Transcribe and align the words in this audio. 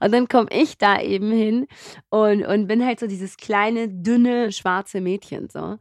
Und 0.00 0.12
dann 0.12 0.28
komme 0.28 0.48
ich 0.50 0.78
da 0.78 1.00
eben 1.00 1.30
hin 1.30 1.66
und, 2.08 2.44
und 2.44 2.66
bin 2.66 2.84
halt 2.84 3.00
so 3.00 3.06
dieses 3.06 3.36
kleine, 3.36 3.88
dünne, 3.88 4.50
schwarze 4.52 5.00
Mädchen, 5.00 5.48
so, 5.50 5.76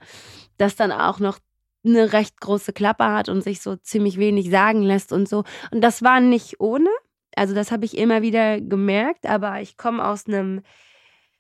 das 0.57 0.75
dann 0.75 0.91
auch 0.91 1.19
noch 1.19 1.39
eine 1.85 2.11
recht 2.13 2.39
große 2.41 2.73
Klappe 2.73 3.05
hat 3.05 3.29
und 3.29 3.41
sich 3.41 3.61
so 3.61 3.75
ziemlich 3.77 4.17
wenig 4.17 4.49
sagen 4.49 4.81
lässt 4.81 5.13
und 5.13 5.29
so. 5.29 5.43
Und 5.71 5.81
das 5.81 6.03
war 6.03 6.19
nicht 6.19 6.59
ohne. 6.59 6.89
Also 7.35 7.53
das 7.55 7.71
habe 7.71 7.85
ich 7.85 7.97
immer 7.97 8.21
wieder 8.21 8.59
gemerkt, 8.59 9.25
aber 9.25 9.61
ich 9.61 9.77
komme 9.77 10.05
aus 10.05 10.27
einem 10.27 10.61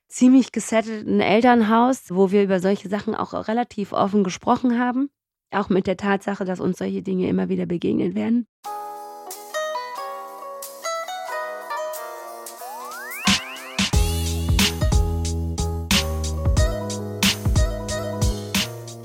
ziemlich 0.07 0.51
gesetteten 0.51 1.19
Elternhaus, 1.19 2.05
wo 2.09 2.31
wir 2.31 2.43
über 2.43 2.59
solche 2.59 2.89
Sachen 2.89 3.15
auch 3.15 3.33
relativ 3.47 3.93
offen 3.93 4.23
gesprochen 4.23 4.79
haben. 4.79 5.09
Auch 5.51 5.69
mit 5.69 5.87
der 5.87 5.97
Tatsache, 5.97 6.45
dass 6.45 6.59
uns 6.59 6.77
solche 6.77 7.01
Dinge 7.01 7.27
immer 7.27 7.49
wieder 7.49 7.65
begegnen 7.65 8.15
werden. 8.15 8.47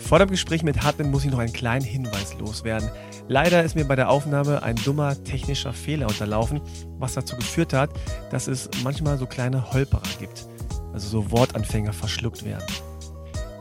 Vor 0.07 0.19
dem 0.19 0.29
Gespräch 0.29 0.63
mit 0.63 0.83
Hartmann 0.83 1.11
muss 1.11 1.25
ich 1.25 1.31
noch 1.31 1.39
einen 1.39 1.55
kleinen 1.55 1.85
Hinweis 1.85 2.39
loswerden. 2.39 2.91
Leider 3.27 3.65
ist 3.65 3.75
mir 3.75 3.87
bei 3.87 3.97
der 3.97 4.11
Aufnahme 4.11 4.63
ein 4.63 4.77
dummer 4.77 5.23
technischer 5.25 5.73
Fehler 5.73 6.09
unterlaufen, 6.09 6.61
was 6.99 7.15
dazu 7.15 7.37
geführt 7.37 7.73
hat, 7.73 7.89
dass 8.31 8.47
es 8.47 8.69
manchmal 8.83 9.17
so 9.17 9.25
kleine 9.25 9.73
Holperer 9.73 10.03
gibt, 10.19 10.47
also 10.93 11.09
so 11.09 11.31
Wortanfänger 11.31 11.95
verschluckt 11.95 12.45
werden. 12.45 12.65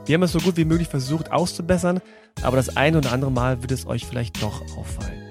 Wir 0.05 0.15
haben 0.15 0.23
es 0.23 0.33
so 0.33 0.39
gut 0.39 0.57
wie 0.57 0.65
möglich 0.65 0.89
versucht 0.89 1.31
auszubessern, 1.31 2.01
aber 2.41 2.57
das 2.57 2.75
eine 2.75 2.97
oder 2.97 3.13
andere 3.13 3.31
Mal 3.31 3.61
wird 3.61 3.71
es 3.71 3.87
euch 3.87 4.05
vielleicht 4.05 4.43
doch 4.43 4.61
auffallen. 4.77 5.23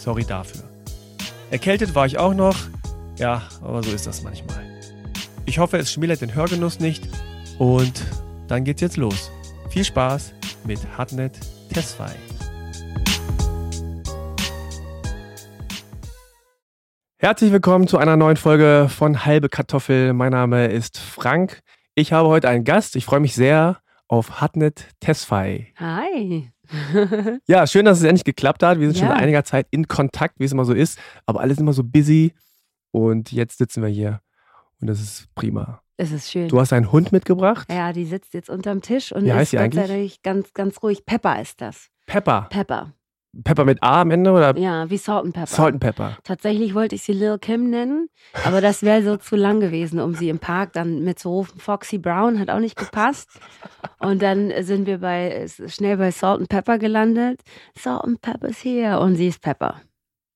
Sorry 0.00 0.24
dafür. 0.24 0.62
Erkältet 1.50 1.94
war 1.94 2.06
ich 2.06 2.16
auch 2.16 2.32
noch, 2.32 2.56
ja, 3.18 3.42
aber 3.60 3.82
so 3.82 3.90
ist 3.90 4.06
das 4.06 4.22
manchmal. 4.22 4.64
Ich 5.44 5.58
hoffe, 5.58 5.76
es 5.76 5.92
schmälert 5.92 6.22
den 6.22 6.34
Hörgenuss 6.34 6.80
nicht 6.80 7.06
und 7.58 8.02
dann 8.48 8.64
geht's 8.64 8.80
jetzt 8.80 8.96
los. 8.96 9.30
Viel 9.68 9.84
Spaß 9.84 10.32
mit 10.66 10.80
Hartnett 10.96 11.38
Tesfai. 11.72 12.14
Herzlich 17.18 17.52
willkommen 17.52 17.86
zu 17.88 17.98
einer 17.98 18.16
neuen 18.16 18.36
Folge 18.36 18.88
von 18.90 19.24
Halbe 19.24 19.48
Kartoffel. 19.48 20.12
Mein 20.12 20.32
Name 20.32 20.66
ist 20.66 20.98
Frank. 20.98 21.60
Ich 21.94 22.12
habe 22.12 22.28
heute 22.28 22.48
einen 22.48 22.64
Gast. 22.64 22.96
Ich 22.96 23.04
freue 23.04 23.20
mich 23.20 23.34
sehr 23.34 23.78
auf 24.08 24.40
Hartnett 24.40 24.88
Tesfai. 25.00 25.72
Hi. 25.78 26.50
ja, 27.46 27.66
schön, 27.66 27.84
dass 27.84 27.98
es 27.98 28.04
endlich 28.04 28.24
geklappt 28.24 28.62
hat. 28.62 28.78
Wir 28.78 28.88
sind 28.88 28.96
Ja. 28.98 29.06
schon 29.06 29.14
seit 29.14 29.22
einiger 29.22 29.44
Zeit 29.44 29.66
in 29.70 29.88
Kontakt, 29.88 30.38
wie 30.38 30.44
es 30.44 30.52
immer 30.52 30.64
so 30.64 30.74
ist. 30.74 30.98
Aber 31.26 31.40
alles 31.40 31.58
immer 31.58 31.72
so 31.72 31.82
busy. 31.84 32.34
Und 32.90 33.32
jetzt 33.32 33.58
sitzen 33.58 33.82
wir 33.82 33.88
hier. 33.88 34.20
Und 34.80 34.88
das 34.88 35.00
ist 35.00 35.26
prima. 35.34 35.80
Es 35.96 36.10
ist 36.10 36.30
schön. 36.30 36.48
Du 36.48 36.60
hast 36.60 36.72
einen 36.72 36.90
Hund 36.90 37.12
mitgebracht. 37.12 37.68
ja, 37.70 37.92
die 37.92 38.04
sitzt 38.04 38.34
jetzt 38.34 38.50
unterm 38.50 38.82
Tisch 38.82 39.12
und 39.12 39.24
Wie 39.24 39.28
ist 39.28 39.34
heißt 39.34 39.50
sei 39.52 39.60
eigentlich? 39.60 40.22
Ganz, 40.22 40.52
ganz 40.52 40.82
ruhig. 40.82 41.06
Pepper 41.06 41.40
ist 41.40 41.60
das. 41.60 41.88
Pepper. 42.06 42.48
Pepper. 42.50 42.92
Pepper 43.42 43.64
mit 43.64 43.82
A 43.82 44.02
am 44.02 44.10
Ende 44.12 44.30
oder 44.30 44.56
Ja, 44.56 44.88
wie 44.90 44.96
Salt 44.96 45.24
and 45.24 45.34
Pepper. 45.34 45.46
Salt 45.48 45.72
and 45.74 45.80
Pepper? 45.80 46.16
Tatsächlich 46.22 46.74
wollte 46.74 46.94
ich 46.94 47.02
sie 47.02 47.12
Lil 47.12 47.38
Kim 47.38 47.68
nennen, 47.68 48.08
aber 48.44 48.60
das 48.60 48.84
wäre 48.84 49.02
so 49.02 49.16
zu 49.16 49.34
lang 49.34 49.58
gewesen, 49.58 49.98
um 49.98 50.14
sie 50.14 50.28
im 50.28 50.38
Park 50.38 50.72
dann 50.72 51.02
mit 51.02 51.18
zu 51.18 51.30
rufen. 51.30 51.58
Foxy 51.58 51.98
Brown 51.98 52.38
hat 52.38 52.48
auch 52.50 52.60
nicht 52.60 52.76
gepasst. 52.76 53.28
Und 53.98 54.22
dann 54.22 54.52
sind 54.62 54.86
wir 54.86 54.98
bei 54.98 55.46
schnell 55.66 55.96
bei 55.96 56.12
Salt 56.12 56.40
and 56.40 56.48
Pepper 56.48 56.78
gelandet. 56.78 57.40
Salt 57.76 58.04
and 58.04 58.20
Pepper's 58.20 58.62
here 58.62 59.00
und 59.00 59.16
sie 59.16 59.28
ist 59.28 59.40
Pepper. 59.40 59.80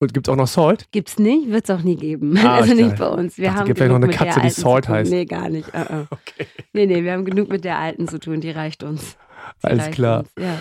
Und 0.01 0.13
gibt 0.13 0.27
es 0.27 0.31
auch 0.31 0.37
noch 0.37 0.47
Salt? 0.47 0.85
Gibt's 0.91 1.19
nicht, 1.19 1.49
wird's 1.49 1.69
auch 1.69 1.81
nie 1.81 1.95
geben. 1.97 2.37
Ah, 2.37 2.55
also 2.57 2.73
ich 2.73 2.85
nicht 2.85 2.97
bei 2.97 3.07
uns. 3.07 3.37
Wir 3.37 3.45
dachte, 3.47 3.59
haben 3.59 3.65
gibt 3.67 3.79
vielleicht 3.79 3.91
noch 3.91 4.01
eine 4.01 4.13
Katze, 4.13 4.39
die 4.39 4.49
Salt 4.49 4.87
heißt. 4.87 5.11
Nee, 5.11 5.25
gar 5.25 5.49
nicht. 5.49 5.67
Uh 5.69 5.77
-uh. 5.77 6.05
Okay. 6.11 6.47
Nee, 6.73 6.85
nee, 6.85 7.03
wir 7.03 7.11
haben 7.11 7.25
genug 7.25 7.49
mit 7.49 7.65
der 7.65 7.77
Alten 7.79 8.07
zu 8.07 8.17
tun, 8.19 8.39
die 8.39 8.51
reicht 8.51 8.83
uns. 8.83 9.17
Die 9.61 9.67
Alles 9.67 9.83
reicht 9.85 9.93
klar. 9.95 10.19
Uns. 10.19 10.29
Ja. 10.39 10.55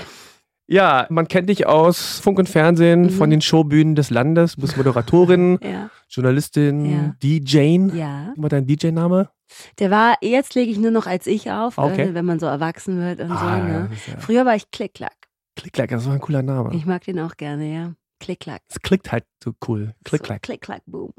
Ja, 0.71 1.07
man 1.09 1.29
kennt 1.29 1.49
dich 1.49 1.67
aus 1.67 2.19
Funk 2.19 2.39
und 2.39 2.49
Fernsehen, 2.49 3.05
Mhm. 3.05 3.11
von 3.11 3.31
den 3.31 3.41
Showbühnen 3.41 3.95
des 3.95 4.11
Landes. 4.11 4.57
Du 4.57 4.61
bist 4.63 4.77
Moderatorin, 4.77 5.59
ja, 5.63 5.89
Journalistin, 6.11 6.85
Ja. 6.85 7.15
DJ. 7.23 7.79
ja. 7.97 8.33
War 8.37 8.49
dein 8.51 8.67
DJ-Name? 8.67 9.31
Der 9.79 9.91
war, 9.91 10.17
jetzt 10.21 10.55
lege 10.57 10.71
ich 10.71 10.79
nur 10.79 10.91
noch 10.91 11.07
als 11.07 11.27
ich 11.27 11.51
auf, 11.51 11.79
Okay. 11.79 12.09
äh, 12.11 12.15
wenn 12.15 12.27
man 12.27 12.39
so 12.39 12.45
erwachsen 12.47 12.99
wird 13.01 13.21
und 13.21 13.29
so. 13.29 13.35
Ah, 13.35 13.57
ja, 13.59 13.65
Ne? 13.65 13.91
Früher 14.19 14.45
war 14.45 14.57
ich 14.57 14.71
Klick-Klack. 14.71 15.17
Klick-Klack, 15.57 15.89
das 15.91 16.05
war 16.07 16.13
ein 16.13 16.21
cooler 16.21 16.43
Name. 16.43 16.75
Ich 16.75 16.85
mag 16.85 17.03
den 17.05 17.19
auch 17.21 17.37
gerne, 17.39 17.73
ja. 17.73 17.93
Klick-Klack. 18.21 18.63
Es 18.69 18.81
klickt 18.81 19.11
halt 19.13 19.25
so 19.43 19.53
cool. 19.67 19.95
Klick-Klack. 20.05 20.41
So, 20.45 20.51
Klick-Klack, 20.53 20.83
boom. 20.87 21.13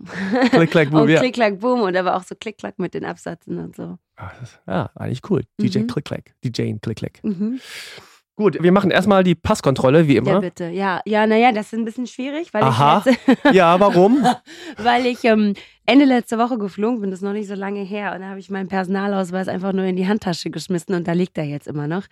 Klick-Klack, 0.51 0.89
boom, 0.91 1.01
und 1.03 1.09
ja. 1.09 1.19
Klick-Klack, 1.19 1.59
boom. 1.59 1.81
Und 1.81 1.95
aber 1.95 2.15
auch 2.15 2.23
so 2.23 2.35
Klick-Klack 2.35 2.79
mit 2.79 2.93
den 2.93 3.05
Absätzen 3.05 3.57
und 3.59 3.75
so. 3.75 3.97
Ah, 4.17 4.31
das 4.39 4.49
ist- 4.51 4.59
Ja, 4.67 4.89
eigentlich 4.95 5.21
cool. 5.29 5.43
DJ 5.61 5.79
Mhm. 5.79 5.87
Klick-Klack. 5.87 6.33
DJ 6.43 6.73
Klick-Klack. 6.81 7.19
Mhm. 7.23 7.59
Gut, 8.35 8.61
wir 8.63 8.71
machen 8.71 8.89
erstmal 8.89 9.23
die 9.25 9.35
Passkontrolle, 9.35 10.07
wie 10.07 10.13
Ja, 10.15 10.19
immer. 10.21 10.39
bitte. 10.39 10.69
Ja, 10.69 11.01
ja, 11.05 11.27
naja, 11.27 11.51
das 11.51 11.67
ist 11.67 11.73
ein 11.73 11.83
bisschen 11.83 12.07
schwierig, 12.07 12.53
weil 12.53 12.63
Aha. 12.63 13.03
ich 13.05 13.17
jetzt, 13.27 13.43
Ja, 13.53 13.77
warum? 13.81 14.25
weil 14.77 15.05
ich 15.07 15.25
ähm, 15.25 15.55
Ende 15.89 16.05
letzte 16.05 16.37
Woche 16.37 16.59
geflogen 16.59 17.01
bin, 17.01 17.09
das 17.09 17.21
ist 17.21 17.23
noch 17.23 17.33
nicht 17.33 17.47
so 17.47 17.55
lange 17.55 17.81
her. 17.81 18.13
Und 18.13 18.21
da 18.21 18.27
habe 18.27 18.39
ich 18.39 18.51
meinen 18.51 18.67
Personalausweis 18.67 19.47
einfach 19.47 19.73
nur 19.73 19.85
in 19.85 19.95
die 19.95 20.07
Handtasche 20.07 20.51
geschmissen 20.51 20.93
und 20.93 21.07
da 21.07 21.13
liegt 21.13 21.35
er 21.35 21.45
jetzt 21.45 21.67
immer 21.67 21.87
noch. 21.87 22.03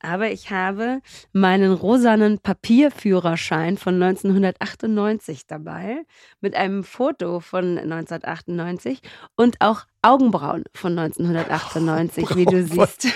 Aber 0.00 0.30
ich 0.30 0.50
habe 0.50 1.02
meinen 1.34 1.74
rosanen 1.74 2.38
Papierführerschein 2.38 3.76
von 3.76 4.02
1998 4.02 5.46
dabei, 5.46 6.06
mit 6.40 6.56
einem 6.56 6.82
Foto 6.82 7.40
von 7.40 7.76
1998 7.76 9.02
und 9.36 9.56
auch 9.60 9.82
Augenbrauen 10.00 10.64
von 10.72 10.98
1998, 10.98 12.36
wie 12.36 12.46
du 12.46 12.64
siehst. 12.64 13.08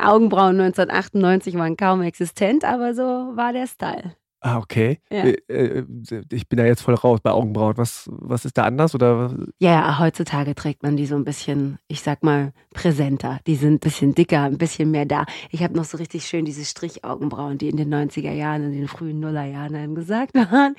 Augenbrauen 0.00 0.58
1998 0.58 1.54
waren 1.54 1.76
kaum 1.76 2.02
existent, 2.02 2.64
aber 2.64 2.96
so 2.96 3.02
war 3.36 3.52
der 3.52 3.68
Style. 3.68 4.16
Ah, 4.48 4.58
okay. 4.58 5.00
Ja. 5.10 5.24
Äh, 5.24 5.36
äh, 5.48 5.84
Ich 6.30 6.48
bin 6.48 6.56
da 6.58 6.64
jetzt 6.64 6.82
voll 6.82 6.94
raus 6.94 7.18
bei 7.20 7.32
Augenbrauen. 7.32 7.76
Was, 7.76 8.08
was 8.12 8.44
ist 8.44 8.56
da 8.56 8.62
anders? 8.62 8.94
Oder 8.94 9.34
Ja, 9.58 9.70
ja, 9.72 9.98
heutzutage 9.98 10.54
trägt 10.54 10.84
man 10.84 10.96
die 10.96 11.06
so 11.06 11.16
ein 11.16 11.24
bisschen, 11.24 11.78
ich 11.88 12.00
sag 12.00 12.22
mal, 12.22 12.52
präsenter. 12.72 13.40
Die 13.48 13.56
sind 13.56 13.74
ein 13.74 13.80
bisschen 13.80 14.14
dicker, 14.14 14.42
ein 14.42 14.56
bisschen 14.58 14.92
mehr 14.92 15.04
da. 15.04 15.24
Ich 15.50 15.64
habe 15.64 15.74
noch 15.74 15.84
so 15.84 15.96
richtig 15.96 16.26
schön 16.26 16.44
diese 16.44 16.64
Strichaugenbrauen, 16.64 17.58
die 17.58 17.68
in 17.68 17.76
den 17.76 17.92
90er 17.92 18.30
Jahren, 18.32 18.62
in 18.66 18.72
den 18.72 18.86
frühen 18.86 19.18
Nullerjahren 19.18 19.74
angesagt 19.74 20.34
waren. 20.34 20.74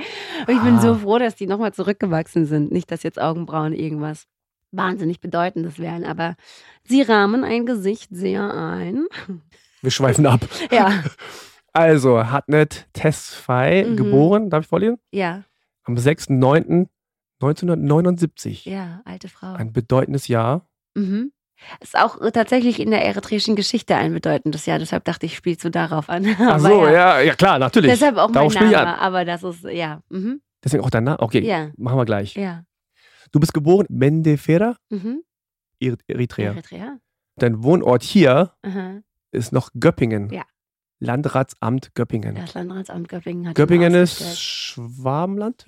Und 0.48 0.54
ich 0.56 0.62
bin 0.62 0.76
Ah. 0.76 0.82
so 0.82 0.96
froh, 0.96 1.18
dass 1.20 1.36
die 1.36 1.48
nochmal 1.48 1.74
zurückgewachsen 1.74 2.46
sind. 2.46 2.72
Nicht, 2.72 2.90
dass 2.90 3.04
jetzt 3.04 3.20
Augenbrauen 3.20 3.74
irgendwas 3.74 4.28
wahnsinnig 4.72 5.20
Bedeutendes 5.20 5.78
wären, 5.78 6.06
aber 6.06 6.36
sie 6.86 7.02
rahmen 7.02 7.44
ein 7.44 7.66
Gesicht 7.66 8.10
sehr 8.12 8.54
ein. 8.54 9.08
wir 9.82 9.92
schweifen 9.92 10.26
ab. 10.26 10.48
Ja, 10.72 11.04
Also, 11.78 12.30
Hatnet 12.32 12.88
Tesfai, 12.94 13.86
Mhm. 13.88 13.98
geboren, 13.98 14.50
darf 14.50 14.64
ich 14.64 14.68
vorlesen? 14.68 14.98
ja, 15.12 15.44
Am 15.84 15.96
6.9.1979. 15.96 18.66
ja, 18.70 19.02
alte 19.06 19.28
Frau. 19.30 19.54
Ein 19.54 19.72
bedeutendes 19.74 20.28
Jahr. 20.28 20.68
Mhm. 20.96 21.32
Ist 21.80 21.98
auch 21.98 22.20
äh, 22.22 22.32
tatsächlich 22.32 22.80
in 22.80 22.92
der 22.92 23.04
eritreischen 23.06 23.56
Geschichte 23.56 23.96
ein 23.96 24.14
bedeutendes 24.14 24.66
Jahr. 24.66 24.80
Deshalb 24.80 25.06
dachte 25.06 25.26
ich, 25.26 25.36
spielst 25.36 25.64
du 25.64 25.70
darauf 25.72 26.10
an. 26.10 26.26
Ach 26.40 26.60
so, 26.60 26.86
ja. 26.88 27.20
ja, 27.22 27.36
klar, 27.36 27.58
natürlich. 27.60 27.92
Deshalb 27.92 28.18
auch 28.18 28.28
mein 28.28 28.34
Darauf 28.34 28.54
ich 28.56 28.60
Name, 28.60 28.78
an. 28.78 28.88
aber 29.00 29.24
das 29.26 29.44
ist, 29.44 29.64
ja. 29.64 30.02
Mhm. 30.10 30.42
Deswegen 30.64 30.84
auch 30.84 30.90
dein 30.90 31.04
Name? 31.06 31.20
Okay, 31.20 31.40
Ja, 31.42 31.70
machen 31.78 31.98
wir 31.98 32.06
gleich. 32.06 32.36
ja. 32.36 32.64
Du 33.32 33.40
bist 33.40 33.54
geboren 33.54 33.86
in 33.90 33.98
Mendefera, 33.98 34.76
Mhm. 34.90 35.22
Er- 35.80 35.98
Eritrea. 36.08 36.52
Eritrea. 36.54 36.98
Dein 37.38 37.64
Wohnort 37.64 38.02
hier 38.04 38.52
Aha. 38.64 39.02
ist 39.32 39.52
noch 39.52 39.70
Göppingen. 39.80 40.30
Ja. 40.32 40.44
Landratsamt 41.00 41.94
Göppingen. 41.96 42.36
Das 42.36 42.54
Landratsamt 42.54 43.10
Göppingen 43.10 43.50
hat 43.50 43.56
Göppingen 43.56 43.94
ist 43.94 44.22
ausgestellt. 44.22 44.38
Schwabenland? 44.38 45.66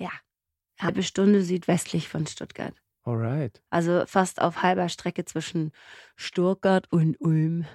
halbe 0.80 1.02
Stunde 1.02 1.42
südwestlich 1.42 2.08
von 2.08 2.26
Stuttgart. 2.26 2.74
Alright. 3.02 3.62
Also 3.70 4.04
fast 4.06 4.40
auf 4.40 4.62
halber 4.62 4.88
Strecke 4.88 5.24
zwischen 5.24 5.72
Stuttgart 6.16 6.86
und 6.90 7.20
Ulm. 7.20 7.66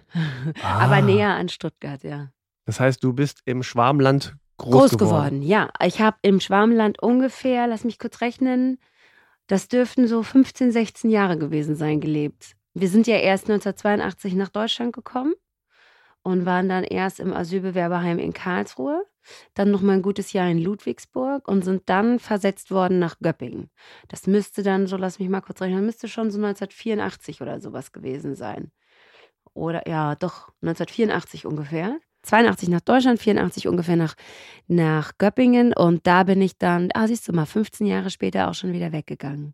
Ah. 0.62 0.80
Aber 0.80 1.02
näher 1.02 1.36
an 1.36 1.50
Stuttgart, 1.50 2.04
ja. 2.04 2.31
Das 2.66 2.80
heißt, 2.80 3.04
du 3.04 3.13
bist 3.13 3.42
im 3.46 3.63
Schwabenland 3.63 4.36
groß, 4.58 4.72
Groß 4.72 4.92
geworden. 4.92 5.42
geworden, 5.42 5.42
ja. 5.42 5.69
Ich 5.84 6.00
habe 6.00 6.18
im 6.22 6.40
Schwarmland 6.40 7.01
ungefähr, 7.01 7.68
lass 7.68 7.84
mich 7.84 8.00
kurz 8.00 8.22
rechnen, 8.22 8.80
das 9.48 9.68
dürften 9.68 10.08
so 10.08 10.24
15, 10.24 10.72
16 10.72 11.10
Jahre 11.10 11.38
gewesen 11.38 11.75
sein, 11.75 12.01
gelebt. 12.01 12.56
Wir 12.74 12.90
sind 12.90 13.08
ja 13.08 13.18
erst 13.18 13.46
1982 13.50 14.34
nach 14.34 14.50
Deutschland 14.50 14.94
gekommen 14.94 15.34
und 16.25 16.45
waren 16.45 16.68
dann 16.68 16.83
erst 16.83 17.19
im 17.19 17.31
Asylbewerberheim 17.33 18.18
in 18.18 18.33
Karlsruhe, 18.33 19.06
dann 19.54 19.69
noch 19.72 19.81
mal 19.81 19.94
ein 19.94 20.01
gutes 20.01 20.33
Jahr 20.33 20.50
in 20.50 20.57
Ludwigsburg 20.60 21.48
und 21.48 21.63
sind 21.63 21.83
dann 21.86 22.19
versetzt 22.19 22.72
worden 22.72 23.00
nach 23.00 23.19
Göppingen. 23.19 23.69
Das 24.07 24.25
müsste 24.27 24.63
dann, 24.63 24.88
so 24.88 24.98
lass 24.98 25.19
mich 25.19 25.30
mal 25.30 25.42
kurz 25.42 25.62
rechnen, 25.62 25.86
müsste 25.86 26.07
schon 26.07 26.31
so 26.31 26.38
1984 26.38 27.42
oder 27.42 27.62
sowas 27.62 27.92
gewesen 27.92 28.36
sein. 28.36 28.72
Oder 29.54 29.88
ja, 29.88 30.16
doch 30.16 30.50
1984 30.62 31.45
ungefähr. 31.45 31.98
82 32.24 32.69
nach 32.69 32.81
Deutschland, 32.81 33.19
84 33.19 33.68
ungefähr 33.68 33.95
nach, 33.95 34.16
nach 34.68 35.12
Göppingen 35.19 35.74
und 35.74 36.07
da 36.07 36.24
bin 36.24 36.42
ich 36.42 36.57
dann, 36.57 36.89
ah 36.95 37.07
siehst 37.07 37.27
du 37.27 37.33
mal, 37.33 37.45
15 37.45 37.86
Jahre 37.86 38.10
später 38.10 38.50
auch 38.50 38.56
schon 38.56 38.74
wieder 38.74 38.92
weggegangen. 38.92 39.54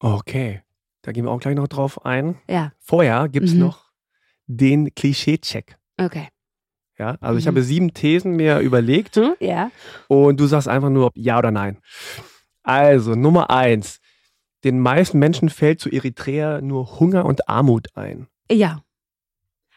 Okay. 0.00 0.62
Da 1.02 1.12
gehen 1.12 1.24
wir 1.24 1.30
auch 1.30 1.38
gleich 1.40 1.54
noch 1.54 1.68
drauf 1.68 2.04
ein. 2.04 2.36
Ja, 2.50 2.72
Vorher 2.80 3.28
gibt 3.28 3.46
es 3.46 3.54
Mhm. 3.54 3.60
noch 3.60 3.92
den 4.46 4.92
Klischee-Check. 4.94 5.77
Okay. 5.98 6.28
Ja, 6.98 7.16
also 7.20 7.38
ich 7.38 7.44
Mhm. 7.44 7.48
habe 7.50 7.62
sieben 7.62 7.94
Thesen 7.94 8.32
mir 8.32 8.58
überlegt 8.58 9.16
Hm? 9.16 9.34
Ja. 9.40 9.70
und 10.08 10.38
du 10.40 10.46
sagst 10.46 10.66
einfach 10.68 10.90
nur 10.90 11.10
ja 11.14 11.38
oder 11.38 11.50
nein. 11.52 11.78
Also, 12.64 13.14
Nummer 13.14 13.50
eins. 13.50 14.00
Den 14.64 14.80
meisten 14.80 15.18
Menschen 15.20 15.48
fällt 15.48 15.80
zu 15.80 15.88
Eritrea 15.90 16.60
nur 16.60 16.98
Hunger 16.98 17.24
und 17.24 17.48
Armut 17.48 17.86
ein. 17.96 18.26
Ja. 18.50 18.82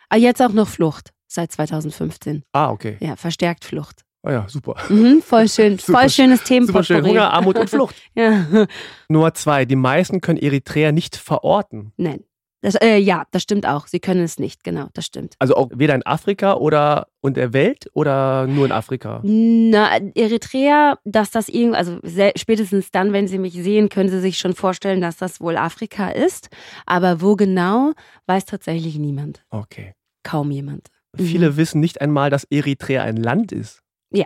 Aber 0.09 0.19
jetzt 0.19 0.41
auch 0.41 0.51
noch 0.53 0.67
Flucht 0.67 1.11
seit 1.27 1.51
2015. 1.51 2.43
Ah, 2.51 2.71
okay. 2.71 2.97
Ja, 2.99 3.15
verstärkt 3.15 3.63
Flucht. 3.65 4.03
Ah 4.23 4.31
ja, 4.31 4.45
super. 4.49 4.75
Mhm, 4.89 5.21
voll 5.25 5.47
schön, 5.47 5.77
Super 5.77 5.99
voll 5.99 6.07
sch- 6.07 6.15
schönes 6.15 6.39
Super 6.39 6.47
Themenporträt. 6.47 6.95
schön. 6.95 7.05
Hunger, 7.05 7.31
Armut 7.31 7.57
und 7.57 7.69
Flucht. 7.69 7.95
Ja. 8.15 8.65
Nummer 9.07 9.33
zwei. 9.35 9.65
Die 9.65 9.75
meisten 9.75 10.19
können 10.21 10.39
Eritrea 10.39 10.91
nicht 10.91 11.15
verorten. 11.15 11.93
Nein. 11.97 12.23
Das, 12.61 12.75
äh, 12.75 12.97
ja, 12.97 13.23
das 13.31 13.41
stimmt 13.41 13.65
auch. 13.65 13.87
Sie 13.87 13.99
können 13.99 14.23
es 14.23 14.37
nicht, 14.37 14.63
genau, 14.63 14.87
das 14.93 15.05
stimmt. 15.05 15.35
Also 15.39 15.55
auch 15.55 15.69
weder 15.73 15.95
in 15.95 16.05
Afrika 16.05 16.53
oder 16.53 17.07
und 17.19 17.35
der 17.35 17.53
Welt 17.53 17.89
oder 17.93 18.45
nur 18.45 18.65
in 18.65 18.71
Afrika. 18.71 19.21
Na, 19.23 19.97
Eritrea, 20.13 20.97
dass 21.03 21.31
das 21.31 21.49
irgendwie, 21.49 21.77
also 21.77 21.99
spätestens 22.35 22.91
dann, 22.91 23.13
wenn 23.13 23.27
Sie 23.27 23.39
mich 23.39 23.53
sehen, 23.53 23.89
können 23.89 24.09
Sie 24.09 24.19
sich 24.19 24.37
schon 24.37 24.53
vorstellen, 24.53 25.01
dass 25.01 25.17
das 25.17 25.41
wohl 25.41 25.57
Afrika 25.57 26.09
ist. 26.09 26.49
Aber 26.85 27.21
wo 27.21 27.35
genau, 27.35 27.93
weiß 28.27 28.45
tatsächlich 28.45 28.97
niemand. 28.97 29.43
Okay. 29.49 29.93
Kaum 30.23 30.51
jemand. 30.51 30.87
Mhm. 31.17 31.25
Viele 31.25 31.57
wissen 31.57 31.79
nicht 31.79 31.99
einmal, 31.99 32.29
dass 32.29 32.43
Eritrea 32.45 33.03
ein 33.03 33.17
Land 33.17 33.51
ist. 33.51 33.81
Ja. 34.11 34.25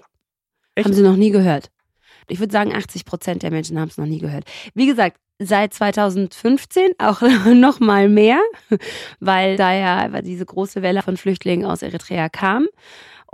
Echt? 0.75 0.85
Haben 0.85 0.93
Sie 0.93 1.03
noch 1.03 1.15
nie 1.15 1.31
gehört? 1.31 1.71
Ich 2.27 2.39
würde 2.39 2.51
sagen, 2.51 2.73
80 2.73 3.05
Prozent 3.05 3.43
der 3.43 3.51
Menschen 3.51 3.79
haben 3.79 3.89
es 3.89 3.97
noch 3.97 4.05
nie 4.05 4.19
gehört. 4.19 4.45
Wie 4.73 4.88
gesagt, 4.88 5.19
seit 5.39 5.73
2015 5.73 6.91
auch 6.97 7.21
noch 7.53 7.79
mal 7.79 8.09
mehr, 8.09 8.39
weil 9.19 9.57
da 9.57 9.73
ja 9.73 10.21
diese 10.21 10.45
große 10.45 10.81
Welle 10.81 11.01
von 11.01 11.17
Flüchtlingen 11.17 11.65
aus 11.65 11.81
Eritrea 11.81 12.29
kam 12.29 12.67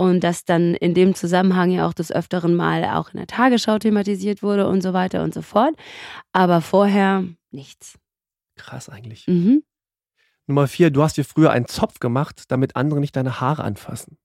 und 0.01 0.24
das 0.24 0.45
dann 0.45 0.74
in 0.75 0.94
dem 0.94 1.13
Zusammenhang 1.15 1.71
ja 1.71 1.88
auch 1.88 1.94
des 1.94 2.12
Öfteren 2.12 2.56
mal 2.56 2.83
auch 2.86 3.13
in 3.13 3.18
der 3.18 3.27
Tagesschau 3.27 3.77
thematisiert 3.77 4.42
wurde 4.42 4.68
und 4.68 4.81
so 4.81 4.94
weiter 4.94 5.24
und 5.24 5.33
so 5.33 5.42
fort. 5.42 5.75
Aber 6.33 6.62
vorher 6.62 7.25
nichts. 7.51 8.00
Krass 8.56 8.89
eigentlich. 8.89 9.27
Mhm. 9.27 9.63
Nummer 10.47 10.68
vier, 10.68 10.89
du 10.89 11.04
hast 11.04 11.18
dir 11.18 11.24
früher 11.24 11.51
einen 11.51 11.68
Zopf 11.68 12.00
gemacht, 12.00 12.45
damit 12.47 12.75
andere 12.75 13.00
nicht 13.00 13.15
deine 13.15 13.39
Haare 13.39 13.63
anfassen. 13.63 14.18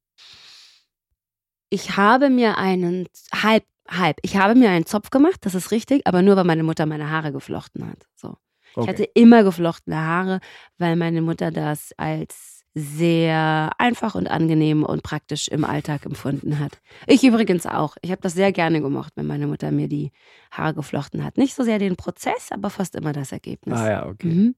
Ich 1.68 1.96
habe 1.96 2.30
mir 2.30 2.58
einen 2.58 3.08
halb 3.34 3.64
halb. 3.88 4.18
Ich 4.22 4.36
habe 4.36 4.54
mir 4.54 4.70
einen 4.70 4.86
Zopf 4.86 5.10
gemacht, 5.10 5.38
das 5.42 5.54
ist 5.54 5.70
richtig, 5.70 6.06
aber 6.06 6.22
nur 6.22 6.36
weil 6.36 6.44
meine 6.44 6.62
Mutter 6.62 6.86
meine 6.86 7.10
Haare 7.10 7.32
geflochten 7.32 7.86
hat. 7.88 8.06
So. 8.14 8.36
Ich 8.72 8.76
Okay. 8.78 8.88
hatte 8.90 9.04
immer 9.14 9.42
geflochtene 9.42 9.96
Haare, 9.96 10.40
weil 10.78 10.96
meine 10.96 11.22
Mutter 11.22 11.50
das 11.50 11.92
als 11.96 12.62
sehr 12.74 13.70
einfach 13.78 14.14
und 14.14 14.26
angenehm 14.30 14.82
und 14.84 15.02
praktisch 15.02 15.48
im 15.48 15.64
Alltag 15.64 16.04
empfunden 16.04 16.58
hat. 16.58 16.78
Ich 17.06 17.24
übrigens 17.24 17.64
auch. 17.64 17.96
Ich 18.02 18.10
habe 18.10 18.20
das 18.20 18.34
sehr 18.34 18.52
gerne 18.52 18.82
gemocht, 18.82 19.14
wenn 19.16 19.26
meine 19.26 19.46
Mutter 19.46 19.70
mir 19.70 19.88
die 19.88 20.12
Haare 20.50 20.74
geflochten 20.74 21.24
hat. 21.24 21.38
Nicht 21.38 21.54
so 21.54 21.62
sehr 21.62 21.78
den 21.78 21.96
Prozess, 21.96 22.48
aber 22.52 22.68
fast 22.68 22.94
immer 22.94 23.14
das 23.14 23.32
Ergebnis. 23.32 23.78
Ah 23.78 23.90
ja, 23.90 24.06
okay. 24.06 24.26
Mhm. 24.28 24.54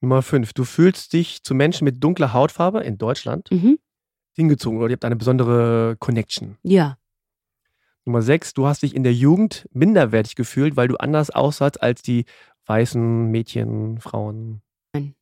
Nummer 0.00 0.22
fünf, 0.22 0.52
du 0.52 0.62
fühlst 0.62 1.12
dich 1.12 1.42
zu 1.42 1.56
Menschen 1.56 1.84
mit 1.84 2.04
dunkler 2.04 2.32
Hautfarbe 2.32 2.82
in 2.84 2.98
Deutschland 2.98 3.50
Mhm. 3.50 3.80
hingezogen 4.36 4.78
oder 4.78 4.88
ihr 4.90 4.92
habt 4.92 5.04
eine 5.04 5.16
besondere 5.16 5.96
Connection. 5.98 6.56
Ja. 6.62 6.98
Nummer 8.08 8.22
sechs, 8.22 8.54
du 8.54 8.66
hast 8.66 8.82
dich 8.82 8.96
in 8.96 9.02
der 9.04 9.12
Jugend 9.12 9.68
minderwertig 9.70 10.34
gefühlt, 10.34 10.76
weil 10.78 10.88
du 10.88 10.96
anders 10.96 11.28
aussahst 11.28 11.82
als 11.82 12.00
die 12.00 12.24
weißen 12.64 13.30
Mädchen, 13.30 14.00
Frauen. 14.00 14.62
Nein. 14.94 15.14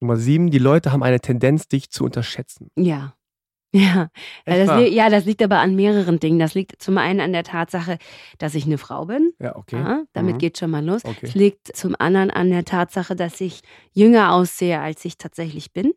Nummer 0.00 0.16
sieben, 0.16 0.48
die 0.52 0.58
Leute 0.60 0.92
haben 0.92 1.02
eine 1.02 1.18
Tendenz, 1.18 1.66
dich 1.66 1.90
zu 1.90 2.04
unterschätzen. 2.04 2.70
Ja. 2.76 3.14
Ja. 3.72 3.82
Ja 3.84 4.08
Echt 4.46 4.68
das, 4.68 4.78
li- 4.80 4.88
ja, 4.92 5.10
das 5.10 5.24
liegt 5.26 5.40
aber 5.44 5.60
an 5.60 5.76
mehreren 5.76 6.18
Dingen. 6.18 6.40
Das 6.40 6.54
liegt 6.54 6.82
zum 6.82 6.98
einen 6.98 7.20
an 7.20 7.32
der 7.32 7.44
Tatsache, 7.44 7.98
dass 8.38 8.56
ich 8.56 8.64
eine 8.66 8.78
Frau 8.78 9.04
bin. 9.06 9.32
Ja, 9.38 9.54
okay. 9.54 9.76
Ja, 9.76 10.02
damit 10.12 10.34
Mhm. 10.34 10.38
geht 10.38 10.58
schon 10.58 10.70
mal 10.72 10.84
los. 10.84 11.04
Okay. 11.04 11.18
Es 11.26 11.34
liegt 11.36 11.76
zum 11.76 11.94
anderen 11.96 12.32
an 12.32 12.50
der 12.50 12.64
Tatsache, 12.64 13.14
dass 13.14 13.40
ich 13.40 13.60
jünger 13.92 14.32
aussehe, 14.34 14.80
als 14.80 15.04
ich 15.04 15.18
tatsächlich 15.18 15.72
bin. 15.72 15.92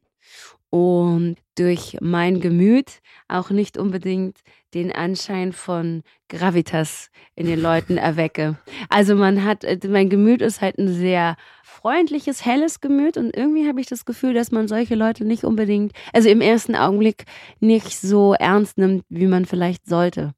Und 0.73 1.35
durch 1.53 1.97
mein 2.01 2.41
Gemüt 2.41 3.01
auch 3.27 3.51
nicht 3.51 3.77
unbedingt 3.77 4.39
den 4.73 4.91
Anschein 4.91 5.53
von 5.53 6.01
Gravitas 6.29 7.11
in 7.35 7.45
den 7.45 7.61
Leuten 7.61 7.97
erwecke. 7.97 8.57
Also 8.89 9.15
man 9.15 9.43
hat, 9.43 9.63
äh, 9.63 9.77
mein 9.87 10.09
Gemüt 10.09 10.41
ist 10.41 10.61
halt 10.61 10.79
ein 10.79 10.91
sehr 10.91 11.35
freundliches, 11.63 12.43
helles 12.43 12.81
Gemüt 12.81 13.17
und 13.17 13.37
irgendwie 13.37 13.67
habe 13.67 13.81
ich 13.81 13.85
das 13.85 14.03
Gefühl, 14.03 14.33
dass 14.33 14.51
man 14.51 14.67
solche 14.67 14.95
Leute 14.95 15.25
nicht 15.25 15.43
unbedingt, 15.43 15.93
also 16.11 16.27
im 16.27 16.41
ersten 16.41 16.75
Augenblick 16.75 17.25
nicht 17.59 17.99
so 17.99 18.33
ernst 18.33 18.79
nimmt, 18.79 19.05
wie 19.09 19.27
man 19.27 19.45
vielleicht 19.45 19.85
sollte. 19.85 20.33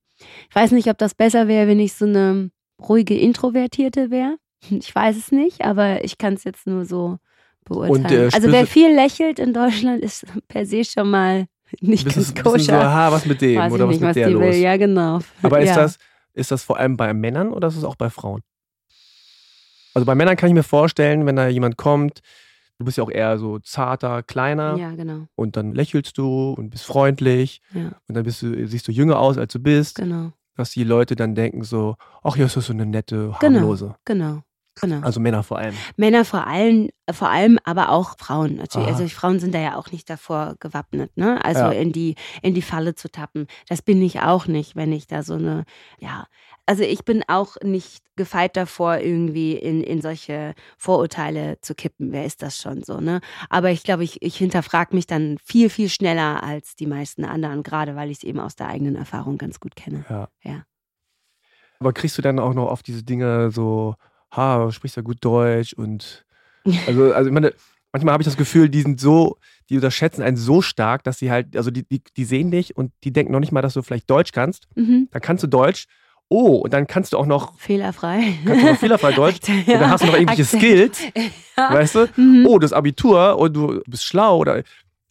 Ich 0.50 0.56
weiß 0.56 0.72
nicht, 0.72 0.90
ob 0.90 0.98
das 0.98 1.16
besser 1.16 1.48
wäre, 1.48 1.70
wenn 1.70 1.80
ich 1.80 1.94
so 1.94 2.04
eine 2.04 2.52
ruhige 2.78 3.18
Introvertierte 3.18 4.12
wäre. 4.12 4.36
Ich 4.70 4.94
weiß 4.94 5.16
es 5.16 5.32
nicht, 5.32 5.62
aber 5.64 6.04
ich 6.04 6.18
kann 6.18 6.34
es 6.34 6.44
jetzt 6.44 6.68
nur 6.68 6.84
so 6.84 7.20
beurteilen. 7.66 8.06
Und, 8.06 8.12
äh, 8.12 8.30
also 8.34 8.52
wer 8.52 8.66
viel 8.66 8.94
lächelt 8.94 9.40
in 9.40 9.54
Deutschland, 9.54 10.02
ist 10.02 10.26
per 10.48 10.66
se 10.66 10.84
schon 10.86 11.10
mal 11.10 11.46
nicht 11.82 12.06
ganz 12.06 12.34
du 12.34 12.42
so, 12.44 12.52
koscher. 12.52 12.82
aha, 12.82 13.12
was 13.12 13.26
mit 13.26 13.42
dem 13.42 13.60
weiß 13.60 13.74
oder 13.74 13.86
was 13.88 13.92
nicht, 13.92 14.02
mit 14.02 14.10
was 14.10 14.14
der 14.16 14.30
los? 14.30 14.42
will. 14.42 14.54
Ja, 14.56 14.78
genau. 14.78 15.20
Aber 15.42 15.60
ist, 15.60 15.70
ja. 15.70 15.76
das, 15.76 15.98
ist 16.34 16.52
das 16.52 16.64
vor 16.64 16.78
allem 16.78 16.96
bei 16.96 17.14
Männern 17.14 17.52
oder 17.52 17.68
ist 17.68 17.76
es 17.76 17.84
auch 17.84 17.96
bei 17.96 18.10
Frauen? 18.10 18.42
Also 19.94 20.06
bei 20.06 20.16
Männern 20.16 20.36
kann 20.36 20.50
ich 20.50 20.54
mir 20.56 20.64
vorstellen, 20.64 21.26
wenn 21.26 21.36
da 21.38 21.48
jemand 21.48 21.78
kommt, 21.78 22.20
du 22.78 22.86
bist 22.86 22.98
ja 22.98 23.04
auch 23.04 23.12
eher 23.12 23.38
so 23.38 23.60
zarter, 23.60 24.24
kleiner 24.24 24.76
Ja, 24.78 24.92
genau. 24.92 25.28
und 25.36 25.56
dann 25.56 25.74
lächelst 25.74 26.18
du 26.18 26.52
und 26.52 26.70
bist 26.70 26.84
freundlich 26.86 27.62
Ja, 27.74 27.92
und 28.08 28.16
dann 28.16 28.24
bist 28.26 28.42
du, 28.42 28.68
siehst 28.68 28.88
du 28.88 28.92
jünger 28.92 29.20
aus, 29.20 29.38
als 29.38 29.54
du 29.54 29.60
bist, 29.60 29.96
genau. 29.96 30.34
dass 30.58 30.72
die 30.72 30.84
Leute 30.84 31.16
dann 31.16 31.34
denken 31.34 31.64
so, 31.64 31.96
ach 32.24 32.36
ja, 32.36 32.46
ist 32.46 32.58
das 32.58 32.66
so 32.66 32.74
eine 32.74 32.86
nette, 32.86 33.34
Genau. 33.40 33.60
harmlose. 33.60 33.96
Genau. 34.04 34.26
Genau. 34.30 34.42
Also 34.82 35.20
Männer 35.20 35.44
vor 35.44 35.58
allem. 35.58 35.74
Männer 35.96 36.26
vor 36.26 36.46
allem, 36.48 36.90
vor 37.12 37.30
allem, 37.30 37.58
aber 37.64 37.90
auch 37.90 38.18
Frauen 38.18 38.56
natürlich. 38.56 38.88
Aha. 38.90 38.98
Also 38.98 39.08
Frauen 39.08 39.40
sind 39.40 39.56
da 39.56 39.60
ja 39.60 39.78
auch 39.78 39.92
nicht 39.92 40.10
davor 40.10 40.56
gewappnet, 40.60 41.16
ne? 41.16 41.44
Also 41.46 41.62
Ja. 41.62 41.72
in 41.72 41.92
die 41.92 42.16
in 42.42 42.54
die 42.54 42.62
Falle 42.62 42.96
zu 42.96 43.10
tappen. 43.10 43.48
Das 43.70 43.82
bin 43.82 44.02
ich 44.02 44.20
auch 44.22 44.48
nicht, 44.48 44.76
wenn 44.76 44.92
ich 44.92 45.08
da 45.08 45.24
so 45.24 45.36
eine, 45.36 45.64
ja. 46.00 46.28
Also 46.66 46.84
ich 46.84 47.06
bin 47.06 47.24
auch 47.28 47.58
nicht 47.64 48.04
gefeit 48.16 48.58
davor, 48.58 48.98
irgendwie 48.98 49.54
in, 49.54 49.82
in 49.84 50.02
solche 50.02 50.56
Vorurteile 50.78 51.60
zu 51.62 51.76
kippen. 51.76 52.12
Wer 52.12 52.26
ist 52.26 52.42
das 52.42 52.58
schon 52.60 52.82
so, 52.84 53.00
ne? 53.00 53.22
Aber 53.50 53.70
ich 53.72 53.84
glaube, 53.84 54.04
ich, 54.04 54.22
ich 54.22 54.36
hinterfrage 54.38 54.96
mich 54.96 55.06
dann 55.08 55.38
viel, 55.44 55.70
viel 55.70 55.90
schneller 55.90 56.44
als 56.44 56.76
die 56.76 56.88
meisten 56.88 57.24
anderen, 57.24 57.62
gerade 57.64 57.96
weil 57.96 58.10
ich 58.10 58.18
es 58.18 58.24
eben 58.24 58.40
aus 58.40 58.56
der 58.56 58.68
eigenen 58.68 58.96
Erfahrung 58.96 59.38
ganz 59.38 59.60
gut 59.60 59.76
kenne. 59.76 60.06
Ja. 60.10 60.28
Ja. 60.44 60.64
Aber 61.80 61.94
kriegst 61.94 62.18
du 62.18 62.22
dann 62.22 62.40
auch 62.40 62.54
noch 62.54 62.68
auf 62.70 62.84
diese 62.84 63.04
Dinge 63.04 63.52
so, 63.52 63.96
ha, 64.36 64.66
du 64.66 64.72
sprichst 64.72 64.98
ja 64.98 65.04
gut 65.04 65.18
Deutsch 65.22 65.74
und 65.74 66.26
also, 66.88 67.14
also 67.14 67.30
ich 67.30 67.34
meine, 67.34 67.54
manchmal 67.92 68.14
habe 68.14 68.24
ich 68.24 68.28
das 68.28 68.38
Gefühl, 68.38 68.70
die 68.70 68.82
sind 68.82 69.00
so, 69.00 69.38
die 69.70 69.76
unterschätzen 69.76 70.22
einen 70.22 70.38
so 70.38 70.62
stark, 70.62 71.04
dass 71.04 71.20
sie 71.20 71.32
halt, 71.32 71.56
also 71.56 71.72
die, 71.72 71.84
die, 71.88 72.02
die 72.18 72.26
sehen 72.26 72.52
dich 72.52 72.76
und 72.76 72.92
die 73.04 73.14
denken 73.14 73.32
noch 73.32 73.40
nicht 73.40 73.52
mal, 73.52 73.62
dass 73.62 73.74
du 73.76 73.82
vielleicht 73.82 74.10
Deutsch 74.10 74.32
kannst. 74.32 74.68
Mhm. 74.76 75.08
Dann 75.12 75.22
kannst 75.22 75.44
du 75.44 75.48
Deutsch. 75.48 75.86
Oh, 76.28 76.56
und 76.58 76.74
dann 76.74 76.88
kannst 76.88 77.14
du 77.14 77.18
auch 77.20 77.28
noch, 77.28 77.56
Fehlerfrei. 77.60 78.34
kannst 78.46 78.64
du 78.64 78.68
noch 78.72 78.80
fehlerfrei 78.80 79.12
Deutsch. 79.12 79.38
Und 79.48 79.68
dann 79.68 79.92
hast 79.92 80.02
du 80.02 80.08
noch 80.08 80.16
irgendwelche 80.16 80.42
Akzent. 80.42 80.96
Skills, 80.96 81.02
Ja. 81.58 81.72
weißt 81.72 81.96
du? 81.96 82.08
Mhm. 82.16 82.48
Oh, 82.48 82.58
das 82.58 82.74
Abitur 82.74 83.38
und 83.38 83.54
du 83.54 83.82
bist 83.86 84.04
schlau 84.06 84.40
oder. 84.40 84.64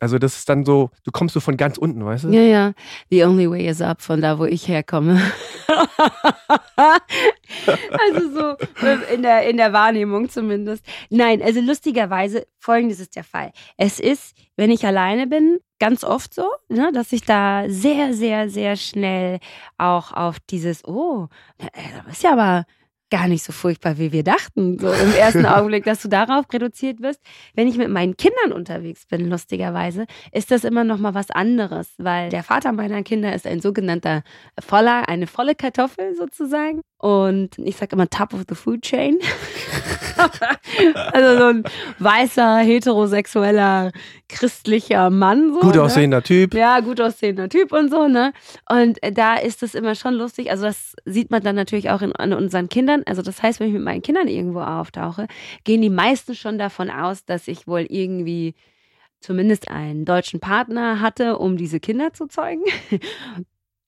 Also, 0.04 0.18
das 0.18 0.36
ist 0.36 0.50
dann 0.50 0.66
so, 0.66 0.90
du 1.02 1.10
kommst 1.12 1.32
so 1.32 1.40
von 1.40 1.56
ganz 1.56 1.78
unten, 1.78 2.04
weißt 2.04 2.24
du? 2.24 2.28
Ja, 2.28 2.42
ja. 2.42 2.72
The 3.08 3.24
only 3.24 3.50
way 3.50 3.66
is 3.66 3.80
up, 3.80 4.02
von 4.02 4.20
da, 4.20 4.38
wo 4.38 4.44
ich 4.44 4.68
herkomme. 4.68 5.18
also 6.76 8.30
so 8.30 8.54
in 9.14 9.22
der, 9.22 9.48
in 9.48 9.56
der 9.56 9.72
Wahrnehmung 9.72 10.28
zumindest. 10.28 10.84
Nein, 11.08 11.40
also 11.40 11.62
lustigerweise, 11.62 12.46
folgendes 12.58 13.00
ist 13.00 13.16
der 13.16 13.24
Fall. 13.24 13.52
Es 13.78 13.98
ist, 13.98 14.36
wenn 14.56 14.70
ich 14.70 14.84
alleine 14.84 15.26
bin, 15.26 15.56
ganz 15.78 16.04
oft 16.04 16.34
so, 16.34 16.50
ne, 16.68 16.92
dass 16.92 17.10
ich 17.12 17.22
da 17.22 17.64
sehr, 17.68 18.12
sehr, 18.12 18.50
sehr 18.50 18.76
schnell 18.76 19.38
auch 19.78 20.12
auf 20.12 20.38
dieses, 20.50 20.84
oh, 20.84 21.28
äh, 21.56 21.68
das 22.04 22.16
ist 22.16 22.24
ja 22.24 22.32
aber 22.32 22.66
gar 23.14 23.28
nicht 23.28 23.44
so 23.44 23.52
furchtbar, 23.52 23.96
wie 23.96 24.10
wir 24.10 24.24
dachten, 24.24 24.76
so 24.76 24.92
im 24.92 25.14
ersten 25.14 25.46
Augenblick, 25.46 25.84
dass 25.84 26.02
du 26.02 26.08
darauf 26.08 26.46
reduziert 26.52 27.00
wirst. 27.00 27.20
Wenn 27.54 27.68
ich 27.68 27.78
mit 27.78 27.88
meinen 27.88 28.16
Kindern 28.16 28.50
unterwegs 28.52 29.06
bin, 29.06 29.30
lustigerweise, 29.30 30.06
ist 30.32 30.50
das 30.50 30.64
immer 30.64 30.82
noch 30.82 30.98
mal 30.98 31.14
was 31.14 31.30
anderes, 31.30 31.94
weil 31.98 32.28
der 32.30 32.42
Vater 32.42 32.72
meiner 32.72 33.04
Kinder 33.04 33.32
ist 33.32 33.46
ein 33.46 33.60
sogenannter 33.60 34.24
voller, 34.60 35.08
eine 35.08 35.28
volle 35.28 35.54
Kartoffel 35.54 36.16
sozusagen. 36.16 36.80
Und 37.04 37.58
ich 37.58 37.76
sage 37.76 37.96
immer 37.96 38.08
top 38.08 38.32
of 38.32 38.44
the 38.48 38.54
food 38.54 38.80
chain. 38.80 39.18
also 41.12 41.38
so 41.38 41.44
ein 41.48 41.64
weißer, 41.98 42.60
heterosexueller, 42.60 43.92
christlicher 44.30 45.10
Mann. 45.10 45.52
So, 45.52 45.60
Gut 45.60 45.74
ne? 45.74 45.82
aussehender 45.82 46.22
Typ. 46.22 46.54
Ja, 46.54 46.80
gut 46.80 47.02
aussehender 47.02 47.50
Typ 47.50 47.72
und 47.72 47.90
so, 47.90 48.08
ne? 48.08 48.32
Und 48.70 48.96
da 49.12 49.34
ist 49.34 49.62
es 49.62 49.74
immer 49.74 49.94
schon 49.96 50.14
lustig. 50.14 50.50
Also, 50.50 50.64
das 50.64 50.94
sieht 51.04 51.30
man 51.30 51.42
dann 51.42 51.56
natürlich 51.56 51.90
auch 51.90 52.00
in, 52.00 52.12
an 52.12 52.32
unseren 52.32 52.70
Kindern. 52.70 53.02
Also, 53.04 53.20
das 53.20 53.42
heißt, 53.42 53.60
wenn 53.60 53.66
ich 53.66 53.74
mit 53.74 53.82
meinen 53.82 54.00
Kindern 54.00 54.26
irgendwo 54.26 54.60
auftauche, 54.62 55.26
gehen 55.64 55.82
die 55.82 55.90
meisten 55.90 56.34
schon 56.34 56.56
davon 56.56 56.88
aus, 56.88 57.26
dass 57.26 57.48
ich 57.48 57.66
wohl 57.66 57.84
irgendwie 57.86 58.54
zumindest 59.20 59.70
einen 59.70 60.06
deutschen 60.06 60.40
Partner 60.40 61.02
hatte, 61.02 61.36
um 61.36 61.58
diese 61.58 61.80
Kinder 61.80 62.14
zu 62.14 62.28
zeugen. 62.28 62.62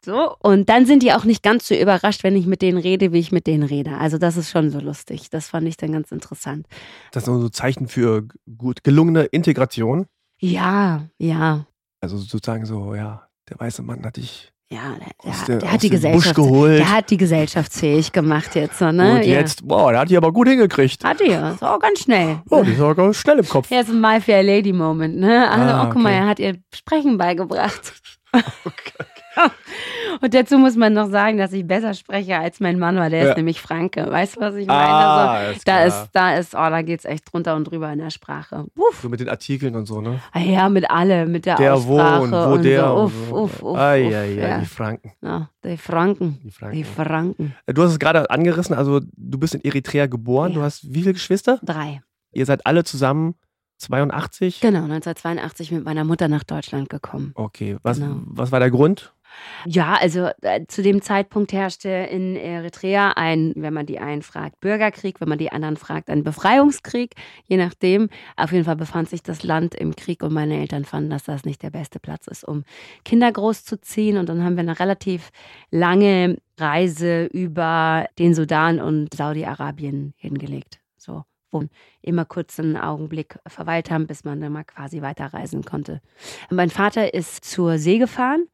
So, 0.07 0.37
und 0.39 0.69
dann 0.69 0.87
sind 0.87 1.03
die 1.03 1.13
auch 1.13 1.25
nicht 1.25 1.43
ganz 1.43 1.67
so 1.67 1.75
überrascht, 1.75 2.23
wenn 2.23 2.37
ich 2.37 2.47
mit 2.47 2.63
denen 2.63 2.79
rede, 2.79 3.13
wie 3.13 3.19
ich 3.19 3.33
mit 3.33 3.49
denen 3.49 3.65
rede. 3.65 3.99
Also 3.99 4.19
das 4.19 4.37
ist 4.37 4.51
schon 4.53 4.71
so 4.71 4.79
lustig. 4.79 5.31
Das 5.31 5.49
fand 5.49 5.67
ich 5.67 5.77
dann 5.77 5.91
ganz 5.91 6.13
interessant. 6.13 6.65
Das 7.11 7.25
sind 7.25 7.41
so 7.41 7.49
Zeichen 7.49 7.89
für 7.89 8.23
gut 8.57 8.85
gelungene 8.85 9.25
Integration. 9.25 10.07
Ja, 10.41 11.09
ja. 11.19 11.67
Also 12.01 12.19
sozusagen 12.19 12.67
so, 12.67 12.95
ja, 12.95 13.27
der 13.51 13.59
weiße 13.59 13.83
Mann 13.83 14.05
hat 14.05 14.17
dich 14.17 14.53
Ja, 14.71 14.95
der, 15.25 15.33
der, 15.49 15.59
der, 15.59 15.73
hat 15.73 15.83
die 15.83 15.91
Gesellschaft, 15.91 16.37
geholt. 16.37 16.79
der 16.79 16.93
hat 16.93 17.11
die 17.11 17.17
gesellschaftsfähig 17.17 18.13
gemacht 18.13 18.55
jetzt, 18.55 18.79
so, 18.79 18.93
ne? 18.93 19.15
und 19.15 19.25
jetzt, 19.25 19.67
boah, 19.67 19.91
der 19.91 20.03
hat 20.03 20.11
die 20.11 20.17
aber 20.17 20.33
gut 20.33 20.47
hingekriegt. 20.47 21.03
Ja. 21.03 21.09
Hat 21.11 21.19
die 21.19 21.31
ja. 21.31 21.57
So 21.59 21.79
ganz 21.81 21.99
schnell. 22.03 22.43
Oh, 22.51 22.63
die 22.63 22.73
ist 22.75 22.81
aber 22.81 22.95
ganz 22.95 23.17
schnell 23.17 23.41
im 23.41 23.49
Kopf. 23.49 23.71
Ja, 23.73 23.83
so 23.83 23.93
ein 23.93 24.01
My 24.01 24.21
Fair 24.21 24.45
Lady 24.45 24.73
Moment, 24.73 25.17
ne? 25.17 25.51
Also, 25.51 25.65
Ah, 25.65 25.85
oh, 25.89 25.93
guck 25.93 26.01
mal, 26.03 26.11
okay. 26.11 26.19
er 26.19 26.27
hat 26.29 26.39
ihr 26.39 26.59
Sprechen 26.73 27.19
beigebracht. 27.19 27.95
Und 30.23 30.33
dazu 30.33 30.57
muss 30.59 30.76
man 30.76 30.93
noch 30.95 31.11
sagen, 31.11 31.37
dass 31.37 31.52
ich 31.52 31.66
besser 31.66 31.93
spreche 31.93 32.38
als 32.38 32.59
mein 32.61 32.78
Mann, 32.78 32.97
weil 32.97 33.11
der 33.11 33.25
Ja. 33.25 33.31
ist 33.31 33.37
nämlich 33.37 33.61
Franke. 33.61 34.11
Weißt 34.11 34.37
du, 34.37 34.40
was 34.40 34.55
ich 34.55 34.66
meine? 34.66 34.81
also, 34.81 35.31
Ah, 35.31 35.43
ist 35.50 35.69
da 35.69 35.73
klar. 35.73 35.87
ist, 35.87 36.11
da 36.12 36.35
ist, 36.37 36.55
oh, 36.55 36.71
da 36.71 36.83
geht's 36.83 37.05
echt 37.05 37.31
drunter 37.31 37.55
und 37.55 37.64
drüber 37.64 37.93
in 37.93 37.99
der 37.99 38.11
Sprache. 38.11 38.64
Uff. 38.76 39.00
So 39.02 39.09
mit 39.11 39.21
den 39.21 39.28
Artikeln 39.28 39.76
und 39.76 39.85
so, 39.87 40.00
ne? 40.00 40.21
Ah 40.33 40.38
Ja, 40.40 40.69
mit 40.71 40.90
alle, 40.90 41.26
mit 41.26 41.45
der, 41.45 41.57
Der 41.57 41.85
wo 41.85 42.00
Aussprache 42.00 42.23
und 42.23 42.33
wo 42.33 42.57
der. 42.62 42.81
so. 42.87 42.95
und 42.95 43.05
Uff, 43.05 43.12
so. 43.28 43.37
uff, 43.37 43.62
uff, 43.62 43.78
Ei, 43.78 44.07
uff. 44.07 44.12
ei, 44.14 44.16
ei, 44.16 44.35
ja. 44.35 44.59
die 44.59 44.66
Franken. 44.66 45.12
ja, 45.23 45.50
die 45.64 45.76
Franken. 45.76 46.38
Die 46.43 46.45
Die 46.47 46.50
Franken. 46.50 46.85
Franken. 46.85 47.55
Du 47.66 47.83
hast 47.83 47.90
es 47.93 47.99
gerade 47.99 48.31
angerissen, 48.31 48.75
also 48.75 49.00
du 49.16 49.38
bist 49.38 49.55
in 49.55 49.62
Eritrea 49.64 50.07
geboren. 50.07 50.52
Ja. 50.52 50.59
Du 50.59 50.62
hast 50.62 50.85
wie 50.95 51.00
viele 51.02 51.12
Geschwister? 51.12 51.59
Drei. 51.62 52.00
Ihr 52.33 52.47
seid 52.47 52.64
alle 52.66 52.85
zusammen 52.85 53.35
82? 53.78 54.61
Genau, 54.61 54.85
1982 54.85 55.71
mit 55.73 55.85
meiner 55.85 56.05
Mutter 56.05 56.28
nach 56.28 56.45
Deutschland 56.45 56.88
gekommen. 56.88 57.33
Okay, 57.35 57.76
was, 57.83 57.99
Genau. 57.99 58.16
was 58.26 58.50
war 58.50 58.61
der 58.61 58.71
Grund? 58.71 59.12
Ja, 59.64 59.95
also 59.95 60.28
äh, 60.43 60.66
zu 60.66 60.83
dem 60.83 61.02
Zeitpunkt 61.02 61.52
herrschte 61.52 61.88
in 61.88 62.37
Eritrea 62.37 63.12
ein, 63.16 63.52
wenn 63.57 63.75
man 63.75 63.87
die 63.87 63.99
einen 63.99 64.23
fragt, 64.23 64.61
Bürgerkrieg, 64.61 65.21
wenn 65.21 65.28
man 65.28 65.38
die 65.38 65.50
anderen 65.52 65.76
fragt, 65.76 66.09
ein 66.11 66.23
Befreiungskrieg, 66.23 67.14
je 67.47 67.57
nachdem. 67.57 68.09
Auf 68.37 68.52
jeden 68.52 68.64
Fall 68.64 68.76
befand 68.76 69.09
sich 69.09 69.23
das 69.23 69.43
Land 69.43 69.75
im 69.75 69.97
Krieg 69.97 70.23
und 70.23 70.33
meine 70.33 70.59
Eltern 70.59 70.85
fanden, 70.85 71.11
dass 71.11 71.25
das 71.25 71.45
nicht 71.45 71.62
der 71.62 71.71
beste 71.71 71.99
Platz 71.99 72.26
ist, 72.26 72.45
um 72.45 72.64
Kinder 73.05 73.31
großzuziehen. 73.33 74.19
Und 74.19 74.28
dann 74.28 74.45
haben 74.45 74.57
wir 74.57 74.62
eine 74.62 74.78
relativ 74.78 75.31
lange 75.71 76.38
Reise 76.59 77.26
über 77.26 78.07
den 78.19 78.35
Sudan 78.35 78.81
und 78.81 79.14
Saudi-Arabien 79.14 80.14
hingelegt. 80.16 80.81
So, 80.97 81.25
wo 81.50 81.65
immer 82.03 82.25
kurz 82.25 82.59
einen 82.59 82.76
Augenblick 82.76 83.38
verweilt 83.47 83.91
haben, 83.91 84.07
bis 84.07 84.25
man 84.25 84.41
dann 84.41 84.53
mal 84.53 84.65
quasi 84.65 85.03
weiterreisen 85.03 85.65
konnte. 85.65 86.00
Mein 86.50 86.71
Vater 86.71 87.15
ist 87.15 87.45
zur 87.45 87.79
See 87.79 87.99
gefahren 87.99 88.47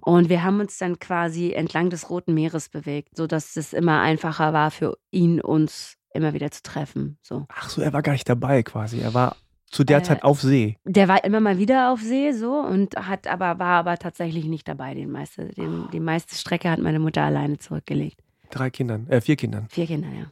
und 0.00 0.28
wir 0.28 0.42
haben 0.42 0.60
uns 0.60 0.78
dann 0.78 0.98
quasi 0.98 1.52
entlang 1.52 1.90
des 1.90 2.10
Roten 2.10 2.34
Meeres 2.34 2.68
bewegt, 2.68 3.16
sodass 3.16 3.56
es 3.56 3.72
immer 3.72 4.00
einfacher 4.00 4.52
war 4.52 4.70
für 4.70 4.96
ihn, 5.10 5.40
uns 5.40 5.96
immer 6.12 6.34
wieder 6.34 6.50
zu 6.50 6.62
treffen. 6.62 7.18
So. 7.22 7.46
Ach 7.48 7.68
so, 7.68 7.82
er 7.82 7.92
war 7.92 8.02
gar 8.02 8.12
nicht 8.12 8.28
dabei 8.28 8.62
quasi. 8.62 9.00
Er 9.00 9.14
war 9.14 9.36
zu 9.70 9.84
der 9.84 9.98
Äh, 9.98 10.02
Zeit 10.02 10.24
auf 10.24 10.40
See. 10.40 10.76
Der 10.84 11.06
war 11.08 11.22
immer 11.24 11.40
mal 11.40 11.58
wieder 11.58 11.92
auf 11.92 12.00
See 12.00 12.32
so 12.32 12.54
und 12.54 12.96
hat 12.96 13.28
aber, 13.28 13.58
war 13.58 13.78
aber 13.78 13.96
tatsächlich 13.96 14.46
nicht 14.46 14.66
dabei. 14.66 14.94
Den 14.94 15.10
meiste, 15.10 15.48
den, 15.48 15.88
die 15.92 16.00
meiste 16.00 16.34
Strecke 16.34 16.68
hat 16.70 16.80
meine 16.80 16.98
Mutter 16.98 17.22
alleine 17.22 17.58
zurückgelegt. 17.58 18.20
Drei 18.50 18.70
Kindern, 18.70 19.06
äh, 19.08 19.20
vier 19.20 19.36
Kindern. 19.36 19.68
Vier 19.70 19.86
Kinder, 19.86 20.08
ja. 20.08 20.26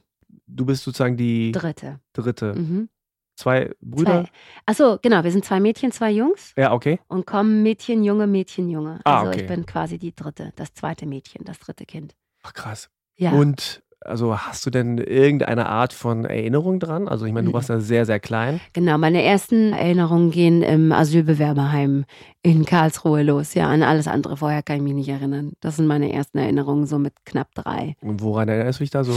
Du 0.48 0.64
bist 0.64 0.82
sozusagen 0.84 1.16
die 1.16 1.52
Dritte. 1.52 2.00
dritte. 2.12 2.54
Mhm. 2.54 2.88
Zwei 3.36 3.70
Brüder? 3.80 4.24
Zwei. 4.24 4.30
Achso, 4.66 4.98
genau, 5.00 5.22
wir 5.22 5.30
sind 5.30 5.44
zwei 5.44 5.60
Mädchen, 5.60 5.92
zwei 5.92 6.10
Jungs 6.10 6.52
Ja, 6.56 6.72
okay. 6.72 6.98
und 7.06 7.24
kommen 7.26 7.62
Mädchen, 7.62 8.02
Junge, 8.02 8.26
Mädchen, 8.26 8.68
Junge. 8.68 9.00
Ah, 9.04 9.18
Also 9.20 9.30
okay. 9.30 9.42
ich 9.42 9.46
bin 9.46 9.64
quasi 9.64 9.98
die 9.98 10.12
dritte, 10.14 10.52
das 10.56 10.74
zweite 10.74 11.06
Mädchen, 11.06 11.44
das 11.44 11.58
dritte 11.60 11.86
Kind. 11.86 12.16
Ach 12.42 12.52
krass. 12.52 12.90
Ja. 13.16 13.30
Und 13.32 13.82
also 14.00 14.36
hast 14.38 14.64
du 14.64 14.70
denn 14.70 14.98
irgendeine 14.98 15.66
Art 15.68 15.92
von 15.92 16.24
Erinnerung 16.24 16.80
dran? 16.80 17.06
Also 17.08 17.26
ich 17.26 17.32
meine, 17.32 17.48
du 17.48 17.52
warst 17.52 17.68
ja 17.68 17.78
sehr, 17.80 18.06
sehr 18.06 18.18
klein. 18.20 18.60
Genau, 18.72 18.96
meine 18.96 19.22
ersten 19.22 19.72
Erinnerungen 19.72 20.30
gehen 20.30 20.62
im 20.62 20.90
Asylbewerberheim 20.92 22.04
in 22.42 22.64
Karlsruhe 22.64 23.22
los. 23.22 23.54
Ja, 23.54 23.68
an 23.68 23.82
alles 23.82 24.06
andere 24.08 24.36
vorher 24.36 24.62
kann 24.62 24.76
ich 24.76 24.82
mich 24.82 24.94
nicht 24.94 25.08
erinnern. 25.08 25.52
Das 25.60 25.76
sind 25.76 25.86
meine 25.86 26.12
ersten 26.12 26.38
Erinnerungen, 26.38 26.86
so 26.86 26.98
mit 26.98 27.12
knapp 27.24 27.54
drei. 27.54 27.96
Und 28.00 28.22
woran 28.22 28.48
erinnerst 28.48 28.80
du 28.80 28.84
dich 28.84 28.90
da 28.90 29.04
so? 29.04 29.12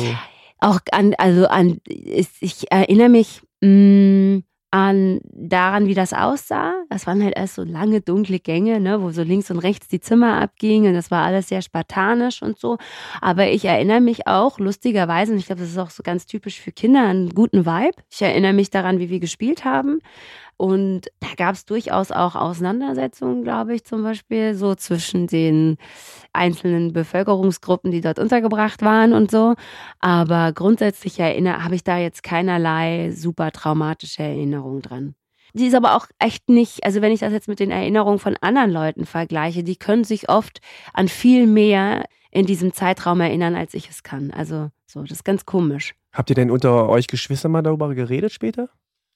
Auch 0.61 0.79
an, 0.91 1.15
also 1.17 1.47
an, 1.47 1.79
ich 1.85 2.71
erinnere 2.71 3.09
mich 3.09 3.41
mh, 3.61 4.41
an 4.71 5.19
daran, 5.33 5.87
wie 5.87 5.95
das 5.95 6.13
aussah. 6.13 6.73
Das 6.89 7.07
waren 7.07 7.23
halt 7.23 7.35
erst 7.35 7.55
so 7.55 7.63
lange, 7.63 7.99
dunkle 7.99 8.39
Gänge, 8.39 8.79
ne, 8.79 9.01
wo 9.01 9.11
so 9.11 9.23
links 9.23 9.51
und 9.51 9.59
rechts 9.59 9.89
die 9.89 9.99
Zimmer 9.99 10.39
abgingen. 10.41 10.93
Das 10.93 11.11
war 11.11 11.25
alles 11.25 11.49
sehr 11.49 11.61
spartanisch 11.61 12.41
und 12.41 12.57
so. 12.59 12.77
Aber 13.21 13.47
ich 13.49 13.65
erinnere 13.65 14.01
mich 14.01 14.27
auch, 14.27 14.59
lustigerweise, 14.59 15.33
und 15.33 15.39
ich 15.39 15.47
glaube, 15.47 15.61
das 15.61 15.71
ist 15.71 15.77
auch 15.79 15.89
so 15.89 16.03
ganz 16.03 16.25
typisch 16.27 16.61
für 16.61 16.71
Kinder, 16.71 17.07
einen 17.07 17.31
guten 17.31 17.65
Vibe. 17.65 17.97
Ich 18.09 18.21
erinnere 18.21 18.53
mich 18.53 18.69
daran, 18.69 18.99
wie 18.99 19.09
wir 19.09 19.19
gespielt 19.19 19.65
haben. 19.65 19.99
Und 20.61 21.07
da 21.21 21.29
gab 21.37 21.55
es 21.55 21.65
durchaus 21.65 22.11
auch 22.11 22.35
Auseinandersetzungen, 22.35 23.43
glaube 23.43 23.73
ich, 23.73 23.83
zum 23.83 24.03
Beispiel, 24.03 24.53
so 24.53 24.75
zwischen 24.75 25.25
den 25.25 25.77
einzelnen 26.33 26.93
Bevölkerungsgruppen, 26.93 27.89
die 27.89 27.99
dort 27.99 28.19
untergebracht 28.19 28.83
waren 28.83 29.13
und 29.13 29.31
so. 29.31 29.55
Aber 30.01 30.53
grundsätzlich 30.53 31.19
erinnere, 31.19 31.63
habe 31.63 31.73
ich 31.73 31.83
da 31.83 31.97
jetzt 31.97 32.21
keinerlei 32.21 33.09
super 33.09 33.51
traumatische 33.51 34.21
Erinnerung 34.21 34.83
dran. 34.83 35.15
Die 35.55 35.65
ist 35.65 35.73
aber 35.73 35.95
auch 35.95 36.05
echt 36.19 36.47
nicht, 36.47 36.83
also 36.83 37.01
wenn 37.01 37.11
ich 37.11 37.21
das 37.21 37.33
jetzt 37.33 37.47
mit 37.47 37.59
den 37.59 37.71
Erinnerungen 37.71 38.19
von 38.19 38.37
anderen 38.41 38.69
Leuten 38.69 39.07
vergleiche, 39.07 39.63
die 39.63 39.77
können 39.77 40.03
sich 40.03 40.29
oft 40.29 40.59
an 40.93 41.07
viel 41.07 41.47
mehr 41.47 42.05
in 42.29 42.45
diesem 42.45 42.71
Zeitraum 42.71 43.19
erinnern, 43.19 43.55
als 43.55 43.73
ich 43.73 43.89
es 43.89 44.03
kann. 44.03 44.29
Also 44.29 44.69
so, 44.85 45.01
das 45.01 45.09
ist 45.09 45.25
ganz 45.25 45.47
komisch. 45.47 45.95
Habt 46.13 46.29
ihr 46.29 46.35
denn 46.35 46.51
unter 46.51 46.87
euch 46.87 47.07
Geschwister 47.07 47.49
mal 47.49 47.63
darüber 47.63 47.95
geredet 47.95 48.31
später? 48.31 48.69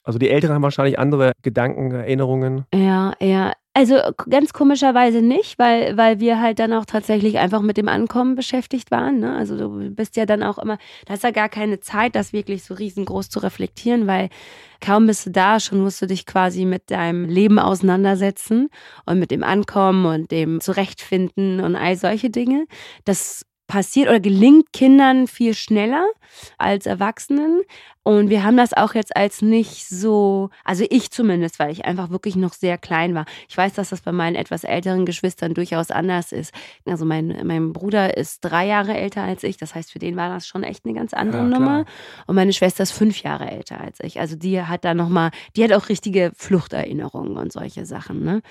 Also 0.05 0.19
die 0.19 0.29
Älteren 0.29 0.55
haben 0.55 0.63
wahrscheinlich 0.63 0.99
andere 0.99 1.33
Gedanken, 1.41 1.91
Erinnerungen. 1.91 2.65
Ja, 2.73 3.13
ja. 3.19 3.53
Also 3.77 3.97
ganz 4.29 4.53
komischerweise 4.53 5.21
nicht, 5.21 5.59
weil, 5.59 5.97
weil 5.97 6.21
wir 6.21 6.39
halt 6.39 6.59
dann 6.59 6.71
auch 6.71 6.85
tatsächlich 6.85 7.39
einfach 7.39 7.61
mit 7.61 7.75
dem 7.75 7.89
Ankommen 7.89 8.35
beschäftigt 8.35 8.89
waren. 8.89 9.19
Ne? 9.19 9.35
Also 9.35 9.57
du 9.57 9.89
bist 9.89 10.15
ja 10.15 10.25
dann 10.25 10.43
auch 10.43 10.57
immer, 10.59 10.77
da 11.07 11.15
ist 11.15 11.23
ja 11.23 11.31
gar 11.31 11.49
keine 11.49 11.81
Zeit, 11.81 12.15
das 12.15 12.31
wirklich 12.31 12.63
so 12.63 12.75
riesengroß 12.75 13.29
zu 13.29 13.39
reflektieren, 13.39 14.07
weil 14.07 14.29
kaum 14.79 15.07
bist 15.07 15.25
du 15.25 15.31
da, 15.31 15.59
schon 15.59 15.81
musst 15.81 16.01
du 16.01 16.05
dich 16.05 16.25
quasi 16.25 16.63
mit 16.63 16.89
deinem 16.89 17.25
Leben 17.25 17.59
auseinandersetzen 17.59 18.69
und 19.05 19.19
mit 19.19 19.29
dem 19.29 19.43
Ankommen 19.43 20.05
und 20.05 20.31
dem 20.31 20.61
Zurechtfinden 20.61 21.59
und 21.59 21.75
all 21.75 21.97
solche 21.97 22.29
Dinge. 22.29 22.67
Das 23.03 23.45
passiert 23.67 24.09
oder 24.09 24.19
gelingt 24.19 24.71
Kindern 24.73 25.27
viel 25.27 25.53
schneller 25.53 26.07
als 26.57 26.85
Erwachsenen. 26.85 27.61
Und 28.03 28.29
wir 28.29 28.43
haben 28.43 28.55
das 28.55 28.73
auch 28.73 28.93
jetzt 28.93 29.15
als 29.15 29.41
nicht 29.41 29.87
so, 29.87 30.51
also 30.63 30.85
ich 30.91 31.09
zumindest, 31.09 31.57
weil 31.57 31.71
ich 31.71 31.85
einfach 31.85 32.11
wirklich 32.11 32.35
noch 32.35 32.53
sehr 32.53 32.77
klein 32.77 33.15
war. 33.15 33.25
Ich 33.49 33.57
weiß, 33.57 33.73
dass 33.73 33.89
das 33.89 34.01
bei 34.01 34.11
meinen 34.11 34.35
etwas 34.35 34.63
älteren 34.63 35.07
Geschwistern 35.07 35.55
durchaus 35.55 35.89
anders 35.89 36.31
ist. 36.31 36.53
Also 36.85 37.03
mein, 37.03 37.41
mein 37.43 37.73
Bruder 37.73 38.15
ist 38.15 38.41
drei 38.41 38.67
Jahre 38.67 38.93
älter 38.93 39.23
als 39.23 39.41
ich. 39.43 39.57
Das 39.57 39.73
heißt, 39.73 39.91
für 39.91 39.97
den 39.97 40.15
war 40.15 40.29
das 40.29 40.45
schon 40.45 40.63
echt 40.63 40.85
eine 40.85 40.93
ganz 40.93 41.13
andere 41.15 41.41
Ja. 41.41 41.47
Nummer. 41.47 41.85
Und 42.27 42.35
meine 42.35 42.53
Schwester 42.53 42.83
ist 42.83 42.91
fünf 42.91 43.23
Jahre 43.23 43.49
älter 43.49 43.81
als 43.81 43.99
ich. 44.01 44.19
Also 44.19 44.35
die 44.35 44.61
hat 44.61 44.85
da 44.85 44.93
nochmal, 44.93 45.31
die 45.55 45.63
hat 45.63 45.73
auch 45.73 45.89
richtige 45.89 46.31
Fluchterinnerungen 46.35 47.37
und 47.37 47.51
solche 47.51 47.87
Sachen. 47.87 48.23
Ne? 48.23 48.41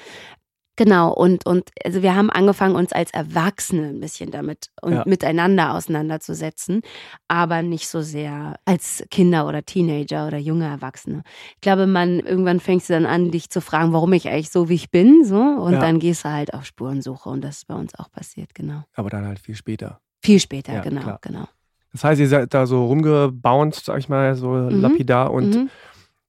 Genau, 0.77 1.13
und, 1.13 1.47
und 1.47 1.71
also 1.85 2.03
wir 2.03 2.17
haben 2.17 2.31
angefangen, 2.31 2.75
uns 2.75 2.93
als 2.93 3.13
Erwachsene 3.13 3.89
ein 3.91 4.01
bisschen 4.01 4.33
damit 4.33 4.71
und 4.83 4.93
Ja. 4.95 5.03
miteinander 5.07 5.73
auseinanderzusetzen, 5.75 6.81
aber 7.29 7.63
nicht 7.63 7.87
so 7.89 8.01
sehr 8.01 8.57
als 8.65 9.05
Kinder 9.11 9.47
oder 9.47 9.65
Teenager 9.65 10.27
oder 10.27 10.39
junge 10.39 10.67
Erwachsene. 10.67 11.23
Ich 11.55 11.61
glaube, 11.61 11.87
man 11.87 12.19
irgendwann 12.19 12.59
fängst 12.59 12.89
du 12.89 12.95
dann 12.95 13.07
an, 13.07 13.31
dich 13.31 13.51
zu 13.51 13.61
fragen, 13.61 13.93
warum 13.93 14.13
ich 14.15 14.29
eigentlich 14.29 14.51
so 14.51 14.69
wie 14.69 14.75
ich 14.75 14.91
bin, 14.91 15.25
so 15.25 15.37
und 15.41 15.75
Ja. 15.75 15.79
dann 15.81 16.01
gehst 16.01 16.25
du 16.25 16.31
halt 16.33 16.53
auf 16.55 16.65
Spurensuche 16.67 17.29
und 17.29 17.43
das 17.45 17.59
ist 17.59 17.67
bei 17.69 17.75
uns 17.75 17.95
auch 17.99 18.11
passiert, 18.11 18.53
genau. 18.55 18.83
Aber 18.95 19.11
dann 19.11 19.27
halt 19.27 19.39
viel 19.39 19.55
später. 19.55 20.01
Viel 20.25 20.41
später, 20.41 20.73
Ja, 20.75 20.81
genau, 20.81 21.03
klar. 21.03 21.19
genau. 21.23 21.45
Das 21.93 22.03
heißt, 22.03 22.21
ihr 22.21 22.29
seid 22.29 22.53
da 22.53 22.67
so 22.67 22.87
rumgebounced, 22.87 23.85
sag 23.85 23.99
ich 23.99 24.09
mal, 24.09 24.35
so 24.35 24.49
Mhm. 24.49 24.81
lapidar 24.81 25.31
und 25.33 25.55
mhm. 25.55 25.71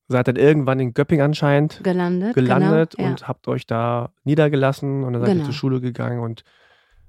Seid 0.08 0.28
dann 0.28 0.36
irgendwann 0.36 0.80
in 0.80 0.94
Göpping 0.94 1.22
anscheinend 1.22 1.82
Gelandet, 1.84 2.36
gelandet 2.36 2.92
genau, 2.96 3.04
ja. 3.04 3.10
und 3.12 3.28
habt 3.28 3.48
euch 3.48 3.66
da 3.66 4.12
niedergelassen 4.24 5.04
und 5.04 5.14
dann 5.14 5.22
seid 5.22 5.30
ihr 5.30 5.34
Genau. 5.36 5.46
zur 5.46 5.54
Schule 5.54 5.82
gegangen 5.82 6.20
und 6.20 6.44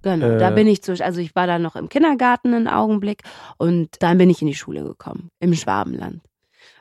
Genau, 0.03 0.27
Äh. 0.27 0.39
da 0.39 0.51
bin 0.51 0.67
ich 0.69 0.83
zu, 0.83 0.93
also 1.05 1.21
ich 1.21 1.35
war 1.35 1.47
da 1.47 1.59
noch 1.59 1.75
im 1.75 1.89
Kindergarten 1.89 2.55
einen 2.55 2.69
Augenblick 2.69 3.23
und 3.59 3.89
dann 4.03 4.19
bin 4.19 4.31
ich 4.31 4.41
in 4.41 4.47
die 4.47 4.55
Schule 4.55 4.85
gekommen, 4.85 5.31
im 5.41 5.55
Schwabenland. 5.55 6.21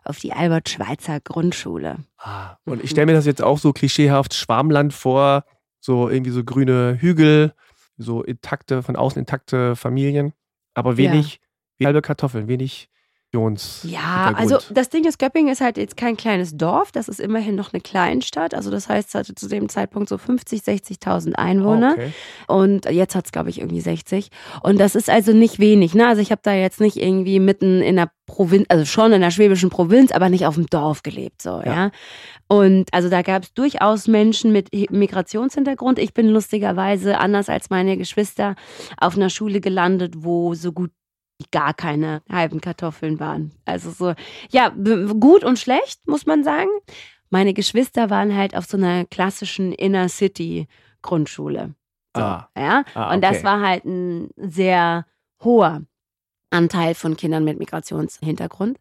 Auf 0.03 0.19
die 0.19 0.33
Albert-Schweitzer 0.33 1.19
Grundschule. 1.19 1.97
Ah, 2.19 2.57
und 2.65 2.83
ich 2.83 2.91
stelle 2.91 3.07
mir 3.07 3.13
das 3.13 3.25
jetzt 3.25 3.41
auch 3.41 3.57
so 3.57 3.73
klischeehaft 3.73 4.35
Schwarmland 4.35 4.93
vor, 4.93 5.43
so 5.79 6.09
irgendwie 6.09 6.29
so 6.31 6.43
grüne 6.43 6.97
Hügel, 6.99 7.53
so 7.97 8.21
intakte, 8.21 8.83
von 8.83 8.95
außen 8.95 9.19
intakte 9.19 9.75
Familien, 9.75 10.33
aber 10.75 10.97
wenig, 10.97 11.39
wie 11.77 11.85
halbe 11.87 12.01
Kartoffeln, 12.03 12.47
wenig 12.47 12.89
Jons. 13.35 13.81
Ja, 13.83 14.33
also 14.35 14.57
das 14.71 14.89
Ding 14.89 15.03
ist, 15.05 15.19
Göppingen 15.19 15.51
ist 15.51 15.59
halt 15.61 15.77
jetzt 15.77 15.97
kein 15.97 16.15
kleines 16.15 16.55
Dorf, 16.55 16.91
das 16.93 17.09
ist 17.09 17.19
immerhin 17.19 17.55
noch 17.55 17.73
eine 17.73 17.81
Kleinstadt. 17.81 18.53
Also 18.53 18.71
das 18.71 18.87
heißt, 18.87 19.09
es 19.09 19.15
hatte 19.15 19.35
zu 19.35 19.47
dem 19.49 19.67
Zeitpunkt 19.67 20.07
so 20.09 20.17
50, 20.17 20.61
60.000 20.61 21.33
Einwohner. 21.33 21.91
okay. 21.93 22.11
Und 22.47 22.85
jetzt 22.89 23.13
hat 23.15 23.25
es, 23.25 23.31
glaube 23.33 23.49
ich, 23.49 23.59
irgendwie 23.59 23.81
60. 23.81 24.29
Und 24.63 24.79
das 24.79 24.95
ist 24.95 25.09
also 25.09 25.33
nicht 25.33 25.59
wenig. 25.59 25.93
Ne? 25.93 26.07
Also 26.07 26.21
ich 26.21 26.31
habe 26.31 26.41
da 26.43 26.53
jetzt 26.53 26.79
nicht 26.79 26.95
irgendwie 26.97 27.39
mitten 27.39 27.81
in 27.81 27.97
der 27.97 28.09
Provinz, 28.25 28.65
also 28.69 28.85
schon 28.85 29.11
in 29.11 29.21
der 29.21 29.29
schwäbischen 29.31 29.69
Provinz, 29.69 30.11
aber 30.11 30.29
nicht 30.29 30.45
auf 30.47 30.55
dem 30.55 30.65
Dorf 30.67 31.03
gelebt. 31.03 31.41
So, 31.41 31.61
ja. 31.63 31.73
Ja. 31.75 31.91
Und 32.47 32.91
also 32.93 33.09
da 33.09 33.21
gab 33.21 33.43
es 33.43 33.53
durchaus 33.53 34.07
Menschen 34.07 34.51
mit 34.51 34.69
Hi- 34.73 34.87
Migrationshintergrund. 34.89 35.99
Ich 35.99 36.13
bin 36.13 36.29
lustigerweise, 36.29 37.17
anders 37.19 37.49
als 37.49 37.69
meine 37.69 37.97
Geschwister, 37.97 38.55
auf 38.97 39.15
einer 39.15 39.29
Schule 39.29 39.59
gelandet, 39.61 40.13
wo 40.17 40.53
so 40.55 40.71
gut 40.71 40.91
wie 41.39 41.45
gar 41.51 41.73
keine 41.73 42.21
halben 42.31 42.61
Kartoffeln 42.61 43.19
waren. 43.19 43.51
Also 43.65 43.91
so, 43.91 44.13
ja, 44.49 44.69
gut 44.69 45.43
und 45.43 45.59
schlecht, 45.59 46.07
muss 46.07 46.25
man 46.25 46.43
sagen. 46.43 46.69
Meine 47.29 47.53
Geschwister 47.53 48.09
waren 48.09 48.35
halt 48.35 48.55
auf 48.55 48.65
so 48.65 48.77
einer 48.77 49.05
klassischen 49.05 49.73
Inner 49.73 50.07
City 50.09 50.67
Grundschule. 51.01 51.75
So, 52.15 52.21
Ah. 52.21 52.49
ja. 52.57 52.83
Ah, 52.93 53.13
Und 53.13 53.21
das 53.23 53.37
okay. 53.37 53.43
war 53.43 53.61
halt 53.61 53.85
ein 53.85 54.29
sehr 54.37 55.05
hoher 55.43 55.81
Anteil 56.51 56.95
von 56.95 57.17
Kindern 57.17 57.43
mit 57.43 57.59
Migrationshintergrund. 57.59 58.79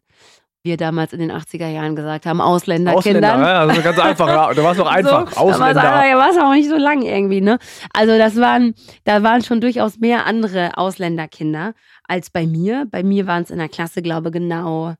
Wir 0.65 0.77
damals 0.77 1.13
in 1.13 1.19
den 1.19 1.31
80er 1.31 1.67
Jahren 1.67 1.95
gesagt 1.95 2.25
haben, 2.25 2.41
Ausländerkindern. 2.41 3.23
Ausländer, 3.23 3.47
ja, 3.51 3.59
also 3.59 3.81
ganz 3.83 3.99
einfach, 3.99 4.27
ja, 4.27 4.51
da 4.55 4.63
war 4.63 4.71
es 4.71 4.77
noch 4.79 4.87
einfach. 4.87 5.29
So, 5.29 5.35
da 5.35 5.41
Ausländer. 5.41 5.83
war 5.83 6.29
es 6.31 6.37
auch 6.39 6.51
nicht 6.53 6.67
so 6.67 6.75
lang 6.75 7.03
irgendwie, 7.03 7.39
ne? 7.39 7.59
Also 7.93 8.17
das 8.17 8.35
waren, 8.37 8.73
da 9.03 9.21
waren 9.21 9.43
schon 9.43 9.61
durchaus 9.61 9.99
mehr 9.99 10.25
andere 10.25 10.75
Ausländerkinder 10.77 11.75
als 12.07 12.31
bei 12.31 12.47
mir. 12.47 12.87
Bei 12.89 13.03
mir 13.03 13.27
waren 13.27 13.43
es 13.43 13.51
in 13.51 13.59
der 13.59 13.69
Klasse, 13.69 14.01
glaube 14.01 14.31
genau 14.31 14.95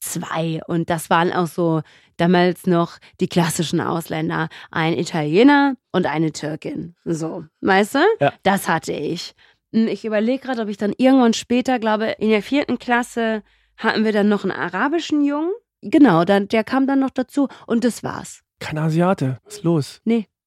zwei. 0.00 0.60
Und 0.66 0.90
das 0.90 1.08
waren 1.08 1.32
auch 1.32 1.46
so 1.46 1.80
damals 2.18 2.66
noch 2.66 2.98
die 3.20 3.28
klassischen 3.28 3.80
Ausländer. 3.80 4.48
Ein 4.70 4.92
Italiener 4.98 5.76
und 5.92 6.04
eine 6.04 6.32
Türkin. 6.32 6.94
So, 7.06 7.44
weißt 7.62 7.94
du? 7.94 7.98
Ja. 8.20 8.34
Das 8.42 8.68
hatte 8.68 8.92
ich. 8.92 9.32
Hm, 9.72 9.88
Ich 9.88 10.04
überlege 10.04 10.42
gerade, 10.44 10.60
ob 10.60 10.68
ich 10.68 10.76
dann 10.76 10.92
irgendwann 10.98 11.32
später, 11.32 11.78
glaube 11.78 12.14
in 12.18 12.28
der 12.28 12.42
vierten 12.42 12.78
Klasse 12.78 13.42
hatten 13.76 14.04
wir 14.04 14.12
dann 14.12 14.28
noch 14.28 14.44
einen 14.44 14.52
arabischen 14.52 15.24
Jungen. 15.24 15.52
Genau, 15.82 16.24
dann, 16.24 16.48
der 16.48 16.64
kam 16.64 16.86
dann 16.86 17.00
noch 17.00 17.10
dazu 17.10 17.48
und 17.66 17.84
das 17.84 18.02
war's. 18.02 18.42
Kein 18.58 18.78
Asiate, 18.78 19.38
was 19.44 19.56
ist 19.56 19.64
los? 19.64 20.00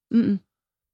Mhm. 0.09 0.39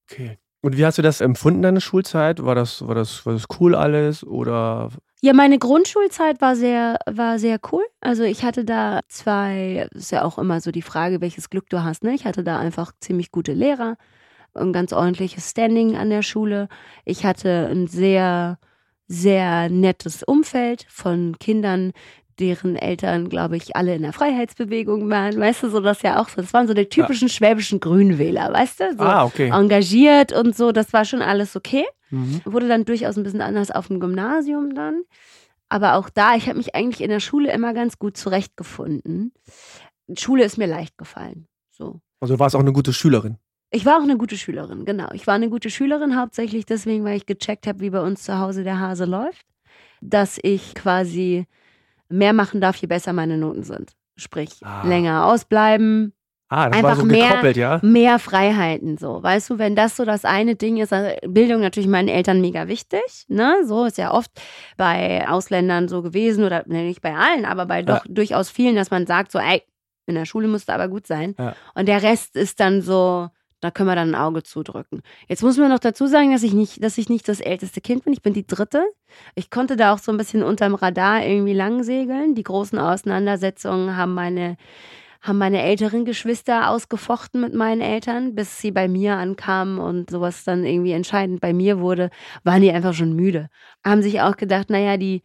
Okay. 0.10 0.38
Und 0.62 0.78
wie 0.78 0.86
hast 0.86 0.98
du 0.98 1.02
das 1.04 1.22
empfunden, 1.22 1.62
deine 1.62 1.80
Schulzeit? 1.80 2.44
War 2.44 2.56
das, 2.56 2.88
war 2.88 2.96
das, 2.96 3.26
war 3.26 3.34
das 3.34 3.46
cool 3.60 3.76
alles? 3.76 4.24
Oder 4.26 4.90
Ja, 5.22 5.34
meine 5.34 5.60
Grundschulzeit 5.60 6.42
war 6.42 6.56
sehr, 6.56 6.98
war 7.06 7.38
sehr 7.38 7.60
cool. 7.72 7.84
Also 8.02 8.24
ich 8.24 8.44
hatte 8.44 8.66
da 8.66 9.02
zwei, 9.08 9.88
ist 9.92 10.12
ja 10.12 10.24
auch 10.24 10.40
immer 10.40 10.60
so 10.62 10.72
die 10.72 10.82
Frage, 10.82 11.22
welches 11.22 11.52
Glück 11.52 11.70
du 11.70 11.84
hast. 11.84 12.04
Ne? 12.04 12.16
Ich 12.16 12.26
hatte 12.26 12.44
da 12.44 12.58
einfach 12.58 12.92
ziemlich 13.00 13.32
gute 13.32 13.54
Lehrer, 13.54 13.98
ein 14.56 14.74
ganz 14.74 14.92
ordentliches 14.92 15.52
Standing 15.52 15.98
an 15.98 16.10
der 16.10 16.24
Schule. 16.24 16.68
Ich 17.06 17.26
hatte 17.26 17.68
ein 17.70 17.86
sehr, 17.88 18.58
sehr 19.08 19.70
nettes 19.70 20.24
Umfeld 20.24 20.88
von 20.90 21.38
Kindern, 21.40 21.94
deren 22.40 22.76
Eltern, 22.76 23.30
glaube 23.30 23.58
ich, 23.58 23.76
alle 23.76 23.96
in 23.96 24.02
der 24.02 24.14
Freiheitsbewegung 24.14 25.10
waren. 25.10 25.40
Weißt 25.40 25.64
du, 25.64 25.70
so 25.70 25.80
das 25.80 26.02
ja 26.02 26.22
auch 26.22 26.30
so. 26.30 26.42
Das 26.42 26.54
waren 26.54 26.68
so 26.68 26.74
die 26.74 26.88
typischen 26.88 27.30
schwäbischen 27.30 27.80
Grünwähler, 27.80 28.52
weißt 28.54 28.80
du? 28.80 28.96
So 28.98 29.04
ah, 29.04 29.26
okay. 29.26 29.50
engagiert 29.50 30.34
und 30.34 30.56
so. 30.56 30.72
Das 30.72 30.94
war 30.94 31.06
schon 31.06 31.22
alles 31.22 31.56
okay. 31.56 31.86
Mhm. 32.10 32.42
Wurde 32.46 32.68
dann 32.68 32.86
durchaus 32.86 33.18
ein 33.18 33.24
bisschen 33.24 33.42
anders 33.42 33.72
auf 33.72 33.88
dem 33.88 34.00
Gymnasium 34.00 34.76
dann. 34.76 35.04
Aber 35.70 35.96
auch 35.96 36.10
da, 36.10 36.36
ich 36.36 36.48
habe 36.48 36.58
mich 36.58 36.76
eigentlich 36.76 37.02
in 37.02 37.10
der 37.10 37.20
Schule 37.20 37.52
immer 37.52 37.74
ganz 37.74 37.98
gut 37.98 38.18
zurechtgefunden. 38.18 39.34
Schule 40.18 40.44
ist 40.44 40.58
mir 40.58 40.68
leicht 40.68 40.98
gefallen. 40.98 41.48
So. 41.72 42.02
Also 42.20 42.36
du 42.36 42.40
warst 42.40 42.56
auch 42.56 42.60
eine 42.60 42.74
gute 42.74 42.94
Schülerin. 42.94 43.38
Ich 43.72 43.86
war 43.86 43.98
auch 43.98 44.04
eine 44.04 44.18
gute 44.18 44.38
Schülerin, 44.38 44.86
genau. 44.86 45.10
Ich 45.14 45.28
war 45.28 45.34
eine 45.34 45.50
gute 45.50 45.70
Schülerin, 45.70 46.18
hauptsächlich 46.18 46.66
deswegen, 46.66 47.04
weil 47.04 47.18
ich 47.18 47.26
gecheckt 47.26 47.68
habe, 47.68 47.80
wie 47.82 47.90
bei 47.90 48.00
uns 48.00 48.24
zu 48.24 48.38
Hause 48.40 48.64
der 48.64 48.80
Hase 48.80 49.06
läuft. 49.06 49.46
Dass 50.02 50.40
ich 50.42 50.76
quasi 50.76 51.46
mehr 52.10 52.34
machen 52.34 52.62
darf, 52.62 52.76
je 52.78 52.88
besser 52.88 53.14
meine 53.14 53.38
Noten 53.38 53.64
sind. 53.64 53.94
Sprich, 54.18 54.52
Ah. 54.64 54.88
länger 54.88 55.26
ausbleiben, 55.26 56.14
Ah, 56.48 56.70
das 56.70 56.84
war 56.84 56.90
Einfach 56.92 57.02
so 57.02 57.06
mehr- 57.08 57.52
ja? 57.54 57.80
mehr 57.82 58.20
Freiheiten 58.20 58.98
so. 59.00 59.22
Weißt 59.24 59.50
du, 59.50 59.58
wenn 59.58 59.76
das 59.76 59.96
so 59.98 60.06
das 60.06 60.26
eine 60.26 60.56
Ding 60.56 60.78
ist, 60.78 60.94
also 60.94 61.10
Bildung 61.28 61.60
natürlich 61.60 61.90
meinen 61.90 62.08
Eltern 62.08 62.40
mega 62.40 62.68
wichtig, 62.68 63.02
ne? 63.28 63.64
So 63.66 63.86
ist 63.86 63.98
ja 63.98 64.14
oft 64.14 64.30
bei 64.78 65.28
Ausländern 65.28 65.88
so 65.88 66.04
gewesen 66.04 66.44
oder 66.46 66.64
ne, 66.68 66.84
nicht 66.84 67.02
bei 67.02 67.16
allen, 67.16 67.46
aber 67.46 67.66
bei 67.66 67.82
doch 67.82 68.04
durchaus 68.08 68.52
vielen, 68.52 68.76
dass 68.76 68.92
man 68.92 69.08
sagt 69.08 69.32
so, 69.32 69.40
ey, 69.40 69.64
in 70.06 70.14
der 70.14 70.26
Schule 70.26 70.48
musst 70.48 70.70
du 70.70 70.74
aber 70.74 70.88
gut 70.88 71.08
sein. 71.08 71.34
Ja. 71.40 71.56
Und 71.74 71.88
der 71.88 72.04
Rest 72.04 72.36
ist 72.36 72.60
dann 72.60 72.84
so, 72.84 73.28
da 73.66 73.72
können 73.72 73.90
wir 73.90 73.96
dann 73.96 74.14
ein 74.14 74.22
Auge 74.22 74.44
zudrücken. 74.44 75.02
Jetzt 75.28 75.44
muss 75.44 75.58
man 75.58 75.70
noch 75.70 75.80
dazu 75.80 76.06
sagen, 76.08 76.32
dass 76.32 76.44
ich 76.44 76.54
nicht, 76.54 76.84
dass 76.84 76.98
ich 76.98 77.10
nicht 77.10 77.28
das 77.28 77.40
älteste 77.40 77.82
Kind 77.82 78.04
bin. 78.04 78.14
Ich 78.14 78.22
bin 78.22 78.34
die 78.34 78.46
dritte. 78.46 78.86
Ich 79.34 79.50
konnte 79.50 79.76
da 79.76 79.94
auch 79.94 79.98
so 79.98 80.12
ein 80.12 80.18
bisschen 80.18 80.44
unterm 80.44 80.76
Radar 80.76 81.26
irgendwie 81.26 81.54
lang 81.54 81.84
segeln. 81.84 82.36
Die 82.36 82.44
großen 82.44 82.78
Auseinandersetzungen 82.78 83.98
haben 83.98 84.14
meine 84.14 84.58
haben 85.22 85.40
meine 85.40 85.64
älteren 85.64 86.06
Geschwister 86.06 86.70
ausgefochten 86.70 87.42
mit 87.42 87.56
meinen 87.56 87.82
Eltern, 87.82 88.36
bis 88.36 88.62
sie 88.62 88.70
bei 88.70 88.88
mir 88.88 89.16
ankamen 89.16 89.80
und 89.80 90.12
sowas 90.12 90.44
dann 90.44 90.64
irgendwie 90.66 90.92
entscheidend 90.92 91.42
bei 91.42 91.52
mir 91.52 91.80
wurde, 91.80 92.12
waren 92.44 92.62
die 92.62 92.72
einfach 92.72 92.94
schon 92.94 93.14
müde. 93.14 93.50
Haben 93.84 94.04
sich 94.04 94.22
auch 94.22 94.38
gedacht, 94.38 94.70
naja, 94.70 94.98
die, 94.98 95.24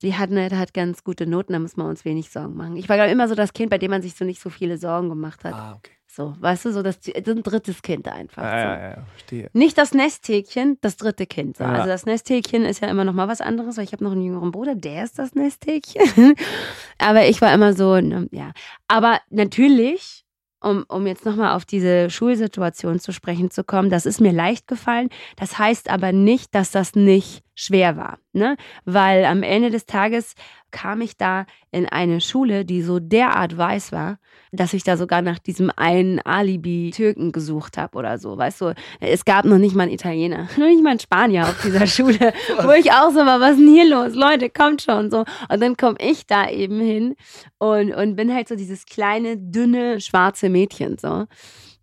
die 0.00 0.14
hat, 0.14 0.30
ne, 0.30 0.48
hat 0.56 0.74
ganz 0.74 1.02
gute 1.02 1.26
Noten, 1.26 1.54
da 1.54 1.58
muss 1.58 1.76
man 1.76 1.88
uns 1.88 2.04
wenig 2.04 2.30
Sorgen 2.30 2.56
machen. 2.56 2.76
Ich 2.76 2.88
war 2.88 3.04
immer 3.08 3.26
so 3.26 3.34
das 3.34 3.52
Kind, 3.52 3.70
bei 3.70 3.78
dem 3.78 3.90
man 3.90 4.02
sich 4.02 4.14
so 4.14 4.24
nicht 4.24 4.40
so 4.40 4.48
viele 4.48 4.78
Sorgen 4.78 5.08
gemacht 5.08 5.42
hat. 5.42 5.54
Ah, 5.54 5.74
okay. 5.76 5.92
So, 6.14 6.34
weißt 6.40 6.66
du, 6.66 6.72
so 6.72 6.82
das, 6.82 6.98
so 7.02 7.30
ein 7.30 7.42
drittes 7.42 7.80
Kind 7.80 8.06
einfach. 8.06 8.42
Ja, 8.42 8.50
so. 8.50 8.56
ja, 8.68 8.88
ja, 8.90 9.04
verstehe. 9.06 9.50
Nicht 9.54 9.78
das 9.78 9.94
Nesthäkchen, 9.94 10.76
das 10.82 10.98
dritte 10.98 11.24
Kind. 11.24 11.56
So. 11.56 11.64
Ja. 11.64 11.72
Also 11.72 11.86
das 11.88 12.04
Nesthäkchen 12.04 12.66
ist 12.66 12.82
ja 12.82 12.88
immer 12.88 13.04
noch 13.04 13.14
mal 13.14 13.28
was 13.28 13.40
anderes, 13.40 13.78
weil 13.78 13.84
ich 13.84 13.94
habe 13.94 14.04
noch 14.04 14.12
einen 14.12 14.22
jüngeren 14.22 14.52
Bruder, 14.52 14.74
der 14.74 15.04
ist 15.04 15.18
das 15.18 15.34
Nesthäkchen. 15.34 16.34
Aber 16.98 17.26
ich 17.26 17.40
war 17.40 17.54
immer 17.54 17.72
so, 17.72 17.98
ne, 17.98 18.28
ja. 18.30 18.52
Aber 18.88 19.20
natürlich, 19.30 20.26
um, 20.60 20.84
um 20.88 21.06
jetzt 21.06 21.24
noch 21.24 21.36
mal 21.36 21.56
auf 21.56 21.64
diese 21.64 22.10
Schulsituation 22.10 23.00
zu 23.00 23.14
sprechen 23.14 23.50
zu 23.50 23.64
kommen, 23.64 23.88
das 23.88 24.04
ist 24.04 24.20
mir 24.20 24.32
leicht 24.32 24.68
gefallen. 24.68 25.08
Das 25.36 25.58
heißt 25.58 25.88
aber 25.88 26.12
nicht, 26.12 26.54
dass 26.54 26.70
das 26.72 26.94
nicht 26.94 27.42
schwer 27.54 27.96
war. 27.96 28.18
Ne? 28.34 28.58
Weil 28.84 29.24
am 29.24 29.42
Ende 29.42 29.70
des 29.70 29.86
Tages 29.86 30.34
kam 30.72 31.00
ich 31.00 31.16
da 31.16 31.46
in 31.70 31.86
eine 31.86 32.20
Schule, 32.20 32.64
die 32.64 32.82
so 32.82 32.98
derart 32.98 33.56
weiß 33.56 33.92
war, 33.92 34.18
dass 34.50 34.72
ich 34.72 34.82
da 34.82 34.96
sogar 34.96 35.22
nach 35.22 35.38
diesem 35.38 35.70
einen 35.76 36.18
Alibi-Türken 36.18 37.30
gesucht 37.30 37.78
habe 37.78 37.96
oder 37.96 38.18
so. 38.18 38.36
Weißt 38.36 38.60
du, 38.60 38.74
es 39.00 39.24
gab 39.24 39.44
noch 39.44 39.58
nicht 39.58 39.76
mal 39.76 39.84
einen 39.84 39.92
Italiener, 39.92 40.48
noch 40.56 40.66
nicht 40.66 40.82
mal 40.82 40.90
einen 40.90 41.00
Spanier 41.00 41.44
auf 41.44 41.62
dieser 41.62 41.86
Schule, 41.86 42.32
wo 42.62 42.70
ich 42.72 42.90
auch 42.92 43.10
so 43.10 43.20
war, 43.20 43.40
was 43.40 43.52
ist 43.52 43.60
denn 43.60 43.72
hier 43.72 43.88
los? 43.88 44.14
Leute, 44.14 44.50
kommt 44.50 44.82
schon 44.82 45.10
so. 45.10 45.24
Und 45.48 45.62
dann 45.62 45.76
komme 45.76 45.96
ich 46.00 46.26
da 46.26 46.48
eben 46.48 46.80
hin 46.80 47.14
und, 47.58 47.94
und 47.94 48.16
bin 48.16 48.34
halt 48.34 48.48
so 48.48 48.56
dieses 48.56 48.86
kleine, 48.86 49.36
dünne, 49.36 50.00
schwarze 50.00 50.48
Mädchen 50.48 50.98
so, 50.98 51.26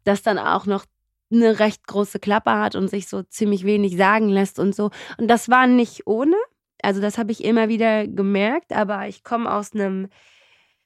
das 0.04 0.22
dann 0.22 0.38
auch 0.38 0.66
noch 0.66 0.86
eine 1.32 1.60
recht 1.60 1.86
große 1.88 2.20
Klappe 2.20 2.52
hat 2.52 2.76
und 2.76 2.90
sich 2.90 3.08
so 3.08 3.22
ziemlich 3.24 3.64
wenig 3.64 3.96
sagen 3.98 4.30
lässt 4.30 4.60
und 4.60 4.76
so. 4.76 4.90
Und 5.18 5.28
das 5.28 5.50
war 5.50 5.68
nicht 5.68 6.08
ohne. 6.08 6.36
Also 6.82 7.02
das 7.02 7.18
habe 7.18 7.32
ich 7.32 7.44
immer 7.44 7.70
wieder 7.70 8.08
gemerkt, 8.08 8.74
aber 8.74 9.08
ich 9.08 9.24
komme 9.24 9.52
aus 9.52 9.74
einem 9.74 10.08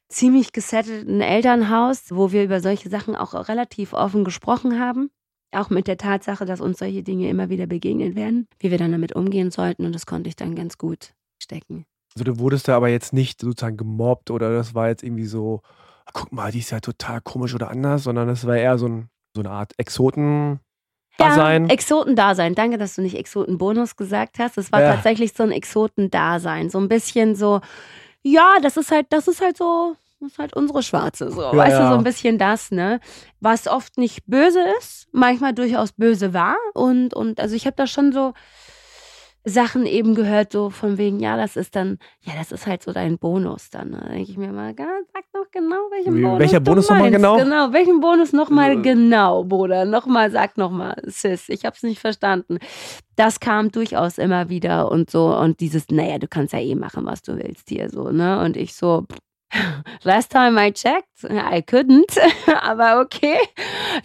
ziemlich 0.10 0.54
gesettelten 0.54 1.22
Elternhaus, 1.22 2.06
wo 2.10 2.32
wir 2.32 2.44
über 2.44 2.60
solche 2.60 2.90
Sachen 2.90 3.16
auch 3.16 3.34
relativ 3.48 3.94
offen 3.94 4.24
gesprochen 4.24 4.80
haben. 4.80 5.10
Auch 5.52 5.70
mit 5.70 5.88
der 5.88 5.98
Tatsache, 5.98 6.46
dass 6.46 6.62
uns 6.62 6.80
solche 6.80 7.04
Dinge 7.04 7.30
immer 7.30 7.50
wieder 7.50 7.68
begegnen 7.68 8.16
werden, 8.16 8.48
wie 8.60 8.72
wir 8.72 8.78
dann 8.78 8.92
damit 8.92 9.16
umgehen 9.16 9.52
sollten. 9.52 9.86
Und 9.86 9.94
das 9.94 10.06
konnte 10.06 10.30
ich 10.30 10.36
dann 10.36 10.56
ganz 10.56 10.78
gut 10.78 11.14
stecken. 11.42 11.86
Also 12.16 12.24
du 12.24 12.40
wurdest 12.40 12.68
da 12.68 12.76
aber 12.76 12.90
jetzt 12.90 13.14
nicht 13.14 13.42
sozusagen 13.42 13.78
gemobbt 13.78 14.32
oder 14.32 14.54
das 14.54 14.76
war 14.76 14.88
jetzt 14.88 15.04
irgendwie 15.04 15.26
so, 15.26 15.62
guck 16.14 16.32
mal, 16.32 16.52
die 16.52 16.60
ist 16.60 16.72
ja 16.72 16.80
total 16.80 17.22
komisch 17.22 17.54
oder 17.56 17.70
anders, 17.70 18.04
sondern 18.04 18.28
das 18.28 18.46
war 18.46 18.56
eher 18.56 18.78
so, 18.78 18.88
ein, 18.88 19.10
so 19.36 19.42
eine 19.42 19.52
Art 19.52 19.74
Exoten. 19.78 20.60
Dasein. 21.18 21.68
Ja, 21.68 21.74
Exotendasein. 21.74 22.56
Danke, 22.56 22.78
dass 22.78 22.96
du 22.96 23.02
nicht 23.02 23.16
Exotenbonus 23.18 23.96
gesagt 23.96 24.40
hast. 24.40 24.58
Es 24.58 24.72
war 24.72 24.82
Ja. 24.82 24.94
tatsächlich 24.94 25.34
so 25.34 25.44
ein 25.44 25.52
Exotendasein. 25.52 26.70
So 26.70 26.80
ein 26.80 26.88
bisschen 26.90 27.36
so, 27.36 27.62
ja, 28.24 28.56
das 28.62 28.78
ist 28.78 28.92
halt, 28.92 29.08
das 29.10 29.28
ist 29.28 29.42
halt 29.42 29.58
so, 29.58 29.96
das 30.20 30.32
ist 30.32 30.40
halt 30.40 30.56
unsere 30.56 30.82
Schwarze. 30.84 31.30
So, 31.32 31.42
Ja, 31.42 31.56
weißt 31.56 31.80
du, 31.80 31.88
so 31.90 31.94
ein 31.96 32.04
bisschen 32.04 32.38
das, 32.38 32.72
ne? 32.72 33.00
Was 33.42 33.68
oft 33.68 33.98
nicht 33.98 34.26
böse 34.26 34.62
ist, 34.80 35.08
manchmal 35.12 35.54
durchaus 35.54 35.92
böse 35.92 36.34
war. 36.34 36.56
Und, 36.74 37.14
und 37.14 37.40
also 37.40 37.56
ich 37.56 37.66
habe 37.66 37.76
da 37.76 37.86
schon 37.88 38.12
so, 38.12 38.34
Sachen 39.46 39.86
eben 39.86 40.16
gehört, 40.16 40.54
so 40.54 40.70
von 40.70 40.98
wegen, 40.98 41.20
ja, 41.20 41.36
das 41.36 41.58
ist 41.58 41.76
dann, 41.76 41.98
ja, 42.22 42.32
das 42.38 42.52
ist 42.54 42.66
halt 42.66 42.82
so 42.82 42.94
dein 42.94 43.18
Bonus 43.18 43.70
dann. 43.70 43.92
Da 43.92 44.00
denke 44.08 44.32
ich 44.32 44.38
mir 44.38 44.52
mal, 44.54 44.74
sag 44.78 45.24
doch 45.34 45.52
genau, 45.52 45.76
welchen 45.92 46.16
Wie- 46.16 46.22
Bonus. 46.22 46.40
welcher 46.40 46.60
Bonus 46.62 46.90
nochmal 46.90 47.12
genau? 47.12 47.38
Genau, 47.38 47.74
welchen 47.74 48.00
Bonus 48.00 48.32
nochmal 48.32 48.72
Äh. 48.78 48.82
genau, 48.82 49.44
Bruder. 49.44 49.84
Nochmal, 49.86 50.32
sag 50.32 50.58
nochmal, 50.58 50.96
Sis, 51.06 51.50
ich 51.50 51.66
hab's 51.66 51.84
nicht 51.84 52.00
verstanden. 52.00 52.58
Das 53.18 53.40
kam 53.42 53.70
durchaus 53.72 54.18
immer 54.18 54.48
wieder 54.50 54.90
und 54.90 55.10
so. 55.12 55.36
Und 55.38 55.60
dieses, 55.60 55.90
naja, 55.90 56.20
du 56.20 56.28
kannst 56.28 56.54
ja 56.54 56.60
eh 56.60 56.76
machen, 56.76 57.06
was 57.06 57.22
du 57.22 57.36
willst 57.38 57.68
hier, 57.70 57.90
so, 57.90 58.12
ne? 58.12 58.40
Und 58.40 58.56
ich 58.56 58.74
so, 58.76 59.06
Last 60.04 60.32
time 60.32 60.60
I 60.60 60.72
checked, 60.72 61.24
I 61.26 61.62
couldn't, 61.62 62.18
aber 62.62 63.02
okay. 63.02 63.38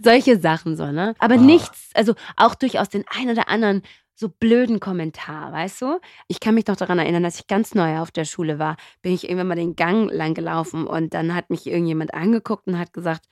Solche 0.02 0.38
Sachen 0.38 0.76
so, 0.76 0.86
ne? 0.92 1.14
Aber 1.20 1.36
Ah. 1.36 1.38
nichts, 1.38 1.90
also 1.94 2.14
auch 2.36 2.54
durchaus 2.54 2.88
den 2.90 3.04
ein 3.16 3.30
oder 3.30 3.48
anderen 3.48 3.82
so 4.18 4.28
blöden 4.28 4.80
Kommentar, 4.80 5.52
weißt 5.52 5.80
du? 5.82 6.00
Ich 6.26 6.40
kann 6.40 6.56
mich 6.56 6.66
noch 6.66 6.74
daran 6.74 6.98
erinnern, 6.98 7.22
dass 7.22 7.38
ich 7.38 7.46
ganz 7.46 7.74
neu 7.74 7.98
auf 7.98 8.10
der 8.10 8.24
Schule 8.24 8.58
war, 8.58 8.76
bin 9.00 9.12
ich 9.12 9.24
irgendwann 9.24 9.46
mal 9.46 9.54
den 9.54 9.76
Gang 9.76 10.10
lang 10.10 10.34
gelaufen 10.34 10.86
und 10.88 11.14
dann 11.14 11.34
hat 11.34 11.50
mich 11.50 11.66
irgendjemand 11.66 12.14
angeguckt 12.14 12.66
und 12.66 12.78
hat 12.78 12.92
gesagt, 12.92 13.26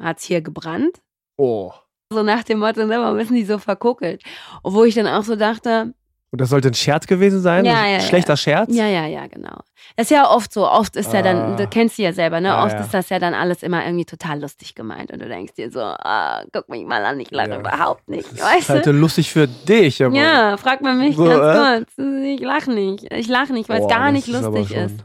hat's 0.00 0.24
hier 0.24 0.40
gebrannt? 0.40 1.02
Oh. 1.36 1.72
So 2.10 2.22
nach 2.22 2.44
dem 2.44 2.60
Motto, 2.60 2.86
ne, 2.86 2.98
warum 2.98 3.18
sind 3.18 3.34
die 3.34 3.44
so 3.44 3.58
verkuckelt? 3.58 4.22
Wo 4.62 4.84
ich 4.84 4.94
dann 4.94 5.06
auch 5.06 5.24
so 5.24 5.36
dachte, 5.36 5.94
Und 6.32 6.40
das 6.40 6.48
sollte 6.48 6.68
ein 6.68 6.74
Scherz 6.74 7.06
gewesen 7.06 7.42
sein? 7.42 7.66
Ja, 7.66 7.74
ein 7.82 7.84
ja, 7.92 7.98
ja. 7.98 8.00
schlechter 8.00 8.38
Scherz? 8.38 8.74
Ja, 8.74 8.86
ja, 8.86 9.04
ja, 9.06 9.26
genau. 9.26 9.58
Das 9.96 10.06
ist 10.06 10.10
ja 10.10 10.30
oft 10.30 10.50
so. 10.50 10.66
Oft 10.66 10.96
ist 10.96 11.12
ja 11.12 11.20
dann, 11.20 11.36
Ah. 11.36 11.56
du 11.56 11.66
kennst 11.66 11.96
sie 11.96 12.04
ja 12.04 12.14
selber, 12.14 12.40
ne? 12.40 12.48
Ja, 12.48 12.64
oft 12.64 12.72
ja. 12.72 12.80
ist 12.80 12.94
das 12.94 13.10
ja 13.10 13.18
dann 13.18 13.34
alles 13.34 13.62
immer 13.62 13.84
irgendwie 13.84 14.06
total 14.06 14.40
lustig 14.40 14.74
gemeint. 14.74 15.10
Und 15.10 15.20
du 15.20 15.28
denkst 15.28 15.52
dir 15.52 15.70
so, 15.70 15.80
ah, 15.80 16.42
guck 16.50 16.70
mich 16.70 16.86
mal 16.86 17.04
an, 17.04 17.20
ich 17.20 17.30
lache 17.30 17.50
Ja. 17.50 17.60
überhaupt 17.60 18.08
nicht. 18.08 18.24
Das 18.24 18.38
ist 18.38 18.42
Weißt 18.42 18.68
halt 18.70 18.86
du? 18.86 18.92
lustig 18.92 19.30
für 19.30 19.46
dich. 19.46 20.02
Aber 20.02 20.16
Ja, 20.16 20.56
frag 20.56 20.80
mal 20.80 20.94
mich 20.94 21.16
So, 21.16 21.24
ganz 21.26 21.86
kurz. 21.96 22.06
Ich 22.24 22.40
lache 22.40 22.72
nicht. 22.72 23.12
Ich 23.12 23.28
lache 23.28 23.52
nicht, 23.52 23.68
weil 23.68 23.82
es 23.82 23.88
gar 23.88 24.10
nicht 24.10 24.26
ist 24.26 24.40
lustig 24.42 24.74
ist. 24.74 25.04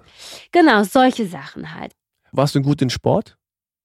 Genau, 0.54 0.84
solche 0.84 1.28
Sachen 1.28 1.76
halt. 1.76 1.92
Warst 2.32 2.56
du 2.56 2.62
gut 2.62 2.82
in 2.82 2.90
Sport? 2.90 3.38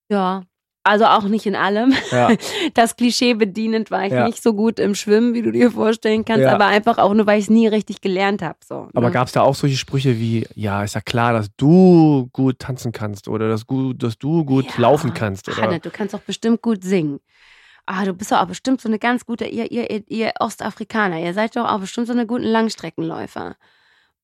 Ja. 0.08 0.42
Also 0.84 1.04
auch 1.06 1.24
nicht 1.24 1.46
in 1.46 1.54
allem. 1.54 1.94
Ja. 2.10 2.30
Das 2.74 2.96
Klischee 2.96 3.34
bedienend 3.34 3.90
war 3.90 4.04
ich 4.06 4.12
Ja. 4.12 4.26
nicht 4.26 4.42
so 4.42 4.52
gut 4.54 4.80
im 4.80 4.94
Schwimmen, 4.96 5.32
wie 5.34 5.42
du 5.42 5.52
dir 5.52 5.70
vorstellen 5.70 6.24
kannst, 6.24 6.42
Ja. 6.42 6.52
aber 6.54 6.66
einfach 6.66 6.98
auch 6.98 7.14
nur, 7.14 7.26
weil 7.26 7.38
ich 7.38 7.44
es 7.44 7.50
nie 7.50 7.68
richtig 7.68 8.00
gelernt 8.00 8.42
habe. 8.42 8.58
So, 8.66 8.88
Aber 8.94 9.06
ne? 9.06 9.10
gab 9.12 9.26
es 9.28 9.32
da 9.32 9.42
auch 9.42 9.54
solche 9.54 9.76
Sprüche 9.76 10.18
wie, 10.18 10.46
ja, 10.54 10.82
ist 10.82 10.94
ja 10.96 11.00
klar, 11.00 11.32
dass 11.34 11.48
du 11.56 12.28
gut 12.32 12.58
tanzen 12.58 12.90
kannst 12.90 13.28
oder 13.28 13.48
dass, 13.48 13.66
gut, 13.66 14.02
dass 14.02 14.18
du 14.18 14.44
gut 14.44 14.76
laufen 14.78 15.14
kannst? 15.14 15.48
Oder? 15.48 15.58
Hanne, 15.62 15.78
du 15.80 15.90
kannst 15.90 16.14
doch 16.14 16.20
bestimmt 16.20 16.62
gut 16.62 16.82
singen. 16.82 17.20
Ah, 17.86 18.04
du 18.04 18.12
bist 18.14 18.30
doch 18.32 18.38
auch 18.40 18.46
bestimmt 18.46 18.80
so 18.80 18.88
eine 18.88 18.98
ganz 18.98 19.26
gute, 19.26 19.44
ihr, 19.44 19.70
ihr, 19.70 19.90
ihr, 19.90 20.02
ihr 20.08 20.32
Ostafrikaner, 20.40 21.18
ihr 21.20 21.34
seid 21.34 21.56
doch 21.56 21.68
auch 21.68 21.80
bestimmt 21.80 22.06
so 22.06 22.12
eine 22.12 22.26
guten 22.26 22.44
Langstreckenläufer. 22.44 23.56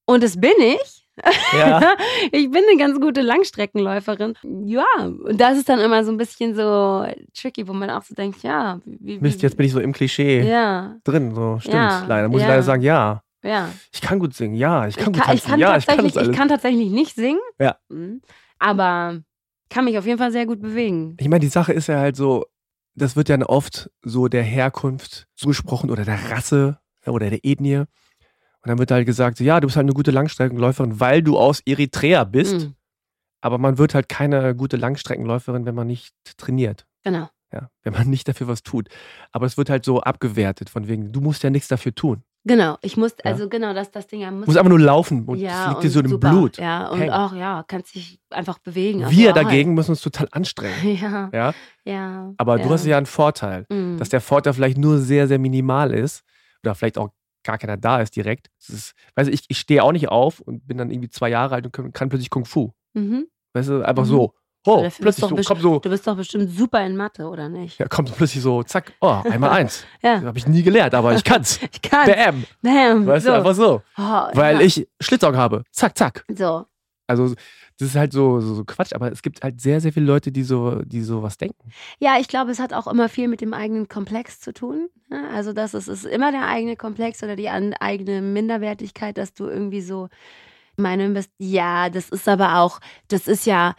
Und 0.07 0.23
das 0.23 0.41
bin 0.41 0.53
ich. 0.61 1.08
Ja. 1.53 1.95
ich 2.33 2.51
bin 2.51 2.63
eine 2.69 2.79
ganz 2.79 3.01
gute 3.01 3.21
Langstreckenläuferin. 3.21 4.35
Ja, 4.65 4.85
und 4.99 5.41
das 5.41 5.59
ist 5.59 5.69
dann 5.69 5.81
immer 5.81 6.05
so 6.05 6.11
ein 6.11 6.17
bisschen 6.17 6.55
so 6.55 7.07
tricky, 7.35 7.67
wo 7.67 7.73
man 7.73 7.91
auch 7.91 8.03
so 8.03 8.15
denkt, 8.15 8.43
ja, 8.43 8.81
wie, 8.85 8.99
wie, 9.01 9.19
Mist, 9.19 9.43
jetzt 9.43 9.57
bin 9.57 9.67
ich 9.67 9.73
so 9.73 9.81
im 9.81 9.93
Klischee 9.93 10.43
Ja, 10.43 10.97
drin. 11.05 11.35
So, 11.35 11.59
stimmt. 11.61 11.75
Ja, 11.75 12.05
leider. 12.07 12.29
Muss 12.29 12.41
ich 12.41 12.47
ja. 12.47 12.51
leider 12.51 12.63
sagen, 12.63 12.83
ja. 12.83 13.23
ja. 13.43 13.69
Ich 13.93 14.01
kann 14.01 14.19
gut 14.19 14.35
singen, 14.35 14.55
ja. 14.55 14.87
Ich 14.87 14.97
kann 14.97 15.13
ich 15.13 15.19
gut 15.19 15.25
kann, 15.25 15.35
ich 15.37 15.43
tanzen, 15.43 15.51
kann 15.51 15.61
ja. 15.61 15.77
Ich 15.77 15.87
kann 15.87 16.07
ich 16.07 16.33
kann 16.33 16.49
tatsächlich 16.49 16.91
nicht 16.91 17.15
singen. 17.15 17.41
Ja. 17.59 17.77
Mhm. 17.89 18.21
Aber 18.59 19.21
kann 19.71 19.85
mich 19.85 19.99
auf 19.99 20.07
jeden 20.07 20.19
Fall 20.19 20.33
sehr 20.33 20.47
gut 20.47 20.61
bewegen. 20.61 21.17
Ich 21.19 21.29
meine, 21.29 21.41
die 21.41 21.49
Sache 21.49 21.73
ist 21.73 21.89
ja 21.89 21.99
halt 21.99 22.17
so, 22.17 22.47
das 22.95 23.17
wird 23.17 23.29
dann 23.29 23.43
oft 23.43 23.91
so 24.03 24.29
der 24.29 24.43
Herkunft 24.43 25.27
zugesprochen 25.35 25.91
oder 25.91 26.05
der 26.05 26.31
Rasse 26.31 26.79
ja, 27.07 27.13
oder 27.13 27.31
der 27.31 27.45
Ethnie. 27.45 27.85
Und 28.65 28.69
dann 28.71 28.79
wird 28.79 28.91
halt 28.91 29.07
gesagt, 29.07 29.41
ja, 29.41 29.61
du 29.61 29.67
bist 29.69 29.77
halt 29.77 29.85
eine 29.85 29.95
gute 29.95 30.11
Langstreckenläuferin, 30.11 30.99
weil 31.01 31.23
du 31.23 31.39
aus 31.39 31.61
Eritrea 31.65 32.25
bist. 32.25 32.55
Mhm. 32.67 32.75
Aber 33.41 33.59
man 33.59 33.79
wird 33.79 33.95
halt 33.95 34.09
keine 34.09 34.55
gute 34.57 34.77
Langstreckenläuferin, 34.77 35.65
wenn 35.65 35.75
man 35.75 35.87
nicht 35.87 36.13
trainiert. 36.37 36.87
Genau. 37.05 37.29
Ja, 37.53 37.71
wenn 37.83 37.93
man 37.95 38.09
nicht 38.11 38.29
dafür 38.29 38.49
was 38.49 38.63
tut. 38.63 38.89
Aber 39.33 39.47
es 39.47 39.57
wird 39.57 39.71
halt 39.71 39.85
so 39.85 40.01
abgewertet, 40.01 40.69
von 40.69 40.87
wegen, 40.89 41.13
du 41.13 41.21
musst 41.21 41.43
ja 41.45 41.51
nichts 41.51 41.69
dafür 41.69 41.95
tun. 41.95 42.23
Genau, 42.45 42.77
ich 42.83 42.97
muss, 42.97 43.15
also 43.25 43.49
genau, 43.49 43.75
das, 43.75 43.91
das 43.91 44.07
Ding, 44.07 44.21
ja, 44.21 44.31
Du 44.31 44.37
muss 44.37 44.47
musst 44.47 44.59
einfach 44.59 44.69
nur 44.69 44.81
laufen 44.81 45.25
und 45.25 45.39
ja, 45.39 45.65
es 45.65 45.69
liegt 45.71 45.83
dir 45.85 45.91
so 45.91 46.01
im 46.01 46.09
super. 46.09 46.31
Blut. 46.31 46.57
Ja, 46.59 46.89
und 46.89 46.99
hängen. 47.01 47.13
auch, 47.13 47.35
ja, 47.35 47.65
kannst 47.67 47.95
dich 47.95 48.21
einfach 48.31 48.59
bewegen. 48.59 49.05
also 49.05 49.17
Wir 49.17 49.31
auch 49.33 49.37
halt. 49.37 49.47
dagegen 49.47 49.75
müssen 49.75 49.91
uns 49.93 50.01
total 50.03 50.29
anstrengen. 50.33 50.97
Ja, 50.97 51.31
Ja? 51.33 51.55
ja. 51.85 52.33
Aber 52.37 52.59
ja. 52.59 52.65
du 52.65 52.71
hast 52.71 52.85
ja 52.87 52.97
einen 52.97 53.07
Vorteil, 53.07 53.67
Mhm. 53.71 53.99
dass 53.99 54.09
der 54.09 54.21
Vorteil 54.21 54.53
vielleicht 54.53 54.79
nur 54.79 54.99
sehr, 54.99 55.27
sehr 55.29 55.39
minimal 55.39 55.93
ist 55.93 56.23
oder 56.65 56.75
vielleicht 56.75 56.99
auch 56.99 57.11
gar 57.45 57.59
keiner 57.59 57.77
da 57.77 58.01
ist 58.01 58.15
direkt. 58.17 58.49
Das 58.59 58.69
ist, 58.71 58.93
weißt 59.17 59.29
du, 59.29 59.33
ich, 59.33 59.45
ich 59.49 59.59
stehe 59.59 59.83
auch 59.83 59.93
nicht 59.93 60.09
auf 60.09 60.41
und 60.41 60.67
bin 60.67 60.79
dann 60.79 60.91
irgendwie 60.91 61.11
zwei 61.11 61.29
Jahre 61.31 61.55
alt 61.57 61.67
und 61.67 61.73
kann, 61.73 61.93
kann 61.93 62.09
plötzlich 62.09 62.31
Kung 62.31 62.45
Fu. 62.45 62.73
Mhm. 62.95 63.27
Weißt 63.55 63.69
du, 63.69 63.83
einfach 63.83 64.05
Mhm. 64.05 64.09
so. 64.09 64.35
Oh, 64.67 64.79
Du 64.79 64.83
bist 64.83 65.01
plötzlich 65.01 65.31
so, 65.31 65.37
kommt 65.55 65.63
so, 65.63 65.79
Du 65.79 65.89
bist 65.89 66.07
doch 66.07 66.17
bestimmt 66.17 66.51
super 66.51 66.85
in 66.85 66.97
Mathe, 66.97 67.27
oder 67.29 67.49
nicht? 67.49 67.79
ja, 67.79 67.87
kommt 67.87 68.15
plötzlich 68.15 68.43
so, 68.43 68.63
zack, 68.65 68.93
oh, 69.01 69.21
einmal 69.25 69.51
eins. 69.51 69.85
Ja. 70.03 70.21
Habe 70.21 70.37
ich 70.37 70.47
nie 70.47 70.63
gelernt, 70.63 70.95
aber 70.95 71.15
ich 71.15 71.25
kann's. 71.25 71.61
Ich 71.73 71.81
kann. 71.81 72.07
Bam. 72.07 72.45
Bam. 72.61 73.07
Weißt 73.07 73.25
so. 73.25 73.31
du, 73.33 73.37
einfach 73.39 73.55
so. 73.55 73.83
Oh, 73.97 74.03
Weil 74.35 74.57
ja. 74.57 74.61
ich 74.63 74.87
Schlitzaugen 75.01 75.39
habe. 75.39 75.63
Zack, 75.71 75.97
zack. 75.97 76.25
So. 76.35 76.67
Also, 77.07 77.35
das 77.79 77.91
ist 77.91 77.97
halt 77.97 78.13
so, 78.13 78.41
so, 78.41 78.55
so 78.55 78.65
Quatsch, 78.65 78.93
aber 78.93 79.13
es 79.13 79.23
gibt 79.23 79.43
halt 79.43 79.61
sehr, 79.61 79.81
sehr 79.81 79.93
viele 79.93 80.07
Leute, 80.07 80.33
die 80.33 80.43
so, 80.43 80.83
die 80.83 81.01
sowas 81.01 81.39
denken. 81.39 81.71
Ja, 82.01 82.19
ich 82.19 82.29
glaube, 82.29 82.51
es 82.51 82.59
hat 82.59 82.73
auch 82.73 82.89
immer 82.89 83.09
viel 83.09 83.29
mit 83.29 83.41
dem 83.41 83.55
eigenen 83.55 83.89
Komplex 83.89 84.41
zu 84.41 84.53
tun. 84.53 84.89
ne? 85.09 85.29
Also, 85.33 85.53
das 85.53 85.75
ist, 85.75 85.89
ist 85.89 86.05
immer 86.05 86.33
der 86.33 86.49
eigene 86.49 86.77
Komplex 86.77 87.23
oder 87.23 87.37
die 87.37 87.49
an, 87.49 87.75
eigene 87.75 88.21
Minderwertigkeit, 88.21 89.17
dass 89.17 89.33
du 89.33 89.47
irgendwie 89.47 89.81
so 89.81 90.09
Meinung 90.77 91.15
bist, 91.15 91.31
ja, 91.39 91.91
das 91.91 92.09
ist 92.09 92.29
aber 92.29 92.59
auch, 92.59 92.81
das 93.09 93.29
ist 93.29 93.47
ja, 93.47 93.75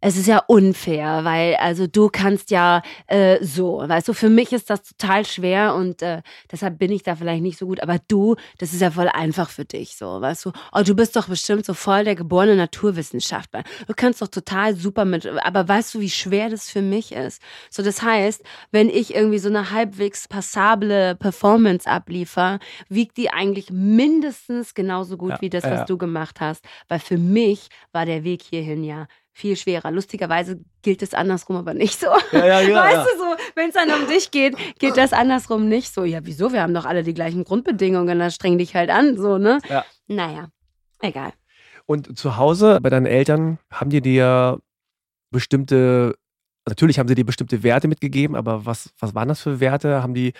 es 0.00 0.16
ist 0.16 0.26
ja 0.26 0.38
unfair, 0.46 1.24
weil 1.24 1.56
also 1.56 1.86
du 1.88 2.08
kannst 2.08 2.50
ja 2.50 2.82
äh, 3.08 3.42
so, 3.44 3.82
weißt 3.84 4.06
du, 4.08 4.12
für 4.12 4.28
mich 4.28 4.52
ist 4.52 4.70
das 4.70 4.82
total 4.82 5.24
schwer 5.26 5.74
und 5.74 6.02
äh, 6.02 6.22
deshalb 6.52 6.78
bin 6.78 6.92
ich 6.92 7.02
da 7.02 7.16
vielleicht 7.16 7.42
nicht 7.42 7.58
so 7.58 7.66
gut, 7.66 7.82
aber 7.82 7.98
du, 8.06 8.36
das 8.58 8.72
ist 8.72 8.80
ja 8.80 8.92
voll 8.92 9.08
einfach 9.08 9.50
für 9.50 9.64
dich, 9.64 9.96
so, 9.96 10.20
weißt 10.20 10.44
du, 10.44 10.52
oh, 10.72 10.82
du 10.84 10.94
bist 10.94 11.16
doch 11.16 11.28
bestimmt 11.28 11.66
so 11.66 11.74
voll 11.74 12.04
der 12.04 12.14
geborene 12.14 12.54
Naturwissenschaftler, 12.54 13.64
du 13.88 13.94
kannst 13.96 14.22
doch 14.22 14.28
total 14.28 14.76
super 14.76 15.04
mit, 15.04 15.26
aber 15.26 15.66
weißt 15.66 15.94
du, 15.94 16.00
wie 16.00 16.10
schwer 16.10 16.48
das 16.48 16.70
für 16.70 16.82
mich 16.82 17.10
ist? 17.12 17.42
So, 17.68 17.82
das 17.82 18.00
heißt, 18.02 18.42
wenn 18.70 18.88
ich 18.90 19.14
irgendwie 19.14 19.38
so 19.38 19.48
eine 19.48 19.72
halbwegs 19.72 20.28
passable 20.28 21.16
Performance 21.16 21.90
abliefer, 21.90 22.60
wiegt 22.88 23.16
die 23.16 23.30
eigentlich 23.30 23.70
mindestens 23.70 24.74
genauso 24.74 25.16
gut 25.16 25.30
Ja, 25.30 25.40
wie 25.40 25.50
das, 25.50 25.64
was 25.64 25.80
ja. 25.80 25.84
du 25.84 25.98
gemacht 25.98 26.40
hast, 26.40 26.64
weil 26.86 27.00
für 27.00 27.18
mich 27.18 27.68
war 27.92 28.06
der 28.06 28.22
Weg 28.22 28.42
hierhin 28.42 28.84
ja 28.84 29.08
viel 29.38 29.56
schwerer. 29.56 29.92
Lustigerweise 29.92 30.60
gilt 30.82 31.00
es 31.00 31.14
andersrum 31.14 31.56
aber 31.56 31.72
nicht 31.72 32.00
so. 32.00 32.08
Ja, 32.32 32.60
ja, 32.60 32.74
weißt 32.84 33.08
du 33.12 33.18
so, 33.18 33.36
wenn 33.54 33.68
es 33.68 33.74
dann 33.74 33.88
um 33.90 34.08
dich 34.08 34.32
geht, 34.32 34.56
geht 34.78 34.96
das 34.96 35.12
andersrum 35.12 35.68
nicht 35.68 35.94
so. 35.94 36.04
Ja, 36.04 36.20
wieso? 36.24 36.52
Wir 36.52 36.62
haben 36.62 36.74
doch 36.74 36.84
alle 36.84 37.04
die 37.04 37.14
gleichen 37.14 37.44
Grundbedingungen, 37.44 38.18
dann 38.18 38.30
streng 38.32 38.58
dich 38.58 38.74
halt 38.74 38.90
an, 38.90 39.16
so, 39.16 39.38
ne? 39.38 39.60
Ja. 39.68 39.84
Naja, 40.08 40.48
egal. 41.00 41.32
Und 41.86 42.18
zu 42.18 42.36
Hause 42.36 42.80
bei 42.82 42.90
deinen 42.90 43.06
Eltern 43.06 43.58
haben 43.70 43.90
die 43.90 44.00
dir 44.00 44.58
bestimmte, 45.30 46.16
natürlich 46.66 46.98
haben 46.98 47.08
sie 47.08 47.14
dir 47.14 47.24
bestimmte 47.24 47.62
Werte 47.62 47.86
mitgegeben, 47.86 48.34
aber 48.34 48.66
was, 48.66 48.90
was 48.98 49.14
waren 49.14 49.28
das 49.28 49.40
für 49.40 49.60
Werte? 49.60 50.02
Haben 50.02 50.14
die, 50.14 50.32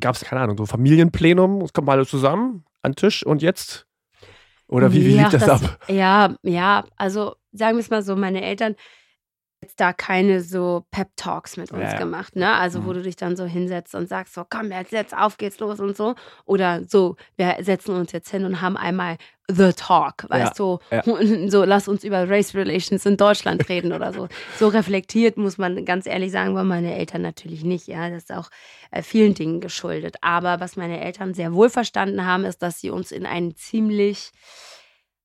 gab 0.00 0.16
es, 0.16 0.22
keine 0.22 0.42
Ahnung, 0.42 0.58
so 0.58 0.66
Familienplenum, 0.66 1.62
es 1.62 1.72
kommen 1.72 1.88
alle 1.88 2.06
zusammen 2.06 2.64
an 2.82 2.92
den 2.92 2.96
Tisch 2.96 3.24
und 3.24 3.40
jetzt? 3.40 3.86
Oder 4.74 4.92
wie, 4.92 5.04
wie 5.04 5.18
lief 5.18 5.28
das, 5.28 5.48
ab? 5.48 5.78
Ja, 5.86 6.34
ja, 6.42 6.84
also 6.96 7.36
sagen 7.52 7.76
wir 7.76 7.80
es 7.80 7.90
mal 7.90 8.02
so, 8.02 8.16
meine 8.16 8.42
Eltern 8.42 8.74
jetzt 9.64 9.80
da 9.80 9.92
keine 9.92 10.40
so 10.42 10.84
Pep-Talks 10.90 11.56
mit 11.56 11.72
uns 11.72 11.82
Ja, 11.82 11.92
ja. 11.92 11.98
gemacht, 11.98 12.36
ne? 12.36 12.52
Also 12.54 12.84
wo 12.84 12.90
Mhm. 12.90 12.94
du 12.94 13.02
dich 13.02 13.16
dann 13.16 13.36
so 13.36 13.44
hinsetzt 13.44 13.94
und 13.94 14.08
sagst, 14.08 14.34
so 14.34 14.44
komm, 14.48 14.70
jetzt, 14.70 14.92
jetzt 14.92 15.16
auf 15.16 15.38
geht's 15.38 15.58
los 15.58 15.80
und 15.80 15.96
so. 15.96 16.14
Oder 16.44 16.82
so, 16.86 17.16
wir 17.36 17.56
setzen 17.60 17.96
uns 17.96 18.12
jetzt 18.12 18.30
hin 18.30 18.44
und 18.44 18.60
haben 18.60 18.76
einmal 18.76 19.16
The 19.48 19.72
Talk, 19.76 20.24
weißt 20.30 20.58
du, 20.58 20.78
ja. 20.90 21.02
so 21.50 21.64
lass 21.64 21.86
uns 21.88 22.02
über 22.04 22.28
Race 22.30 22.54
Relations 22.54 23.04
in 23.04 23.16
Deutschland 23.18 23.68
reden 23.68 23.92
oder 23.92 24.12
so. 24.12 24.28
So 24.58 24.68
reflektiert 24.68 25.36
muss 25.36 25.58
man 25.58 25.84
ganz 25.84 26.06
ehrlich 26.06 26.32
sagen, 26.32 26.54
waren 26.54 26.68
meine 26.68 26.94
Eltern 26.96 27.20
natürlich 27.22 27.62
nicht, 27.64 27.86
ja, 27.86 28.08
das 28.08 28.24
ist 28.24 28.32
auch 28.32 28.48
äh, 28.90 29.02
vielen 29.02 29.34
Dingen 29.34 29.60
geschuldet. 29.60 30.16
Aber 30.22 30.60
was 30.60 30.76
meine 30.76 30.98
Eltern 31.00 31.34
sehr 31.34 31.52
wohl 31.52 31.68
verstanden 31.68 32.24
haben, 32.24 32.44
ist, 32.44 32.62
dass 32.62 32.80
sie 32.80 32.90
uns 32.90 33.12
in 33.12 33.26
einen 33.26 33.54
ziemlich 33.56 34.30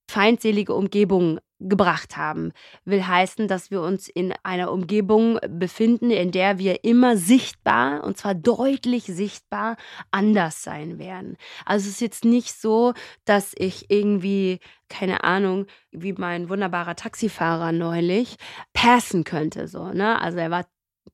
feindselige 0.10 0.74
Umgebung 0.74 1.40
gebracht 1.60 2.18
haben. 2.18 2.52
Will 2.84 3.06
heißen, 3.06 3.48
dass 3.48 3.70
wir 3.70 3.82
uns 3.82 4.08
in 4.08 4.34
einer 4.44 4.72
Umgebung 4.72 5.38
befinden, 5.48 6.10
in 6.10 6.32
der 6.32 6.58
wir 6.58 6.84
immer 6.84 7.16
sichtbar, 7.16 8.04
und 8.04 8.18
zwar 8.18 8.34
deutlich 8.34 9.04
sichtbar, 9.04 9.78
anders 10.10 10.64
sein 10.64 10.98
werden. 10.98 11.38
Also 11.66 11.88
es 11.88 11.96
ist 11.96 12.02
jetzt 12.02 12.26
nicht 12.26 12.60
so, 12.60 12.94
dass 13.26 13.54
ich 13.56 13.92
irgendwie, 13.92 14.60
keine 14.88 15.24
Ahnung, 15.24 15.68
wie 15.92 16.14
mein 16.14 16.50
wunderbarer 16.50 16.96
Taxifahrer 16.96 17.72
neulich, 17.72 18.38
passen 18.74 19.24
könnte, 19.24 19.68
so, 19.68 19.90
ne? 19.90 20.20
Also 20.20 20.40
er 20.40 20.50
war 20.50 20.66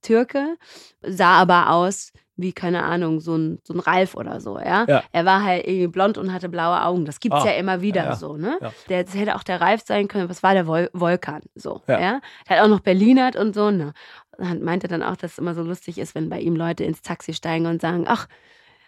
Türke, 0.06 0.58
sah 1.02 1.34
aber 1.42 1.72
aus 1.72 2.12
wie, 2.38 2.52
keine 2.52 2.84
Ahnung, 2.84 3.22
so 3.22 3.36
ein, 3.38 3.60
so 3.64 3.74
ein 3.74 3.80
Ralf 3.80 4.14
oder 4.14 4.42
so, 4.42 4.60
ja? 4.60 4.84
Ja. 4.90 5.04
Er 5.14 5.24
war 5.24 5.42
halt 5.42 5.66
irgendwie 5.66 5.88
blond 5.88 6.18
und 6.18 6.34
hatte 6.34 6.50
blaue 6.50 6.84
Augen. 6.84 7.06
Das 7.06 7.22
gibt's 7.22 7.40
Ah, 7.42 7.46
ja 7.46 7.54
immer 7.54 7.80
wieder 7.80 8.04
ja, 8.04 8.10
ja. 8.10 8.16
so, 8.18 8.36
ne? 8.36 8.60
Der 8.90 9.06
das 9.06 9.16
hätte 9.16 9.36
auch 9.38 9.44
der 9.44 9.62
Ralf 9.62 9.84
sein 9.86 10.10
können, 10.10 10.28
was 10.30 10.44
war 10.44 10.54
der 10.54 10.68
Vul 10.68 10.90
Vulkan, 10.92 11.44
so, 11.56 11.82
Ja. 11.88 11.98
Der 11.98 12.22
hat 12.50 12.60
auch 12.62 12.68
noch 12.68 12.82
Berlinert 12.82 13.38
und 13.38 13.56
so, 13.56 13.72
ne? 13.72 13.94
Und 14.38 14.62
meinte 14.64 14.90
dann 14.90 15.02
auch, 15.02 15.16
dass 15.16 15.34
es 15.34 15.38
immer 15.38 15.54
so 15.54 15.64
lustig 15.64 15.98
ist, 15.98 16.14
wenn 16.14 16.30
bei 16.30 16.42
ihm 16.42 16.58
Leute 16.58 16.84
ins 16.84 17.02
Taxi 17.02 17.34
steigen 17.34 17.68
und 17.68 17.80
sagen, 17.80 18.04
ach, 18.06 18.28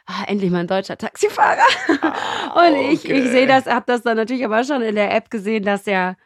ah, 0.08 0.24
endlich 0.28 0.52
mal 0.52 0.60
ein 0.60 0.68
deutscher 0.68 0.98
Taxifahrer. 0.98 1.64
und 2.68 2.76
ich, 2.92 3.06
ich 3.06 3.12
Ah, 3.12 3.18
okay. 3.20 3.28
sehe 3.30 3.48
das, 3.48 3.66
habe 3.66 3.86
das 3.88 4.02
dann 4.02 4.18
natürlich 4.18 4.44
aber 4.44 4.66
schon 4.66 4.82
in 4.82 4.96
der 4.96 5.16
App 5.16 5.30
gesehen, 5.30 5.64
dass 5.64 5.88
er 5.88 6.18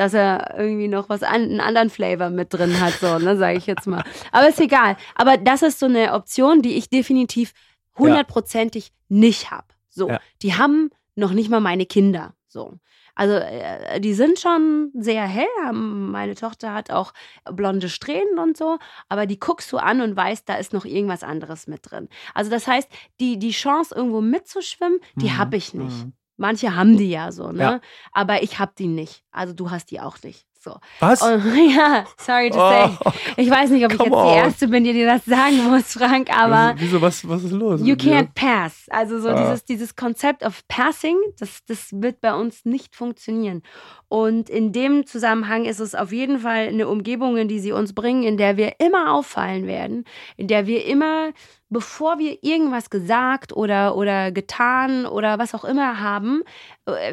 dass 0.00 0.14
er 0.14 0.54
irgendwie 0.58 0.88
noch 0.88 1.10
was 1.10 1.22
an, 1.22 1.42
einen 1.42 1.60
anderen 1.60 1.90
Flavor 1.90 2.30
mit 2.30 2.54
drin 2.54 2.80
hat, 2.80 2.94
so, 2.94 3.18
ne, 3.18 3.36
sage 3.36 3.58
ich 3.58 3.66
jetzt 3.66 3.86
mal. 3.86 4.02
Aber 4.32 4.48
ist 4.48 4.58
egal. 4.60 4.96
Aber 5.14 5.36
das 5.36 5.60
ist 5.62 5.78
so 5.78 5.84
eine 5.86 6.14
Option, 6.14 6.62
die 6.62 6.76
ich 6.78 6.88
definitiv 6.88 7.52
hundertprozentig 7.98 8.92
nicht 9.08 9.50
habe. 9.50 9.66
So, 9.90 10.08
Ja. 10.08 10.20
die 10.42 10.54
haben 10.54 10.90
noch 11.16 11.32
nicht 11.32 11.50
mal 11.50 11.60
meine 11.60 11.86
Kinder. 11.86 12.34
So. 12.48 12.78
Also 13.14 13.34
äh, 13.34 14.00
die 14.00 14.14
sind 14.14 14.38
schon 14.38 14.90
sehr 14.94 15.24
hell. 15.26 15.72
Meine 15.72 16.34
Tochter 16.34 16.72
hat 16.72 16.90
auch 16.90 17.12
blonde 17.52 17.88
Strähnen 17.90 18.38
und 18.38 18.56
so, 18.56 18.78
aber 19.08 19.26
die 19.26 19.38
guckst 19.38 19.70
du 19.72 19.76
an 19.78 20.00
und 20.00 20.16
weißt, 20.16 20.48
da 20.48 20.54
ist 20.54 20.72
noch 20.72 20.84
irgendwas 20.86 21.22
anderes 21.22 21.66
mit 21.66 21.90
drin. 21.90 22.08
Also 22.34 22.50
das 22.50 22.66
heißt, 22.66 22.88
die, 23.20 23.38
die 23.38 23.50
Chance, 23.50 23.94
irgendwo 23.94 24.20
mitzuschwimmen, 24.22 25.00
die 25.16 25.26
Mhm, 25.26 25.38
habe 25.38 25.56
ich 25.56 25.74
nicht. 25.74 26.06
mhm. 26.06 26.12
Manche 26.40 26.74
haben 26.74 26.96
die 26.96 27.10
ja 27.10 27.32
so, 27.32 27.52
ne? 27.52 27.62
Ja. 27.62 27.80
Aber 28.12 28.42
ich 28.42 28.58
habe 28.58 28.72
die 28.76 28.86
nicht. 28.86 29.22
Also 29.30 29.52
du 29.52 29.70
hast 29.70 29.90
die 29.90 30.00
auch 30.00 30.16
nicht. 30.22 30.46
So. 30.62 30.76
Was? 30.98 31.22
Und, 31.22 31.42
ja, 31.74 32.04
sorry 32.18 32.50
to 32.50 32.58
say. 32.58 32.90
Oh, 33.02 33.10
Ich 33.38 33.48
weiß 33.50 33.70
nicht, 33.70 33.82
ob 33.86 33.92
ich 33.94 33.98
jetzt 33.98 34.08
die 34.08 34.12
on. 34.14 34.34
Erste 34.36 34.68
bin, 34.68 34.84
die 34.84 34.92
dir 34.92 35.06
das 35.06 35.24
sagen 35.24 35.56
muss, 35.70 35.94
Frank, 35.94 36.28
aber 36.30 36.74
Wieso, 36.76 37.00
was, 37.00 37.26
was 37.26 37.44
ist 37.44 37.52
los? 37.52 37.80
you 37.82 37.94
can't 37.94 38.28
pass. 38.34 38.84
Also 38.90 39.18
so 39.20 39.30
Ah. 39.30 39.40
dieses, 39.42 39.64
dieses 39.64 39.96
Konzept 39.96 40.44
of 40.44 40.60
Passing, 40.68 41.16
das, 41.38 41.64
das 41.66 41.88
wird 41.92 42.20
bei 42.20 42.34
uns 42.34 42.66
nicht 42.66 42.94
funktionieren. 42.94 43.62
Und 44.08 44.50
in 44.50 44.72
dem 44.72 45.06
Zusammenhang 45.06 45.64
ist 45.64 45.78
es 45.80 45.94
auf 45.94 46.12
jeden 46.12 46.40
Fall 46.40 46.68
eine 46.68 46.88
Umgebung, 46.88 47.36
in 47.38 47.48
die 47.48 47.60
sie 47.60 47.72
uns 47.72 47.94
bringen, 47.94 48.24
in 48.24 48.36
der 48.36 48.56
wir 48.58 48.74
immer 48.80 49.14
auffallen 49.14 49.66
werden, 49.66 50.04
in 50.36 50.46
der 50.48 50.66
wir 50.66 50.84
immer, 50.84 51.30
bevor 51.68 52.18
wir 52.18 52.36
irgendwas 52.42 52.90
gesagt 52.90 53.52
oder, 53.54 53.94
oder 53.96 54.32
getan 54.32 55.06
oder 55.06 55.38
was 55.38 55.54
auch 55.54 55.64
immer 55.64 56.00
haben, 56.00 56.42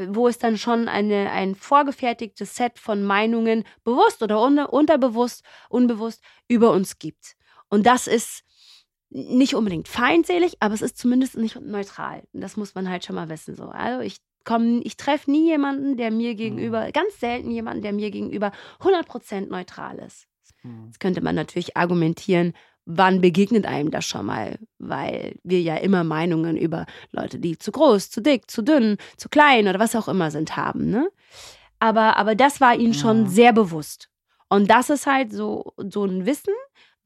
wo 0.10 0.28
es 0.28 0.38
dann 0.38 0.58
schon 0.58 0.88
eine, 0.88 1.32
ein 1.32 1.56
vorgefertigtes 1.56 2.56
Set 2.56 2.80
von 2.80 3.04
Meinungen, 3.04 3.63
bewusst 3.84 4.22
oder 4.24 4.42
unter, 4.42 4.74
unterbewusst, 4.74 5.44
unbewusst, 5.70 6.22
über 6.48 6.72
uns 6.72 7.00
gibt. 7.00 7.36
Und 7.70 7.86
das 7.86 8.08
ist 8.08 8.44
nicht 9.10 9.56
unbedingt 9.56 9.88
feindselig, 9.88 10.58
aber 10.60 10.74
es 10.74 10.82
ist 10.82 10.98
zumindest 10.98 11.38
nicht 11.38 11.60
neutral. 11.60 12.24
Das 12.34 12.58
muss 12.58 12.76
man 12.76 12.90
halt 12.90 13.06
schon 13.06 13.16
mal 13.16 13.30
wissen. 13.30 13.56
So. 13.56 13.66
Also 13.66 14.02
ich 14.02 14.18
komme, 14.44 14.82
ich 14.84 14.98
treffe 14.98 15.32
nie 15.32 15.48
jemanden, 15.48 15.98
der 15.98 16.12
mir 16.12 16.36
gegenüber, 16.36 16.92
ganz 16.92 17.20
selten 17.20 17.52
jemanden, 17.52 17.84
der 17.84 17.94
mir 17.94 18.12
gegenüber 18.12 18.52
100% 18.80 19.48
neutral 19.48 20.00
ist. 20.00 20.28
Jetzt 20.86 21.00
könnte 21.00 21.22
man 21.22 21.36
natürlich 21.36 21.78
argumentieren, 21.78 22.54
wann 22.88 23.21
begegnet 23.21 23.65
einem 23.65 23.91
das 23.91 24.06
schon 24.06 24.26
mal? 24.26 24.58
Weil 24.80 25.36
wir 25.43 25.62
ja 25.62 25.76
immer 25.76 26.04
Meinungen 26.04 26.58
über 26.58 26.86
Leute, 27.12 27.38
die 27.38 27.58
zu 27.58 27.71
groß, 27.71 28.10
zu 28.10 28.21
dick, 28.21 28.50
zu 28.50 28.62
dünn, 28.63 28.97
zu 29.17 29.30
klein 29.30 29.67
oder 29.67 29.80
was 29.80 29.95
auch 29.95 30.08
immer 30.08 30.32
sind, 30.32 30.56
haben. 30.56 30.89
Ne? 30.89 31.10
Aber, 31.80 32.17
aber 32.17 32.34
das 32.34 32.62
war 32.62 32.76
ihnen 32.76 32.93
schon 32.93 33.23
Mhm. 33.23 33.28
sehr 33.28 33.54
bewusst. 33.54 34.10
Und 34.50 34.69
das 34.69 34.89
ist 34.89 35.06
halt 35.06 35.34
so, 35.34 35.73
so 35.78 36.06
ein 36.06 36.26
Wissen, 36.26 36.54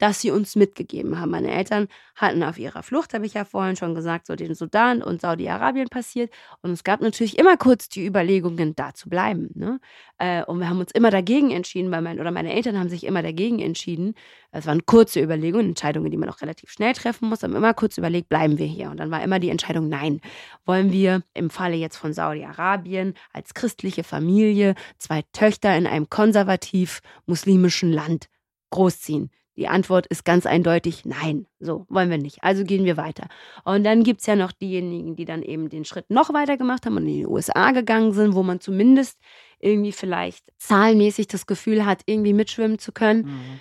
das 0.02 0.20
sie 0.20 0.32
uns 0.32 0.56
mitgegeben 0.56 1.20
haben. 1.20 1.30
Meine 1.30 1.52
Eltern 1.52 1.86
hatten 2.16 2.42
auf 2.42 2.58
ihrer 2.58 2.82
Flucht, 2.82 3.14
habe 3.14 3.24
ich 3.24 3.34
ja 3.34 3.44
vorhin 3.44 3.76
schon 3.76 3.94
gesagt, 3.94 4.26
so 4.26 4.34
den 4.34 4.56
Sudan 4.56 5.00
und 5.00 5.20
Saudi-Arabien 5.20 5.86
passiert. 5.86 6.34
Und 6.60 6.72
es 6.72 6.82
gab 6.82 7.00
natürlich 7.00 7.38
immer 7.38 7.56
kurz 7.56 7.88
die 7.88 8.04
Überlegungen, 8.04 8.74
da 8.74 8.94
zu 8.94 9.08
bleiben. 9.08 9.50
Ne? 9.54 9.78
Äh, 10.18 10.42
und 10.42 10.58
wir 10.58 10.68
haben 10.68 10.80
uns 10.80 10.90
immer 10.90 11.10
dagegen 11.10 11.52
entschieden, 11.52 11.92
weil 11.92 12.02
mein, 12.02 12.18
oder 12.18 12.32
meine 12.32 12.52
Eltern 12.52 12.80
haben 12.80 12.88
sich 12.88 13.04
immer 13.04 13.22
dagegen 13.22 13.60
entschieden. 13.60 14.14
Es 14.50 14.66
waren 14.66 14.84
kurze 14.86 15.22
Überlegungen, 15.22 15.68
Entscheidungen, 15.68 16.10
die 16.10 16.16
man 16.16 16.30
auch 16.30 16.42
relativ 16.42 16.72
schnell 16.72 16.94
treffen 16.94 17.28
muss, 17.28 17.44
haben 17.44 17.54
immer 17.54 17.72
kurz 17.72 17.96
überlegt, 17.96 18.28
bleiben 18.28 18.58
wir 18.58 18.66
hier. 18.66 18.90
Und 18.90 18.98
dann 18.98 19.12
war 19.12 19.22
immer 19.22 19.38
die 19.38 19.50
Entscheidung, 19.50 19.88
nein, 19.88 20.20
wollen 20.66 20.90
wir 20.90 21.22
im 21.32 21.48
Falle 21.48 21.76
jetzt 21.76 21.96
von 21.96 22.12
Saudi-Arabien 22.12 23.14
als 23.32 23.54
christliche 23.54 24.02
Familie 24.02 24.74
zwei 24.98 25.22
Töchter 25.32 25.76
in 25.76 25.86
einem 25.86 26.10
konservativ-muslimischen 26.10 27.92
Land 27.92 28.26
großziehen. 28.70 29.30
Die 29.56 29.68
Antwort 29.68 30.06
ist 30.06 30.24
ganz 30.24 30.46
eindeutig 30.46 31.04
nein. 31.04 31.46
So, 31.60 31.84
wollen 31.88 32.08
wir 32.08 32.18
nicht. 32.18 32.42
Also 32.42 32.64
gehen 32.64 32.84
wir 32.84 32.96
weiter. 32.96 33.28
Und 33.64 33.84
dann 33.84 34.02
gibt 34.02 34.20
es 34.20 34.26
ja 34.26 34.34
noch 34.34 34.52
diejenigen, 34.52 35.14
die 35.14 35.26
dann 35.26 35.42
eben 35.42 35.68
den 35.68 35.84
Schritt 35.84 36.08
noch 36.08 36.32
weiter 36.32 36.56
gemacht 36.56 36.86
haben 36.86 36.96
und 36.96 37.06
in 37.06 37.14
die 37.14 37.26
USA 37.26 37.72
gegangen 37.72 38.12
sind, 38.12 38.34
wo 38.34 38.42
man 38.42 38.60
zumindest 38.60 39.18
irgendwie 39.58 39.92
vielleicht 39.92 40.44
zahlenmäßig 40.58 41.28
das 41.28 41.46
Gefühl 41.46 41.84
hat, 41.84 42.02
irgendwie 42.06 42.32
mitschwimmen 42.32 42.78
zu 42.78 42.92
können. 42.92 43.26
Mhm. 43.26 43.60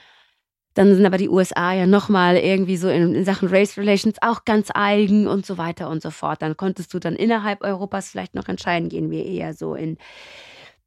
Dann 0.74 0.96
sind 0.96 1.06
aber 1.06 1.18
die 1.18 1.30
USA 1.30 1.74
ja 1.74 1.86
nochmal 1.86 2.38
irgendwie 2.38 2.78
so 2.78 2.88
in, 2.88 3.14
in 3.14 3.26
Sachen 3.26 3.50
Race 3.50 3.78
Relations 3.78 4.16
auch 4.22 4.46
ganz 4.46 4.70
eigen 4.74 5.28
und 5.28 5.46
so 5.46 5.58
weiter 5.58 5.90
und 5.90 6.02
so 6.02 6.12
fort. 6.12 6.42
Dann 6.42 6.56
konntest 6.56 6.94
du 6.94 7.00
dann 7.00 7.16
innerhalb 7.18 7.62
Europas 7.62 8.10
vielleicht 8.10 8.36
noch 8.36 8.48
entscheiden, 8.48 8.88
gehen 8.88 9.12
wir 9.12 9.26
eher 9.26 9.54
so 9.54 9.76
in 9.76 9.98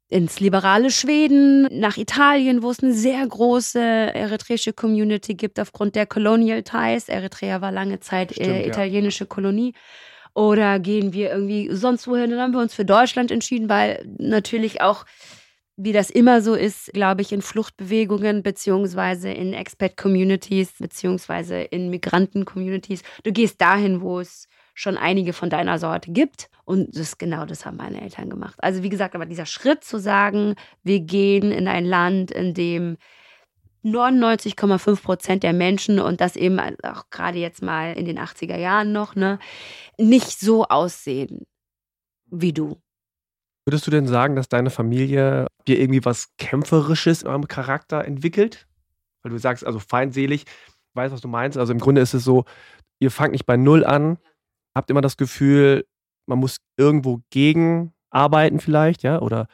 ins 0.07 0.39
liberale 0.39 0.91
Schweden, 0.91 1.67
nach 1.79 1.97
Italien, 1.97 2.61
wo 2.61 2.69
es 2.69 2.83
eine 2.83 2.93
sehr 2.93 3.25
große 3.25 3.79
eritreische 3.79 4.71
Community 4.71 5.33
gibt 5.33 5.59
aufgrund 5.59 5.95
der 5.95 6.05
Colonial 6.05 6.61
Ties. 6.61 7.09
Eritrea 7.09 7.61
war 7.61 7.71
lange 7.71 7.99
Zeit 7.99 8.33
Stimmt, 8.33 8.47
äh, 8.47 8.61
ja. 8.61 8.67
italienische 8.67 9.25
Kolonie. 9.25 9.73
Oder 10.35 10.79
gehen 10.79 11.13
wir 11.13 11.31
irgendwie 11.31 11.69
sonst 11.71 12.07
wohin? 12.07 12.29
Dann 12.29 12.39
haben 12.39 12.53
wir 12.53 12.59
uns 12.59 12.75
für 12.75 12.85
Deutschland 12.85 13.31
entschieden, 13.31 13.69
weil 13.69 14.05
natürlich 14.19 14.81
auch, 14.81 15.05
wie 15.77 15.93
das 15.93 16.09
immer 16.09 16.41
so 16.41 16.53
ist, 16.53 16.93
glaube 16.93 17.21
ich, 17.21 17.31
in 17.31 17.41
Fluchtbewegungen 17.41 18.43
beziehungsweise 18.43 19.29
in 19.29 19.53
Expat-Communities 19.53 20.73
beziehungsweise 20.79 21.61
in 21.61 21.89
Migranten-Communities. 21.89 23.01
Du 23.23 23.31
gehst 23.31 23.59
dahin, 23.59 24.01
wo 24.01 24.19
es 24.19 24.47
schon 24.75 24.97
einige 24.97 25.33
von 25.33 25.49
deiner 25.49 25.79
Sorte 25.79 26.11
gibt. 26.11 26.49
Und 26.65 26.95
das 26.95 27.17
genau 27.17 27.45
das 27.45 27.65
haben 27.65 27.77
meine 27.77 28.01
Eltern 28.01 28.29
gemacht. 28.29 28.55
Also 28.59 28.83
wie 28.83 28.89
gesagt, 28.89 29.15
aber 29.15 29.25
dieser 29.25 29.45
Schritt 29.47 29.83
zu 29.83 29.97
sagen, 29.97 30.55
wir 30.83 30.99
gehen 30.99 31.51
in 31.51 31.67
ein 31.67 31.85
Land, 31.85 32.29
in 32.29 32.53
dem 32.53 32.97
99,5 33.83 35.01
Prozent 35.01 35.43
der 35.43 35.53
Menschen 35.53 35.99
und 35.99 36.19
das 36.19 36.35
eben 36.35 36.59
auch 36.59 37.09
gerade 37.11 37.37
jetzt 37.37 37.61
mal 37.61 37.93
in 37.93 38.05
den 38.05 38.19
80er 38.19 38.57
Jahren 38.57 38.91
noch, 38.91 39.15
ne, 39.15 39.39
nicht 39.97 40.39
so 40.39 40.65
aussehen 40.65 41.45
wie 42.25 42.51
du. 42.51 42.77
Würdest 43.65 43.85
du 43.87 43.91
denn 43.91 44.07
sagen, 44.07 44.35
dass 44.35 44.49
deine 44.49 44.71
Familie 44.71 45.47
dir 45.67 45.79
irgendwie 45.79 46.03
was 46.03 46.35
Kämpferisches 46.37 47.23
in 47.23 47.27
eurem 47.27 47.47
Charakter 47.47 48.05
entwickelt? 48.05 48.67
Weil 49.21 49.31
du 49.31 49.37
sagst, 49.37 49.65
also 49.65 49.79
feindselig, 49.79 50.45
ich 50.45 50.95
weiß, 50.95 51.11
was 51.11 51.21
du 51.21 51.27
meinst. 51.27 51.57
Also 51.57 51.71
im 51.71 51.79
Grunde 51.79 52.01
ist 52.01 52.13
es 52.13 52.23
so, 52.23 52.45
ihr 52.99 53.11
fangt 53.11 53.31
nicht 53.31 53.45
bei 53.45 53.57
Null 53.57 53.85
an, 53.85 54.17
habt 54.75 54.89
immer 54.89 55.01
das 55.01 55.17
Gefühl, 55.17 55.85
man 56.27 56.39
muss 56.39 56.57
irgendwo 56.77 57.21
gegen 57.29 57.93
arbeiten 58.09 58.59
vielleicht, 58.59 59.03
ja? 59.03 59.19
Oder 59.21 59.47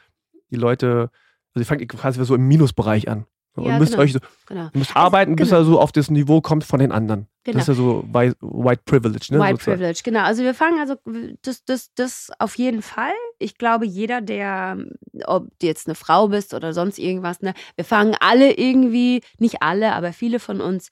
die 0.50 0.56
Leute, 0.56 1.10
also 1.54 1.60
ihr 1.60 1.66
fangt 1.66 1.86
quasi 1.88 2.22
so 2.24 2.34
im 2.34 2.46
Minusbereich 2.48 3.08
an. 3.08 3.26
Und 3.54 3.66
Ja, 3.66 3.78
müsst 3.78 3.92
genau. 3.92 4.02
euch 4.04 4.14
so, 4.14 4.18
Genau. 4.46 4.70
müsst 4.72 4.96
arbeiten, 4.96 5.36
bis 5.36 5.50
genau. 5.50 5.60
er 5.60 5.64
so 5.64 5.80
auf 5.80 5.92
das 5.92 6.10
Niveau 6.10 6.40
kommt 6.40 6.64
von 6.64 6.80
den 6.80 6.90
anderen. 6.90 7.26
Genau. 7.44 7.58
Das 7.58 7.68
ist 7.68 7.68
ja 7.68 7.74
so 7.74 8.04
White, 8.10 8.36
White 8.40 8.82
Privilege, 8.86 9.26
ne? 9.30 9.40
White 9.40 9.52
sozusagen. 9.52 9.78
Privilege, 9.78 10.00
genau. 10.04 10.20
Also 10.20 10.42
wir 10.42 10.54
fangen 10.54 10.80
also 10.80 10.94
das, 11.42 11.62
das, 11.64 11.92
das 11.94 12.30
auf 12.38 12.56
jeden 12.56 12.80
Fall. 12.80 13.12
Ich 13.38 13.58
glaube, 13.58 13.84
jeder, 13.84 14.22
der, 14.22 14.78
ob 15.26 15.48
du 15.58 15.66
jetzt 15.66 15.86
eine 15.86 15.94
Frau 15.94 16.28
bist 16.28 16.54
oder 16.54 16.72
sonst 16.72 16.98
irgendwas, 16.98 17.42
ne, 17.42 17.52
wir 17.76 17.84
fangen 17.84 18.16
alle 18.20 18.54
irgendwie, 18.56 19.20
nicht 19.38 19.60
alle, 19.60 19.92
aber 19.92 20.14
viele 20.14 20.38
von 20.38 20.62
uns, 20.62 20.88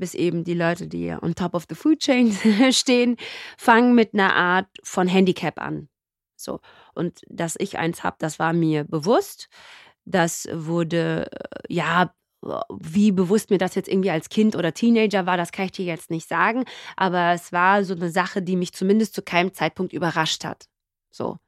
bis 0.00 0.14
eben 0.14 0.42
die 0.42 0.54
Leute, 0.54 0.88
die 0.88 1.10
on 1.12 1.34
top 1.34 1.54
of 1.54 1.66
the 1.68 1.76
food 1.76 2.00
chain 2.00 2.32
stehen, 2.72 3.16
fangen 3.56 3.94
mit 3.94 4.14
einer 4.14 4.34
Art 4.34 4.68
von 4.82 5.06
Handicap 5.06 5.60
an. 5.60 5.88
So. 6.36 6.60
Und 6.94 7.20
dass 7.28 7.54
ich 7.58 7.78
eins 7.78 8.02
habe, 8.02 8.16
das 8.18 8.38
war 8.38 8.52
mir 8.52 8.84
bewusst. 8.84 9.48
Das 10.04 10.48
wurde, 10.52 11.30
äh, 11.30 11.72
ja, 11.72 12.12
wie 12.70 13.12
bewusst 13.12 13.50
mir 13.50 13.58
das 13.58 13.74
jetzt 13.74 13.88
irgendwie 13.88 14.10
als 14.10 14.30
Kind 14.30 14.56
oder 14.56 14.72
Teenager 14.72 15.26
war, 15.26 15.36
das 15.36 15.52
kann 15.52 15.66
ich 15.66 15.72
dir 15.72 15.84
jetzt 15.84 16.10
nicht 16.10 16.26
sagen. 16.26 16.64
Aber 16.96 17.32
es 17.32 17.52
war 17.52 17.84
so 17.84 17.94
eine 17.94 18.10
Sache, 18.10 18.42
die 18.42 18.56
mich 18.56 18.72
zumindest 18.72 19.14
zu 19.14 19.22
keinem 19.22 19.52
Zeitpunkt 19.52 19.92
überrascht 19.92 20.44
hat. 20.44 20.66
So. 21.10 21.38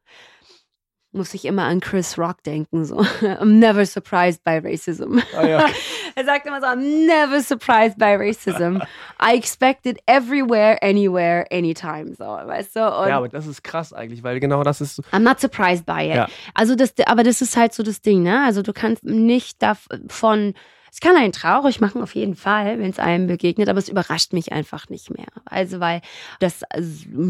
Muss 1.14 1.34
ich 1.34 1.44
immer 1.44 1.64
an 1.64 1.80
Chris 1.80 2.16
Rock 2.16 2.42
denken. 2.42 2.86
So. 2.86 2.96
I'm 3.20 3.58
never 3.58 3.84
surprised 3.84 4.42
by 4.44 4.58
racism. 4.58 5.20
Ah, 5.36 5.46
ja. 5.46 5.66
er 6.14 6.24
sagt 6.24 6.46
immer 6.46 6.60
so, 6.60 6.66
I'm 6.66 7.06
never 7.06 7.42
surprised 7.42 7.98
by 7.98 8.16
racism. 8.16 8.80
I 9.20 9.34
expect 9.36 9.84
it 9.84 9.98
everywhere, 10.06 10.82
anywhere, 10.82 11.46
anytime. 11.52 12.14
So, 12.14 12.24
weißt 12.24 12.76
du? 12.76 12.80
Und 12.80 13.08
ja, 13.08 13.18
aber 13.18 13.28
das 13.28 13.46
ist 13.46 13.62
krass 13.62 13.92
eigentlich, 13.92 14.22
weil 14.22 14.40
genau 14.40 14.62
das 14.62 14.80
ist 14.80 14.96
so. 14.96 15.02
I'm 15.12 15.20
not 15.20 15.38
surprised 15.38 15.84
by 15.84 16.08
it. 16.08 16.16
Ja. 16.16 16.28
Also 16.54 16.74
das, 16.74 16.94
aber 17.04 17.22
das 17.24 17.42
ist 17.42 17.56
halt 17.56 17.74
so 17.74 17.82
das 17.82 18.00
Ding, 18.00 18.22
ne? 18.22 18.44
Also 18.46 18.62
du 18.62 18.72
kannst 18.72 19.04
nicht 19.04 19.62
davon 19.62 20.54
Es 20.90 21.00
kann 21.00 21.16
einen 21.16 21.32
traurig 21.32 21.80
machen, 21.80 22.02
auf 22.02 22.14
jeden 22.14 22.36
Fall, 22.36 22.78
wenn 22.78 22.90
es 22.90 22.98
einem 22.98 23.26
begegnet, 23.26 23.68
aber 23.68 23.78
es 23.78 23.88
überrascht 23.88 24.32
mich 24.32 24.52
einfach 24.52 24.90
nicht 24.90 25.10
mehr. 25.10 25.28
Also, 25.46 25.80
weil 25.80 26.02
das, 26.38 26.62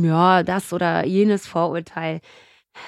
ja, 0.02 0.42
das 0.42 0.72
oder 0.72 1.04
jenes 1.04 1.46
Vorurteil 1.46 2.20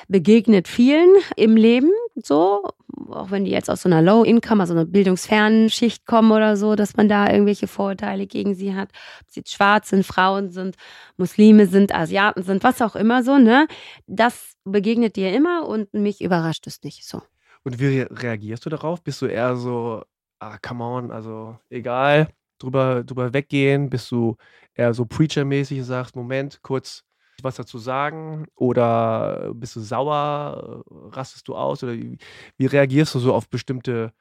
begegnet 0.08 0.68
vielen 0.68 1.14
im 1.36 1.56
Leben, 1.56 1.90
so, 2.14 2.64
auch 3.10 3.30
wenn 3.30 3.44
die 3.44 3.50
jetzt 3.50 3.68
aus 3.70 3.82
so 3.82 3.88
einer 3.88 4.02
Low-Income, 4.02 4.62
also 4.62 4.74
einer 4.74 4.84
bildungsfernen 4.84 5.70
Schicht 5.70 6.06
kommen 6.06 6.32
oder 6.32 6.56
so, 6.56 6.74
dass 6.74 6.96
man 6.96 7.08
da 7.08 7.30
irgendwelche 7.30 7.66
Vorurteile 7.66 8.26
gegen 8.26 8.54
sie 8.54 8.74
hat. 8.74 8.90
Ob 9.22 9.30
sie 9.30 9.42
schwarz 9.46 9.90
sind, 9.90 10.06
Frauen 10.06 10.50
sind, 10.50 10.76
Muslime 11.16 11.66
sind, 11.66 11.94
Asiaten 11.94 12.42
sind, 12.42 12.62
was 12.62 12.82
auch 12.82 12.96
immer 12.96 13.22
so, 13.22 13.38
ne? 13.38 13.66
Das 14.06 14.54
begegnet 14.64 15.16
dir 15.16 15.32
immer 15.32 15.66
und 15.68 15.92
mich 15.92 16.20
überrascht 16.20 16.66
es 16.66 16.82
nicht 16.82 17.04
so. 17.06 17.22
Und 17.64 17.80
wie 17.80 18.00
reagierst 18.02 18.64
du 18.66 18.70
darauf? 18.70 19.02
Bist 19.02 19.22
du 19.22 19.26
eher 19.26 19.56
so, 19.56 20.02
ah, 20.38 20.58
come 20.58 20.84
on, 20.84 21.10
also 21.10 21.58
egal, 21.70 22.28
drüber, 22.58 23.02
drüber 23.04 23.32
weggehen? 23.32 23.90
Bist 23.90 24.10
du 24.10 24.36
eher 24.74 24.94
so 24.94 25.06
Preacher-mäßig 25.06 25.78
und 25.78 25.84
sagst, 25.84 26.14
Moment, 26.16 26.60
kurz 26.62 27.04
was 27.42 27.56
dazu 27.56 27.78
sagen? 27.78 28.46
Oder 28.54 29.52
bist 29.54 29.76
du 29.76 29.80
sauer? 29.80 30.84
Rastest 31.10 31.48
du 31.48 31.54
aus? 31.54 31.82
Oder 31.82 31.94
wie, 31.94 32.18
wie 32.56 32.66
reagierst 32.66 33.14
du 33.14 33.18
so 33.18 33.34
auf 33.34 33.48
bestimmte 33.48 34.12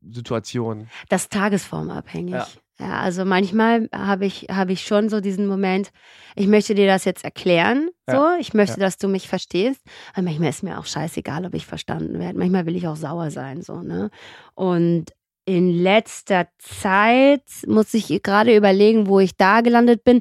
Situationen? 0.00 0.88
Das 1.08 1.22
ist 1.22 1.32
tagesformabhängig. 1.32 2.34
Ja. 2.34 2.46
Ja, 2.82 3.00
also 3.00 3.24
manchmal 3.24 3.88
habe 3.94 4.26
ich, 4.26 4.46
hab 4.50 4.68
ich 4.68 4.84
schon 4.84 5.08
so 5.08 5.20
diesen 5.20 5.46
Moment, 5.46 5.90
ich 6.34 6.48
möchte 6.48 6.74
dir 6.74 6.86
das 6.86 7.04
jetzt 7.04 7.22
erklären, 7.22 7.90
so, 8.08 8.16
ja. 8.16 8.36
ich 8.40 8.54
möchte, 8.54 8.80
ja. 8.80 8.86
dass 8.86 8.96
du 8.98 9.06
mich 9.08 9.28
verstehst. 9.28 9.80
Aber 10.14 10.22
manchmal 10.22 10.48
ist 10.48 10.64
mir 10.64 10.78
auch 10.78 10.86
scheißegal, 10.86 11.46
ob 11.46 11.54
ich 11.54 11.66
verstanden 11.66 12.18
werde. 12.18 12.38
Manchmal 12.38 12.66
will 12.66 12.74
ich 12.74 12.88
auch 12.88 12.96
sauer 12.96 13.30
sein, 13.30 13.62
so, 13.62 13.82
ne? 13.82 14.10
Und 14.54 15.12
in 15.44 15.70
letzter 15.70 16.48
Zeit 16.58 17.44
muss 17.66 17.94
ich 17.94 18.22
gerade 18.22 18.56
überlegen, 18.56 19.06
wo 19.06 19.20
ich 19.20 19.36
da 19.36 19.60
gelandet 19.60 20.02
bin, 20.02 20.20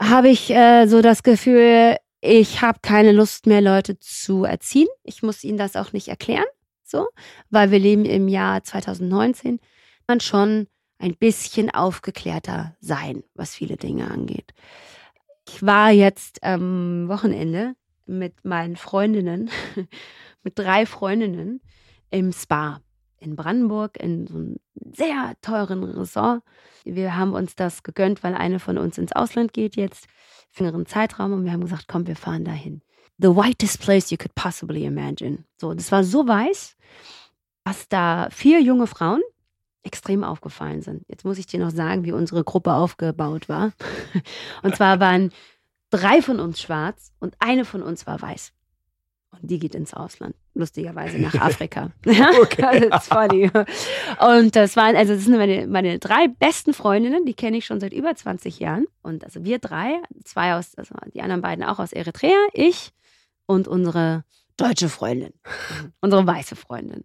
habe 0.00 0.28
ich 0.28 0.50
äh, 0.50 0.86
so 0.86 1.02
das 1.02 1.22
Gefühl, 1.22 1.96
ich 2.20 2.62
habe 2.62 2.78
keine 2.82 3.12
Lust 3.12 3.46
mehr, 3.46 3.60
Leute 3.60 3.98
zu 3.98 4.44
erziehen. 4.44 4.88
Ich 5.04 5.22
muss 5.22 5.44
ihnen 5.44 5.58
das 5.58 5.76
auch 5.76 5.92
nicht 5.92 6.08
erklären, 6.08 6.46
so, 6.82 7.08
weil 7.50 7.70
wir 7.70 7.78
leben 7.78 8.04
im 8.04 8.28
Jahr 8.28 8.62
2019. 8.62 9.60
Man 10.06 10.20
schon 10.20 10.66
ein 10.98 11.16
bisschen 11.16 11.70
aufgeklärter 11.70 12.76
sein, 12.80 13.22
was 13.34 13.54
viele 13.54 13.76
Dinge 13.76 14.10
angeht. 14.10 14.52
Ich 15.48 15.62
war 15.64 15.90
jetzt 15.90 16.42
am 16.42 17.08
Wochenende 17.08 17.74
mit 18.06 18.44
meinen 18.44 18.76
Freundinnen, 18.76 19.50
mit 20.42 20.58
drei 20.58 20.84
Freundinnen 20.84 21.60
im 22.10 22.32
Spa 22.32 22.80
in 23.20 23.36
Brandenburg 23.36 23.98
in 23.98 24.26
so 24.26 24.34
einem 24.34 24.56
sehr 24.74 25.34
teuren 25.42 25.84
Resort. 25.84 26.42
Wir 26.84 27.16
haben 27.16 27.34
uns 27.34 27.54
das 27.54 27.82
gegönnt, 27.82 28.24
weil 28.24 28.34
eine 28.34 28.58
von 28.58 28.78
uns 28.78 28.98
ins 28.98 29.12
Ausland 29.12 29.52
geht 29.52 29.76
jetzt 29.76 30.06
für 30.50 30.66
einen 30.66 30.86
Zeitraum 30.86 31.32
und 31.32 31.44
wir 31.44 31.52
haben 31.52 31.60
gesagt, 31.60 31.86
komm, 31.86 32.06
wir 32.06 32.16
fahren 32.16 32.44
dahin. 32.44 32.82
The 33.18 33.28
whitest 33.28 33.80
place 33.80 34.10
you 34.10 34.16
could 34.16 34.34
possibly 34.34 34.84
imagine. 34.84 35.44
So, 35.58 35.74
das 35.74 35.92
war 35.92 36.02
so 36.02 36.26
weiß, 36.26 36.76
dass 37.64 37.88
da 37.88 38.28
vier 38.30 38.60
junge 38.60 38.86
Frauen 38.86 39.20
extrem 39.82 40.24
aufgefallen 40.24 40.82
sind. 40.82 41.04
Jetzt 41.08 41.24
muss 41.24 41.38
ich 41.38 41.46
dir 41.46 41.60
noch 41.60 41.70
sagen, 41.70 42.04
wie 42.04 42.12
unsere 42.12 42.44
Gruppe 42.44 42.72
aufgebaut 42.72 43.48
war. 43.48 43.72
Und 44.62 44.76
zwar 44.76 45.00
waren 45.00 45.30
drei 45.90 46.22
von 46.22 46.40
uns 46.40 46.60
schwarz 46.60 47.12
und 47.18 47.34
eine 47.40 47.64
von 47.64 47.82
uns 47.82 48.06
war 48.06 48.20
weiß. 48.22 48.52
Und 49.30 49.50
die 49.50 49.58
geht 49.58 49.74
ins 49.74 49.94
Ausland, 49.94 50.34
lustigerweise 50.54 51.18
nach 51.18 51.34
Afrika. 51.40 51.90
okay. 52.40 52.88
ist 52.94 53.12
funny. 53.12 53.50
Und 54.20 54.56
das 54.56 54.76
waren, 54.76 54.96
also 54.96 55.14
das 55.14 55.24
sind 55.24 55.36
meine, 55.36 55.66
meine 55.66 55.98
drei 55.98 56.28
besten 56.28 56.74
Freundinnen, 56.74 57.24
die 57.24 57.34
kenne 57.34 57.56
ich 57.56 57.66
schon 57.66 57.80
seit 57.80 57.92
über 57.92 58.14
20 58.14 58.58
Jahren. 58.58 58.86
Und 59.02 59.24
also 59.24 59.44
wir 59.44 59.58
drei, 59.58 60.00
zwei 60.24 60.54
aus, 60.54 60.74
also 60.76 60.94
die 61.14 61.22
anderen 61.22 61.42
beiden 61.42 61.64
auch 61.64 61.78
aus 61.78 61.92
Eritrea, 61.92 62.36
ich 62.52 62.92
und 63.46 63.68
unsere 63.68 64.24
deutsche 64.56 64.88
Freundin, 64.88 65.32
unsere 66.00 66.26
weiße 66.26 66.56
Freundin. 66.56 67.04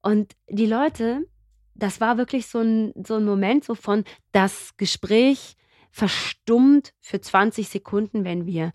Und 0.00 0.32
die 0.48 0.66
Leute 0.66 1.26
das 1.74 2.00
war 2.00 2.18
wirklich 2.18 2.46
so 2.46 2.60
ein, 2.60 2.92
so 3.06 3.16
ein 3.16 3.24
Moment 3.24 3.64
so 3.64 3.74
von, 3.74 4.04
das 4.32 4.76
Gespräch 4.76 5.56
verstummt 5.90 6.92
für 7.00 7.20
20 7.20 7.68
Sekunden, 7.68 8.24
wenn 8.24 8.46
wir 8.46 8.72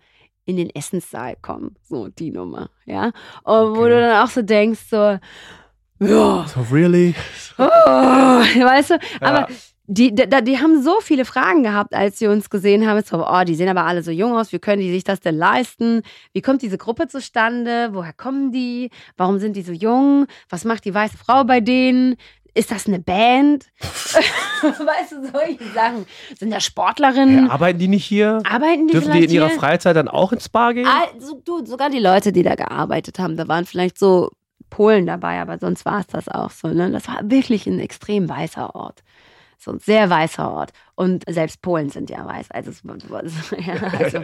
in 0.48 0.56
den 0.56 0.70
Essenssaal 0.70 1.36
kommen. 1.42 1.76
So 1.82 2.08
die 2.08 2.30
Nummer, 2.30 2.70
ja. 2.86 3.12
Und 3.44 3.54
okay. 3.54 3.78
wo 3.78 3.84
du 3.84 4.00
dann 4.00 4.24
auch 4.24 4.30
so 4.30 4.40
denkst, 4.40 4.80
so, 4.88 5.18
ja. 6.00 6.46
So 6.46 6.60
really? 6.72 7.14
Oh, 7.58 7.64
weißt 7.64 8.90
du, 8.90 8.98
aber 9.20 9.40
ja. 9.40 9.48
die, 9.88 10.14
die, 10.14 10.28
die, 10.44 10.58
haben 10.58 10.80
so 10.82 11.00
viele 11.00 11.24
Fragen 11.24 11.64
gehabt, 11.64 11.92
als 11.92 12.18
sie 12.18 12.28
uns 12.28 12.50
gesehen 12.50 12.88
haben. 12.88 13.02
So, 13.04 13.26
oh, 13.26 13.44
die 13.44 13.56
sehen 13.56 13.68
aber 13.68 13.84
alle 13.84 14.02
so 14.02 14.10
jung 14.10 14.32
aus. 14.36 14.52
Wie 14.52 14.58
können 14.58 14.80
die 14.80 14.92
sich 14.92 15.04
das 15.04 15.20
denn 15.20 15.36
leisten? 15.36 16.02
Wie 16.32 16.40
kommt 16.40 16.62
diese 16.62 16.78
Gruppe 16.78 17.08
zustande? 17.08 17.90
Woher 17.92 18.12
kommen 18.12 18.52
die? 18.52 18.90
Warum 19.16 19.38
sind 19.38 19.56
die 19.56 19.62
so 19.62 19.72
jung? 19.72 20.26
Was 20.48 20.64
macht 20.64 20.84
die 20.84 20.94
weiße 20.94 21.18
Frau 21.18 21.44
bei 21.44 21.60
denen? 21.60 22.16
Ist 22.58 22.72
das 22.72 22.88
eine 22.88 22.98
Band? 22.98 23.66
weißt 23.80 25.12
du, 25.12 25.30
solche 25.30 25.64
Sachen. 25.72 26.06
Sind 26.36 26.50
da 26.50 26.58
Sportlerinnen? 26.58 27.46
Ja, 27.46 27.52
arbeiten 27.52 27.78
die 27.78 27.86
nicht 27.86 28.04
hier? 28.04 28.40
Arbeiten 28.42 28.88
die 28.88 28.94
Dürfen 28.94 29.12
die 29.12 29.26
in 29.26 29.30
ihrer 29.30 29.50
Freizeit 29.50 29.94
dann 29.94 30.08
auch 30.08 30.32
ins 30.32 30.46
Spa 30.46 30.72
gehen? 30.72 30.88
Also, 30.88 31.40
du, 31.44 31.64
sogar 31.64 31.88
die 31.88 32.00
Leute, 32.00 32.32
die 32.32 32.42
da 32.42 32.56
gearbeitet 32.56 33.20
haben, 33.20 33.36
da 33.36 33.46
waren 33.46 33.64
vielleicht 33.64 33.96
so 33.96 34.32
Polen 34.70 35.06
dabei, 35.06 35.40
aber 35.40 35.58
sonst 35.58 35.84
war 35.84 36.00
es 36.00 36.08
das 36.08 36.28
auch 36.28 36.50
so. 36.50 36.66
Ne? 36.66 36.90
Das 36.90 37.06
war 37.06 37.20
wirklich 37.30 37.68
ein 37.68 37.78
extrem 37.78 38.28
weißer 38.28 38.74
Ort 38.74 39.04
so 39.58 39.72
ein 39.72 39.80
sehr 39.80 40.08
weißer 40.08 40.50
Ort. 40.50 40.72
Und 40.94 41.24
selbst 41.28 41.62
Polen 41.62 41.90
sind 41.90 42.10
ja 42.10 42.24
weiß. 42.24 42.50
Also, 42.52 42.70
ja, 43.56 43.74
also 43.74 44.20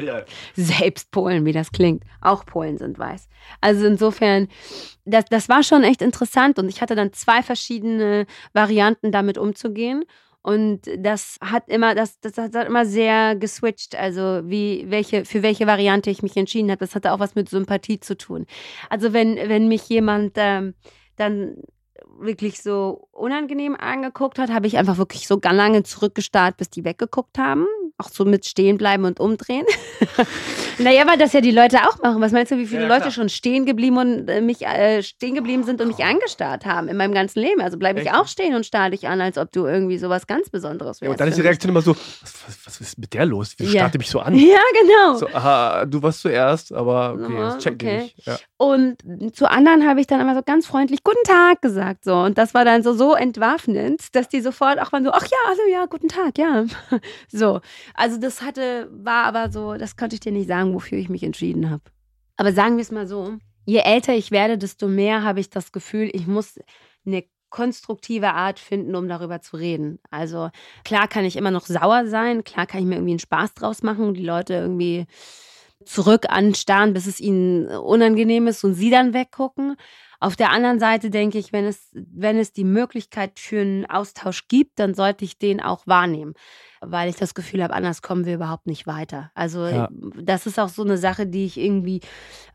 selbst 0.54 1.10
Polen, 1.10 1.44
wie 1.44 1.52
das 1.52 1.72
klingt. 1.72 2.04
Auch 2.20 2.46
Polen 2.46 2.78
sind 2.78 2.98
weiß. 2.98 3.28
Also 3.60 3.86
insofern, 3.86 4.48
das, 5.04 5.24
das 5.26 5.48
war 5.48 5.62
schon 5.62 5.82
echt 5.82 6.02
interessant. 6.02 6.58
Und 6.58 6.68
ich 6.68 6.80
hatte 6.80 6.94
dann 6.94 7.12
zwei 7.12 7.42
verschiedene 7.42 8.26
Varianten, 8.52 9.12
damit 9.12 9.36
umzugehen. 9.36 10.04
Und 10.42 10.82
das 10.98 11.38
hat 11.40 11.68
immer, 11.68 11.94
das, 11.94 12.20
das 12.20 12.36
hat 12.36 12.54
immer 12.54 12.84
sehr 12.84 13.34
geswitcht, 13.34 13.96
also 13.96 14.42
wie, 14.44 14.84
welche, 14.88 15.24
für 15.24 15.42
welche 15.42 15.66
Variante 15.66 16.10
ich 16.10 16.22
mich 16.22 16.36
entschieden 16.36 16.70
habe. 16.70 16.80
Das 16.80 16.94
hatte 16.94 17.12
auch 17.12 17.18
was 17.18 17.34
mit 17.34 17.48
Sympathie 17.48 17.98
zu 17.98 18.14
tun. 18.14 18.46
Also 18.90 19.14
wenn, 19.14 19.36
wenn 19.36 19.68
mich 19.68 19.88
jemand 19.88 20.34
ähm, 20.36 20.74
dann 21.16 21.56
wirklich 22.18 22.62
so 22.62 23.08
unangenehm 23.12 23.76
angeguckt 23.78 24.38
hat, 24.38 24.50
habe 24.50 24.66
ich 24.66 24.76
einfach 24.76 24.98
wirklich 24.98 25.26
so 25.26 25.38
ganz 25.38 25.56
lange 25.56 25.82
zurückgestarrt, 25.82 26.56
bis 26.56 26.70
die 26.70 26.84
weggeguckt 26.84 27.38
haben. 27.38 27.66
Auch 27.96 28.08
so 28.08 28.24
mit 28.24 28.44
stehen 28.44 28.76
bleiben 28.76 29.04
und 29.04 29.20
umdrehen. 29.20 29.64
naja, 30.78 31.06
weil 31.06 31.16
das 31.16 31.32
ja 31.32 31.40
die 31.40 31.52
Leute 31.52 31.78
auch 31.88 32.02
machen. 32.02 32.20
Was 32.20 32.32
meinst 32.32 32.50
du, 32.50 32.58
wie 32.58 32.66
viele 32.66 32.82
ja, 32.82 32.88
Leute 32.88 33.12
schon 33.12 33.28
stehen 33.28 33.66
geblieben 33.66 33.98
und 33.98 34.28
äh, 34.28 34.40
mich 34.40 34.62
äh, 34.62 35.02
stehen 35.04 35.36
geblieben 35.36 35.62
sind 35.62 35.80
und 35.80 35.88
mich 35.88 36.04
angestarrt 36.04 36.66
haben 36.66 36.88
in 36.88 36.96
meinem 36.96 37.14
ganzen 37.14 37.40
Leben? 37.40 37.60
Also 37.60 37.78
bleibe 37.78 38.00
ich 38.00 38.10
auch 38.10 38.26
stehen 38.26 38.54
und 38.56 38.66
starre 38.66 38.90
dich 38.90 39.06
an, 39.06 39.20
als 39.20 39.38
ob 39.38 39.52
du 39.52 39.66
irgendwie 39.66 39.98
so 39.98 40.08
was 40.08 40.26
ganz 40.26 40.50
Besonderes 40.50 41.00
wärst. 41.00 41.02
Ja, 41.02 41.10
und 41.10 41.20
dann 41.20 41.28
ist 41.28 41.36
die 41.36 41.42
Reaktion 41.42 41.70
immer 41.70 41.82
so, 41.82 41.94
was, 41.94 42.34
was, 42.46 42.66
was 42.66 42.80
ist 42.80 42.98
mit 42.98 43.14
der 43.14 43.26
los? 43.26 43.54
Wie 43.58 43.64
ja. 43.64 43.70
starrt 43.70 43.98
mich 43.98 44.10
so 44.10 44.20
an? 44.20 44.34
Ja, 44.44 44.60
genau. 44.82 45.16
So, 45.16 45.28
aha, 45.28 45.84
du 45.86 46.02
warst 46.02 46.20
zuerst, 46.20 46.72
aber 46.72 47.14
okay, 47.14 47.36
das 47.36 47.58
check 47.58 47.74
okay. 47.74 48.02
nicht. 48.02 48.26
Ja. 48.26 48.36
Und 48.56 48.98
zu 49.34 49.50
anderen 49.50 49.86
habe 49.88 50.00
ich 50.00 50.06
dann 50.06 50.20
immer 50.20 50.34
so 50.34 50.42
ganz 50.44 50.66
freundlich 50.66 51.02
Guten 51.02 51.24
Tag 51.24 51.62
gesagt 51.62 52.03
so 52.04 52.14
und 52.14 52.38
das 52.38 52.54
war 52.54 52.64
dann 52.64 52.82
so 52.82 52.92
so 52.92 53.14
entwaffnend, 53.14 54.14
dass 54.14 54.28
die 54.28 54.40
sofort 54.40 54.78
auch 54.80 54.92
waren 54.92 55.04
so 55.04 55.10
ach 55.10 55.24
ja, 55.24 55.38
also 55.48 55.62
ja, 55.70 55.86
guten 55.86 56.08
Tag, 56.08 56.38
ja. 56.38 56.66
So. 57.28 57.60
Also 57.94 58.18
das 58.18 58.42
hatte 58.42 58.88
war 58.92 59.24
aber 59.24 59.50
so, 59.50 59.74
das 59.74 59.96
konnte 59.96 60.14
ich 60.14 60.20
dir 60.20 60.32
nicht 60.32 60.48
sagen, 60.48 60.74
wofür 60.74 60.98
ich 60.98 61.08
mich 61.08 61.22
entschieden 61.22 61.70
habe. 61.70 61.82
Aber 62.36 62.52
sagen 62.52 62.76
wir 62.76 62.82
es 62.82 62.90
mal 62.90 63.06
so, 63.06 63.38
je 63.64 63.78
älter 63.78 64.14
ich 64.14 64.30
werde, 64.30 64.58
desto 64.58 64.86
mehr 64.86 65.22
habe 65.22 65.40
ich 65.40 65.50
das 65.50 65.72
Gefühl, 65.72 66.10
ich 66.12 66.26
muss 66.26 66.60
eine 67.06 67.24
konstruktive 67.50 68.32
Art 68.32 68.58
finden, 68.58 68.96
um 68.96 69.08
darüber 69.08 69.40
zu 69.40 69.56
reden. 69.56 70.00
Also 70.10 70.50
klar 70.84 71.06
kann 71.06 71.24
ich 71.24 71.36
immer 71.36 71.52
noch 71.52 71.66
sauer 71.66 72.06
sein, 72.06 72.42
klar 72.42 72.66
kann 72.66 72.80
ich 72.80 72.86
mir 72.86 72.96
irgendwie 72.96 73.12
einen 73.12 73.20
Spaß 73.20 73.54
draus 73.54 73.82
machen, 73.82 74.12
die 74.12 74.24
Leute 74.24 74.54
irgendwie 74.54 75.06
zurück 75.84 76.26
anstarren, 76.28 76.92
bis 76.94 77.06
es 77.06 77.20
ihnen 77.20 77.68
unangenehm 77.68 78.48
ist 78.48 78.64
und 78.64 78.74
sie 78.74 78.90
dann 78.90 79.14
weggucken. 79.14 79.76
Auf 80.24 80.36
der 80.36 80.52
anderen 80.52 80.78
Seite 80.78 81.10
denke 81.10 81.36
ich, 81.36 81.52
wenn 81.52 81.66
es, 81.66 81.90
wenn 81.92 82.38
es 82.38 82.50
die 82.50 82.64
Möglichkeit 82.64 83.38
für 83.38 83.60
einen 83.60 83.84
Austausch 83.84 84.48
gibt, 84.48 84.78
dann 84.78 84.94
sollte 84.94 85.22
ich 85.22 85.36
den 85.36 85.60
auch 85.60 85.86
wahrnehmen, 85.86 86.32
weil 86.80 87.10
ich 87.10 87.16
das 87.16 87.34
Gefühl 87.34 87.62
habe, 87.62 87.74
anders 87.74 88.00
kommen 88.00 88.24
wir 88.24 88.36
überhaupt 88.36 88.66
nicht 88.66 88.86
weiter. 88.86 89.30
Also 89.34 89.66
ja. 89.66 89.90
das 90.22 90.46
ist 90.46 90.58
auch 90.58 90.70
so 90.70 90.80
eine 90.80 90.96
Sache, 90.96 91.26
die 91.26 91.44
ich 91.44 91.58
irgendwie 91.58 92.00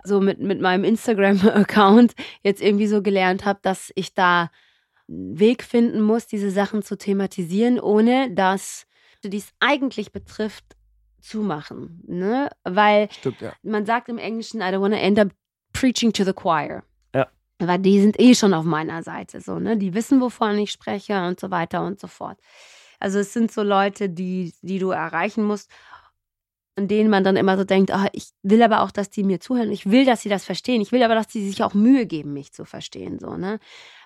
so 0.03 0.19
mit, 0.19 0.39
mit 0.39 0.60
meinem 0.60 0.84
Instagram-Account 0.84 2.13
jetzt 2.41 2.59
irgendwie 2.59 2.88
so 2.88 3.03
gelernt 3.03 3.45
habe, 3.45 3.59
dass 3.61 3.91
ich 3.93 4.15
da 4.15 4.49
einen 5.07 5.39
Weg 5.39 5.61
finden 5.61 6.01
muss, 6.01 6.26
diese 6.26 6.49
Sachen 6.49 6.82
zu 6.82 6.97
thematisieren, 6.97 7.80
ohne 7.80 8.34
dass 8.34 8.88
die 9.24 9.38
es 9.38 9.51
eigentlich 9.59 10.11
betrifft, 10.11 10.76
zumachen. 11.22 12.01
Ne? 12.07 12.49
Weil 12.63 13.11
Stimmt, 13.11 13.41
ja. 13.41 13.53
man 13.61 13.86
sagt 13.86 14.09
im 14.09 14.17
Englischen, 14.17 14.59
I 14.59 14.74
don't 14.74 14.82
want 14.82 14.95
to 14.95 14.99
end 14.99 15.20
up 15.20 15.30
preaching 15.72 16.11
to 16.13 16.24
the 16.24 16.34
choir. 16.34 16.84
Weil 17.62 17.80
die 17.80 17.99
sind 17.99 18.18
eh 18.20 18.36
schon 18.36 18.53
auf 18.53 18.64
meiner 18.64 19.03
Seite, 19.03 19.41
so, 19.41 19.60
ne? 19.60 19.76
Die 19.78 19.93
wissen, 19.93 20.22
wovon 20.22 20.57
ich 20.57 20.72
spreche 20.72 21.22
und 21.28 21.39
so 21.39 21.51
weiter 21.51 21.84
und 21.84 21.99
so 21.99 22.07
fort. 22.07 22.39
Also 22.99 23.20
es 23.20 23.34
sind 23.34 23.51
so 23.51 23.64
Leute, 23.64 24.10
die, 24.10 24.53
die 24.62 24.80
du 24.80 24.91
erreichen 24.91 25.43
musst 25.43 25.70
an 26.80 26.88
denen 26.88 27.09
man 27.09 27.25
dann 27.25 27.36
immer 27.36 27.57
so 27.57 27.65
denkt, 27.65 27.91
oh, 27.93 28.07
ich 28.13 28.30
will 28.41 28.63
aber 28.63 28.82
auch, 28.82 28.91
dass 28.91 29.09
die 29.09 29.23
mir 29.25 29.41
zuhören. 29.41 29.69
Ich 29.69 29.91
will, 29.91 30.05
dass 30.05 30.21
sie 30.21 30.30
das 30.30 30.45
verstehen. 30.45 30.82
Ich 30.82 30.93
will 30.93 31.03
aber, 31.03 31.13
dass 31.13 31.27
die 31.27 31.45
sich 31.45 31.61
auch 31.61 31.73
Mühe 31.73 32.05
geben, 32.05 32.32
mich 32.32 32.53
zu 32.53 32.63
verstehen. 32.63 33.19
So, 33.19 33.36
ne? 33.36 33.59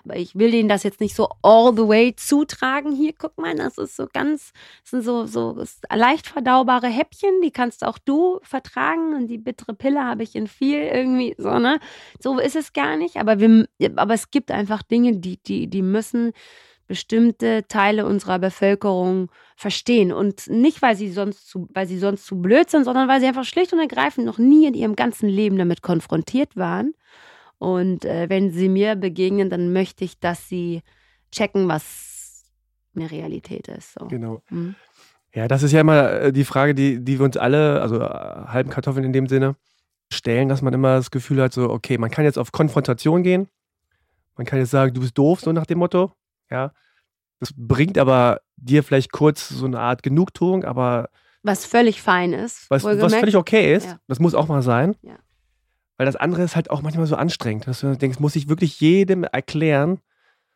Aber 0.04 0.16
ich 0.16 0.34
will 0.34 0.50
denen 0.50 0.68
das 0.68 0.82
jetzt 0.82 1.00
nicht 1.00 1.14
so 1.14 1.28
all 1.42 1.72
the 1.72 1.86
way 1.86 2.16
zutragen. 2.16 2.92
Hier, 2.92 3.12
guck 3.16 3.38
mal, 3.38 3.54
das 3.54 3.78
ist 3.78 3.94
so 3.94 4.08
ganz, 4.12 4.52
das 4.82 4.90
sind 4.90 5.02
so, 5.02 5.26
so 5.26 5.56
leicht 5.92 6.26
verdaubare 6.26 6.88
Häppchen, 6.88 7.40
die 7.42 7.52
kannst 7.52 7.84
auch 7.84 7.98
du 7.98 8.40
vertragen. 8.42 9.14
Und 9.14 9.28
die 9.28 9.38
bittere 9.38 9.74
Pille 9.74 10.04
habe 10.04 10.24
ich 10.24 10.34
in 10.34 10.48
viel 10.48 10.80
irgendwie, 10.80 11.36
so, 11.38 11.60
ne? 11.60 11.78
So 12.18 12.40
ist 12.40 12.56
es 12.56 12.72
gar 12.72 12.96
nicht. 12.96 13.18
Aber 13.18 13.38
wir, 13.38 13.68
aber 13.94 14.14
es 14.14 14.32
gibt 14.32 14.50
einfach 14.50 14.82
Dinge, 14.82 15.16
die, 15.18 15.40
die, 15.40 15.68
die 15.68 15.82
müssen 15.82 16.32
bestimmte 16.86 17.64
Teile 17.68 18.06
unserer 18.06 18.38
Bevölkerung 18.38 19.30
verstehen. 19.56 20.12
Und 20.12 20.48
nicht, 20.48 20.82
weil 20.82 20.96
sie 20.96 21.10
sonst 21.10 21.48
zu, 21.48 21.68
weil 21.72 21.86
sie 21.86 21.98
sonst 21.98 22.26
zu 22.26 22.40
blöd 22.40 22.70
sind, 22.70 22.84
sondern 22.84 23.08
weil 23.08 23.20
sie 23.20 23.26
einfach 23.26 23.44
schlicht 23.44 23.72
und 23.72 23.78
ergreifend 23.78 24.26
noch 24.26 24.38
nie 24.38 24.66
in 24.66 24.74
ihrem 24.74 24.96
ganzen 24.96 25.28
Leben 25.28 25.56
damit 25.56 25.82
konfrontiert 25.82 26.56
waren. 26.56 26.94
Und 27.58 28.04
äh, 28.04 28.28
wenn 28.28 28.50
sie 28.50 28.68
mir 28.68 28.96
begegnen, 28.96 29.48
dann 29.48 29.72
möchte 29.72 30.04
ich, 30.04 30.18
dass 30.18 30.48
sie 30.48 30.82
checken, 31.30 31.68
was 31.68 32.44
eine 32.94 33.10
Realität 33.10 33.68
ist. 33.68 33.94
So. 33.98 34.06
Genau. 34.06 34.42
Mhm. 34.50 34.74
Ja, 35.34 35.48
das 35.48 35.62
ist 35.62 35.72
ja 35.72 35.80
immer 35.80 36.12
äh, 36.12 36.32
die 36.32 36.44
Frage, 36.44 36.74
die, 36.74 37.02
die 37.02 37.18
wir 37.18 37.24
uns 37.24 37.36
alle, 37.36 37.80
also 37.80 38.00
äh, 38.00 38.08
halben 38.08 38.70
Kartoffeln 38.70 39.04
in 39.04 39.12
dem 39.12 39.26
Sinne, 39.26 39.56
stellen, 40.12 40.48
dass 40.48 40.62
man 40.62 40.74
immer 40.74 40.96
das 40.96 41.10
Gefühl 41.10 41.42
hat, 41.42 41.52
so, 41.52 41.70
okay, 41.70 41.98
man 41.98 42.10
kann 42.10 42.24
jetzt 42.24 42.38
auf 42.38 42.52
Konfrontation 42.52 43.22
gehen. 43.22 43.48
Man 44.36 44.46
kann 44.46 44.58
jetzt 44.58 44.70
sagen, 44.70 44.94
du 44.94 45.00
bist 45.00 45.16
doof, 45.18 45.40
so 45.40 45.52
nach 45.52 45.66
dem 45.66 45.78
Motto. 45.78 46.12
Ja. 46.50 46.72
Das 47.40 47.52
bringt 47.56 47.98
aber 47.98 48.40
dir 48.56 48.82
vielleicht 48.82 49.12
kurz 49.12 49.48
so 49.48 49.66
eine 49.66 49.80
Art 49.80 50.02
Genugtuung, 50.02 50.64
aber. 50.64 51.10
Was 51.42 51.66
völlig 51.66 52.00
fein 52.00 52.32
ist. 52.32 52.70
Was, 52.70 52.84
was 52.84 53.14
völlig 53.14 53.36
okay 53.36 53.74
ist. 53.74 53.86
Ja. 53.86 53.98
Das 54.06 54.18
muss 54.18 54.34
auch 54.34 54.48
mal 54.48 54.62
sein. 54.62 54.96
Ja. 55.02 55.18
Weil 55.96 56.06
das 56.06 56.16
andere 56.16 56.42
ist 56.42 56.56
halt 56.56 56.70
auch 56.70 56.82
manchmal 56.82 57.06
so 57.06 57.16
anstrengend, 57.16 57.66
dass 57.66 57.80
du 57.80 57.96
denkst, 57.96 58.18
muss 58.18 58.36
ich 58.36 58.48
wirklich 58.48 58.80
jedem 58.80 59.24
erklären 59.24 60.00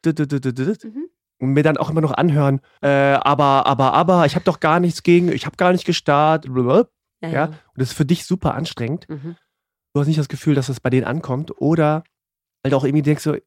mhm. 0.05 1.09
und 1.39 1.53
mir 1.53 1.62
dann 1.62 1.76
auch 1.76 1.91
immer 1.91 2.01
noch 2.01 2.12
anhören, 2.12 2.61
äh, 2.82 2.89
aber, 2.89 3.66
aber, 3.66 3.93
aber, 3.93 4.26
ich 4.26 4.34
habe 4.34 4.45
doch 4.45 4.59
gar 4.59 4.80
nichts 4.80 5.03
gegen, 5.03 5.30
ich 5.30 5.47
habe 5.47 5.57
gar 5.57 5.72
nicht 5.72 5.84
gestartet. 5.84 6.51
Ja, 7.20 7.28
ja. 7.28 7.45
Und 7.47 7.57
das 7.76 7.91
ist 7.91 7.97
für 7.97 8.05
dich 8.05 8.24
super 8.24 8.55
anstrengend. 8.55 9.09
Mhm. 9.09 9.36
Du 9.93 10.01
hast 10.01 10.07
nicht 10.07 10.18
das 10.18 10.28
Gefühl, 10.28 10.55
dass 10.55 10.68
das 10.68 10.80
bei 10.80 10.91
denen 10.91 11.07
ankommt. 11.07 11.61
Oder 11.61 12.05
halt 12.62 12.74
auch 12.74 12.84
irgendwie 12.84 13.03
denkst 13.03 13.24
du, 13.24 13.41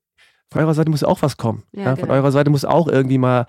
von 0.52 0.62
eurer 0.62 0.74
Seite 0.74 0.92
muss 0.92 1.04
auch 1.04 1.22
was 1.22 1.38
kommen. 1.38 1.64
Ja, 1.72 1.84
ja, 1.84 1.96
von 1.96 2.04
genau. 2.04 2.14
eurer 2.16 2.32
Seite 2.32 2.50
muss 2.50 2.66
auch 2.66 2.88
irgendwie 2.88 3.18
mal 3.18 3.48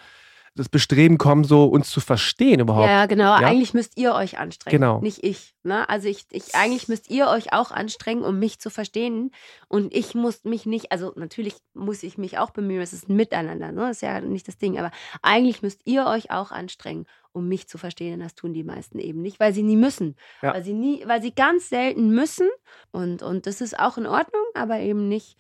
das 0.55 0.69
Bestreben 0.69 1.17
kommen, 1.17 1.45
so 1.45 1.65
uns 1.65 1.91
zu 1.91 2.01
verstehen 2.01 2.61
überhaupt. 2.61 2.89
Ja, 2.89 3.07
genau. 3.07 3.41
Ja? 3.41 3.47
Eigentlich 3.47 3.73
müsst 3.73 3.97
ihr 3.97 4.15
euch 4.15 4.39
anstrengen, 4.39 4.81
genau. 4.81 5.01
nicht 5.01 5.25
ich. 5.25 5.55
Ne? 5.63 5.89
Also 5.89 6.09
ich, 6.09 6.27
ich, 6.31 6.55
eigentlich 6.55 6.89
müsst 6.89 7.11
ihr 7.11 7.29
euch 7.29 7.55
auch 7.55 7.71
anstrengen, 7.71 8.23
um 8.23 8.39
mich 8.39 8.59
zu 8.59 8.69
verstehen. 8.69 9.31
Und 9.69 9.95
ich 9.95 10.15
muss 10.15 10.45
mich 10.45 10.67
nicht, 10.67 10.93
also 10.93 11.13
natürlich 11.17 11.55
muss 11.73 12.03
ich 12.03 12.19
mich 12.19 12.37
auch 12.37 12.51
bemühen, 12.51 12.83
es 12.83 12.93
ist 12.93 13.09
ein 13.09 13.17
Miteinander, 13.17 13.73
ne? 13.73 13.81
das 13.81 13.97
ist 13.97 14.03
ja 14.03 14.21
nicht 14.21 14.47
das 14.47 14.59
Ding, 14.59 14.79
aber 14.79 14.91
eigentlich 15.23 15.63
müsst 15.63 15.81
ihr 15.87 16.05
euch 16.05 16.31
auch 16.31 16.51
anstrengen, 16.51 17.07
um 17.33 17.49
mich 17.49 17.67
zu 17.67 17.79
verstehen. 17.79 18.15
Und 18.15 18.21
das 18.21 18.35
tun 18.35 18.53
die 18.53 18.65
meisten 18.65 18.99
eben 18.99 19.23
nicht, 19.23 19.41
weil 19.41 19.55
sie 19.55 19.63
nie 19.63 19.77
müssen. 19.77 20.17
Ja. 20.43 20.53
Weil 20.53 20.65
sie 20.65 20.75
nie, 20.75 21.03
weil 21.07 21.23
sie 21.23 21.35
ganz 21.35 21.71
selten 21.71 22.11
müssen. 22.11 22.49
Und, 22.91 23.23
und 23.23 23.47
das 23.47 23.63
ist 23.63 23.79
auch 23.79 23.97
in 23.97 24.07
Ordnung, 24.07 24.45
aber 24.53 24.81
eben 24.81 25.09
nicht 25.09 25.39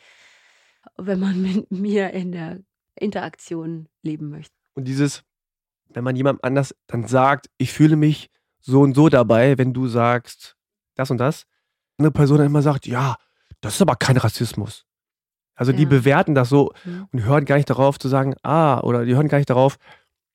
wenn 0.96 1.20
man 1.20 1.40
mit 1.42 1.70
mir 1.70 2.10
in 2.10 2.32
der 2.32 2.60
Interaktion 2.94 3.88
leben 4.02 4.30
möchte. 4.30 4.54
Und 4.74 4.84
dieses, 4.84 5.22
wenn 5.88 6.04
man 6.04 6.16
jemandem 6.16 6.40
anders 6.42 6.74
dann 6.86 7.06
sagt, 7.06 7.48
ich 7.58 7.72
fühle 7.72 7.96
mich 7.96 8.30
so 8.60 8.80
und 8.80 8.94
so 8.94 9.08
dabei, 9.08 9.58
wenn 9.58 9.72
du 9.72 9.88
sagst 9.88 10.56
das 10.94 11.10
und 11.10 11.18
das, 11.18 11.46
eine 11.98 12.10
Person 12.10 12.38
dann 12.38 12.46
immer 12.46 12.62
sagt, 12.62 12.86
ja, 12.86 13.16
das 13.60 13.74
ist 13.74 13.82
aber 13.82 13.96
kein 13.96 14.16
Rassismus. 14.16 14.86
Also 15.54 15.72
die 15.72 15.86
bewerten 15.86 16.34
das 16.34 16.48
so 16.48 16.72
mhm. 16.84 17.08
und 17.12 17.24
hören 17.24 17.44
gar 17.44 17.56
nicht 17.56 17.70
darauf 17.70 17.98
zu 17.98 18.08
sagen, 18.08 18.34
ah, 18.42 18.80
oder 18.80 19.04
die 19.04 19.14
hören 19.14 19.28
gar 19.28 19.38
nicht 19.38 19.50
darauf, 19.50 19.76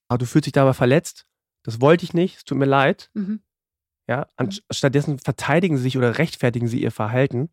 ah, 0.07 0.17
du 0.17 0.25
fühlst 0.25 0.45
dich 0.45 0.53
dabei 0.53 0.73
verletzt, 0.73 1.25
das 1.63 1.81
wollte 1.81 2.05
ich 2.05 2.13
nicht, 2.13 2.37
es 2.37 2.43
tut 2.45 2.57
mir 2.57 2.65
leid. 2.65 3.09
Mhm. 3.13 3.41
Ja, 4.07 4.27
mhm. 4.39 4.51
stattdessen 4.71 5.19
verteidigen 5.19 5.75
sie 5.77 5.83
sich 5.83 5.97
oder 5.97 6.17
rechtfertigen 6.17 6.67
sie 6.67 6.81
ihr 6.81 6.91
Verhalten 6.91 7.49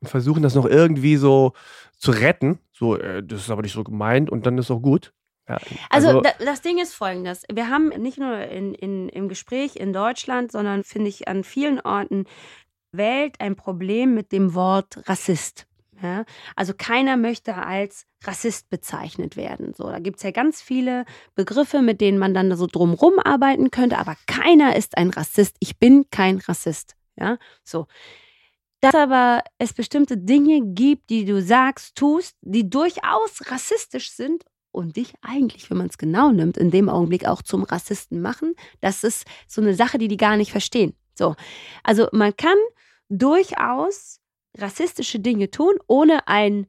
und 0.00 0.08
versuchen 0.08 0.42
das 0.42 0.54
noch 0.54 0.66
irgendwie 0.66 1.16
so 1.16 1.52
zu 1.96 2.10
retten. 2.10 2.58
So, 2.72 2.96
äh, 2.96 3.22
das 3.22 3.40
ist 3.40 3.50
aber 3.50 3.62
nicht 3.62 3.72
so 3.72 3.84
gemeint 3.84 4.30
und 4.30 4.46
dann 4.46 4.58
ist 4.58 4.70
auch 4.70 4.80
gut. 4.80 5.12
Ja, 5.48 5.58
also, 5.88 6.08
also 6.08 6.22
das 6.44 6.60
Ding 6.60 6.78
ist 6.78 6.94
folgendes. 6.94 7.42
Wir 7.50 7.70
haben 7.70 7.88
nicht 7.88 8.18
nur 8.18 8.38
in, 8.38 8.74
in, 8.74 9.08
im 9.08 9.28
Gespräch 9.28 9.76
in 9.76 9.92
Deutschland, 9.92 10.52
sondern 10.52 10.84
finde 10.84 11.08
ich 11.08 11.26
an 11.26 11.42
vielen 11.42 11.80
Orten 11.80 12.26
Welt 12.92 13.36
ein 13.40 13.56
Problem 13.56 14.14
mit 14.14 14.30
dem 14.32 14.54
Wort 14.54 15.08
Rassist. 15.08 15.66
Ja? 16.02 16.24
Also 16.54 16.74
keiner 16.76 17.16
möchte 17.16 17.56
als 17.56 18.06
Rassist 18.24 18.68
bezeichnet 18.68 19.36
werden. 19.36 19.72
So, 19.74 19.84
da 19.84 19.98
gibt 20.00 20.18
es 20.18 20.22
ja 20.22 20.32
ganz 20.32 20.60
viele 20.60 21.04
Begriffe, 21.34 21.82
mit 21.82 22.00
denen 22.00 22.18
man 22.18 22.34
dann 22.34 22.54
so 22.56 22.66
drumrum 22.66 23.18
arbeiten 23.18 23.70
könnte, 23.70 23.98
aber 23.98 24.16
keiner 24.26 24.76
ist 24.76 24.98
ein 24.98 25.10
Rassist. 25.10 25.56
Ich 25.60 25.78
bin 25.78 26.06
kein 26.10 26.38
Rassist. 26.38 26.94
Ja, 27.16 27.36
so 27.64 27.86
dass 28.80 28.94
aber 28.94 29.42
es 29.58 29.72
bestimmte 29.72 30.16
Dinge 30.16 30.60
gibt, 30.62 31.10
die 31.10 31.24
du 31.24 31.42
sagst, 31.42 31.96
tust, 31.96 32.36
die 32.42 32.68
durchaus 32.68 33.50
rassistisch 33.50 34.10
sind 34.12 34.44
und 34.70 34.96
dich 34.96 35.12
eigentlich, 35.22 35.70
wenn 35.70 35.78
man 35.78 35.88
es 35.88 35.98
genau 35.98 36.30
nimmt, 36.30 36.56
in 36.56 36.70
dem 36.70 36.88
Augenblick 36.88 37.26
auch 37.26 37.42
zum 37.42 37.64
Rassisten 37.64 38.20
machen. 38.20 38.54
Das 38.80 39.02
ist 39.02 39.26
so 39.46 39.60
eine 39.60 39.74
Sache, 39.74 39.98
die 39.98 40.08
die 40.08 40.16
gar 40.16 40.36
nicht 40.36 40.52
verstehen. 40.52 40.94
So, 41.14 41.34
also 41.82 42.08
man 42.12 42.36
kann 42.36 42.56
durchaus 43.08 44.20
rassistische 44.56 45.18
Dinge 45.18 45.50
tun, 45.50 45.74
ohne 45.86 46.28
ein 46.28 46.66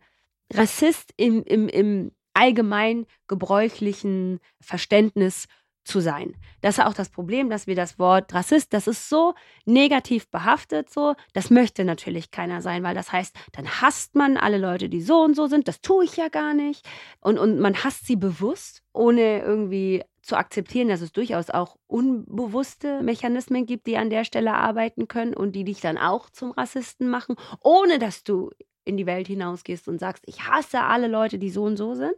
Rassist 0.52 1.14
im, 1.18 1.44
im, 1.44 1.68
im 1.70 2.12
allgemein 2.34 3.06
gebräuchlichen 3.28 4.40
Verständnis 4.62 5.46
zu 5.90 6.00
sein. 6.00 6.36
Das 6.62 6.78
ist 6.78 6.86
auch 6.86 6.94
das 6.94 7.10
Problem, 7.10 7.50
dass 7.50 7.68
wir 7.68 7.76
das 7.76 8.00
Wort 8.00 8.34
Rassist, 8.34 8.74
das 8.74 8.88
ist 8.88 9.10
so 9.10 9.34
negativ 9.66 10.30
behaftet, 10.30 10.90
so, 10.90 11.16
das 11.34 11.50
möchte 11.50 11.84
natürlich 11.84 12.32
keiner 12.32 12.62
sein, 12.62 12.84
weil 12.84 12.96
das 12.96 13.12
heißt, 13.12 13.36
dann 13.54 13.68
hasst 13.82 14.16
man 14.16 14.38
alle 14.38 14.58
Leute, 14.58 14.88
die 14.88 15.02
so 15.02 15.22
und 15.22 15.36
so 15.36 15.48
sind, 15.48 15.68
das 15.68 15.82
tue 15.82 16.06
ich 16.06 16.16
ja 16.16 16.30
gar 16.30 16.54
nicht. 16.54 16.88
Und, 17.20 17.40
und 17.40 17.60
man 17.60 17.84
hasst 17.84 18.06
sie 18.06 18.16
bewusst, 18.16 18.84
ohne 18.94 19.42
irgendwie 19.42 20.04
zu 20.22 20.38
akzeptieren, 20.38 20.90
dass 20.90 21.02
es 21.02 21.12
durchaus 21.12 21.50
auch 21.50 21.76
unbewusste 21.88 23.02
Mechanismen 23.02 23.66
gibt, 23.66 23.88
die 23.88 23.98
an 23.98 24.12
der 24.12 24.26
Stelle 24.26 24.54
arbeiten 24.54 25.08
können 25.08 25.34
und 25.34 25.54
die 25.54 25.64
dich 25.64 25.82
dann 25.82 25.98
auch 25.98 26.30
zum 26.30 26.52
Rassisten 26.52 27.10
machen, 27.10 27.36
ohne 27.62 27.98
dass 27.98 28.24
du 28.24 28.52
in 28.90 28.98
die 28.98 29.06
Welt 29.06 29.28
hinausgehst 29.28 29.88
und 29.88 30.00
sagst, 30.00 30.24
ich 30.28 30.42
hasse 30.48 30.82
alle 30.82 31.08
Leute, 31.08 31.40
die 31.40 31.50
so 31.50 31.64
und 31.64 31.78
so 31.78 31.96
sind. 31.96 32.16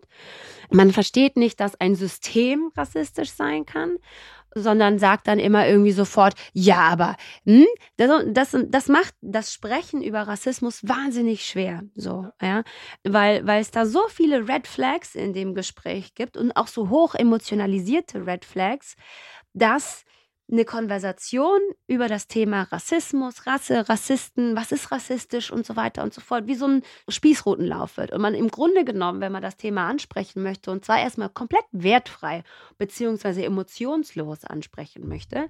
Man 0.71 0.91
versteht 0.91 1.37
nicht, 1.37 1.59
dass 1.59 1.79
ein 1.79 1.95
System 1.95 2.71
rassistisch 2.75 3.31
sein 3.31 3.65
kann, 3.65 3.97
sondern 4.53 4.99
sagt 4.99 5.27
dann 5.27 5.39
immer 5.39 5.67
irgendwie 5.67 5.91
sofort, 5.91 6.33
ja, 6.53 6.79
aber 6.79 7.15
hm, 7.45 7.67
das, 7.97 8.23
das, 8.27 8.57
das 8.67 8.87
macht 8.87 9.13
das 9.21 9.53
Sprechen 9.53 10.01
über 10.01 10.21
Rassismus 10.23 10.87
wahnsinnig 10.87 11.45
schwer. 11.45 11.83
So, 11.95 12.27
ja, 12.41 12.63
weil, 13.03 13.45
weil 13.47 13.61
es 13.61 13.71
da 13.71 13.85
so 13.85 14.01
viele 14.09 14.47
Red 14.47 14.67
Flags 14.67 15.15
in 15.15 15.33
dem 15.33 15.53
Gespräch 15.53 16.15
gibt 16.15 16.37
und 16.37 16.51
auch 16.53 16.67
so 16.67 16.89
hoch 16.89 17.15
emotionalisierte 17.15 18.25
Red 18.25 18.45
Flags, 18.45 18.95
dass 19.53 20.03
eine 20.51 20.65
Konversation 20.65 21.59
über 21.87 22.07
das 22.07 22.27
Thema 22.27 22.63
Rassismus, 22.63 23.47
Rasse, 23.47 23.87
Rassisten, 23.87 24.55
was 24.55 24.71
ist 24.71 24.91
rassistisch 24.91 25.51
und 25.51 25.65
so 25.65 25.75
weiter 25.75 26.03
und 26.03 26.13
so 26.13 26.21
fort, 26.21 26.47
wie 26.47 26.55
so 26.55 26.67
ein 26.67 26.83
Spießrutenlauf 27.07 27.97
wird. 27.97 28.11
Und 28.11 28.21
man 28.21 28.35
im 28.35 28.49
Grunde 28.49 28.83
genommen, 28.83 29.21
wenn 29.21 29.31
man 29.31 29.41
das 29.41 29.57
Thema 29.57 29.87
ansprechen 29.87 30.43
möchte, 30.43 30.71
und 30.71 30.83
zwar 30.83 30.99
erstmal 30.99 31.29
komplett 31.29 31.65
wertfrei 31.71 32.43
beziehungsweise 32.77 33.43
emotionslos 33.45 34.43
ansprechen 34.43 35.07
möchte, 35.07 35.47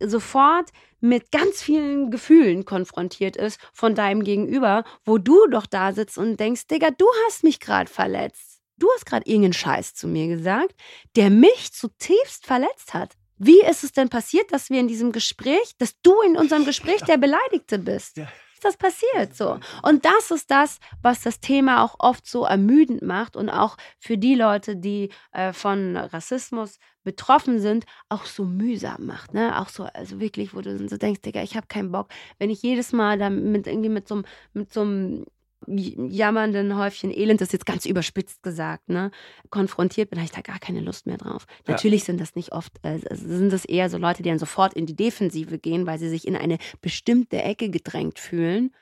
sofort 0.00 0.70
mit 1.00 1.30
ganz 1.30 1.62
vielen 1.62 2.10
Gefühlen 2.10 2.64
konfrontiert 2.64 3.36
ist 3.36 3.60
von 3.72 3.94
deinem 3.94 4.24
Gegenüber, 4.24 4.84
wo 5.04 5.18
du 5.18 5.46
doch 5.48 5.66
da 5.66 5.92
sitzt 5.92 6.18
und 6.18 6.38
denkst, 6.38 6.66
Digga, 6.66 6.90
du 6.90 7.06
hast 7.26 7.44
mich 7.44 7.60
gerade 7.60 7.90
verletzt. 7.90 8.60
Du 8.78 8.88
hast 8.94 9.06
gerade 9.06 9.26
irgendeinen 9.26 9.52
Scheiß 9.52 9.94
zu 9.94 10.08
mir 10.08 10.28
gesagt, 10.28 10.74
der 11.14 11.30
mich 11.30 11.72
zutiefst 11.72 12.46
verletzt 12.46 12.94
hat. 12.94 13.16
Wie 13.44 13.60
ist 13.60 13.82
es 13.82 13.90
denn 13.92 14.08
passiert, 14.08 14.52
dass 14.52 14.70
wir 14.70 14.78
in 14.78 14.86
diesem 14.86 15.10
Gespräch, 15.10 15.74
dass 15.78 16.00
du 16.02 16.20
in 16.22 16.36
unserem 16.36 16.64
Gespräch 16.64 17.02
der 17.02 17.16
Beleidigte 17.16 17.80
bist? 17.80 18.16
Ja. 18.16 18.28
Ist 18.54 18.64
das 18.64 18.76
passiert 18.76 19.34
so? 19.34 19.58
Und 19.82 20.04
das 20.04 20.30
ist 20.30 20.48
das, 20.48 20.78
was 21.02 21.22
das 21.22 21.40
Thema 21.40 21.82
auch 21.82 21.96
oft 21.98 22.24
so 22.24 22.44
ermüdend 22.44 23.02
macht 23.02 23.34
und 23.34 23.50
auch 23.50 23.76
für 23.98 24.16
die 24.16 24.36
Leute, 24.36 24.76
die 24.76 25.10
äh, 25.32 25.52
von 25.52 25.96
Rassismus 25.96 26.78
betroffen 27.02 27.58
sind, 27.58 27.84
auch 28.08 28.26
so 28.26 28.44
mühsam 28.44 29.06
macht. 29.06 29.34
Ne? 29.34 29.60
Auch 29.60 29.70
so, 29.70 29.88
also 29.92 30.20
wirklich, 30.20 30.54
wo 30.54 30.60
du 30.60 30.88
so 30.88 30.96
denkst, 30.96 31.22
Digga, 31.22 31.42
ich 31.42 31.56
habe 31.56 31.66
keinen 31.66 31.90
Bock. 31.90 32.10
Wenn 32.38 32.48
ich 32.48 32.62
jedes 32.62 32.92
Mal 32.92 33.18
damit 33.18 33.66
irgendwie 33.66 33.88
mit 33.88 34.06
so, 34.06 34.22
mit 34.52 34.72
so 34.72 34.82
einem 34.82 35.26
jammernden 35.66 36.76
Häufchen 36.76 37.10
Elend, 37.10 37.40
das 37.40 37.48
ist 37.48 37.52
jetzt 37.52 37.66
ganz 37.66 37.86
überspitzt 37.86 38.42
gesagt, 38.42 38.88
ne, 38.88 39.10
konfrontiert 39.50 40.10
bin, 40.10 40.18
habe 40.18 40.26
ich 40.26 40.32
da 40.32 40.40
gar 40.40 40.58
keine 40.58 40.80
Lust 40.80 41.06
mehr 41.06 41.18
drauf. 41.18 41.46
Ja. 41.66 41.72
Natürlich 41.72 42.04
sind 42.04 42.20
das 42.20 42.34
nicht 42.34 42.52
oft, 42.52 42.72
äh, 42.82 42.98
sind 43.10 43.52
das 43.52 43.64
eher 43.64 43.90
so 43.90 43.98
Leute, 43.98 44.22
die 44.22 44.28
dann 44.28 44.38
sofort 44.38 44.74
in 44.74 44.86
die 44.86 44.96
Defensive 44.96 45.58
gehen, 45.58 45.86
weil 45.86 45.98
sie 45.98 46.08
sich 46.08 46.26
in 46.26 46.36
eine 46.36 46.58
bestimmte 46.80 47.42
Ecke 47.42 47.70
gedrängt 47.70 48.18
fühlen. 48.18 48.74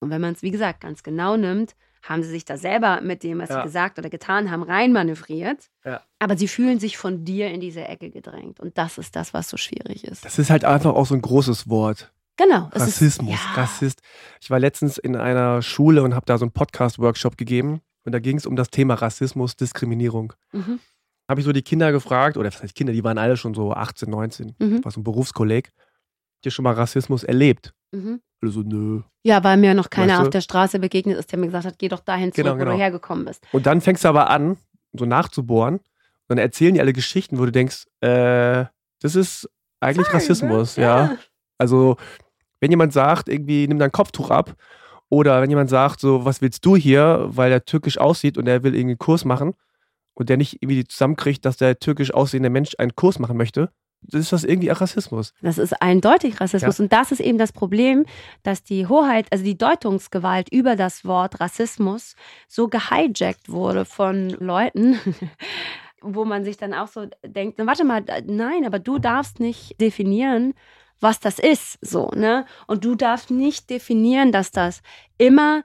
Und 0.00 0.10
wenn 0.10 0.20
man 0.20 0.34
es, 0.34 0.42
wie 0.42 0.50
gesagt, 0.50 0.80
ganz 0.80 1.02
genau 1.02 1.36
nimmt, 1.36 1.74
haben 2.02 2.22
sie 2.22 2.30
sich 2.30 2.44
da 2.44 2.56
selber 2.56 3.00
mit 3.00 3.22
dem, 3.22 3.38
was 3.38 3.48
ja. 3.48 3.56
sie 3.56 3.62
gesagt 3.64 3.98
oder 3.98 4.08
getan 4.08 4.50
haben, 4.50 4.62
reinmanövriert. 4.62 5.68
Ja. 5.84 6.02
Aber 6.18 6.36
sie 6.36 6.48
fühlen 6.48 6.78
sich 6.78 6.96
von 6.96 7.24
dir 7.24 7.50
in 7.50 7.60
diese 7.60 7.84
Ecke 7.84 8.10
gedrängt. 8.10 8.60
Und 8.60 8.78
das 8.78 8.98
ist 8.98 9.16
das, 9.16 9.34
was 9.34 9.48
so 9.48 9.56
schwierig 9.56 10.04
ist. 10.04 10.24
Das 10.24 10.38
ist 10.38 10.50
halt 10.50 10.64
einfach 10.64 10.94
auch 10.94 11.06
so 11.06 11.14
ein 11.14 11.22
großes 11.22 11.68
Wort. 11.68 12.12
Genau. 12.38 12.70
Rassismus, 12.72 13.34
ist, 13.34 13.44
ja. 13.44 13.52
Rassist. 13.54 14.00
Ich 14.40 14.48
war 14.48 14.60
letztens 14.60 14.96
in 14.96 15.16
einer 15.16 15.60
Schule 15.60 16.02
und 16.02 16.14
habe 16.14 16.24
da 16.24 16.38
so 16.38 16.44
einen 16.44 16.52
Podcast-Workshop 16.52 17.36
gegeben. 17.36 17.80
Und 18.04 18.12
da 18.12 18.20
ging 18.20 18.38
es 18.38 18.46
um 18.46 18.56
das 18.56 18.70
Thema 18.70 18.94
Rassismus, 18.94 19.56
Diskriminierung. 19.56 20.32
Mhm. 20.52 20.78
Habe 21.28 21.40
ich 21.40 21.44
so 21.44 21.52
die 21.52 21.62
Kinder 21.62 21.92
gefragt, 21.92 22.36
oder 22.38 22.48
was 22.48 22.62
heißt 22.62 22.74
Kinder, 22.74 22.92
die 22.92 23.04
waren 23.04 23.18
alle 23.18 23.36
schon 23.36 23.54
so 23.54 23.72
18, 23.72 24.08
19, 24.08 24.54
mhm. 24.58 24.84
war 24.84 24.92
so 24.92 25.00
ein 25.00 25.04
Berufskolleg. 25.04 25.66
Habt 25.66 26.46
ihr 26.46 26.52
schon 26.52 26.62
mal 26.62 26.74
Rassismus 26.74 27.24
erlebt? 27.24 27.74
Mhm. 27.90 28.20
Also, 28.40 28.62
nö. 28.62 29.02
Ja, 29.24 29.42
weil 29.42 29.56
mir 29.56 29.74
noch 29.74 29.90
keiner 29.90 30.12
weißt 30.12 30.20
du? 30.20 30.26
auf 30.26 30.30
der 30.30 30.40
Straße 30.40 30.78
begegnet 30.78 31.18
ist, 31.18 31.32
der 31.32 31.40
mir 31.40 31.46
gesagt 31.46 31.66
hat, 31.66 31.78
geh 31.78 31.88
doch 31.88 32.00
dahin 32.00 32.32
zurück, 32.32 32.44
genau, 32.44 32.52
genau. 32.52 32.60
wo 32.60 32.64
du 32.64 32.70
genau. 32.70 32.82
hergekommen 32.82 33.24
bist. 33.24 33.44
Und 33.52 33.66
dann 33.66 33.80
fängst 33.80 34.04
du 34.04 34.08
aber 34.08 34.30
an, 34.30 34.56
so 34.92 35.04
nachzubohren. 35.04 35.74
Und 35.74 35.82
dann 36.28 36.38
erzählen 36.38 36.72
die 36.72 36.80
alle 36.80 36.92
Geschichten, 36.92 37.38
wo 37.38 37.44
du 37.44 37.52
denkst, 37.52 37.86
äh, 38.00 38.66
das 39.00 39.16
ist 39.16 39.50
eigentlich 39.80 40.06
Sorry, 40.06 40.18
Rassismus, 40.18 40.76
ne? 40.76 40.84
ja. 40.84 41.04
ja. 41.04 41.18
Also 41.58 41.96
wenn 42.60 42.70
jemand 42.70 42.92
sagt, 42.92 43.28
irgendwie 43.28 43.66
nimm 43.68 43.78
dein 43.78 43.92
Kopftuch 43.92 44.30
ab, 44.30 44.54
oder 45.10 45.40
wenn 45.40 45.50
jemand 45.50 45.70
sagt, 45.70 46.00
so, 46.00 46.24
was 46.24 46.42
willst 46.42 46.64
du 46.66 46.76
hier, 46.76 47.28
weil 47.30 47.50
er 47.50 47.64
türkisch 47.64 47.98
aussieht 47.98 48.36
und 48.36 48.46
er 48.46 48.62
will 48.62 48.74
irgendwie 48.74 48.92
einen 48.92 48.98
Kurs 48.98 49.24
machen 49.24 49.54
und 50.14 50.28
der 50.28 50.36
nicht 50.36 50.62
irgendwie 50.62 50.84
zusammenkriegt, 50.84 51.44
dass 51.44 51.56
der 51.56 51.78
türkisch 51.78 52.12
aussehende 52.12 52.50
Mensch 52.50 52.74
einen 52.78 52.94
Kurs 52.94 53.18
machen 53.18 53.36
möchte, 53.36 53.70
das 54.02 54.20
ist 54.20 54.32
das 54.32 54.44
irgendwie 54.44 54.70
auch 54.70 54.80
Rassismus. 54.80 55.34
Das 55.42 55.58
ist 55.58 55.82
eindeutig 55.82 56.40
Rassismus. 56.40 56.78
Ja. 56.78 56.82
Und 56.84 56.92
das 56.92 57.10
ist 57.10 57.20
eben 57.20 57.38
das 57.38 57.52
Problem, 57.52 58.06
dass 58.42 58.62
die 58.62 58.86
Hoheit, 58.86 59.26
also 59.32 59.44
die 59.44 59.58
Deutungsgewalt 59.58 60.52
über 60.52 60.76
das 60.76 61.04
Wort 61.04 61.40
Rassismus 61.40 62.14
so 62.46 62.68
gehijackt 62.68 63.48
wurde 63.48 63.84
von 63.84 64.30
Leuten, 64.30 64.98
wo 66.00 66.24
man 66.24 66.44
sich 66.44 66.56
dann 66.56 66.74
auch 66.74 66.88
so 66.88 67.06
denkt, 67.24 67.58
warte 67.58 67.84
mal, 67.84 68.04
nein, 68.26 68.64
aber 68.64 68.78
du 68.78 68.98
darfst 68.98 69.40
nicht 69.40 69.80
definieren, 69.80 70.54
was 71.00 71.20
das 71.20 71.38
ist, 71.38 71.78
so, 71.80 72.10
ne? 72.14 72.46
Und 72.66 72.84
du 72.84 72.94
darfst 72.94 73.30
nicht 73.30 73.70
definieren, 73.70 74.32
dass 74.32 74.50
das 74.50 74.82
immer 75.16 75.62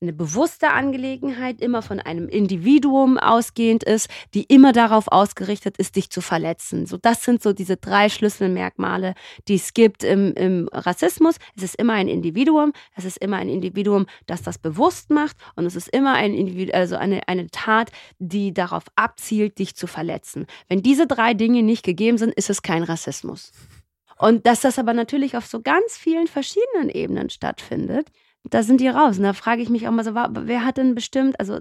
eine 0.00 0.12
bewusste 0.12 0.70
Angelegenheit, 0.70 1.60
immer 1.60 1.82
von 1.82 1.98
einem 1.98 2.28
Individuum 2.28 3.18
ausgehend 3.18 3.82
ist, 3.82 4.08
die 4.32 4.44
immer 4.44 4.72
darauf 4.72 5.08
ausgerichtet 5.08 5.76
ist, 5.76 5.96
dich 5.96 6.10
zu 6.10 6.20
verletzen. 6.20 6.86
So, 6.86 6.96
das 6.98 7.24
sind 7.24 7.42
so 7.42 7.52
diese 7.52 7.76
drei 7.76 8.08
Schlüsselmerkmale, 8.08 9.14
die 9.48 9.56
es 9.56 9.74
gibt 9.74 10.04
im, 10.04 10.34
im 10.34 10.68
Rassismus. 10.72 11.36
Es 11.56 11.64
ist 11.64 11.74
immer 11.76 11.94
ein 11.94 12.06
Individuum, 12.06 12.72
es 12.94 13.04
ist 13.04 13.18
immer 13.18 13.38
ein 13.38 13.48
Individuum, 13.48 14.06
das 14.26 14.42
das 14.42 14.58
bewusst 14.58 15.10
macht 15.10 15.36
und 15.56 15.66
es 15.66 15.74
ist 15.74 15.88
immer 15.88 16.14
ein 16.14 16.32
Individu 16.32 16.72
also 16.72 16.96
eine, 16.96 17.26
eine 17.26 17.48
Tat, 17.48 17.90
die 18.20 18.54
darauf 18.54 18.84
abzielt, 18.94 19.58
dich 19.58 19.74
zu 19.74 19.88
verletzen. 19.88 20.46
Wenn 20.68 20.82
diese 20.82 21.08
drei 21.08 21.34
Dinge 21.34 21.64
nicht 21.64 21.84
gegeben 21.84 22.18
sind, 22.18 22.32
ist 22.34 22.50
es 22.50 22.62
kein 22.62 22.84
Rassismus. 22.84 23.50
Und 24.18 24.46
dass 24.46 24.60
das 24.60 24.78
aber 24.78 24.94
natürlich 24.94 25.36
auf 25.36 25.46
so 25.46 25.62
ganz 25.62 25.96
vielen 25.96 26.26
verschiedenen 26.26 26.90
Ebenen 26.90 27.30
stattfindet, 27.30 28.08
da 28.44 28.62
sind 28.62 28.80
die 28.80 28.88
raus. 28.88 29.18
Und 29.18 29.24
da 29.24 29.32
frage 29.32 29.62
ich 29.62 29.68
mich 29.68 29.86
auch 29.86 29.92
mal 29.92 30.04
so, 30.04 30.14
wer 30.14 30.64
hat 30.64 30.76
denn 30.76 30.94
bestimmt, 30.94 31.38
also 31.38 31.60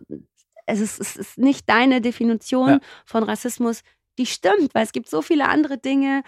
es 0.66 0.80
ist, 0.80 1.00
es 1.00 1.16
ist 1.16 1.38
nicht 1.38 1.70
deine 1.70 2.02
Definition 2.02 2.70
ja. 2.70 2.80
von 3.06 3.24
Rassismus, 3.24 3.84
die 4.18 4.26
stimmt, 4.26 4.74
weil 4.74 4.84
es 4.84 4.92
gibt 4.92 5.10
so 5.10 5.22
viele 5.22 5.48
andere 5.48 5.78
Dinge 5.78 6.24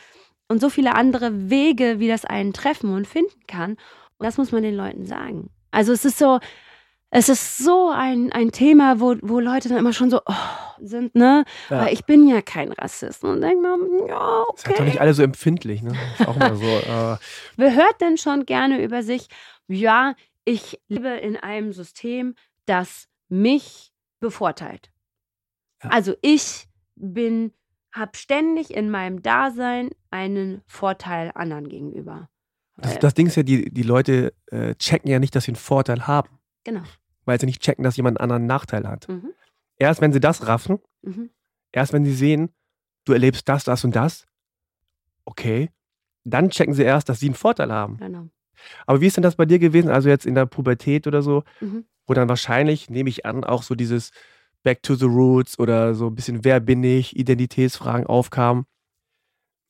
und 0.48 0.62
so 0.62 0.70
viele 0.70 0.96
andere 0.96 1.50
Wege, 1.50 2.00
wie 2.00 2.08
das 2.08 2.26
einen 2.26 2.54
treffen 2.54 2.94
und 2.94 3.08
finden 3.08 3.46
kann. 3.48 3.72
Und 3.72 4.26
das 4.26 4.38
muss 4.38 4.52
man 4.52 4.64
den 4.64 4.76
Leuten 4.76 5.06
sagen. 5.06 5.50
Also 5.72 5.92
es 5.94 6.06
ist 6.06 6.18
so, 6.18 6.40
es 7.12 7.28
ist 7.28 7.58
so 7.58 7.90
ein, 7.90 8.32
ein 8.32 8.52
Thema, 8.52 9.00
wo, 9.00 9.16
wo 9.22 9.40
Leute 9.40 9.68
dann 9.70 9.80
immer 9.80 9.94
schon 9.94 10.12
so 10.12 10.22
oh, 10.26 10.34
sind, 10.80 11.16
ne? 11.16 11.44
Ja. 11.70 11.86
Weil 11.86 11.94
ich 11.94 12.06
bin 12.06 12.28
ja 12.28 12.42
kein 12.42 12.72
Rassist. 12.72 13.24
Und 13.24 13.42
denke 13.42 13.62
mir, 13.62 14.08
ja, 14.08 14.44
okay. 14.48 14.62
Seid 14.68 14.80
doch 14.80 14.86
nicht 14.86 15.02
alle 15.02 15.14
so 15.14 15.24
empfindlich, 15.24 15.82
ne? 15.82 15.94
Ist 16.20 16.28
auch 16.28 16.36
immer 16.36 16.56
so. 16.56 16.66
Äh. 16.80 17.18
Wer 17.58 17.76
hört 17.76 18.00
denn 18.02 18.18
schon 18.18 18.46
gerne 18.46 18.82
über 18.84 19.04
sich, 19.04 19.28
ja, 19.68 20.16
ich 20.46 20.80
lebe 20.88 21.10
in 21.10 21.36
einem 21.36 21.74
System, 21.74 22.36
das 22.66 23.08
mich 23.28 23.92
bevorteilt. 24.20 24.92
Ja. 25.84 25.90
Also 25.90 26.16
ich 26.22 26.68
bin, 26.96 27.54
habe 27.92 28.12
ständig 28.16 28.74
in 28.74 28.90
meinem 28.90 29.22
Dasein 29.22 29.90
einen 30.12 30.62
Vorteil 30.68 31.32
anderen 31.34 31.70
gegenüber. 31.70 32.30
Das, 32.78 33.00
das 33.00 33.14
Ding 33.14 33.28
ist 33.28 33.36
ja, 33.36 33.44
die, 33.44 33.72
die 33.72 33.84
Leute 33.84 34.34
äh, 34.48 34.76
checken 34.76 35.10
ja 35.12 35.20
nicht, 35.20 35.36
dass 35.36 35.46
sie 35.46 35.52
einen 35.52 35.58
Vorteil 35.58 36.08
haben. 36.08 36.39
Genau. 36.64 36.84
Weil 37.26 37.40
sie 37.40 37.46
nicht 37.46 37.62
checken, 37.62 37.84
dass 37.84 37.98
jemand 37.98 38.20
einen 38.20 38.32
anderen 38.32 38.46
Nachteil 38.46 38.88
hat. 38.88 39.08
Mhm. 39.08 39.34
Erst 39.78 40.02
wenn 40.02 40.14
sie 40.14 40.20
das 40.20 40.48
raffen, 40.48 40.80
mhm. 41.02 41.30
erst 41.72 41.94
wenn 41.94 42.06
sie 42.06 42.14
sehen, 42.14 42.50
du 43.06 43.14
erlebst 43.14 43.48
das, 43.48 43.64
das 43.64 43.84
und 43.84 43.96
das, 43.96 44.26
okay, 45.26 45.70
dann 46.24 46.50
checken 46.50 46.74
sie 46.74 46.84
erst, 46.84 47.10
dass 47.10 47.20
sie 47.20 47.28
einen 47.28 47.36
Vorteil 47.36 47.72
haben. 47.72 47.98
Genau. 47.98 48.30
Aber 48.86 49.02
wie 49.02 49.08
ist 49.08 49.16
denn 49.16 49.24
das 49.24 49.36
bei 49.36 49.46
dir 49.46 49.60
gewesen, 49.60 49.90
also 49.90 50.10
jetzt 50.10 50.26
in 50.26 50.36
der 50.36 50.46
Pubertät 50.46 51.08
oder 51.08 51.22
so, 51.22 51.44
mhm. 51.62 51.86
wo 52.08 52.14
dann 52.14 52.30
wahrscheinlich, 52.30 52.90
nehme 52.90 53.10
ich 53.10 53.26
an, 53.26 53.44
auch 53.44 53.64
so 53.64 53.76
dieses 53.76 54.12
Back 54.64 54.84
to 54.84 54.96
the 54.96 55.06
Roots 55.06 55.58
oder 55.58 55.96
so 55.96 56.08
ein 56.08 56.16
bisschen 56.16 56.44
Wer 56.44 56.60
bin 56.60 56.84
ich, 56.84 57.16
Identitätsfragen 57.16 58.06
aufkamen. 58.06 58.66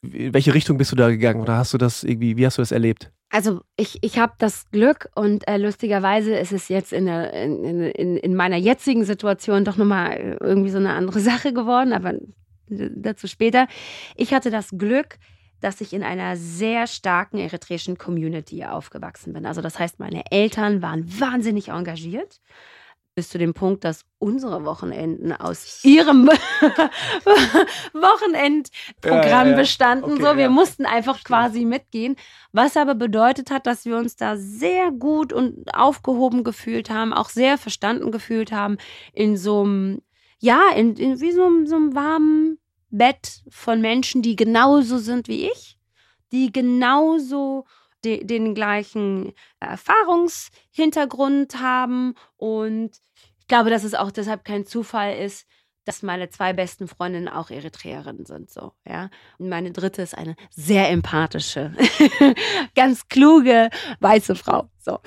In 0.01 0.33
welche 0.33 0.53
Richtung 0.53 0.77
bist 0.77 0.91
du 0.91 0.95
da 0.95 1.09
gegangen 1.09 1.41
oder 1.41 1.57
hast 1.57 1.73
du 1.73 1.77
das 1.77 2.03
irgendwie, 2.03 2.37
wie 2.37 2.45
hast 2.45 2.57
du 2.57 2.61
das 2.61 2.71
erlebt? 2.71 3.11
Also 3.31 3.61
ich, 3.77 3.99
ich 4.01 4.17
habe 4.17 4.33
das 4.39 4.69
Glück 4.71 5.09
und 5.13 5.47
äh, 5.47 5.57
lustigerweise 5.57 6.35
ist 6.35 6.51
es 6.51 6.67
jetzt 6.67 6.91
in, 6.91 7.05
der, 7.05 7.31
in, 7.33 7.63
in, 7.63 8.17
in 8.17 8.35
meiner 8.35 8.57
jetzigen 8.57 9.03
Situation 9.05 9.63
doch 9.63 9.77
nochmal 9.77 10.37
irgendwie 10.41 10.71
so 10.71 10.79
eine 10.79 10.93
andere 10.93 11.19
Sache 11.19 11.53
geworden, 11.53 11.93
aber 11.93 12.13
dazu 12.69 13.27
später. 13.27 13.67
Ich 14.15 14.33
hatte 14.33 14.51
das 14.51 14.69
Glück, 14.77 15.17
dass 15.59 15.81
ich 15.81 15.93
in 15.93 16.03
einer 16.03 16.37
sehr 16.37 16.87
starken 16.87 17.37
eritreischen 17.37 17.97
Community 17.97 18.63
aufgewachsen 18.63 19.33
bin. 19.33 19.45
Also 19.45 19.61
das 19.61 19.77
heißt, 19.77 19.99
meine 19.99 20.31
Eltern 20.31 20.81
waren 20.81 21.19
wahnsinnig 21.19 21.69
engagiert 21.69 22.39
bis 23.19 23.27
zu 23.27 23.37
dem 23.37 23.53
Punkt, 23.53 23.83
dass 23.83 24.05
unsere 24.17 24.63
Wochenenden 24.63 25.33
aus 25.33 25.83
ihrem 25.83 26.27
Wochenendprogramm 27.93 29.47
ja, 29.47 29.49
ja, 29.49 29.55
bestanden. 29.57 30.13
Okay, 30.13 30.23
so, 30.23 30.37
wir 30.37 30.49
mussten 30.49 30.85
einfach 30.85 31.21
quasi 31.25 31.65
mitgehen. 31.65 32.15
Was 32.53 32.77
aber 32.77 32.95
bedeutet 32.95 33.51
hat, 33.51 33.67
dass 33.67 33.83
wir 33.83 33.97
uns 33.97 34.15
da 34.15 34.37
sehr 34.37 34.91
gut 34.91 35.33
und 35.33 35.75
aufgehoben 35.75 36.45
gefühlt 36.45 36.89
haben, 36.89 37.11
auch 37.11 37.27
sehr 37.27 37.57
verstanden 37.57 38.09
gefühlt 38.09 38.53
haben 38.53 38.77
in 39.11 39.35
so 39.35 39.63
einem, 39.63 40.01
ja, 40.39 40.69
in, 40.73 40.95
in 40.95 41.19
wie 41.19 41.33
so, 41.33 41.65
so 41.65 41.75
einem 41.75 41.93
warmen 41.93 42.57
Bett 42.89 43.43
von 43.49 43.81
Menschen, 43.81 44.21
die 44.21 44.37
genauso 44.37 44.97
sind 44.97 45.27
wie 45.27 45.49
ich, 45.49 45.77
die 46.31 46.53
genauso 46.53 47.65
de, 48.05 48.23
den 48.23 48.55
gleichen 48.55 49.33
Erfahrungshintergrund 49.59 51.59
haben 51.59 52.15
und 52.37 52.91
glaube, 53.49 53.69
dass 53.69 53.83
es 53.83 53.93
auch 53.93 54.11
deshalb 54.11 54.45
kein 54.45 54.65
Zufall 54.65 55.17
ist, 55.17 55.45
dass 55.85 56.03
meine 56.03 56.29
zwei 56.29 56.53
besten 56.53 56.87
Freundinnen 56.87 57.27
auch 57.27 57.49
Eritreerinnen 57.49 58.25
sind, 58.25 58.51
so, 58.51 58.73
ja. 58.87 59.09
Und 59.39 59.49
meine 59.49 59.71
dritte 59.71 60.03
ist 60.03 60.15
eine 60.15 60.35
sehr 60.51 60.89
empathische, 60.89 61.73
ganz 62.75 63.07
kluge 63.07 63.69
weiße 63.99 64.35
Frau, 64.35 64.69
so. 64.77 64.99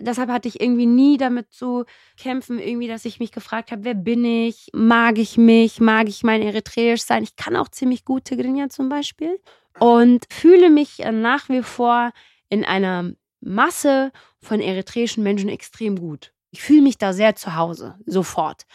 Deshalb 0.00 0.30
hatte 0.30 0.48
ich 0.48 0.60
irgendwie 0.60 0.86
nie 0.86 1.18
damit 1.18 1.52
zu 1.52 1.84
kämpfen, 2.16 2.58
irgendwie, 2.58 2.88
dass 2.88 3.04
ich 3.04 3.20
mich 3.20 3.30
gefragt 3.30 3.72
habe, 3.72 3.84
wer 3.84 3.94
bin 3.94 4.24
ich? 4.24 4.70
Mag 4.72 5.18
ich 5.18 5.36
mich? 5.36 5.80
Mag 5.80 6.08
ich 6.08 6.22
mein 6.22 6.40
Eritreisch 6.40 7.02
sein? 7.02 7.22
Ich 7.22 7.36
kann 7.36 7.54
auch 7.54 7.68
ziemlich 7.68 8.04
gut 8.04 8.24
Tigrinya 8.24 8.70
zum 8.70 8.88
Beispiel 8.88 9.38
und 9.78 10.24
fühle 10.32 10.70
mich 10.70 10.98
nach 11.12 11.48
wie 11.50 11.62
vor 11.62 12.12
in 12.48 12.64
einer 12.64 13.12
Masse 13.40 14.12
von 14.40 14.60
eritreischen 14.60 15.22
Menschen 15.22 15.48
extrem 15.48 15.98
gut. 15.98 16.32
Ich 16.54 16.62
fühle 16.62 16.82
mich 16.82 16.98
da 16.98 17.14
sehr 17.14 17.34
zu 17.34 17.56
Hause, 17.56 17.98
sofort. 18.04 18.66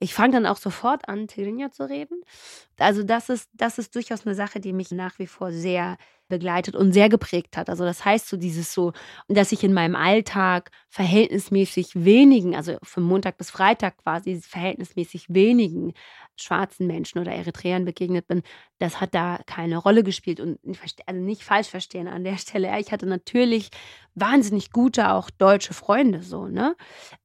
Ich 0.00 0.14
fange 0.14 0.32
dann 0.32 0.46
auch 0.46 0.56
sofort 0.56 1.06
an, 1.08 1.28
Tigrinya 1.28 1.70
zu 1.70 1.86
reden. 1.86 2.22
Also 2.78 3.02
das 3.02 3.28
ist, 3.28 3.50
das 3.52 3.78
ist 3.78 3.94
durchaus 3.94 4.26
eine 4.26 4.34
Sache, 4.34 4.58
die 4.58 4.72
mich 4.72 4.90
nach 4.90 5.18
wie 5.18 5.26
vor 5.26 5.52
sehr 5.52 5.98
begleitet 6.28 6.74
und 6.74 6.92
sehr 6.92 7.10
geprägt 7.10 7.58
hat. 7.58 7.68
Also 7.68 7.84
das 7.84 8.04
heißt 8.04 8.28
so 8.28 8.38
dieses 8.38 8.72
so, 8.72 8.92
dass 9.28 9.52
ich 9.52 9.62
in 9.64 9.74
meinem 9.74 9.96
Alltag 9.96 10.70
verhältnismäßig 10.88 11.90
wenigen, 11.94 12.56
also 12.56 12.78
von 12.82 13.02
Montag 13.02 13.36
bis 13.36 13.50
Freitag 13.50 13.98
quasi 13.98 14.40
verhältnismäßig 14.40 15.26
wenigen 15.28 15.92
schwarzen 16.36 16.86
Menschen 16.86 17.18
oder 17.18 17.32
Eritreern 17.32 17.84
begegnet 17.84 18.28
bin, 18.28 18.42
das 18.78 19.00
hat 19.00 19.14
da 19.14 19.40
keine 19.46 19.78
Rolle 19.78 20.02
gespielt. 20.02 20.40
Und 20.40 20.58
also 21.06 21.20
nicht 21.20 21.42
falsch 21.44 21.68
verstehen 21.68 22.08
an 22.08 22.24
der 22.24 22.38
Stelle. 22.38 22.78
Ich 22.80 22.92
hatte 22.92 23.06
natürlich 23.06 23.70
wahnsinnig 24.14 24.70
gute, 24.70 25.10
auch 25.10 25.30
deutsche 25.30 25.74
Freunde 25.74 26.22
so, 26.22 26.46
ne? 26.46 26.76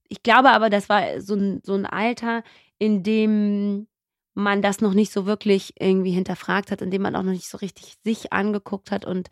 Ich 0.08 0.22
glaube 0.22 0.50
aber, 0.50 0.68
das 0.70 0.88
war 0.88 1.20
so 1.20 1.34
ein, 1.34 1.60
so 1.64 1.74
ein 1.74 1.86
Alter, 1.86 2.42
in 2.78 3.02
dem 3.02 3.86
man 4.34 4.62
das 4.62 4.80
noch 4.80 4.94
nicht 4.94 5.12
so 5.12 5.26
wirklich 5.26 5.74
irgendwie 5.78 6.12
hinterfragt 6.12 6.70
hat, 6.70 6.80
indem 6.80 7.02
man 7.02 7.16
auch 7.16 7.22
noch 7.22 7.32
nicht 7.32 7.48
so 7.48 7.58
richtig 7.58 7.96
sich 8.02 8.32
angeguckt 8.32 8.90
hat 8.90 9.04
und 9.04 9.28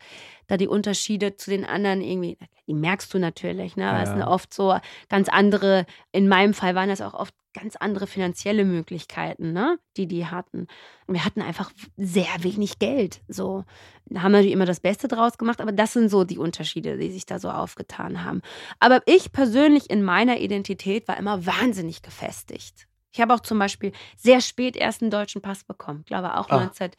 da 0.47 0.57
die 0.57 0.67
Unterschiede 0.67 1.35
zu 1.35 1.49
den 1.49 1.65
anderen 1.65 2.01
irgendwie, 2.01 2.37
die 2.67 2.73
merkst 2.73 3.13
du 3.13 3.19
natürlich, 3.19 3.75
ne? 3.75 3.83
Ja. 3.83 4.03
Es 4.03 4.09
sind 4.09 4.21
oft 4.21 4.53
so 4.53 4.77
ganz 5.09 5.27
andere, 5.29 5.85
in 6.11 6.27
meinem 6.27 6.53
Fall 6.53 6.75
waren 6.75 6.89
das 6.89 7.01
auch 7.01 7.13
oft 7.13 7.33
ganz 7.53 7.75
andere 7.75 8.07
finanzielle 8.07 8.63
Möglichkeiten, 8.63 9.51
ne? 9.53 9.77
die 9.97 10.07
die 10.07 10.25
hatten. 10.25 10.67
Und 11.07 11.15
wir 11.15 11.25
hatten 11.25 11.41
einfach 11.41 11.71
sehr 11.97 12.29
wenig 12.39 12.79
Geld. 12.79 13.21
So 13.27 13.65
da 14.05 14.21
haben 14.21 14.31
natürlich 14.31 14.53
immer 14.53 14.65
das 14.65 14.79
Beste 14.79 15.07
draus 15.07 15.37
gemacht, 15.37 15.61
aber 15.61 15.71
das 15.71 15.93
sind 15.93 16.09
so 16.09 16.23
die 16.23 16.37
Unterschiede, 16.37 16.97
die 16.97 17.11
sich 17.11 17.25
da 17.25 17.39
so 17.39 17.49
aufgetan 17.49 18.23
haben. 18.23 18.41
Aber 18.79 19.01
ich 19.05 19.31
persönlich 19.31 19.89
in 19.89 20.03
meiner 20.03 20.39
Identität 20.39 21.07
war 21.07 21.17
immer 21.17 21.45
wahnsinnig 21.45 22.01
gefestigt. 22.01 22.87
Ich 23.11 23.19
habe 23.19 23.33
auch 23.33 23.41
zum 23.41 23.59
Beispiel 23.59 23.91
sehr 24.17 24.41
spät 24.41 24.75
erst 24.75 25.01
einen 25.01 25.11
deutschen 25.11 25.41
Pass 25.41 25.63
bekommen. 25.63 26.01
Ich 26.01 26.07
glaube 26.07 26.37
auch 26.37 26.49
ah. 26.49 26.59
19, 26.59 26.91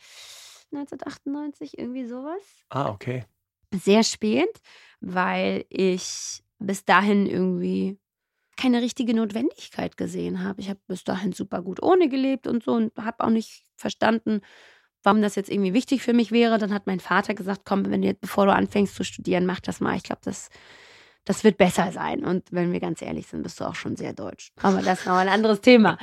1998, 0.73 1.79
irgendwie 1.79 2.07
sowas. 2.07 2.43
Ah, 2.69 2.91
okay. 2.91 3.25
Sehr 3.75 4.03
spät, 4.03 4.61
weil 5.01 5.65
ich 5.69 6.43
bis 6.59 6.85
dahin 6.85 7.27
irgendwie 7.27 7.99
keine 8.57 8.83
richtige 8.83 9.15
Notwendigkeit 9.15 9.97
gesehen 9.97 10.45
habe. 10.45 10.61
Ich 10.61 10.69
habe 10.69 10.81
bis 10.87 11.05
dahin 11.05 11.33
super 11.33 11.63
gut 11.63 11.83
ohne 11.83 12.09
gelebt 12.09 12.47
und 12.47 12.63
so 12.63 12.73
und 12.73 12.93
habe 12.97 13.25
auch 13.25 13.31
nicht 13.31 13.65
verstanden, 13.77 14.43
warum 15.03 15.23
das 15.23 15.35
jetzt 15.35 15.51
irgendwie 15.51 15.75
wichtig 15.75 16.03
für 16.03 16.13
mich 16.13 16.31
wäre. 16.31 16.59
Dann 16.59 16.73
hat 16.73 16.87
mein 16.87 17.01
Vater 17.01 17.35
gesagt, 17.35 17.63
komm, 17.65 17.91
wenn 17.91 18.03
du 18.03 18.09
jetzt, 18.09 18.21
bevor 18.21 18.47
du 18.47 18.53
anfängst 18.53 18.95
zu 18.95 19.05
studieren, 19.05 19.47
mach 19.47 19.61
das 19.61 19.81
mal. 19.81 19.97
Ich 19.97 20.03
glaube, 20.03 20.21
das 20.25 20.49
das 21.25 21.45
wird 21.45 21.57
besser 21.57 21.93
sein. 21.93 22.25
Und 22.25 22.45
wenn 22.51 22.73
wir 22.73 22.81
ganz 22.81 23.01
ehrlich 23.01 23.29
sind, 23.29 23.43
bist 23.43 23.61
du 23.61 23.64
auch 23.64 23.75
schon 23.75 23.97
sehr 23.97 24.12
deutsch. 24.12 24.53
Aber 24.61 24.83
das 24.83 25.01
ist 25.01 25.07
noch 25.07 25.16
ein 25.16 25.29
anderes 25.29 25.61
Thema. 25.61 25.99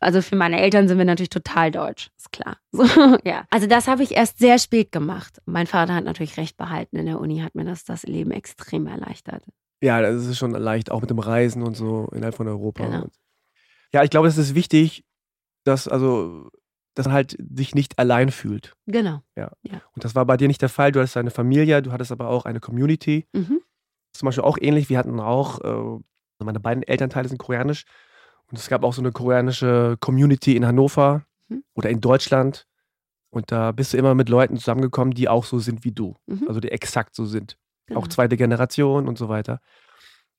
Also 0.00 0.22
für 0.22 0.36
meine 0.36 0.60
Eltern 0.60 0.88
sind 0.88 0.98
wir 0.98 1.04
natürlich 1.04 1.30
total 1.30 1.70
deutsch, 1.70 2.10
ist 2.16 2.32
klar. 2.32 2.56
So, 2.72 2.84
ja. 3.24 3.46
Also 3.50 3.66
das 3.66 3.86
habe 3.88 4.02
ich 4.02 4.12
erst 4.12 4.38
sehr 4.38 4.58
spät 4.58 4.92
gemacht. 4.92 5.40
Mein 5.44 5.66
Vater 5.66 5.94
hat 5.94 6.04
natürlich 6.04 6.36
recht 6.36 6.56
behalten. 6.56 6.96
In 6.96 7.06
der 7.06 7.20
Uni 7.20 7.40
hat 7.40 7.54
mir 7.54 7.64
das 7.64 7.84
das 7.84 8.04
Leben 8.04 8.30
extrem 8.30 8.86
erleichtert. 8.86 9.44
Ja, 9.82 10.00
das 10.00 10.26
ist 10.26 10.38
schon 10.38 10.52
leicht, 10.52 10.90
auch 10.90 11.00
mit 11.00 11.10
dem 11.10 11.18
Reisen 11.18 11.62
und 11.62 11.76
so 11.76 12.08
innerhalb 12.12 12.34
von 12.34 12.48
Europa. 12.48 12.84
Genau. 12.84 13.06
Ja, 13.92 14.04
ich 14.04 14.10
glaube, 14.10 14.28
es 14.28 14.38
ist 14.38 14.54
wichtig, 14.54 15.04
dass 15.64 15.88
also 15.88 16.48
dass 16.94 17.06
man 17.06 17.14
halt 17.14 17.36
sich 17.54 17.74
nicht 17.74 17.98
allein 17.98 18.30
fühlt. 18.30 18.74
Genau. 18.86 19.22
Ja. 19.36 19.52
ja. 19.62 19.80
Und 19.94 20.04
das 20.04 20.14
war 20.14 20.26
bei 20.26 20.36
dir 20.36 20.48
nicht 20.48 20.60
der 20.60 20.68
Fall. 20.68 20.90
Du 20.90 20.98
hattest 20.98 21.16
eine 21.16 21.30
Familie, 21.30 21.82
du 21.82 21.92
hattest 21.92 22.10
aber 22.12 22.28
auch 22.28 22.44
eine 22.44 22.60
Community. 22.60 23.26
Mhm 23.32 23.60
zum 24.12 24.26
Beispiel 24.26 24.44
auch 24.44 24.58
ähnlich. 24.60 24.88
Wir 24.88 24.98
hatten 24.98 25.20
auch, 25.20 25.60
äh, 25.60 26.00
meine 26.38 26.60
beiden 26.60 26.82
Elternteile 26.82 27.28
sind 27.28 27.38
koreanisch 27.38 27.84
und 28.50 28.58
es 28.58 28.68
gab 28.68 28.82
auch 28.82 28.92
so 28.92 29.02
eine 29.02 29.12
koreanische 29.12 29.96
Community 30.00 30.56
in 30.56 30.66
Hannover 30.66 31.24
mhm. 31.48 31.64
oder 31.74 31.90
in 31.90 32.00
Deutschland. 32.00 32.66
Und 33.30 33.52
da 33.52 33.70
bist 33.72 33.92
du 33.92 33.96
immer 33.96 34.14
mit 34.14 34.28
Leuten 34.28 34.56
zusammengekommen, 34.56 35.14
die 35.14 35.28
auch 35.28 35.44
so 35.44 35.58
sind 35.58 35.84
wie 35.84 35.92
du. 35.92 36.16
Mhm. 36.26 36.46
Also 36.48 36.60
die 36.60 36.72
exakt 36.72 37.14
so 37.14 37.24
sind. 37.24 37.56
Genau. 37.86 38.00
Auch 38.00 38.08
zweite 38.08 38.36
Generation 38.36 39.06
und 39.06 39.18
so 39.18 39.28
weiter. 39.28 39.60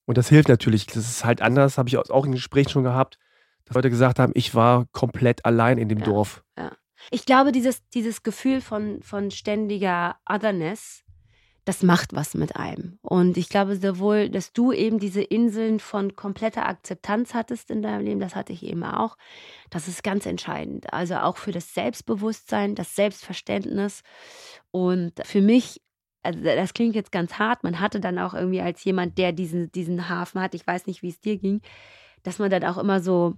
Und 0.05 0.17
das 0.17 0.27
hilft 0.27 0.49
natürlich. 0.49 0.87
Das 0.87 0.97
ist 0.97 1.23
halt 1.23 1.41
anders, 1.41 1.77
habe 1.77 1.87
ich 1.87 1.97
auch 1.97 2.25
in 2.25 2.33
Gesprächen 2.33 2.69
schon 2.69 2.83
gehabt, 2.83 3.17
dass 3.65 3.75
Leute 3.75 3.89
gesagt 3.89 4.19
haben, 4.19 4.33
ich 4.35 4.55
war 4.55 4.87
komplett 4.91 5.45
allein 5.45 5.77
in 5.77 5.87
dem 5.87 5.99
ja. 5.99 6.05
Dorf. 6.05 6.43
Ja. 6.57 6.71
Ich 7.09 7.25
glaube, 7.25 7.51
dieses, 7.51 7.87
dieses 7.89 8.23
Gefühl 8.23 8.61
von, 8.61 9.01
von 9.01 9.31
ständiger 9.31 10.17
Otherness, 10.29 11.00
das 11.65 11.83
macht 11.83 12.13
was 12.13 12.33
mit 12.33 12.55
einem. 12.55 12.97
Und 13.01 13.37
ich 13.37 13.47
glaube 13.47 13.75
sowohl, 13.75 14.29
dass 14.29 14.51
du 14.51 14.71
eben 14.71 14.99
diese 14.99 15.21
Inseln 15.21 15.79
von 15.79 16.15
kompletter 16.15 16.67
Akzeptanz 16.67 17.33
hattest 17.33 17.69
in 17.69 17.83
deinem 17.83 18.03
Leben, 18.03 18.19
das 18.19 18.35
hatte 18.35 18.51
ich 18.51 18.63
eben 18.63 18.83
auch. 18.83 19.15
Das 19.69 19.87
ist 19.87 20.03
ganz 20.03 20.25
entscheidend. 20.25 20.91
Also 20.91 21.17
auch 21.17 21.37
für 21.37 21.51
das 21.51 21.73
Selbstbewusstsein, 21.73 22.73
das 22.73 22.95
Selbstverständnis. 22.95 24.01
Und 24.71 25.13
für 25.23 25.41
mich, 25.41 25.81
also 26.23 26.41
das 26.41 26.73
klingt 26.73 26.95
jetzt 26.95 27.11
ganz 27.11 27.35
hart, 27.35 27.63
man 27.63 27.79
hatte 27.79 27.99
dann 27.99 28.17
auch 28.17 28.33
irgendwie 28.33 28.61
als 28.61 28.83
jemand, 28.83 29.19
der 29.19 29.31
diesen, 29.31 29.71
diesen 29.71 30.09
Hafen 30.09 30.41
hat, 30.41 30.55
ich 30.55 30.65
weiß 30.65 30.87
nicht, 30.87 31.03
wie 31.03 31.09
es 31.09 31.19
dir 31.19 31.37
ging, 31.37 31.61
dass 32.23 32.39
man 32.39 32.49
dann 32.49 32.63
auch 32.63 32.79
immer 32.79 33.01
so 33.01 33.35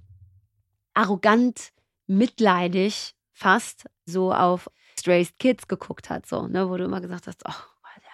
arrogant, 0.93 1.71
mitleidig 2.05 3.15
fast 3.31 3.89
so 4.05 4.33
auf 4.33 4.69
Strayed 4.99 5.39
Kids 5.39 5.67
geguckt 5.67 6.09
hat, 6.09 6.25
so, 6.25 6.47
ne, 6.47 6.69
wo 6.69 6.77
du 6.77 6.83
immer 6.83 7.01
gesagt 7.01 7.27
hast, 7.27 7.45
ach, 7.45 7.72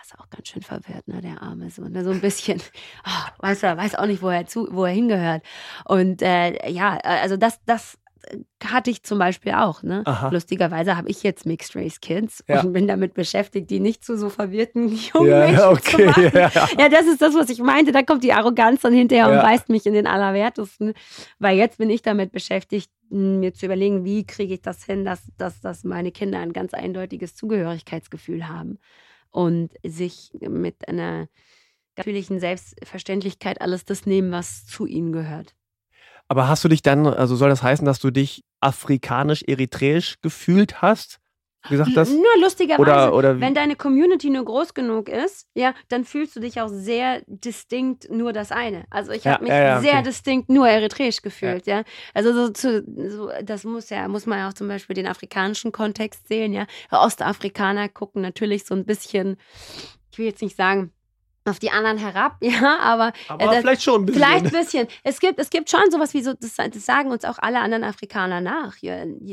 ist 0.09 0.19
auch 0.19 0.29
ganz 0.29 0.47
schön 0.47 0.61
verwirrt, 0.61 1.07
ne, 1.07 1.21
der 1.21 1.41
Arme 1.41 1.69
so, 1.69 1.83
ne, 1.83 2.03
so 2.03 2.11
ein 2.11 2.21
bisschen, 2.21 2.61
oh, 3.05 3.29
weiß 3.39 3.63
weiß 3.63 3.95
auch 3.95 4.05
nicht, 4.05 4.21
wo 4.21 4.29
er 4.29 4.45
zu, 4.47 4.67
wo 4.71 4.85
er 4.85 4.93
hingehört. 4.93 5.43
Und 5.85 6.21
äh, 6.21 6.69
ja, 6.69 6.97
also 6.97 7.37
das, 7.37 7.59
das 7.65 7.97
hatte 8.63 8.91
ich 8.91 9.03
zum 9.03 9.17
Beispiel 9.17 9.53
auch. 9.53 9.81
Ne? 9.81 10.03
Lustigerweise 10.29 10.97
habe 10.97 11.09
ich 11.09 11.23
jetzt 11.23 11.45
Mixed 11.45 11.75
Race 11.75 12.01
Kids 12.01 12.43
ja. 12.47 12.61
und 12.61 12.73
bin 12.73 12.87
damit 12.87 13.13
beschäftigt, 13.13 13.69
die 13.69 13.79
nicht 13.79 14.03
zu 14.03 14.17
so 14.17 14.29
verwirrten 14.29 14.89
jungen 15.13 15.29
ja, 15.29 15.39
Menschen 15.39 15.63
okay, 15.63 15.97
zu 15.97 16.05
machen. 16.05 16.31
Ja, 16.33 16.51
ja, 16.77 16.89
das 16.89 17.07
ist 17.07 17.21
das, 17.21 17.33
was 17.33 17.49
ich 17.49 17.59
meinte. 17.59 17.91
Da 17.91 18.03
kommt 18.03 18.23
die 18.23 18.33
Arroganz 18.33 18.81
dann 18.81 18.93
hinterher 18.93 19.29
und 19.29 19.37
weist 19.37 19.69
mich 19.69 19.85
in 19.85 19.93
den 19.93 20.05
Allerwertesten. 20.05 20.93
Weil 21.39 21.57
jetzt 21.57 21.77
bin 21.77 21.89
ich 21.89 22.01
damit 22.01 22.31
beschäftigt, 22.31 22.91
mir 23.09 23.53
zu 23.53 23.65
überlegen, 23.65 24.03
wie 24.03 24.27
kriege 24.27 24.53
ich 24.53 24.61
das 24.61 24.83
hin, 24.83 25.05
dass, 25.05 25.23
dass, 25.37 25.61
dass 25.61 25.83
meine 25.83 26.11
Kinder 26.11 26.39
ein 26.39 26.53
ganz 26.53 26.73
eindeutiges 26.73 27.35
Zugehörigkeitsgefühl 27.35 28.47
haben 28.47 28.79
und 29.31 29.73
sich 29.85 30.31
mit 30.39 30.87
einer 30.87 31.27
natürlichen 31.95 32.39
Selbstverständlichkeit 32.39 33.61
alles 33.61 33.85
das 33.85 34.05
nehmen, 34.05 34.31
was 34.31 34.65
zu 34.65 34.85
ihnen 34.85 35.11
gehört. 35.11 35.55
Aber 36.27 36.47
hast 36.47 36.63
du 36.63 36.69
dich 36.69 36.81
dann, 36.81 37.07
also 37.07 37.35
soll 37.35 37.49
das 37.49 37.63
heißen, 37.63 37.85
dass 37.85 37.99
du 37.99 38.11
dich 38.11 38.43
afrikanisch-eritreisch 38.61 40.21
gefühlt 40.21 40.81
hast? 40.81 41.19
Gesagt 41.67 41.95
hast? 41.95 42.11
Nur 42.11 42.41
lustigerweise, 42.41 42.81
oder, 42.81 43.13
oder 43.13 43.39
wenn 43.39 43.53
deine 43.53 43.75
Community 43.75 44.29
nur 44.29 44.45
groß 44.45 44.73
genug 44.73 45.09
ist, 45.09 45.47
ja, 45.53 45.73
dann 45.89 46.05
fühlst 46.05 46.35
du 46.35 46.39
dich 46.39 46.61
auch 46.61 46.69
sehr 46.69 47.21
distinkt 47.27 48.09
nur 48.09 48.33
das 48.33 48.51
eine. 48.51 48.85
Also 48.89 49.11
ich 49.11 49.25
ja, 49.25 49.33
habe 49.33 49.43
mich 49.43 49.51
ja, 49.51 49.61
ja, 49.61 49.81
sehr 49.81 49.93
okay. 49.95 50.03
distinkt 50.03 50.49
nur 50.49 50.67
eritreisch 50.67 51.21
gefühlt, 51.21 51.67
ja. 51.67 51.83
Also 52.13 52.33
so, 52.33 52.49
zu, 52.49 52.83
so, 53.09 53.29
das 53.43 53.63
muss 53.63 53.89
ja, 53.89 54.07
muss 54.07 54.25
man 54.25 54.39
ja 54.39 54.49
auch 54.49 54.53
zum 54.53 54.67
Beispiel 54.67 54.93
den 54.93 55.07
afrikanischen 55.07 55.71
Kontext 55.71 56.27
sehen, 56.27 56.53
ja. 56.53 56.65
Ostafrikaner 56.91 57.89
gucken 57.89 58.21
natürlich 58.21 58.65
so 58.65 58.75
ein 58.75 58.85
bisschen, 58.85 59.37
ich 60.11 60.17
will 60.17 60.25
jetzt 60.25 60.41
nicht 60.41 60.55
sagen, 60.55 60.91
auf 61.49 61.59
die 61.59 61.71
anderen 61.71 61.97
herab, 61.97 62.37
ja, 62.41 62.79
aber, 62.79 63.13
aber 63.27 63.53
äh, 63.53 63.59
vielleicht 63.61 63.83
schon 63.83 64.01
ein 64.01 64.05
bisschen. 64.05 64.21
Vielleicht 64.21 64.45
ein 64.45 64.51
bisschen. 64.51 64.87
Es 65.03 65.19
gibt, 65.19 65.39
es 65.39 65.49
gibt 65.49 65.69
schon 65.69 65.91
sowas 65.91 66.13
wie 66.13 66.21
so, 66.21 66.33
das, 66.33 66.55
das 66.55 66.85
sagen 66.85 67.11
uns 67.11 67.25
auch 67.25 67.39
alle 67.39 67.59
anderen 67.59 67.83
Afrikaner 67.83 68.41
nach. 68.41 68.77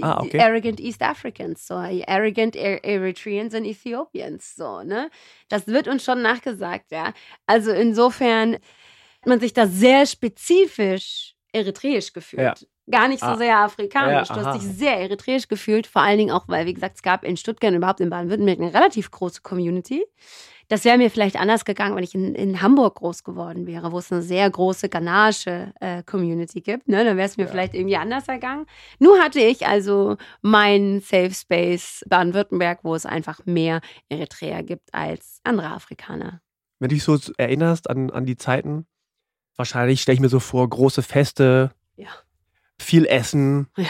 Ah, 0.03 0.21
okay. 0.21 0.41
Arrogant 0.41 0.81
East 0.81 1.03
Africans, 1.03 1.67
so 1.67 1.75
arrogant 1.75 2.57
er 2.57 2.85
Eritreans 2.85 3.55
and 3.55 3.67
Ethiopians, 3.67 4.57
so, 4.57 4.83
ne? 4.83 5.11
Das 5.49 5.67
wird 5.67 5.89
uns 5.89 6.05
schon 6.05 6.23
nachgesagt, 6.23 6.91
ja. 6.91 7.12
Also 7.47 7.71
insofern 7.71 8.55
hat 8.55 9.27
man 9.27 9.41
sich 9.41 9.53
da 9.53 9.67
sehr 9.67 10.07
spezifisch 10.07 11.35
eritreisch 11.53 12.12
gefühlt. 12.12 12.43
Ja. 12.43 12.55
Gar 12.89 13.09
nicht 13.09 13.21
so 13.21 13.27
ah. 13.27 13.37
sehr 13.37 13.59
afrikanisch. 13.59 14.29
Ja, 14.29 14.35
du 14.35 14.45
hast 14.45 14.62
dich 14.62 14.77
sehr 14.77 14.97
eritreisch 14.97 15.49
gefühlt, 15.49 15.89
vor 15.89 16.03
allen 16.03 16.19
Dingen 16.19 16.31
auch, 16.31 16.47
weil, 16.47 16.67
wie 16.67 16.75
gesagt, 16.75 16.97
es 16.97 17.03
gab 17.03 17.25
in 17.25 17.37
Stuttgart 17.37 17.73
und 17.73 17.79
überhaupt 17.79 18.01
in 18.01 18.11
Baden-Württemberg 18.11 18.61
eine 18.61 18.73
relativ 18.73 19.11
große 19.11 19.43
Community. 19.43 20.05
Das 20.69 20.85
wäre 20.85 20.99
mir 20.99 21.11
vielleicht 21.11 21.37
anders 21.37 21.64
gegangen, 21.64 21.95
wenn 21.95 22.03
ich 22.03 22.14
in, 22.14 22.35
in 22.35 22.61
Hamburg 22.61 22.97
groß 22.97 23.23
geworden 23.23 23.67
wäre, 23.67 23.93
wo 23.93 23.99
es 23.99 24.11
eine 24.11 24.23
sehr 24.23 24.51
große 24.51 24.89
Ganache-Community 24.89 26.59
äh, 26.59 26.62
gibt. 26.62 26.89
Ne? 26.89 27.05
Dann 27.05 27.17
wäre 27.17 27.27
es 27.27 27.37
mir 27.37 27.45
ja. 27.45 27.51
vielleicht 27.51 27.75
irgendwie 27.75 27.97
anders 27.97 28.27
ergangen. 28.27 28.67
Nur 28.99 29.19
hatte 29.21 29.41
ich 29.41 29.67
also 29.67 30.17
meinen 30.43 31.01
Safe 31.01 31.33
Space 31.33 32.05
Baden-Württemberg, 32.09 32.81
wo 32.83 32.95
es 32.95 33.07
einfach 33.07 33.41
mehr 33.47 33.81
Eritreer 34.09 34.62
gibt 34.62 34.93
als 34.93 35.41
andere 35.45 35.69
Afrikaner. 35.69 36.41
Wenn 36.79 36.89
du 36.89 36.97
dich 36.97 37.05
so 37.05 37.19
erinnerst 37.39 37.89
an, 37.89 38.11
an 38.11 38.27
die 38.27 38.37
Zeiten, 38.37 38.87
wahrscheinlich 39.57 40.03
stelle 40.03 40.14
ich 40.14 40.21
mir 40.21 40.29
so 40.29 40.41
vor, 40.41 40.69
große 40.69 41.03
Feste, 41.03 41.71
ja. 41.97 42.09
viel 42.79 43.07
Essen, 43.07 43.69
ja. 43.77 43.87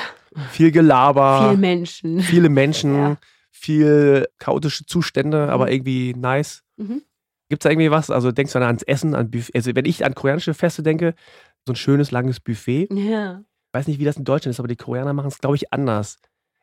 viel 0.50 0.70
Gelaber, 0.70 1.48
viele 1.48 1.58
Menschen. 1.58 2.20
Viele 2.20 2.48
Menschen 2.50 3.16
viel 3.56 4.28
chaotische 4.38 4.86
Zustände, 4.86 5.44
mhm. 5.44 5.50
aber 5.50 5.70
irgendwie 5.70 6.14
nice. 6.14 6.62
Mhm. 6.76 7.02
Gibt 7.48 7.62
es 7.62 7.64
da 7.64 7.70
irgendwie 7.70 7.90
was? 7.90 8.10
Also 8.10 8.32
denkst 8.32 8.52
du 8.52 8.58
dann 8.58 8.66
ans 8.66 8.82
Essen, 8.82 9.14
an 9.14 9.30
Buffet? 9.30 9.54
Also 9.54 9.74
wenn 9.74 9.84
ich 9.84 10.04
an 10.04 10.14
koreanische 10.14 10.54
Feste 10.54 10.82
denke, 10.82 11.14
so 11.64 11.72
ein 11.72 11.76
schönes, 11.76 12.10
langes 12.10 12.40
Buffet. 12.40 12.88
Ja. 12.92 13.40
Ich 13.40 13.78
weiß 13.78 13.86
nicht, 13.88 14.00
wie 14.00 14.04
das 14.04 14.16
in 14.16 14.24
Deutschland 14.24 14.52
ist, 14.54 14.58
aber 14.58 14.68
die 14.68 14.76
Koreaner 14.76 15.12
machen 15.12 15.28
es, 15.28 15.38
glaube 15.38 15.56
ich, 15.56 15.72
anders. 15.72 16.18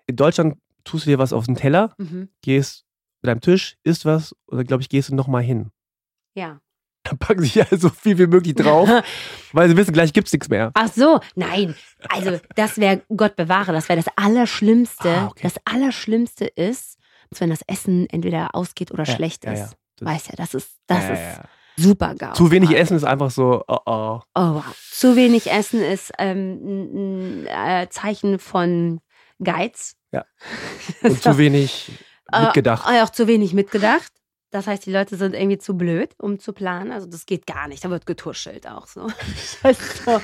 In 0.07 0.16
Deutschland 0.16 0.57
tust 0.84 1.05
du 1.05 1.11
dir 1.11 1.20
was 1.20 1.32
auf 1.32 1.45
den 1.45 1.55
Teller, 1.55 1.93
mhm. 1.97 2.30
gehst 2.41 2.86
mit 3.22 3.30
deinem 3.30 3.41
Tisch, 3.41 3.78
isst 3.84 4.05
was 4.05 4.36
oder 4.47 4.64
glaube 4.64 4.82
ich, 4.82 4.89
gehst 4.89 5.09
du 5.09 5.16
nochmal 5.16 5.43
hin. 5.43 5.70
Ja. 6.36 6.59
Dann 7.03 7.18
packen 7.18 7.41
sie 7.43 7.59
ja 7.59 7.66
so 7.70 7.89
viel 7.89 8.18
wie 8.18 8.28
möglich 8.28 8.55
drauf, 8.55 8.89
weil 9.51 9.70
sie 9.70 9.78
wissen, 9.78 9.93
gleich 9.93 10.14
gibt 10.14 10.28
es 10.28 10.34
nichts 10.34 10.49
mehr. 10.49 10.72
Ach 10.74 10.89
so, 10.91 11.20
nein. 11.36 11.76
Also, 12.09 12.39
das 12.55 12.78
wäre, 12.78 13.01
Gott 13.16 13.36
bewahre, 13.36 13.74
das 13.74 13.89
wäre 13.89 14.01
das 14.01 14.11
Allerschlimmste. 14.16 15.09
Ah, 15.09 15.28
okay. 15.28 15.41
Das 15.43 15.55
Allerschlimmste 15.66 16.45
ist, 16.45 16.97
wenn 17.38 17.49
das 17.49 17.61
Essen 17.68 18.07
entweder 18.09 18.55
ausgeht 18.55 18.91
oder 18.91 19.03
Ja, 19.03 19.16
schlecht 19.16 19.45
ja, 19.45 19.51
ist. 19.51 19.59
ja. 19.59 19.70
Das- 19.97 20.07
Weißt 20.07 20.27
ja, 20.29 20.33
das 20.37 20.53
ist, 20.53 20.69
das 20.87 21.03
Ja, 21.03 21.13
ist 21.13 21.39
super 21.77 22.15
GAU. 22.15 22.33
Zu 22.33 22.51
wenig 22.51 22.71
Essen 22.75 22.97
ist 22.97 23.03
einfach 23.03 23.31
so, 23.31 23.63
oh 23.67 23.77
oh. 23.85 24.19
Oh, 24.35 24.41
wow. 24.55 24.63
Zu 24.91 25.15
wenig 25.15 25.51
Essen 25.51 25.81
ist 25.81 26.11
ähm, 26.19 27.43
ein, 27.43 27.47
äh, 27.47 27.87
Zeichen 27.89 28.39
von 28.39 29.01
Geiz. 29.43 29.95
Ja. 30.11 30.25
Und 31.03 31.21
zu 31.21 31.37
wenig 31.37 31.91
Äh, 32.31 32.43
mitgedacht. 32.45 32.87
Auch 32.87 33.09
zu 33.09 33.27
wenig 33.27 33.53
mitgedacht. 33.53 34.11
Das 34.53 34.67
heißt, 34.67 34.85
die 34.85 34.91
Leute 34.91 35.15
sind 35.15 35.33
irgendwie 35.33 35.57
zu 35.57 35.75
blöd, 35.75 36.13
um 36.19 36.37
zu 36.37 36.53
planen. 36.53 36.91
Also 36.91 37.07
das 37.07 37.25
geht 37.25 37.47
gar 37.47 37.67
nicht. 37.67 37.83
Da 37.83 37.89
wird 37.89 38.05
getuschelt 38.05 38.67
auch 38.67 38.85
so. 38.85 39.07
So. 40.05 40.21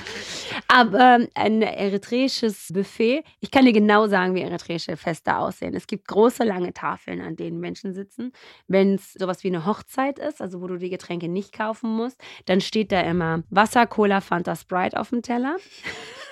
Aber 0.67 1.15
ähm, 1.15 1.27
ein 1.33 1.61
eritreisches 1.61 2.71
Buffet, 2.71 3.23
ich 3.39 3.49
kann 3.49 3.65
dir 3.65 3.73
genau 3.73 4.07
sagen, 4.07 4.35
wie 4.35 4.41
eritreische 4.41 4.97
Feste 4.97 5.37
aussehen. 5.37 5.73
Es 5.73 5.87
gibt 5.87 6.07
große, 6.07 6.43
lange 6.43 6.73
Tafeln, 6.73 7.21
an 7.21 7.35
denen 7.35 7.59
Menschen 7.59 7.93
sitzen. 7.93 8.31
Wenn 8.67 8.95
es 8.95 9.13
sowas 9.13 9.43
wie 9.43 9.47
eine 9.47 9.65
Hochzeit 9.65 10.19
ist, 10.19 10.41
also 10.41 10.61
wo 10.61 10.67
du 10.67 10.77
die 10.77 10.89
Getränke 10.89 11.27
nicht 11.27 11.53
kaufen 11.53 11.89
musst, 11.89 12.21
dann 12.45 12.61
steht 12.61 12.91
da 12.91 13.01
immer 13.01 13.43
Wasser, 13.49 13.87
Cola, 13.87 14.21
Fanta, 14.21 14.55
Sprite 14.55 14.99
auf 14.99 15.09
dem 15.09 15.23
Teller. 15.23 15.57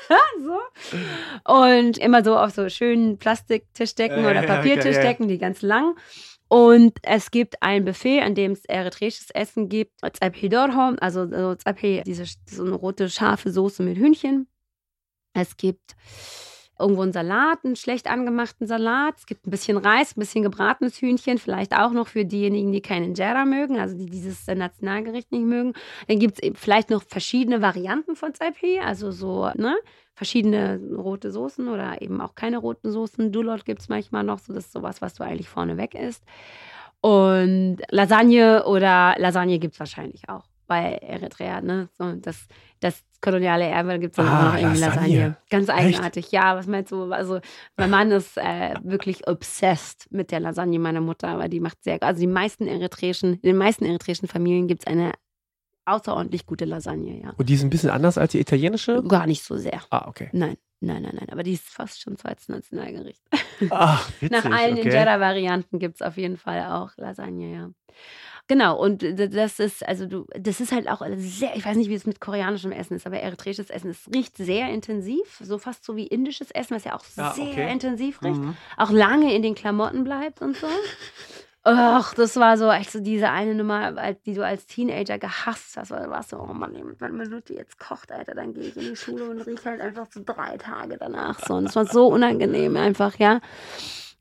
so. 0.43 1.51
Und 1.51 1.97
immer 1.97 2.23
so 2.23 2.37
auf 2.37 2.51
so 2.51 2.69
schönen 2.69 3.17
Plastiktischdecken 3.17 4.23
Ja, 4.23 4.29
oder 4.29 4.43
ja, 4.43 4.47
ja, 4.47 4.55
Papiertischdecken, 4.55 5.27
die 5.27 5.37
ganz 5.39 5.61
lang. 5.61 5.95
Und 6.49 6.97
es 7.03 7.31
gibt 7.31 7.61
ein 7.61 7.83
Buffet, 7.83 8.21
an 8.21 8.35
dem 8.35 8.53
es 8.53 8.63
eritreisches 8.65 9.31
Essen 9.31 9.67
gibt. 9.67 9.99
Zaphi 10.13 10.47
Dorho, 10.47 10.95
also 10.99 11.27
so 11.29 11.55
Zaphi, 11.55 12.03
diese 12.05 12.25
so 12.49 12.63
eine 12.63 12.75
rote 12.75 13.09
scharfe 13.09 13.51
Soße 13.51 13.83
mit 13.83 13.97
Hühnchen. 13.97 14.47
Es 15.33 15.57
gibt 15.57 15.95
irgendwo 16.79 17.01
einen 17.01 17.13
Salat, 17.13 17.59
einen 17.63 17.75
schlecht 17.75 18.07
angemachten 18.07 18.67
Salat. 18.67 19.15
Es 19.17 19.25
gibt 19.25 19.47
ein 19.47 19.51
bisschen 19.51 19.77
Reis, 19.77 20.15
ein 20.15 20.19
bisschen 20.19 20.43
gebratenes 20.43 21.01
Hühnchen, 21.01 21.37
vielleicht 21.37 21.75
auch 21.75 21.91
noch 21.91 22.07
für 22.07 22.25
diejenigen, 22.25 22.71
die 22.71 22.81
keinen 22.81 23.05
Injera 23.05 23.45
mögen, 23.45 23.79
also 23.79 23.97
die 23.97 24.05
dieses 24.05 24.45
Nationalgericht 24.47 25.31
nicht 25.31 25.45
mögen. 25.45 25.73
Dann 26.07 26.19
gibt 26.19 26.43
es 26.43 26.51
vielleicht 26.59 26.89
noch 26.89 27.03
verschiedene 27.03 27.61
Varianten 27.61 28.15
von 28.15 28.33
Zaphi, 28.33 28.79
also 28.79 29.11
so, 29.11 29.49
ne? 29.55 29.75
Verschiedene 30.13 30.81
rote 30.97 31.31
Soßen 31.31 31.67
oder 31.67 32.01
eben 32.01 32.21
auch 32.21 32.33
keine 32.33 32.57
roten 32.57 32.91
Soßen. 32.91 33.31
Dulot 33.31 33.65
gibt 33.65 33.81
es 33.81 33.89
manchmal 33.89 34.23
noch, 34.23 34.39
so 34.39 34.51
das 34.51 34.65
ist 34.65 34.73
sowas, 34.73 34.99
was 35.01 35.13
du 35.13 35.23
eigentlich 35.23 35.47
vorneweg 35.47 35.93
isst. 35.93 36.23
Und 37.01 37.77
Lasagne 37.89 38.65
oder 38.65 39.15
Lasagne 39.17 39.59
gibt 39.59 39.75
es 39.75 39.79
wahrscheinlich 39.79 40.27
auch 40.29 40.45
bei 40.67 40.93
Eritrea, 40.95 41.61
ne? 41.61 41.89
So, 41.97 42.13
das, 42.13 42.47
das 42.79 43.03
koloniale 43.21 43.65
Erbe 43.65 43.99
gibt 43.99 44.11
es 44.13 44.17
dann 44.17 44.27
Ah, 44.27 44.39
auch 44.49 44.53
noch 44.53 44.59
irgendwie 44.59 44.79
Lasagne. 44.79 45.17
Lasagne. 45.17 45.37
Ganz 45.49 45.69
eigenartig, 45.69 46.31
ja. 46.31 46.55
Was 46.55 46.67
meinst 46.67 46.91
du? 46.91 47.11
Also, 47.11 47.39
mein 47.75 47.89
Mann 47.89 48.11
ist 48.11 48.37
äh, 48.37 48.75
wirklich 48.83 49.27
obsessed 49.27 50.07
mit 50.11 50.31
der 50.31 50.39
Lasagne 50.39 50.77
meiner 50.79 51.01
Mutter, 51.01 51.29
aber 51.29 51.47
die 51.47 51.59
macht 51.59 51.83
sehr, 51.83 52.01
also 52.03 52.19
die 52.19 52.27
meisten 52.27 52.67
eritreischen, 52.67 53.33
in 53.35 53.41
den 53.41 53.57
meisten 53.57 53.85
eritreischen 53.85 54.27
Familien 54.27 54.67
gibt 54.67 54.83
es 54.83 54.87
eine 54.87 55.13
außerordentlich 55.85 56.45
gute 56.45 56.65
Lasagne, 56.65 57.21
ja. 57.21 57.33
Und 57.37 57.49
die 57.49 57.53
ist 57.55 57.63
ein 57.63 57.69
bisschen 57.69 57.89
anders 57.89 58.17
als 58.17 58.33
die 58.33 58.39
italienische? 58.39 59.01
Gar 59.03 59.25
nicht 59.25 59.43
so 59.43 59.57
sehr. 59.57 59.81
Ah, 59.89 60.07
okay. 60.07 60.29
Nein, 60.33 60.57
nein, 60.81 61.01
nein, 61.01 61.15
nein. 61.15 61.29
Aber 61.31 61.43
die 61.43 61.53
ist 61.53 61.67
fast 61.67 62.01
schon 62.01 62.17
so 62.17 62.27
als 62.27 62.49
Nationalgericht. 62.49 63.23
Ach, 63.69 64.07
witzig. 64.19 64.31
Nach 64.31 64.45
allen 64.45 64.77
okay. 64.77 64.89
Injera-Varianten 64.89 65.79
gibt 65.79 65.95
es 65.95 66.01
auf 66.01 66.17
jeden 66.17 66.37
Fall 66.37 66.65
auch 66.67 66.91
Lasagne, 66.97 67.53
ja. 67.53 67.69
Genau, 68.49 68.77
und 68.81 69.03
das 69.17 69.59
ist, 69.59 69.85
also 69.85 70.05
du, 70.05 70.25
das 70.39 70.61
ist 70.61 70.71
halt 70.71 70.87
auch 70.89 71.01
sehr, 71.17 71.55
ich 71.57 71.65
weiß 71.65 71.75
nicht, 71.75 71.89
wie 71.89 71.95
es 71.95 72.05
mit 72.05 72.21
koreanischem 72.21 72.71
Essen 72.71 72.95
ist, 72.95 73.05
aber 73.05 73.19
eritreisches 73.19 73.69
Essen, 73.69 73.89
es 73.89 74.07
riecht 74.13 74.37
sehr 74.37 74.69
intensiv, 74.69 75.39
so 75.41 75.57
fast 75.57 75.83
so 75.83 75.97
wie 75.97 76.07
indisches 76.07 76.51
Essen, 76.51 76.75
was 76.75 76.85
ja 76.85 76.95
auch 76.95 77.03
Ah, 77.17 77.33
sehr 77.33 77.43
okay. 77.43 77.71
intensiv 77.71 78.21
riecht, 78.23 78.39
Mhm. 78.39 78.55
auch 78.77 78.89
lange 78.91 79.33
in 79.35 79.41
den 79.41 79.53
Klamotten 79.53 80.03
bleibt 80.05 80.41
und 80.41 80.55
so. 80.55 80.67
Ach, 81.63 82.13
das 82.13 82.37
war 82.37 82.57
so, 82.57 82.71
echt 82.71 82.91
so 82.91 83.01
diese 83.01 83.29
eine 83.29 83.53
Nummer, 83.53 84.13
die 84.25 84.33
du 84.33 84.45
als 84.45 84.65
Teenager 84.67 85.17
gehasst 85.19 85.75
hast, 85.75 85.91
weil 85.91 86.05
du 86.05 86.09
warst 86.09 86.29
so, 86.29 86.39
oh 86.39 86.53
Mann, 86.53 86.73
wenn 86.99 87.17
meine 87.17 87.29
Mutter 87.29 87.53
jetzt 87.55 87.77
kocht, 87.77 88.09
Alter, 88.13 88.35
dann 88.35 88.53
gehe 88.53 88.63
ich 88.69 88.77
in 88.77 88.83
die 88.83 88.95
Schule 88.95 89.25
und 89.29 89.41
rieche 89.41 89.65
halt 89.71 89.81
einfach 89.81 90.07
so 90.09 90.21
drei 90.25 90.55
Tage 90.57 90.95
danach 90.97 91.37
so. 91.45 91.55
Und 91.55 91.65
es 91.65 91.75
war 91.75 91.85
so 91.85 92.07
unangenehm 92.07 92.77
einfach, 92.77 93.19
ja. 93.19 93.41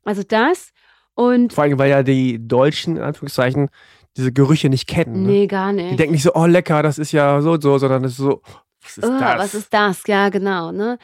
Also 0.03 0.23
das 0.27 0.73
und 1.15 1.53
Vor 1.53 1.63
allem, 1.63 1.79
weil 1.79 1.89
ja 1.89 2.03
die 2.03 2.45
Deutschen, 2.45 2.97
in 2.97 3.03
Anführungszeichen, 3.03 3.69
diese 4.17 4.31
Gerüche 4.31 4.69
nicht 4.69 4.87
kennen. 4.87 5.23
Ne? 5.23 5.27
nee, 5.29 5.47
gar 5.47 5.71
nicht. 5.71 5.91
Die 5.91 5.95
denken 5.95 6.13
nicht 6.13 6.23
so, 6.23 6.33
oh 6.33 6.45
lecker, 6.45 6.83
das 6.83 6.97
ist 6.97 7.11
ja 7.11 7.41
so 7.41 7.53
und 7.53 7.61
so, 7.63 7.77
sondern 7.77 8.03
es 8.03 8.11
ist 8.13 8.17
so, 8.17 8.41
was 8.81 8.97
ist 8.97 9.05
Oh, 9.05 9.17
das? 9.19 9.37
Was 9.39 9.53
ist 9.55 9.73
das? 9.73 10.03
Ja, 10.07 10.29
genau, 10.29 10.71
ne? 10.71 10.97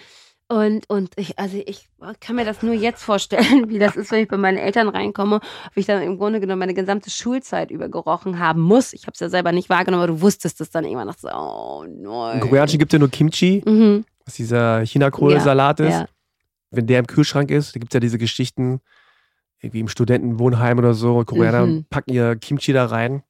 Und, 0.49 0.88
und 0.89 1.11
ich, 1.16 1.39
also 1.39 1.57
ich 1.66 1.88
kann 2.20 2.36
mir 2.36 2.45
das 2.45 2.61
nur 2.61 2.74
jetzt 2.74 3.01
vorstellen, 3.03 3.70
wie 3.70 3.80
das 3.80 3.95
ist, 3.95 4.11
wenn 4.11 4.24
ich 4.24 4.28
bei 4.28 4.38
meinen 4.38 4.57
Eltern 4.57 4.89
reinkomme, 4.89 5.38
ob 5.38 5.72
ich 5.76 5.86
dann 5.86 6.01
im 6.03 6.18
Grunde 6.18 6.39
genommen 6.39 6.59
meine 6.59 6.74
gesamte 6.74 7.09
Schulzeit 7.09 7.72
über 7.72 7.89
gerochen 7.89 8.38
haben 8.39 8.61
muss. 8.61 8.93
Ich 8.93 9.03
habe 9.03 9.14
es 9.14 9.20
ja 9.20 9.30
selber 9.30 9.51
nicht 9.51 9.70
wahrgenommen, 9.70 10.03
aber 10.03 10.11
du 10.14 10.22
wusstest 10.22 10.59
es 10.61 10.70
dann 10.70 10.84
irgendwann 10.84 11.07
noch 11.07 11.18
so, 11.18 11.30
oh 11.30 11.86
nein. 11.88 12.36
Im 12.36 12.41
Koreanischen 12.41 12.78
gibt 12.78 12.91
es 12.93 12.97
ja 12.97 12.99
nur 12.99 13.09
Kimchi, 13.09 13.64
Mhm, 13.66 14.05
was 14.26 14.36
dieser 14.36 14.86
Chinakohlsalat 14.86 15.80
ist. 15.80 15.91
ja. 15.91 16.05
Wenn 16.72 16.88
der 16.88 16.99
im 16.99 17.07
Kühlschrank 17.07 17.49
ist, 17.51 17.76
da 17.76 17.80
gibt 17.80 17.91
es 17.91 17.95
ja 17.95 17.99
diese 17.99 18.18
Geschichten, 18.18 18.80
irgendwie 19.64 19.80
im 19.80 19.88
Studentenwohnheim 19.88 20.78
oder 20.78 20.93
so, 20.93 21.24
Koreaner 21.26 21.66
Mhm. 21.66 21.86
packen 21.89 22.11
ihr 22.14 22.36
Kimchi 22.36 22.74
da 22.74 22.86
rein 22.86 23.24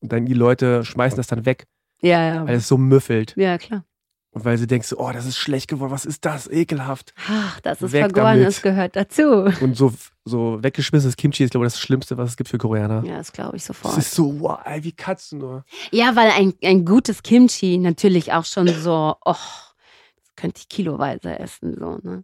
und 0.00 0.12
dann 0.12 0.24
die 0.26 0.34
Leute 0.34 0.84
schmeißen 0.84 1.16
das 1.16 1.26
dann 1.26 1.44
weg, 1.44 1.66
ja, 2.00 2.34
ja. 2.34 2.46
weil 2.46 2.56
es 2.56 2.68
so 2.68 2.78
müffelt. 2.78 3.34
Ja, 3.36 3.58
klar. 3.58 3.84
Und 4.32 4.44
weil 4.44 4.56
sie 4.58 4.68
denken 4.68 4.86
so, 4.86 4.96
oh, 5.00 5.10
das 5.12 5.26
ist 5.26 5.36
schlecht 5.38 5.66
geworden, 5.66 5.90
was 5.90 6.04
ist 6.04 6.24
das? 6.24 6.46
Ekelhaft. 6.48 7.12
Ach, 7.28 7.58
das 7.62 7.82
ist 7.82 7.90
Weg 7.92 8.02
vergoren, 8.02 8.40
das 8.40 8.62
gehört 8.62 8.94
dazu. 8.94 9.50
Und 9.60 9.76
so, 9.76 9.92
so 10.24 10.62
weggeschmissenes 10.62 11.16
Kimchi 11.16 11.42
ist, 11.42 11.50
glaube 11.50 11.66
ich, 11.66 11.72
das 11.72 11.80
Schlimmste, 11.80 12.16
was 12.16 12.30
es 12.30 12.36
gibt 12.36 12.48
für 12.48 12.58
Koreaner. 12.58 13.02
Ja, 13.04 13.18
das 13.18 13.32
glaube 13.32 13.56
ich 13.56 13.62
Das 13.64 13.76
sofort. 13.76 13.98
ist 13.98 14.14
so, 14.14 14.38
wow, 14.38 14.60
wie 14.82 14.94
du 15.32 15.36
nur? 15.36 15.64
Ja, 15.90 16.14
weil 16.14 16.30
ein, 16.30 16.54
ein 16.62 16.84
gutes 16.84 17.24
Kimchi 17.24 17.76
natürlich 17.78 18.32
auch 18.32 18.44
schon 18.44 18.68
so, 18.68 19.16
oh, 19.24 19.32
das 19.34 20.36
könnte 20.36 20.60
ich 20.60 20.68
kiloweise 20.68 21.36
essen, 21.36 21.74
so, 21.76 21.98
ne? 22.00 22.22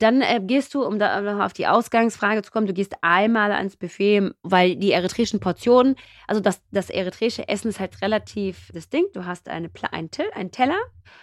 Dann 0.00 0.22
äh, 0.22 0.40
gehst 0.42 0.74
du, 0.74 0.82
um 0.84 0.98
da 0.98 1.20
noch 1.20 1.44
auf 1.44 1.52
die 1.52 1.66
Ausgangsfrage 1.66 2.42
zu 2.42 2.50
kommen, 2.50 2.66
du 2.66 2.72
gehst 2.72 2.94
einmal 3.00 3.52
ans 3.52 3.76
Buffet, 3.76 4.30
weil 4.42 4.76
die 4.76 4.90
eritreischen 4.92 5.38
Portionen, 5.40 5.94
also 6.26 6.40
das, 6.40 6.60
das 6.72 6.90
eritreische 6.90 7.48
Essen 7.48 7.68
ist 7.68 7.78
halt 7.80 8.02
relativ 8.02 8.70
distinkt. 8.74 9.14
Du 9.14 9.24
hast 9.24 9.48
eine, 9.48 9.68
Pla- 9.68 9.90
ein, 9.92 10.10
Till, 10.10 10.26
einen 10.34 10.50
Teller, 10.50 10.78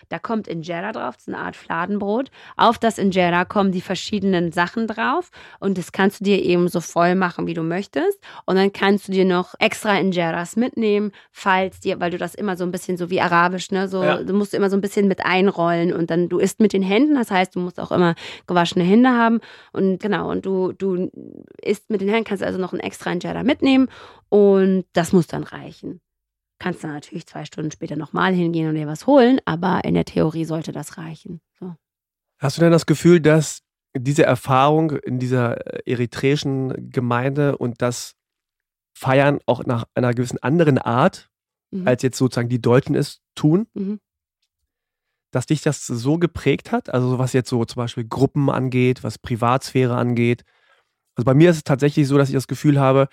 da 0.10 0.20
kommt 0.20 0.48
Injera 0.48 0.92
drauf, 0.92 1.16
das 1.16 1.28
ist 1.28 1.34
eine 1.34 1.44
Art 1.44 1.56
Fladenbrot. 1.56 2.32
Auf 2.56 2.78
das 2.78 2.98
Injera 2.98 3.46
kommen 3.46 3.72
die 3.72 3.82
verschiedenen 3.82 4.52
Sachen 4.52 4.88
drauf 4.88 5.32
und 5.60 5.78
das 5.78 5.92
kannst 5.92 6.22
du 6.22 6.24
dir 6.24 6.42
eben 6.42 6.68
so 6.70 6.80
voll 6.82 7.16
machen, 7.16 7.48
wie 7.48 7.54
du 7.54 7.64
möchtest. 7.64 8.20
Und 8.46 8.56
dann 8.56 8.72
kannst 8.72 9.08
du 9.08 9.12
dir 9.12 9.26
noch 9.26 9.54
extra 9.60 9.98
Injeras 9.98 10.56
mitnehmen, 10.56 11.12
falls 11.32 11.80
dir, 11.82 12.00
weil 12.00 12.12
du 12.12 12.18
das 12.18 12.36
immer 12.36 12.56
so 12.56 12.64
ein 12.64 12.72
bisschen 12.72 12.96
so 12.98 13.10
wie 13.10 13.20
arabisch, 13.22 13.72
ne, 13.72 13.88
so, 13.88 14.04
Ja. 14.04 14.24
du 14.24 14.34
musst 14.34 14.54
immer 14.54 14.70
so 14.70 14.78
ein 14.78 14.82
bisschen 14.82 15.08
mit 15.08 15.26
einrollen 15.26 15.92
und 15.92 16.10
dann 16.10 16.30
du 16.30 16.40
isst 16.40 16.60
mit 16.62 16.74
den 16.74 16.84
Händen, 16.84 17.16
das 17.16 17.32
heißt, 17.32 17.56
du 17.56 17.60
musst 17.60 17.80
auch 17.80 17.92
immer 17.92 18.16
gewaschene 18.62 18.84
Hände 18.86 19.10
haben 19.10 19.40
und 19.74 20.00
genau, 20.00 20.30
und 20.30 20.46
du, 20.46 20.72
du 20.74 21.10
isst 21.62 21.90
mit 21.90 22.02
den 22.02 22.10
Händen, 22.10 22.26
kannst 22.26 22.44
also 22.44 22.60
noch 22.60 22.74
ein 22.74 22.80
extra 22.80 23.12
Injera 23.12 23.44
mitnehmen 23.44 23.90
und 24.30 24.86
das 24.94 25.14
muss 25.14 25.28
dann 25.28 25.44
reichen. 25.44 26.00
Kannst 26.60 26.84
dann 26.84 26.94
natürlich 26.94 27.26
zwei 27.26 27.46
Stunden 27.46 27.72
später 27.72 27.96
nochmal 27.96 28.34
hingehen 28.34 28.70
und 28.70 28.76
dir 28.76 28.86
was 28.88 29.08
holen, 29.08 29.40
aber 29.46 29.84
in 29.84 29.96
der 29.96 30.06
Theorie 30.06 30.46
sollte 30.46 30.72
das 30.72 30.98
reichen. 30.98 31.42
So. 31.60 31.76
Hast 32.40 32.58
du 32.58 32.62
denn 32.62 32.72
das 32.72 32.86
Gefühl, 32.86 33.20
dass 33.20 33.62
diese 33.98 34.24
Erfahrung 34.24 34.92
in 34.92 35.18
dieser 35.20 35.66
äh, 35.86 35.92
eritreischen 35.92 36.90
Gemeinde 36.92 37.58
und 37.58 37.82
das 37.82 38.14
Feiern 38.96 39.40
auch 39.48 39.66
nach 39.66 39.86
einer 39.96 40.14
gewissen 40.14 40.38
anderen 40.42 40.78
Art, 40.78 41.30
Mhm. 41.74 41.88
als 41.88 42.04
jetzt 42.04 42.18
sozusagen 42.18 42.50
die 42.50 42.62
Deutschen 42.62 42.96
es 42.96 43.22
tun, 43.34 43.66
Mhm. 43.74 44.00
Dass 45.32 45.46
dich 45.46 45.62
das 45.62 45.86
so 45.88 46.18
geprägt 46.18 46.72
hat? 46.72 46.94
Also 46.94 47.18
was 47.20 47.34
jetzt 47.34 47.50
so 47.50 47.64
zum 47.66 47.82
Beispiel 47.82 48.06
Gruppen 48.06 48.50
angeht, 48.50 49.04
was 49.04 49.18
Privatsphäre 49.18 49.96
angeht. 49.96 50.44
Also 51.16 51.26
bei 51.26 51.34
mir 51.34 51.50
ist 51.50 51.58
es 51.58 51.64
tatsächlich 51.64 52.08
so, 52.08 52.18
dass 52.18 52.30
ich 52.30 52.36
das 52.36 52.48
Gefühl 52.48 52.80
habe, 52.80 53.08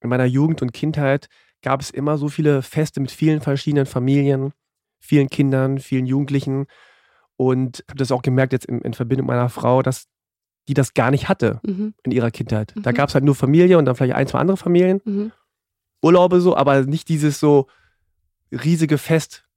in 0.00 0.10
meiner 0.10 0.24
Jugend 0.26 0.62
und 0.62 0.72
Kindheit 0.72 1.28
gab 1.62 1.80
es 1.80 1.90
immer 1.90 2.18
so 2.18 2.28
viele 2.28 2.62
Feste 2.62 3.00
mit 3.00 3.10
vielen 3.10 3.40
verschiedenen 3.40 3.86
Familien, 3.86 4.52
vielen 5.00 5.28
Kindern, 5.28 5.78
vielen 5.78 6.06
Jugendlichen. 6.06 6.66
Und 7.36 7.84
habe 7.88 7.98
das 7.98 8.12
auch 8.12 8.22
gemerkt 8.22 8.52
jetzt 8.52 8.66
in, 8.66 8.80
in 8.82 8.94
Verbindung 8.94 9.26
mit 9.26 9.34
meiner 9.36 9.48
Frau, 9.48 9.82
dass 9.82 10.06
die 10.68 10.74
das 10.74 10.92
gar 10.94 11.10
nicht 11.10 11.28
hatte 11.28 11.60
Mhm. 11.64 11.94
in 12.02 12.12
ihrer 12.12 12.30
Kindheit. 12.30 12.74
Da 12.82 12.90
Mhm. 12.92 12.94
gab 12.96 13.08
es 13.08 13.14
halt 13.14 13.24
nur 13.24 13.34
Familie 13.34 13.78
und 13.78 13.86
dann 13.86 13.96
vielleicht 13.96 14.14
ein, 14.14 14.26
zwei 14.26 14.38
andere 14.38 14.56
Familien, 14.56 15.00
Mhm. 15.04 15.32
Urlaube 16.02 16.40
so, 16.40 16.56
aber 16.56 16.82
nicht 16.82 17.08
dieses 17.08 17.40
so 17.40 17.66
riesige 18.52 18.98
Fest 18.98 19.47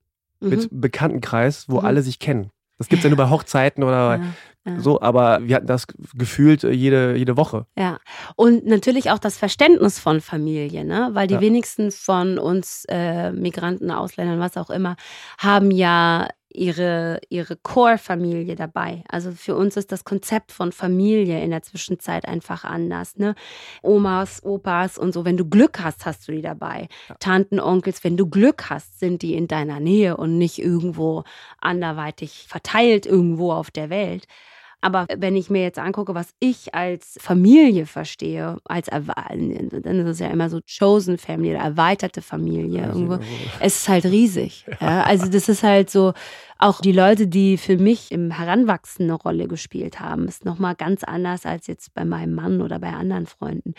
Mhm. 0.42 0.48
mit 0.50 0.68
Bekanntenkreis, 0.70 1.66
wo 1.68 1.80
Mhm. 1.80 1.86
alle 1.86 2.02
sich 2.02 2.18
kennen. 2.18 2.50
Das 2.78 2.88
gibt 2.88 3.00
es 3.00 3.04
ja 3.04 3.10
nur 3.10 3.16
bei 3.18 3.30
Hochzeiten 3.30 3.84
oder 3.84 4.18
Ja, 4.18 4.72
ja. 4.72 4.80
so, 4.80 5.00
aber 5.00 5.40
wir 5.46 5.54
hatten 5.56 5.66
das 5.68 5.86
gefühlt 6.16 6.64
äh, 6.64 6.70
jede, 6.72 7.16
jede 7.16 7.36
Woche. 7.36 7.66
Ja, 7.78 7.98
und 8.34 8.66
natürlich 8.66 9.10
auch 9.10 9.18
das 9.20 9.36
Verständnis 9.36 9.98
von 10.00 10.20
Familie, 10.20 10.84
ne? 10.84 11.10
weil 11.12 11.26
die 11.28 11.34
Ja. 11.34 11.40
wenigsten 11.40 11.90
von 11.92 12.38
uns 12.38 12.84
äh, 12.88 13.30
Migranten, 13.32 13.90
Ausländern, 13.92 14.40
was 14.40 14.56
auch 14.56 14.70
immer, 14.70 14.96
haben 15.38 15.70
ja 15.70 16.28
ihre, 16.54 17.20
ihre 17.28 17.56
Core-Familie 17.56 18.54
dabei. 18.54 19.04
Also 19.08 19.32
für 19.32 19.56
uns 19.56 19.76
ist 19.76 19.92
das 19.92 20.04
Konzept 20.04 20.52
von 20.52 20.72
Familie 20.72 21.42
in 21.42 21.50
der 21.50 21.62
Zwischenzeit 21.62 22.26
einfach 22.26 22.64
anders. 22.64 23.16
Ne? 23.16 23.34
Omas, 23.82 24.44
Opas 24.44 24.98
und 24.98 25.12
so, 25.12 25.24
wenn 25.24 25.36
du 25.36 25.48
Glück 25.48 25.80
hast, 25.82 26.06
hast 26.06 26.28
du 26.28 26.32
die 26.32 26.42
dabei. 26.42 26.88
Tanten, 27.20 27.60
Onkels, 27.60 28.04
wenn 28.04 28.16
du 28.16 28.28
Glück 28.28 28.70
hast, 28.70 28.98
sind 28.98 29.22
die 29.22 29.34
in 29.34 29.48
deiner 29.48 29.80
Nähe 29.80 30.16
und 30.16 30.38
nicht 30.38 30.58
irgendwo 30.58 31.24
anderweitig 31.60 32.46
verteilt 32.48 33.06
irgendwo 33.06 33.52
auf 33.52 33.70
der 33.70 33.90
Welt. 33.90 34.26
Aber 34.82 35.06
wenn 35.16 35.36
ich 35.36 35.48
mir 35.48 35.62
jetzt 35.62 35.78
angucke, 35.78 36.14
was 36.14 36.34
ich 36.40 36.74
als 36.74 37.16
Familie 37.20 37.86
verstehe, 37.86 38.58
als 38.64 38.88
dann 38.88 40.00
ist 40.00 40.08
es 40.08 40.18
ja 40.18 40.26
immer 40.26 40.50
so 40.50 40.60
Chosen 40.66 41.18
Family 41.18 41.50
oder 41.50 41.64
erweiterte 41.64 42.20
Familie. 42.20 42.86
Irgendwo. 42.86 43.18
Es 43.60 43.76
ist 43.76 43.88
halt 43.88 44.04
riesig. 44.04 44.66
Ja? 44.80 45.04
Also 45.04 45.28
das 45.28 45.48
ist 45.48 45.62
halt 45.62 45.88
so, 45.88 46.12
auch 46.58 46.80
die 46.80 46.92
Leute, 46.92 47.28
die 47.28 47.58
für 47.58 47.78
mich 47.78 48.10
im 48.10 48.32
Heranwachsen 48.32 49.04
eine 49.04 49.14
Rolle 49.14 49.46
gespielt 49.46 50.00
haben, 50.00 50.26
ist 50.26 50.44
nochmal 50.44 50.74
ganz 50.74 51.04
anders 51.04 51.46
als 51.46 51.68
jetzt 51.68 51.94
bei 51.94 52.04
meinem 52.04 52.34
Mann 52.34 52.60
oder 52.60 52.80
bei 52.80 52.90
anderen 52.90 53.26
Freunden. 53.26 53.74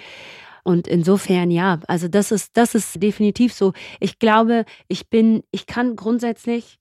Und 0.63 0.87
insofern 0.87 1.51
ja, 1.51 1.79
also 1.87 2.07
das 2.07 2.31
ist, 2.31 2.55
das 2.55 2.75
ist 2.75 3.03
definitiv 3.03 3.53
so. 3.53 3.73
Ich 3.99 4.19
glaube, 4.19 4.63
ich 4.87 5.09
bin, 5.09 5.43
ich 5.51 5.65
kann 5.65 5.97
grundsätzlich 5.97 6.79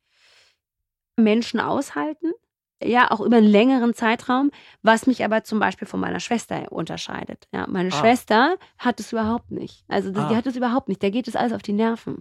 Menschen 1.16 1.58
aushalten, 1.58 2.32
ja, 2.88 3.10
auch 3.10 3.20
über 3.20 3.36
einen 3.36 3.46
längeren 3.46 3.94
Zeitraum, 3.94 4.50
was 4.82 5.06
mich 5.06 5.24
aber 5.24 5.44
zum 5.44 5.58
Beispiel 5.58 5.86
von 5.86 6.00
meiner 6.00 6.20
Schwester 6.20 6.70
unterscheidet. 6.70 7.46
Ja, 7.52 7.66
meine 7.68 7.90
Ah. 7.92 7.96
Schwester 7.98 8.56
hat 8.78 9.00
es 9.00 9.12
überhaupt 9.12 9.50
nicht. 9.50 9.84
Also 9.88 10.10
das, 10.10 10.28
die 10.28 10.34
Ah. 10.34 10.36
hat 10.38 10.46
es 10.46 10.56
überhaupt 10.56 10.88
nicht. 10.88 11.02
Der 11.02 11.10
geht 11.10 11.28
es 11.28 11.36
alles 11.36 11.52
auf 11.52 11.62
die 11.62 11.72
Nerven. 11.72 12.18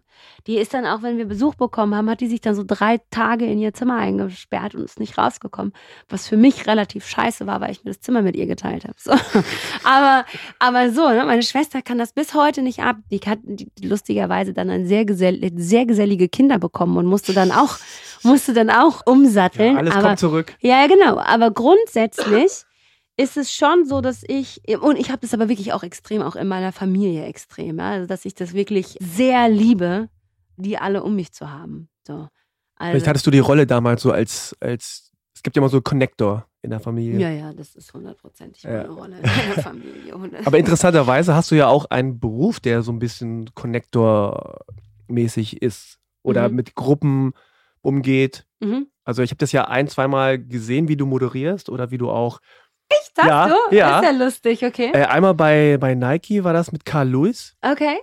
Die 0.47 0.57
ist 0.57 0.74
dann 0.74 0.86
auch, 0.86 1.01
wenn 1.01 1.18
wir 1.18 1.26
Besuch 1.26 1.55
bekommen 1.55 1.95
haben, 1.95 2.09
hat 2.09 2.22
die 2.22 2.28
sich 2.28 2.41
dann 2.41 2.55
so 2.55 2.64
drei 2.66 2.99
Tage 3.12 3.45
in 3.45 3.59
ihr 3.59 3.74
Zimmer 3.74 3.97
eingesperrt 3.97 4.76
und 4.76 4.84
ist 4.84 4.99
nicht 4.99 5.18
rausgekommen. 5.18 5.74
Was 6.09 6.28
für 6.28 6.38
mich 6.38 6.68
relativ 6.68 7.05
scheiße 7.07 7.47
war, 7.47 7.62
weil 7.62 7.72
ich 7.72 7.84
mir 7.84 7.91
das 7.91 8.01
Zimmer 8.01 8.22
mit 8.22 8.36
ihr 8.36 8.47
geteilt 8.47 8.84
habe. 8.84 8.95
So. 8.97 9.12
aber, 9.84 10.26
aber 10.59 10.91
so, 10.91 11.07
ne? 11.09 11.26
meine 11.26 11.43
Schwester 11.43 11.82
kann 11.82 11.97
das 11.97 12.14
bis 12.14 12.34
heute 12.34 12.62
nicht 12.62 12.80
ab. 12.82 12.97
Die 13.12 13.20
hat 13.20 13.39
die, 13.43 13.70
lustigerweise 13.84 14.53
dann 14.53 14.70
ein 14.70 14.86
sehr, 14.86 15.05
gesell, 15.05 15.51
sehr 15.55 15.86
gesellige 15.86 16.30
Kinder 16.30 16.59
bekommen 16.59 16.97
und 16.97 17.05
musste 17.05 17.34
dann 17.34 17.51
auch, 17.51 17.78
musste 18.24 18.53
dann 18.53 18.70
auch 18.70 19.01
umsatteln. 19.05 19.74
Ja, 19.74 19.80
alles 19.80 19.93
aber, 19.95 20.07
kommt 20.09 20.20
zurück. 20.20 20.50
Ja, 20.59 20.87
genau. 20.87 21.17
Aber 21.17 21.51
grundsätzlich 21.51 22.63
ist 23.17 23.37
es 23.37 23.53
schon 23.53 23.85
so, 23.85 24.01
dass 24.01 24.23
ich, 24.27 24.61
und 24.81 24.97
ich 24.97 25.09
habe 25.09 25.19
das 25.21 25.33
aber 25.33 25.49
wirklich 25.49 25.73
auch 25.73 25.83
extrem, 25.83 26.21
auch 26.21 26.35
in 26.35 26.47
meiner 26.47 26.71
Familie 26.71 27.25
extrem, 27.25 27.77
ja, 27.79 27.91
also 27.91 28.07
dass 28.07 28.25
ich 28.25 28.35
das 28.35 28.53
wirklich 28.53 28.97
sehr 28.99 29.47
liebe, 29.49 30.09
die 30.57 30.77
alle 30.77 31.03
um 31.03 31.15
mich 31.15 31.31
zu 31.31 31.51
haben. 31.51 31.89
So. 32.05 32.27
Vielleicht 32.77 32.95
Also, 32.95 33.07
hattest 33.07 33.27
du 33.27 33.31
die 33.31 33.39
Rolle 33.39 33.67
damals 33.67 34.01
so 34.01 34.11
als, 34.11 34.55
als 34.59 35.11
es 35.35 35.43
gibt 35.43 35.55
ja 35.55 35.61
immer 35.61 35.69
so 35.69 35.81
Connector 35.81 36.45
in 36.63 36.69
der 36.71 36.79
Familie. 36.79 37.19
ja, 37.19 37.29
ja, 37.29 37.53
das 37.53 37.75
ist 37.75 37.93
hundertprozentig 37.93 38.63
meine 38.63 38.83
Ja. 38.83 38.89
Rolle 38.91 39.15
in 39.17 39.21
meiner 39.23 39.61
Familie. 39.61 40.13
Aber 40.45 40.57
interessanterweise 40.59 41.33
hast 41.35 41.49
du 41.51 41.55
ja 41.55 41.67
auch 41.67 41.85
einen 41.85 42.19
Beruf, 42.19 42.59
der 42.59 42.81
so 42.83 42.91
ein 42.91 42.99
bisschen 42.99 43.49
Connector-mäßig 43.55 45.61
ist 45.61 45.97
oder 46.23 46.49
Mhm. 46.49 46.55
mit 46.55 46.75
Gruppen 46.75 47.33
umgeht. 47.82 48.45
Mhm. 48.59 48.88
Also 49.03 49.23
ich 49.23 49.32
habe 49.32 49.38
das 49.39 49.51
ja 49.51 49.67
ein, 49.67 49.88
zweimal 49.88 50.38
gesehen, 50.39 50.88
wie 50.88 50.95
du 50.97 51.05
moderierst 51.05 51.69
oder 51.69 51.91
wie 51.91 51.97
du 51.97 52.09
auch. 52.09 52.39
Echt, 52.89 53.13
hast 53.17 53.27
Ja, 53.27 53.47
du? 53.47 53.75
ja. 53.75 53.99
Ist 53.99 54.05
ja 54.05 54.11
lustig, 54.25 54.65
okay. 54.65 54.91
Äh, 54.93 55.05
einmal 55.05 55.34
bei, 55.34 55.77
bei 55.79 55.95
Nike 55.95 56.43
war 56.43 56.53
das 56.53 56.71
mit 56.71 56.86
Carl 56.86 57.09
Lewis. 57.09 57.55
Okay. 57.61 57.99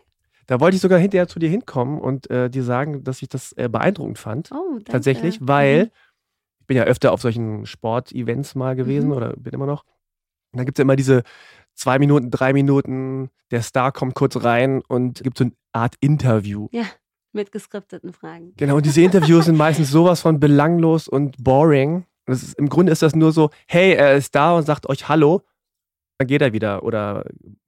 Da 0.47 0.61
wollte 0.61 0.76
ich 0.76 0.81
sogar 0.81 0.99
hinterher 0.99 1.29
zu 1.29 1.39
dir 1.39 1.51
hinkommen 1.51 2.01
und 2.01 2.31
äh, 2.31 2.49
dir 2.49 2.64
sagen, 2.64 3.05
dass 3.05 3.20
ich 3.22 3.29
das 3.29 3.53
äh, 3.53 3.68
beeindruckend 3.68 4.18
fand. 4.18 4.51
Oh, 4.51 4.57
danke. 4.76 4.85
Tatsächlich, 4.91 5.39
weil 5.43 5.91
ich 6.61 6.66
bin 6.66 6.76
ja 6.79 6.85
öfter 6.85 7.12
auf 7.12 7.20
solchen 7.20 7.66
Sportevents 7.66 8.55
mal 8.55 8.74
gewesen 8.74 9.09
Mhm. 9.11 9.12
oder 9.16 9.35
bin 9.37 9.53
immer 9.53 9.66
noch. 9.66 9.85
Und 10.53 10.59
da 10.61 10.64
gibt 10.64 10.79
es 10.79 10.81
ja 10.81 10.85
immer 10.85 10.97
diese 10.97 11.22
zwei 11.74 11.99
Minuten, 11.99 12.31
drei 12.31 12.53
Minuten, 12.55 13.29
der 13.51 13.61
Star 13.62 13.93
kommt 13.93 14.14
kurz 14.14 14.43
rein 14.43 14.81
und 14.89 15.22
gibt 15.22 15.37
so 15.39 15.45
eine 15.45 15.53
Art 15.72 15.95
Interview. 16.01 16.68
Mhm. 16.72 16.87
Mit 17.33 17.53
geskripteten 17.53 18.12
Fragen. 18.12 18.55
Genau, 18.57 18.76
und 18.76 18.87
diese 18.87 19.03
Interviews 19.03 19.45
sind 19.45 19.57
meistens 19.57 19.91
sowas 19.91 20.20
von 20.22 20.41
belanglos 20.41 21.09
und 21.09 21.37
boring. 21.43 22.07
Das 22.26 22.43
ist, 22.43 22.59
Im 22.59 22.68
Grunde 22.68 22.93
ist 22.93 23.03
das 23.03 23.14
nur 23.14 23.33
so, 23.33 23.51
hey, 23.66 23.93
er 23.93 24.14
ist 24.14 24.35
da 24.35 24.57
und 24.57 24.64
sagt 24.64 24.89
euch 24.89 25.09
Hallo, 25.09 25.43
dann 26.18 26.26
geht 26.29 26.43
er 26.43 26.53
wieder 26.53 26.83
oder 26.83 27.24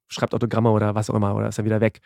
schreibt 0.07 0.33
Autogramme 0.33 0.71
oder 0.71 0.93
was 0.95 1.09
auch 1.09 1.15
immer 1.15 1.35
oder 1.35 1.47
ist 1.49 1.57
er 1.57 1.65
wieder 1.65 1.79
weg. 1.81 2.01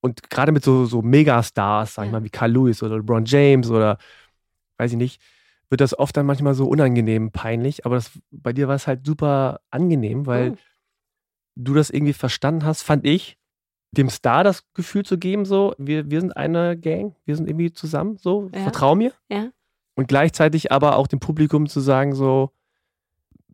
Und 0.00 0.28
gerade 0.28 0.52
mit 0.52 0.64
so, 0.64 0.84
so 0.84 1.00
Megastars, 1.00 1.94
sag 1.94 2.04
ich 2.04 2.12
Ja. 2.12 2.18
mal, 2.18 2.24
wie 2.24 2.30
Carl 2.30 2.50
Lewis 2.52 2.82
oder 2.82 2.96
LeBron 2.96 3.24
James 3.24 3.70
oder 3.70 3.98
weiß 4.78 4.92
ich 4.92 4.98
nicht, 4.98 5.20
wird 5.70 5.80
das 5.80 5.98
oft 5.98 6.16
dann 6.16 6.26
manchmal 6.26 6.54
so 6.54 6.66
unangenehm, 6.66 7.30
peinlich. 7.30 7.86
Aber 7.86 7.94
das, 7.94 8.10
bei 8.30 8.52
dir 8.52 8.68
war 8.68 8.74
es 8.74 8.86
halt 8.86 9.06
super 9.06 9.60
angenehm, 9.70 10.26
weil 10.26 10.50
Oh. 10.52 10.56
du 11.56 11.74
das 11.74 11.88
irgendwie 11.90 12.12
verstanden 12.12 12.64
hast, 12.64 12.82
fand 12.82 13.06
ich, 13.06 13.38
dem 13.94 14.10
Star 14.10 14.44
das 14.44 14.64
Gefühl 14.74 15.04
zu 15.04 15.18
geben, 15.18 15.44
so, 15.44 15.74
wir, 15.78 16.10
wir 16.10 16.20
sind 16.20 16.36
eine 16.36 16.76
Gang, 16.76 17.14
wir 17.24 17.36
sind 17.36 17.48
irgendwie 17.48 17.72
zusammen, 17.72 18.16
so, 18.18 18.50
Ja. 18.54 18.62
vertrau 18.62 18.94
mir. 18.94 19.12
Ja. 19.30 19.48
Und 19.94 20.08
gleichzeitig 20.08 20.72
aber 20.72 20.96
auch 20.96 21.06
dem 21.06 21.20
Publikum 21.20 21.68
zu 21.68 21.80
sagen, 21.80 22.14
so, 22.14 22.50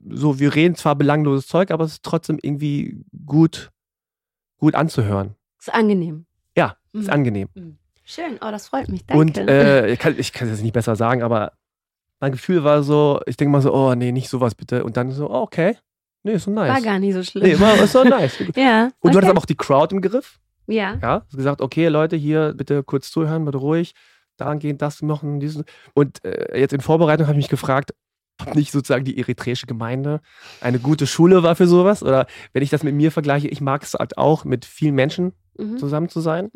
so, 0.09 0.38
wir 0.38 0.55
reden 0.55 0.74
zwar 0.74 0.97
belangloses 0.97 1.47
Zeug, 1.47 1.70
aber 1.70 1.84
es 1.84 1.93
ist 1.93 2.03
trotzdem 2.05 2.38
irgendwie 2.41 3.05
gut, 3.26 3.70
gut 4.57 4.74
anzuhören. 4.74 5.34
Ist 5.59 5.72
angenehm. 5.74 6.24
Ja, 6.57 6.76
ist 6.93 7.05
Mhm. 7.09 7.11
angenehm. 7.12 7.49
Schön. 8.05 8.38
Oh, 8.41 8.51
das 8.51 8.68
freut 8.68 8.88
mich. 8.88 9.05
Danke. 9.07 9.20
Und 9.20 9.36
äh, 9.38 9.93
ich 9.93 9.99
kann 9.99 10.18
ich 10.18 10.32
kann 10.32 10.49
es 10.49 10.55
jetzt 10.55 10.62
nicht 10.64 10.72
besser 10.72 10.97
sagen, 10.97 11.22
aber 11.22 11.53
mein 12.18 12.32
Gefühl 12.32 12.64
war 12.64 12.82
so, 12.82 13.20
ich 13.26 13.36
denke 13.36 13.53
mal 13.53 13.61
so, 13.62 13.72
oh 13.74 13.95
nee, 13.95 14.11
nicht 14.11 14.28
sowas 14.30 14.55
bitte. 14.55 14.84
Und 14.84 14.97
dann 14.97 15.11
so, 15.12 15.30
oh, 15.30 15.43
okay. 15.43 15.76
Nee, 16.22 16.32
ist 16.32 16.44
so 16.44 16.50
nice. 16.50 16.68
War 16.74 16.80
gar 16.82 16.98
nicht 16.98 17.14
so 17.14 17.22
schlimm. 17.22 17.44
Nee, 17.44 17.58
war, 17.58 17.74
ist 17.82 17.92
so 17.92 18.04
nice. 18.04 18.38
ja. 18.56 18.84
Und 18.84 18.92
du 19.02 19.08
okay. 19.08 19.16
hattest 19.16 19.30
aber 19.30 19.40
auch 19.40 19.46
die 19.46 19.56
Crowd 19.56 19.94
im 19.94 20.02
Griff. 20.02 20.38
Ja. 20.66 20.98
Ja, 21.00 21.22
hast 21.26 21.36
gesagt, 21.36 21.60
okay, 21.60 21.88
Leute, 21.88 22.16
hier 22.16 22.54
bitte 22.54 22.82
kurz 22.82 23.10
zuhören, 23.10 23.44
bitte 23.44 23.58
ruhig, 23.58 23.94
daran 24.36 24.58
gehen, 24.58 24.78
das 24.78 25.02
machen, 25.02 25.40
diesen. 25.40 25.64
Und 25.94 26.24
äh, 26.24 26.58
jetzt 26.58 26.72
in 26.72 26.80
Vorbereitung 26.80 27.26
habe 27.26 27.38
ich 27.38 27.44
mich 27.44 27.48
gefragt, 27.50 27.94
ob 28.40 28.54
nicht 28.54 28.70
sozusagen 28.72 29.04
die 29.04 29.18
eritreische 29.18 29.66
Gemeinde 29.66 30.20
eine 30.60 30.78
gute 30.78 31.06
Schule 31.06 31.42
war 31.42 31.56
für 31.56 31.66
sowas. 31.66 32.02
Oder 32.02 32.26
wenn 32.52 32.62
ich 32.62 32.70
das 32.70 32.82
mit 32.82 32.94
mir 32.94 33.10
vergleiche, 33.10 33.48
ich 33.48 33.60
mag 33.60 33.82
es 33.82 33.94
halt 33.94 34.16
auch, 34.18 34.44
mit 34.44 34.64
vielen 34.64 34.94
Menschen 34.94 35.32
Mhm. 35.60 35.78
zusammen 35.78 36.08
zu 36.08 36.20
sein. 36.20 36.50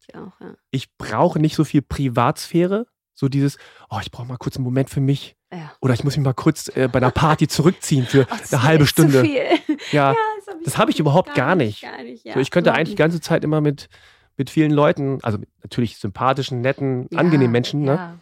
Ich 0.00 0.14
auch, 0.14 0.40
ja. 0.40 0.54
Ich 0.70 0.96
brauche 0.96 1.38
nicht 1.38 1.54
so 1.54 1.64
viel 1.64 1.82
Privatsphäre. 1.82 2.86
So 3.14 3.28
dieses, 3.28 3.58
oh, 3.90 3.98
ich 4.00 4.10
brauche 4.10 4.26
mal 4.26 4.36
kurz 4.36 4.56
einen 4.56 4.64
Moment 4.64 4.90
für 4.90 5.00
mich. 5.00 5.36
Ja. 5.52 5.72
Oder 5.80 5.94
ich 5.94 6.04
muss 6.04 6.16
mich 6.16 6.24
mal 6.24 6.34
kurz 6.34 6.68
äh, 6.76 6.88
bei 6.88 6.98
einer 6.98 7.10
Party 7.10 7.48
zurückziehen 7.48 8.06
für 8.06 8.24
das 8.38 8.52
eine 8.52 8.62
halbe 8.62 8.86
Stunde. 8.86 9.20
Zu 9.20 9.24
viel. 9.24 9.42
Ja, 9.92 10.14
das 10.46 10.48
habe 10.48 10.60
ich, 10.64 10.78
hab 10.78 10.88
ich 10.90 11.00
überhaupt 11.00 11.34
gar 11.34 11.54
nicht. 11.54 11.82
Gar 11.82 12.02
nicht 12.02 12.24
ja. 12.24 12.34
so, 12.34 12.40
ich 12.40 12.50
könnte 12.50 12.72
eigentlich 12.72 12.90
die 12.90 12.96
ganze 12.96 13.20
Zeit 13.20 13.44
immer 13.44 13.60
mit, 13.60 13.88
mit 14.36 14.50
vielen 14.50 14.70
Leuten, 14.70 15.18
also 15.22 15.38
natürlich 15.62 15.96
sympathischen, 15.98 16.60
netten, 16.60 17.08
Ja, 17.10 17.18
angenehmen 17.18 17.52
Menschen, 17.52 17.82
ne, 17.82 17.94
ja. 17.94 18.14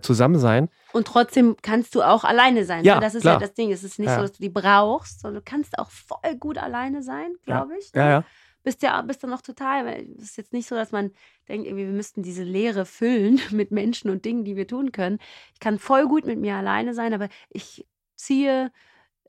zusammen 0.00 0.38
sein. 0.38 0.68
Und 0.92 1.06
trotzdem 1.06 1.56
kannst 1.62 1.94
du 1.94 2.02
auch 2.02 2.24
alleine 2.24 2.64
sein. 2.64 2.84
Ja, 2.84 2.96
ne? 2.96 3.00
Das 3.00 3.14
ist 3.14 3.22
klar. 3.22 3.34
ja 3.34 3.40
das 3.40 3.54
Ding. 3.54 3.70
Es 3.70 3.84
ist 3.84 3.98
nicht 3.98 4.08
Ja. 4.08 4.16
so, 4.16 4.22
dass 4.22 4.32
du 4.32 4.42
die 4.42 4.48
brauchst, 4.48 5.20
sondern 5.20 5.42
du 5.42 5.50
kannst 5.50 5.78
auch 5.78 5.90
voll 5.90 6.36
gut 6.38 6.58
alleine 6.58 7.02
sein, 7.02 7.32
glaube 7.44 7.72
ich. 7.78 7.90
Ja, 7.94 8.08
ja. 8.08 8.24
Bist 8.64 8.82
ja 8.82 9.00
bist 9.02 9.22
dann 9.22 9.30
noch 9.30 9.42
total, 9.42 9.84
weil 9.86 10.08
es 10.18 10.24
ist 10.24 10.36
jetzt 10.36 10.52
nicht 10.52 10.68
so, 10.68 10.74
dass 10.74 10.92
man 10.92 11.10
denkt, 11.48 11.66
irgendwie, 11.66 11.86
wir 11.86 11.92
müssten 11.92 12.22
diese 12.22 12.44
Leere 12.44 12.84
füllen 12.86 13.40
mit 13.50 13.70
Menschen 13.70 14.10
und 14.10 14.24
Dingen, 14.24 14.44
die 14.44 14.56
wir 14.56 14.66
tun 14.66 14.92
können. 14.92 15.18
Ich 15.54 15.60
kann 15.60 15.78
voll 15.78 16.06
gut 16.06 16.26
mit 16.26 16.38
mir 16.38 16.54
alleine 16.56 16.94
sein, 16.94 17.12
aber 17.12 17.28
ich 17.50 17.86
ziehe 18.14 18.70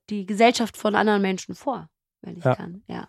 die 0.09 0.25
Gesellschaft 0.25 0.77
von 0.77 0.95
anderen 0.95 1.21
Menschen 1.21 1.55
vor, 1.55 1.89
wenn 2.21 2.37
ich 2.37 2.43
Ja. 2.43 2.55
kann. 2.55 2.83
Ja. 2.87 3.07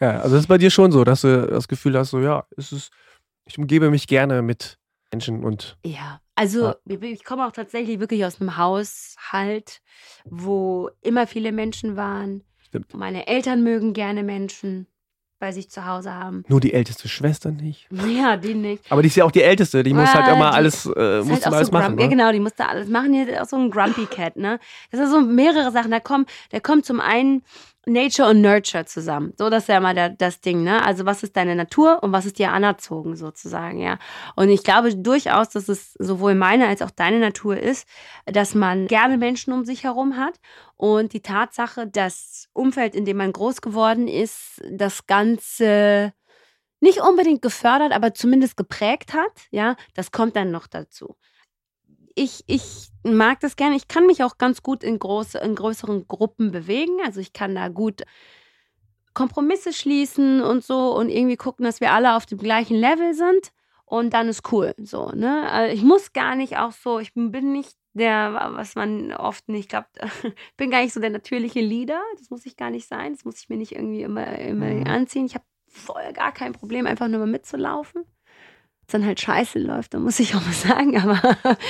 Ja, 0.00 0.20
also 0.20 0.34
das 0.34 0.44
ist 0.44 0.48
bei 0.48 0.58
dir 0.58 0.70
schon 0.70 0.92
so, 0.92 1.04
dass 1.04 1.22
du 1.22 1.46
das 1.46 1.68
Gefühl 1.68 1.96
hast, 1.96 2.10
so 2.10 2.20
ja, 2.20 2.46
es 2.56 2.70
ist, 2.72 2.92
ich 3.46 3.56
umgebe 3.56 3.90
mich 3.90 4.06
gerne 4.06 4.42
mit 4.42 4.78
Menschen 5.10 5.42
und 5.42 5.78
Ja, 5.86 6.20
also 6.34 6.74
Ja. 6.86 7.00
ich 7.00 7.24
komme 7.24 7.46
auch 7.46 7.52
tatsächlich 7.52 7.98
wirklich 7.98 8.24
aus 8.26 8.40
einem 8.40 8.58
Haushalt, 8.58 9.80
wo 10.24 10.90
immer 11.00 11.26
viele 11.26 11.52
Menschen 11.52 11.96
waren. 11.96 12.44
Stimmt. 12.58 12.92
Meine 12.92 13.26
Eltern 13.26 13.62
mögen 13.62 13.94
gerne 13.94 14.22
Menschen 14.22 14.86
bei 15.38 15.52
sich 15.52 15.68
zu 15.70 15.84
Hause 15.86 16.14
haben. 16.14 16.44
nur 16.48 16.60
die 16.60 16.72
älteste 16.72 17.08
Schwester 17.08 17.50
nicht. 17.50 17.88
Ja, 18.06 18.36
die 18.36 18.54
nicht. 18.54 18.84
Aber 18.90 19.02
die 19.02 19.08
ist 19.08 19.16
ja 19.16 19.24
auch 19.24 19.30
die 19.30 19.42
älteste, 19.42 19.82
die 19.82 19.92
muss 19.92 20.12
halt 20.14 20.28
immer 20.28 20.50
die 20.50 20.56
alles, 20.56 20.86
äh, 20.86 21.20
Ist 21.20 21.26
muss 21.26 21.44
halt 21.44 21.54
alles 21.54 21.66
so 21.68 21.72
machen. 21.72 21.98
Ja, 21.98 22.04
Ne? 22.04 22.08
genau, 22.10 22.32
die 22.32 22.40
musste 22.40 22.66
alles 22.68 22.88
machen. 22.88 23.12
Hier 23.12 23.28
ist 23.28 23.40
auch 23.40 23.46
so 23.46 23.56
ein 23.56 23.70
Grumpy 23.70 24.06
Cat, 24.06 24.36
ne? 24.36 24.58
Das 24.90 25.00
sind 25.00 25.10
so 25.10 25.20
mehrere 25.20 25.70
Sachen. 25.72 25.90
Da 25.90 26.00
kommen, 26.00 26.26
der 26.52 26.60
kommt 26.60 26.86
zum 26.86 27.00
einen 27.00 27.42
Nature 27.88 28.30
und 28.30 28.40
Nurture 28.40 28.84
zusammen. 28.84 29.32
So, 29.38 29.48
das 29.48 29.64
ist 29.64 29.68
ja 29.68 29.78
immer 29.78 29.94
der, 29.94 30.10
das 30.10 30.40
Ding, 30.40 30.64
ne? 30.64 30.84
Also, 30.84 31.06
was 31.06 31.22
ist 31.22 31.36
deine 31.36 31.54
Natur 31.54 32.02
und 32.02 32.10
was 32.10 32.26
ist 32.26 32.38
dir 32.38 32.50
anerzogen, 32.50 33.14
sozusagen, 33.14 33.78
ja? 33.78 33.98
Und 34.34 34.48
ich 34.48 34.64
glaube 34.64 34.94
durchaus, 34.96 35.50
dass 35.50 35.68
es 35.68 35.92
sowohl 35.94 36.34
meine 36.34 36.66
als 36.66 36.82
auch 36.82 36.90
deine 36.90 37.20
Natur 37.20 37.56
ist, 37.58 37.86
dass 38.24 38.56
man 38.56 38.88
gerne 38.88 39.18
Menschen 39.18 39.52
um 39.52 39.64
sich 39.64 39.84
herum 39.84 40.16
hat. 40.16 40.34
Und 40.76 41.12
die 41.12 41.22
Tatsache, 41.22 41.86
das 41.86 42.48
Umfeld, 42.52 42.96
in 42.96 43.04
dem 43.04 43.18
man 43.18 43.32
groß 43.32 43.60
geworden 43.60 44.08
ist, 44.08 44.60
das 44.68 45.06
Ganze 45.06 46.12
nicht 46.80 47.00
unbedingt 47.00 47.40
gefördert, 47.40 47.92
aber 47.92 48.14
zumindest 48.14 48.56
geprägt 48.56 49.14
hat, 49.14 49.32
ja, 49.50 49.76
das 49.94 50.10
kommt 50.10 50.34
dann 50.36 50.50
noch 50.50 50.66
dazu 50.66 51.16
ich, 52.16 52.42
ich 52.46 52.88
mag 53.04 53.40
das 53.40 53.56
gerne. 53.56 53.76
Ich 53.76 53.88
kann 53.88 54.06
mich 54.06 54.24
auch 54.24 54.38
ganz 54.38 54.62
gut 54.62 54.82
in, 54.82 54.98
große, 54.98 55.38
in 55.38 55.54
größeren 55.54 56.08
Gruppen 56.08 56.50
bewegen. 56.50 56.98
Also 57.04 57.20
ich 57.20 57.32
kann 57.32 57.54
da 57.54 57.68
gut 57.68 58.02
Kompromisse 59.14 59.72
schließen 59.72 60.40
und 60.40 60.64
so 60.64 60.96
und 60.96 61.10
irgendwie 61.10 61.36
gucken, 61.36 61.64
dass 61.64 61.80
wir 61.80 61.92
alle 61.92 62.16
auf 62.16 62.26
dem 62.26 62.38
gleichen 62.38 62.76
Level 62.76 63.14
sind. 63.14 63.52
Und 63.84 64.14
dann 64.14 64.28
ist 64.28 64.50
cool. 64.50 64.74
So, 64.78 65.10
ne? 65.10 65.48
Also 65.48 65.76
ich 65.76 65.84
muss 65.84 66.12
gar 66.12 66.34
nicht 66.34 66.56
auch 66.56 66.72
so, 66.72 66.98
ich 66.98 67.12
bin 67.14 67.52
nicht 67.52 67.76
der, 67.92 68.50
was 68.54 68.74
man 68.74 69.12
oft 69.12 69.48
nicht 69.48 69.68
glaubt, 69.68 69.88
ich 70.24 70.34
bin 70.56 70.70
gar 70.70 70.82
nicht 70.82 70.92
so 70.92 71.00
der 71.00 71.10
natürliche 71.10 71.60
Leader. 71.60 72.00
Das 72.18 72.30
muss 72.30 72.46
ich 72.46 72.56
gar 72.56 72.70
nicht 72.70 72.88
sein. 72.88 73.12
Das 73.12 73.24
muss 73.24 73.38
ich 73.38 73.48
mir 73.48 73.56
nicht 73.58 73.72
irgendwie 73.72 74.02
immer, 74.02 74.38
immer 74.38 74.66
mhm. 74.66 74.86
anziehen. 74.86 75.26
Ich 75.26 75.34
habe 75.34 75.44
voll 75.68 76.12
gar 76.14 76.32
kein 76.32 76.52
Problem, 76.52 76.86
einfach 76.86 77.08
nur 77.08 77.20
mal 77.20 77.26
mitzulaufen 77.26 78.06
dann 78.92 79.04
halt 79.04 79.20
scheiße 79.20 79.58
läuft, 79.58 79.94
dann 79.94 80.02
muss 80.02 80.20
ich 80.20 80.34
auch 80.34 80.44
mal 80.44 80.52
sagen, 80.52 80.96
aber, 81.00 81.20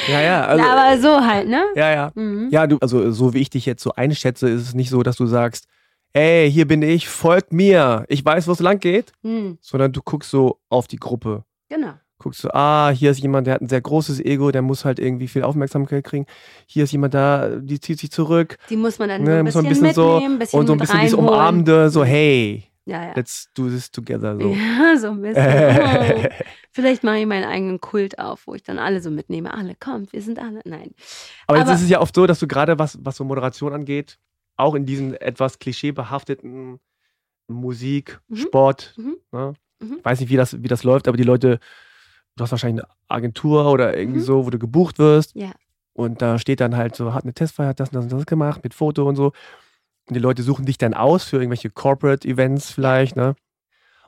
ja, 0.08 0.20
ja, 0.20 0.44
also, 0.46 0.64
aber 0.64 1.00
so 1.00 1.26
halt, 1.26 1.48
ne? 1.48 1.64
Ja, 1.74 1.90
ja. 1.90 2.12
Mhm. 2.14 2.48
Ja, 2.50 2.66
du, 2.66 2.78
also 2.78 3.10
so 3.10 3.34
wie 3.34 3.40
ich 3.40 3.50
dich 3.50 3.66
jetzt 3.66 3.82
so 3.82 3.92
einschätze, 3.92 4.48
ist 4.48 4.62
es 4.62 4.74
nicht 4.74 4.90
so, 4.90 5.02
dass 5.02 5.16
du 5.16 5.26
sagst, 5.26 5.66
ey, 6.12 6.50
hier 6.50 6.66
bin 6.66 6.82
ich, 6.82 7.08
folgt 7.08 7.52
mir, 7.52 8.04
ich 8.08 8.24
weiß, 8.24 8.48
wo 8.48 8.52
es 8.52 8.60
lang 8.60 8.80
geht, 8.80 9.12
mhm. 9.22 9.58
sondern 9.60 9.92
du 9.92 10.00
guckst 10.02 10.30
so 10.30 10.58
auf 10.68 10.86
die 10.86 10.96
Gruppe. 10.96 11.44
Genau. 11.68 11.94
Guckst 12.18 12.44
du, 12.44 12.54
ah, 12.54 12.90
hier 12.90 13.10
ist 13.10 13.20
jemand, 13.20 13.46
der 13.46 13.54
hat 13.54 13.60
ein 13.60 13.68
sehr 13.68 13.82
großes 13.82 14.20
Ego, 14.20 14.50
der 14.50 14.62
muss 14.62 14.86
halt 14.86 14.98
irgendwie 14.98 15.28
viel 15.28 15.42
Aufmerksamkeit 15.42 16.02
kriegen. 16.02 16.24
Hier 16.66 16.84
ist 16.84 16.92
jemand 16.92 17.12
da, 17.12 17.56
die 17.56 17.78
zieht 17.78 17.98
sich 17.98 18.10
zurück. 18.10 18.56
Die 18.70 18.76
muss 18.76 18.98
man 18.98 19.10
dann 19.10 19.22
ne, 19.22 19.50
so 19.50 19.58
ein 19.58 19.66
bisschen, 19.66 19.66
ein 19.66 19.68
bisschen 19.68 19.82
mitnehmen, 19.82 20.34
so, 20.34 20.38
bisschen 20.38 20.60
und 20.60 20.66
so 20.66 20.72
ein 20.72 20.78
bisschen 20.78 21.00
dieses 21.00 21.14
Umarmende, 21.14 21.90
so, 21.90 22.04
hey, 22.04 22.64
ja, 22.86 23.04
ja. 23.04 23.12
Let's 23.16 23.50
do 23.54 23.68
this 23.68 23.90
together. 23.90 24.38
So. 24.40 24.54
Ja, 24.54 24.96
so 24.98 25.08
ein 25.08 25.20
bisschen. 25.20 25.44
Oh. 25.44 26.28
Vielleicht 26.72 27.02
mache 27.02 27.18
ich 27.18 27.26
meinen 27.26 27.44
eigenen 27.44 27.80
Kult 27.80 28.18
auf, 28.18 28.46
wo 28.46 28.54
ich 28.54 28.62
dann 28.62 28.78
alle 28.78 29.00
so 29.00 29.10
mitnehme. 29.10 29.52
Alle, 29.52 29.74
kommt, 29.74 30.12
wir 30.12 30.22
sind 30.22 30.38
alle. 30.38 30.60
Nein. 30.64 30.94
Aber, 31.46 31.58
Aber 31.58 31.68
jetzt 31.68 31.78
ist 31.78 31.84
es 31.84 31.90
ja 31.90 32.00
oft 32.00 32.14
so, 32.14 32.26
dass 32.26 32.38
du 32.38 32.46
gerade, 32.46 32.78
was, 32.78 32.98
was 33.02 33.16
so 33.16 33.24
Moderation 33.24 33.72
angeht, 33.72 34.18
auch 34.56 34.74
in 34.74 34.86
diesen 34.86 35.14
etwas 35.14 35.58
klischeebehafteten 35.58 36.78
Musik, 37.48 38.20
mhm. 38.28 38.36
Sport, 38.36 38.94
mhm. 38.96 39.16
Ne? 39.32 39.54
Mhm. 39.80 40.00
weiß 40.02 40.20
nicht, 40.20 40.30
wie 40.30 40.36
das, 40.36 40.62
wie 40.62 40.68
das 40.68 40.84
läuft, 40.84 41.08
aber 41.08 41.16
die 41.16 41.24
Leute, 41.24 41.58
du 42.36 42.42
hast 42.42 42.52
wahrscheinlich 42.52 42.84
eine 42.84 42.92
Agentur 43.08 43.70
oder 43.70 43.96
irgendwie 43.96 44.20
mhm. 44.20 44.24
so, 44.24 44.46
wo 44.46 44.50
du 44.50 44.58
gebucht 44.58 44.98
wirst. 44.98 45.34
Ja. 45.34 45.52
Und 45.92 46.22
da 46.22 46.38
steht 46.38 46.60
dann 46.60 46.76
halt 46.76 46.94
so, 46.94 47.14
hat 47.14 47.24
eine 47.24 47.34
Testfeier, 47.34 47.68
hat 47.68 47.80
das 47.80 47.88
und 47.88 47.96
das 47.96 48.04
und 48.04 48.18
das 48.18 48.26
gemacht, 48.26 48.62
mit 48.62 48.74
Foto 48.74 49.08
und 49.08 49.16
so. 49.16 49.32
Und 50.08 50.14
die 50.14 50.20
Leute 50.20 50.42
suchen 50.42 50.66
dich 50.66 50.78
dann 50.78 50.94
aus 50.94 51.24
für 51.24 51.36
irgendwelche 51.36 51.70
Corporate 51.70 52.26
Events 52.26 52.70
vielleicht, 52.70 53.16
ne? 53.16 53.34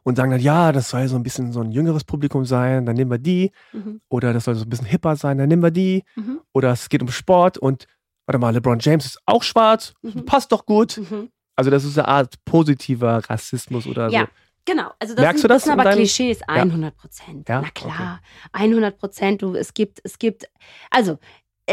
Und 0.04 0.16
sagen 0.16 0.30
dann, 0.30 0.40
ja, 0.40 0.72
das 0.72 0.90
soll 0.90 1.06
so 1.08 1.16
ein 1.16 1.22
bisschen 1.22 1.52
so 1.52 1.60
ein 1.60 1.70
jüngeres 1.70 2.04
Publikum 2.04 2.44
sein, 2.44 2.86
dann 2.86 2.96
nehmen 2.96 3.10
wir 3.10 3.18
die. 3.18 3.50
Mhm. 3.72 4.00
Oder 4.08 4.32
das 4.32 4.44
soll 4.44 4.54
so 4.54 4.64
ein 4.64 4.70
bisschen 4.70 4.86
hipper 4.86 5.16
sein, 5.16 5.36
dann 5.38 5.48
nehmen 5.48 5.62
wir 5.62 5.70
die. 5.70 6.04
Mhm. 6.14 6.40
Oder 6.54 6.72
es 6.72 6.88
geht 6.88 7.02
um 7.02 7.08
Sport 7.08 7.58
und, 7.58 7.86
warte 8.24 8.38
mal, 8.38 8.54
LeBron 8.54 8.78
James 8.78 9.04
ist 9.04 9.18
auch 9.26 9.42
schwarz, 9.42 9.94
mhm. 10.02 10.24
passt 10.24 10.52
doch 10.52 10.64
gut. 10.64 10.98
Mhm. 10.98 11.30
Also 11.56 11.70
das 11.70 11.84
ist 11.84 11.98
eine 11.98 12.06
Art 12.08 12.36
positiver 12.44 13.20
Rassismus 13.28 13.86
oder 13.86 14.08
ja. 14.08 14.20
so. 14.20 14.26
Genau, 14.64 14.90
also 14.98 15.14
das, 15.14 15.22
Merkst 15.22 15.40
sind, 15.40 15.44
du 15.44 15.48
das, 15.48 15.62
das 15.64 15.72
sind 15.72 15.80
aber 15.80 15.92
Klischees, 15.92 16.42
100 16.42 16.94
Prozent. 16.94 17.48
Ja? 17.48 17.62
Na 17.62 17.70
klar, 17.70 18.20
okay. 18.54 18.64
100 18.64 18.98
Prozent. 18.98 19.42
es 19.42 19.74
gibt, 19.74 20.00
es 20.04 20.18
gibt, 20.18 20.44
also 20.90 21.18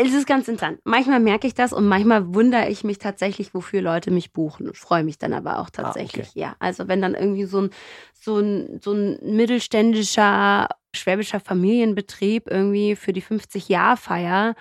es 0.03 0.13
ist 0.13 0.27
ganz 0.27 0.47
interessant. 0.47 0.79
Manchmal 0.83 1.19
merke 1.19 1.47
ich 1.47 1.53
das 1.53 1.71
und 1.71 1.87
manchmal 1.87 2.33
wundere 2.33 2.67
ich 2.69 2.83
mich 2.83 2.99
tatsächlich, 2.99 3.53
wofür 3.53 3.81
Leute 3.81 4.11
mich 4.11 4.33
buchen. 4.33 4.69
Ich 4.73 4.79
freue 4.79 5.03
mich 5.03 5.17
dann 5.17 5.33
aber 5.33 5.59
auch 5.59 5.69
tatsächlich. 5.69 6.27
Ah, 6.27 6.29
okay. 6.29 6.39
Ja, 6.39 6.55
also 6.59 6.87
wenn 6.87 7.01
dann 7.01 7.15
irgendwie 7.15 7.45
so 7.45 7.61
ein, 7.61 7.69
so 8.13 8.39
ein, 8.39 8.79
so 8.83 8.91
ein 8.91 9.17
mittelständischer 9.23 10.67
schwäbischer 10.93 11.39
Familienbetrieb 11.39 12.49
irgendwie 12.49 12.95
für 12.95 13.13
die 13.13 13.23
50-Jahr-Feier 13.23 14.55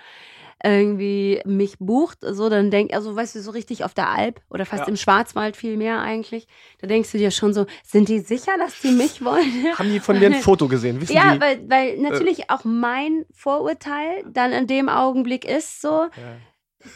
irgendwie 0.63 1.41
mich 1.45 1.77
bucht, 1.79 2.19
so 2.21 2.49
dann 2.49 2.71
denk, 2.71 2.93
also 2.93 3.15
weißt 3.15 3.35
du, 3.35 3.41
so 3.41 3.51
richtig 3.51 3.83
auf 3.83 3.93
der 3.93 4.09
Alp 4.09 4.41
oder 4.49 4.65
fast 4.65 4.83
ja. 4.83 4.87
im 4.87 4.95
Schwarzwald 4.95 5.57
viel 5.57 5.77
mehr 5.77 6.01
eigentlich, 6.01 6.47
da 6.79 6.87
denkst 6.87 7.11
du 7.11 7.17
dir 7.17 7.31
schon 7.31 7.53
so, 7.53 7.65
sind 7.83 8.09
die 8.09 8.19
sicher, 8.19 8.53
dass 8.57 8.79
die 8.81 8.91
mich 8.91 9.23
wollen? 9.23 9.65
Haben 9.77 9.89
die 9.89 9.99
von 9.99 10.17
mir 10.17 10.27
ein 10.27 10.35
Foto 10.35 10.67
gesehen? 10.67 11.01
Wissen 11.01 11.13
ja, 11.13 11.35
die? 11.35 11.41
weil, 11.41 11.69
weil 11.69 11.97
natürlich 11.97 12.41
äh, 12.41 12.45
auch 12.47 12.63
mein 12.63 13.25
Vorurteil 13.31 14.23
dann 14.27 14.53
in 14.53 14.67
dem 14.67 14.89
Augenblick 14.89 15.45
ist 15.45 15.81
so, 15.81 15.89
ja. 15.89 16.37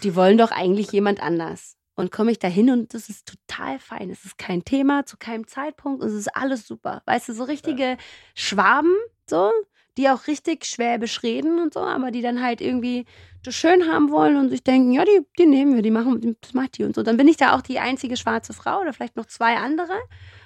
die 0.04 0.16
wollen 0.16 0.38
doch 0.38 0.52
eigentlich 0.52 0.92
jemand 0.92 1.22
anders. 1.22 1.76
Und 1.96 2.14
komme 2.14 2.32
ich 2.32 2.40
da 2.40 2.48
hin 2.48 2.70
und 2.70 2.94
das 2.94 3.10
ist 3.10 3.28
total 3.28 3.78
fein. 3.78 4.10
Es 4.10 4.24
ist 4.24 4.38
kein 4.38 4.64
Thema 4.64 5.06
zu 5.06 5.18
keinem 5.18 5.48
Zeitpunkt. 5.48 6.02
Es 6.02 6.14
ist 6.14 6.34
alles 6.34 6.66
super. 6.66 7.02
Weißt 7.06 7.28
du, 7.28 7.34
so 7.34 7.44
richtige 7.44 7.84
ja. 7.84 7.98
Schwaben, 8.36 8.96
so, 9.30 9.52
die 9.98 10.10
auch 10.10 10.28
richtig 10.28 10.66
schwäbisch 10.66 11.24
reden 11.24 11.60
und 11.60 11.74
so, 11.74 11.82
aber 11.82 12.12
die 12.12 12.22
dann 12.22 12.42
halt 12.42 12.62
irgendwie 12.62 13.06
das 13.44 13.56
schön 13.56 13.92
haben 13.92 14.12
wollen 14.12 14.38
und 14.38 14.50
sich 14.50 14.64
denken, 14.64 14.92
ja, 14.92 15.06
die, 15.06 15.22
die 15.38 15.46
nehmen 15.46 15.76
wir, 15.76 15.82
die 15.82 15.92
machen, 15.92 16.38
das 16.42 16.54
macht 16.54 16.78
die 16.78 16.84
und 16.84 16.96
so. 16.96 17.04
Dann 17.04 17.18
bin 17.18 17.28
ich 17.28 17.38
da 17.38 17.56
auch 17.56 17.62
die 17.62 17.80
einzige 17.80 18.18
schwarze 18.18 18.54
Frau 18.54 18.82
oder 18.82 18.94
vielleicht 18.94 19.16
noch 19.16 19.26
zwei 19.26 19.56
andere 19.56 19.98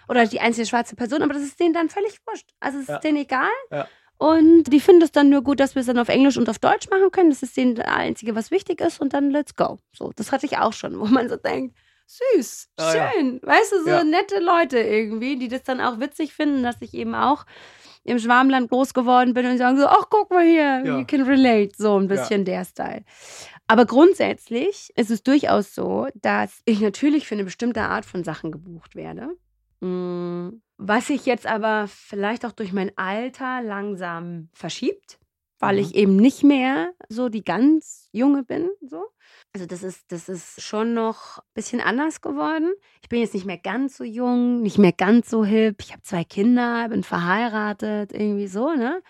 oder 0.07 0.25
die 0.25 0.39
einzige 0.39 0.67
schwarze 0.67 0.95
Person, 0.95 1.21
aber 1.21 1.33
das 1.33 1.43
ist 1.43 1.59
denen 1.59 1.73
dann 1.73 1.89
völlig 1.89 2.19
wurscht. 2.25 2.49
Also 2.59 2.77
es 2.77 2.83
ist 2.83 2.89
ja. 2.89 2.99
denen 2.99 3.17
egal. 3.17 3.49
Ja. 3.71 3.87
Und 4.17 4.65
die 4.65 4.79
finden 4.79 5.01
es 5.01 5.11
dann 5.11 5.29
nur 5.29 5.41
gut, 5.41 5.59
dass 5.59 5.75
wir 5.75 5.81
es 5.81 5.87
dann 5.87 5.97
auf 5.97 6.07
Englisch 6.07 6.37
und 6.37 6.49
auf 6.49 6.59
Deutsch 6.59 6.89
machen 6.89 7.11
können. 7.11 7.29
Das 7.29 7.43
ist 7.43 7.57
denen 7.57 7.75
das 7.75 7.87
Einzige, 7.87 8.35
was 8.35 8.51
wichtig 8.51 8.79
ist. 8.79 9.01
Und 9.01 9.13
dann 9.13 9.31
let's 9.31 9.55
go. 9.55 9.79
So, 9.91 10.11
das 10.15 10.31
hatte 10.31 10.45
ich 10.45 10.57
auch 10.57 10.73
schon, 10.73 10.99
wo 10.99 11.05
man 11.05 11.27
so 11.27 11.35
denkt, 11.35 11.75
süß, 12.05 12.69
oh, 12.79 12.83
schön. 12.91 13.39
Ja. 13.41 13.47
Weißt 13.47 13.71
du, 13.71 13.83
so 13.83 14.03
nette 14.03 14.39
Leute 14.39 14.79
irgendwie, 14.79 15.37
die 15.37 15.47
das 15.47 15.63
dann 15.63 15.81
auch 15.81 15.99
witzig 15.99 16.33
finden, 16.33 16.63
dass 16.63 16.77
ich 16.81 16.93
eben 16.93 17.15
auch 17.15 17.45
im 18.03 18.19
Schwarmland 18.19 18.69
groß 18.69 18.93
geworden 18.93 19.33
bin 19.33 19.45
und 19.45 19.57
sagen 19.57 19.77
so, 19.77 19.87
ach, 19.87 20.07
guck 20.09 20.29
mal 20.29 20.45
hier, 20.45 20.83
ja. 20.85 20.99
you 20.99 21.05
can 21.05 21.21
relate, 21.21 21.71
so 21.77 21.97
ein 21.97 22.07
bisschen 22.07 22.45
ja. 22.45 22.57
der 22.57 22.65
Style. 22.65 23.03
Aber 23.67 23.85
grundsätzlich 23.85 24.91
ist 24.95 25.09
es 25.09 25.23
durchaus 25.23 25.73
so, 25.73 26.07
dass 26.15 26.61
ich 26.65 26.81
natürlich 26.81 27.27
für 27.27 27.35
eine 27.35 27.45
bestimmte 27.45 27.81
Art 27.81 28.05
von 28.05 28.23
Sachen 28.23 28.51
gebucht 28.51 28.95
werde. 28.95 29.29
Mm, 29.79 30.61
was 30.77 31.07
sich 31.07 31.25
jetzt 31.25 31.47
aber 31.47 31.87
vielleicht 31.87 32.45
auch 32.45 32.51
durch 32.51 32.73
mein 32.73 32.91
Alter 32.97 33.61
langsam 33.61 34.49
verschiebt, 34.53 35.17
weil 35.59 35.75
mhm. 35.75 35.81
ich 35.81 35.95
eben 35.95 36.15
nicht 36.17 36.43
mehr 36.43 36.91
so 37.07 37.29
die 37.29 37.43
ganz 37.43 38.09
junge 38.11 38.43
bin, 38.43 38.69
so. 38.81 39.05
Also 39.55 39.67
das 39.67 39.83
ist, 39.83 40.11
das 40.11 40.29
ist 40.29 40.61
schon 40.63 40.95
noch 40.95 41.37
ein 41.37 41.43
bisschen 41.53 41.79
anders 41.79 42.21
geworden. 42.21 42.73
Ich 43.03 43.09
bin 43.09 43.19
jetzt 43.19 43.35
nicht 43.35 43.45
mehr 43.45 43.59
ganz 43.59 43.97
so 43.97 44.03
jung, 44.03 44.63
nicht 44.63 44.79
mehr 44.79 44.93
ganz 44.93 45.29
so 45.29 45.45
hip. 45.45 45.75
Ich 45.79 45.91
habe 45.91 46.01
zwei 46.01 46.23
Kinder, 46.23 46.89
bin 46.89 47.03
verheiratet, 47.03 48.13
irgendwie 48.13 48.47
so, 48.47 48.73
ne? 48.73 49.01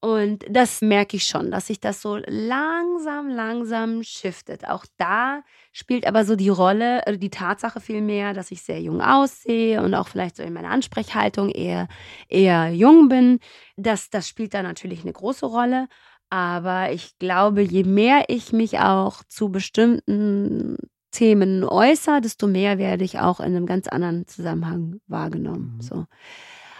Und 0.00 0.46
das 0.48 0.80
merke 0.80 1.16
ich 1.18 1.26
schon, 1.26 1.50
dass 1.50 1.66
sich 1.66 1.78
das 1.78 2.00
so 2.02 2.16
langsam, 2.26 3.28
langsam 3.28 4.02
shiftet. 4.02 4.66
Auch 4.66 4.86
da 4.96 5.42
spielt 5.72 6.06
aber 6.06 6.24
so 6.24 6.36
die 6.36 6.48
Rolle, 6.48 7.06
äh, 7.06 7.18
die 7.18 7.30
Tatsache 7.30 7.80
vielmehr, 7.80 8.32
dass 8.32 8.50
ich 8.50 8.62
sehr 8.62 8.80
jung 8.80 9.02
aussehe 9.02 9.82
und 9.82 9.94
auch 9.94 10.08
vielleicht 10.08 10.36
so 10.36 10.42
in 10.42 10.54
meiner 10.54 10.70
Ansprechhaltung 10.70 11.50
eher, 11.50 11.86
eher 12.28 12.70
jung 12.72 13.08
bin. 13.08 13.40
Das, 13.76 14.08
das 14.10 14.26
spielt 14.26 14.54
da 14.54 14.62
natürlich 14.62 15.02
eine 15.02 15.12
große 15.12 15.44
Rolle. 15.46 15.86
Aber 16.30 16.92
ich 16.92 17.18
glaube, 17.18 17.60
je 17.60 17.84
mehr 17.84 18.24
ich 18.28 18.52
mich 18.52 18.78
auch 18.78 19.24
zu 19.24 19.50
bestimmten 19.50 20.76
Themen 21.10 21.64
äußere, 21.64 22.20
desto 22.20 22.46
mehr 22.46 22.78
werde 22.78 23.04
ich 23.04 23.18
auch 23.18 23.40
in 23.40 23.56
einem 23.56 23.66
ganz 23.66 23.88
anderen 23.88 24.26
Zusammenhang 24.28 25.00
wahrgenommen. 25.08 25.74
Mhm. 25.76 25.80
So. 25.82 26.06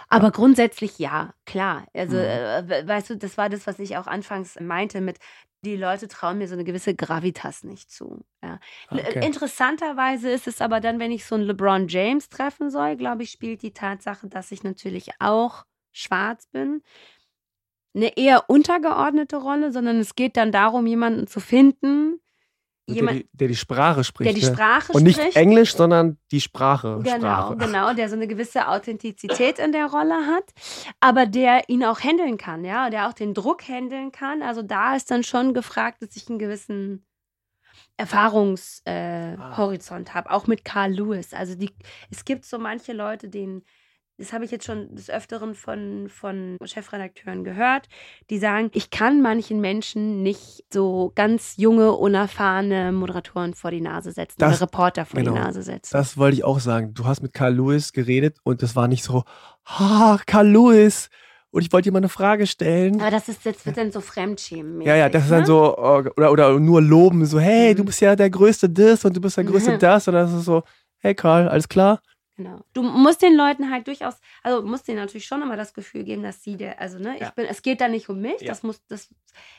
Aber 0.07 0.31
grundsätzlich 0.31 0.99
ja, 0.99 1.33
klar. 1.45 1.85
Also, 1.93 2.15
mhm. 2.15 2.23
äh, 2.23 2.87
weißt 2.87 3.11
du, 3.11 3.17
das 3.17 3.37
war 3.37 3.49
das, 3.49 3.67
was 3.67 3.79
ich 3.79 3.97
auch 3.97 4.07
anfangs 4.07 4.57
meinte 4.59 5.01
mit, 5.01 5.17
die 5.63 5.75
Leute 5.75 6.07
trauen 6.07 6.37
mir 6.37 6.47
so 6.47 6.53
eine 6.53 6.63
gewisse 6.63 6.95
Gravitas 6.95 7.63
nicht 7.63 7.91
zu. 7.91 8.25
Ja. 8.41 8.59
Okay. 8.89 9.25
Interessanterweise 9.25 10.29
ist 10.29 10.47
es 10.47 10.59
aber 10.59 10.79
dann, 10.79 10.99
wenn 10.99 11.11
ich 11.11 11.25
so 11.25 11.35
einen 11.35 11.43
LeBron 11.43 11.87
James 11.87 12.29
treffen 12.29 12.71
soll, 12.71 12.95
glaube 12.97 13.23
ich, 13.23 13.31
spielt 13.31 13.61
die 13.61 13.73
Tatsache, 13.73 14.27
dass 14.27 14.51
ich 14.51 14.63
natürlich 14.63 15.09
auch 15.19 15.65
schwarz 15.91 16.47
bin, 16.47 16.81
eine 17.93 18.17
eher 18.17 18.49
untergeordnete 18.49 19.37
Rolle, 19.37 19.71
sondern 19.71 19.99
es 19.99 20.15
geht 20.15 20.37
dann 20.37 20.51
darum, 20.51 20.87
jemanden 20.87 21.27
zu 21.27 21.39
finden, 21.39 22.21
Jemand, 22.87 23.17
der, 23.17 23.23
die, 23.23 23.37
der, 23.37 23.47
die, 23.47 23.55
Sprache 23.55 24.03
spricht. 24.03 24.27
Der 24.27 24.33
die 24.33 24.45
ne? 24.45 24.53
Sprache? 24.53 24.91
Und 24.93 25.03
nicht 25.03 25.19
spricht. 25.19 25.37
Englisch, 25.37 25.75
sondern 25.75 26.17
die 26.31 26.41
Sprache. 26.41 26.99
Genau, 27.03 27.19
Sprache. 27.19 27.57
genau, 27.57 27.93
der 27.93 28.09
so 28.09 28.15
eine 28.15 28.27
gewisse 28.27 28.67
Authentizität 28.67 29.59
in 29.59 29.71
der 29.71 29.85
Rolle 29.85 30.27
hat, 30.27 30.43
aber 30.99 31.25
der 31.25 31.69
ihn 31.69 31.85
auch 31.85 31.99
handeln 31.99 32.37
kann, 32.37 32.65
ja, 32.65 32.89
der 32.89 33.07
auch 33.07 33.13
den 33.13 33.33
Druck 33.33 33.67
handeln 33.67 34.11
kann. 34.11 34.41
Also 34.41 34.61
da 34.61 34.95
ist 34.95 35.11
dann 35.11 35.23
schon 35.23 35.53
gefragt, 35.53 36.01
dass 36.01 36.15
ich 36.15 36.27
einen 36.29 36.39
gewissen 36.39 37.05
Erfahrungshorizont 37.97 40.09
äh, 40.09 40.13
habe, 40.13 40.31
auch 40.31 40.47
mit 40.47 40.65
Carl 40.65 40.91
Lewis. 40.91 41.33
Also 41.33 41.55
die, 41.55 41.69
es 42.09 42.25
gibt 42.25 42.45
so 42.45 42.57
manche 42.57 42.93
Leute, 42.93 43.29
denen 43.29 43.63
das 44.17 44.33
habe 44.33 44.45
ich 44.45 44.51
jetzt 44.51 44.65
schon 44.65 44.93
des 44.95 45.09
Öfteren 45.09 45.55
von, 45.55 46.07
von 46.09 46.57
Chefredakteuren 46.63 47.43
gehört, 47.43 47.87
die 48.29 48.37
sagen, 48.37 48.69
ich 48.73 48.89
kann 48.91 49.21
manchen 49.21 49.59
Menschen 49.61 50.21
nicht 50.21 50.63
so 50.71 51.11
ganz 51.15 51.55
junge, 51.57 51.93
unerfahrene 51.93 52.91
Moderatoren 52.91 53.53
vor 53.53 53.71
die 53.71 53.81
Nase 53.81 54.11
setzen 54.11 54.35
das, 54.37 54.57
oder 54.57 54.67
Reporter 54.67 55.05
vor 55.05 55.19
genau, 55.19 55.33
die 55.33 55.39
Nase 55.39 55.63
setzen. 55.63 55.89
Das 55.91 56.17
wollte 56.17 56.37
ich 56.37 56.43
auch 56.43 56.59
sagen. 56.59 56.93
Du 56.93 57.05
hast 57.05 57.21
mit 57.21 57.33
Carl 57.33 57.55
Lewis 57.55 57.93
geredet 57.93 58.37
und 58.43 58.61
das 58.61 58.75
war 58.75 58.87
nicht 58.87 59.03
so, 59.03 59.23
ha, 59.65 60.19
Carl 60.25 60.47
Lewis. 60.47 61.09
Und 61.53 61.63
ich 61.63 61.73
wollte 61.73 61.89
dir 61.89 61.93
mal 61.93 61.97
eine 61.97 62.07
Frage 62.07 62.47
stellen. 62.47 63.01
Aber 63.01 63.11
das 63.11 63.27
ist 63.27 63.43
jetzt 63.43 63.65
wird 63.65 63.75
dann 63.75 63.91
so 63.91 63.99
Fremdschämen. 63.99 64.81
Ja, 64.81 64.95
ja, 64.95 65.09
das 65.09 65.23
ist 65.23 65.31
dann 65.31 65.41
ne? 65.41 65.45
so, 65.47 65.77
oh, 65.77 66.03
oder, 66.15 66.31
oder 66.31 66.59
nur 66.59 66.81
loben, 66.81 67.25
so, 67.25 67.39
hey, 67.39 67.73
mhm. 67.73 67.77
du 67.77 67.85
bist 67.85 67.99
ja 67.99 68.15
der 68.15 68.29
größte 68.29 68.69
das 68.69 69.03
und 69.03 69.17
du 69.17 69.19
bist 69.19 69.35
der 69.35 69.43
größte 69.43 69.77
das. 69.77 70.07
Und 70.07 70.13
das 70.13 70.31
ist 70.31 70.45
so, 70.45 70.63
hey 70.99 71.13
Karl, 71.13 71.49
alles 71.49 71.67
klar? 71.67 72.01
Genau. 72.43 72.61
Du 72.73 72.81
musst 72.81 73.21
den 73.21 73.35
Leuten 73.35 73.69
halt 73.69 73.87
durchaus, 73.87 74.15
also 74.41 74.63
musst 74.63 74.87
denen 74.87 74.97
natürlich 74.97 75.25
schon 75.25 75.41
immer 75.41 75.57
das 75.57 75.73
Gefühl 75.73 76.03
geben, 76.03 76.23
dass 76.23 76.43
sie 76.43 76.57
der, 76.57 76.79
also 76.79 76.97
ne, 76.97 77.19
ja. 77.19 77.27
ich 77.27 77.33
bin, 77.33 77.45
es 77.45 77.61
geht 77.61 77.81
da 77.81 77.87
nicht 77.87 78.09
um 78.09 78.19
mich, 78.19 78.41
ja. 78.41 78.47
das 78.47 78.63
muss, 78.63 78.83
das 78.87 79.09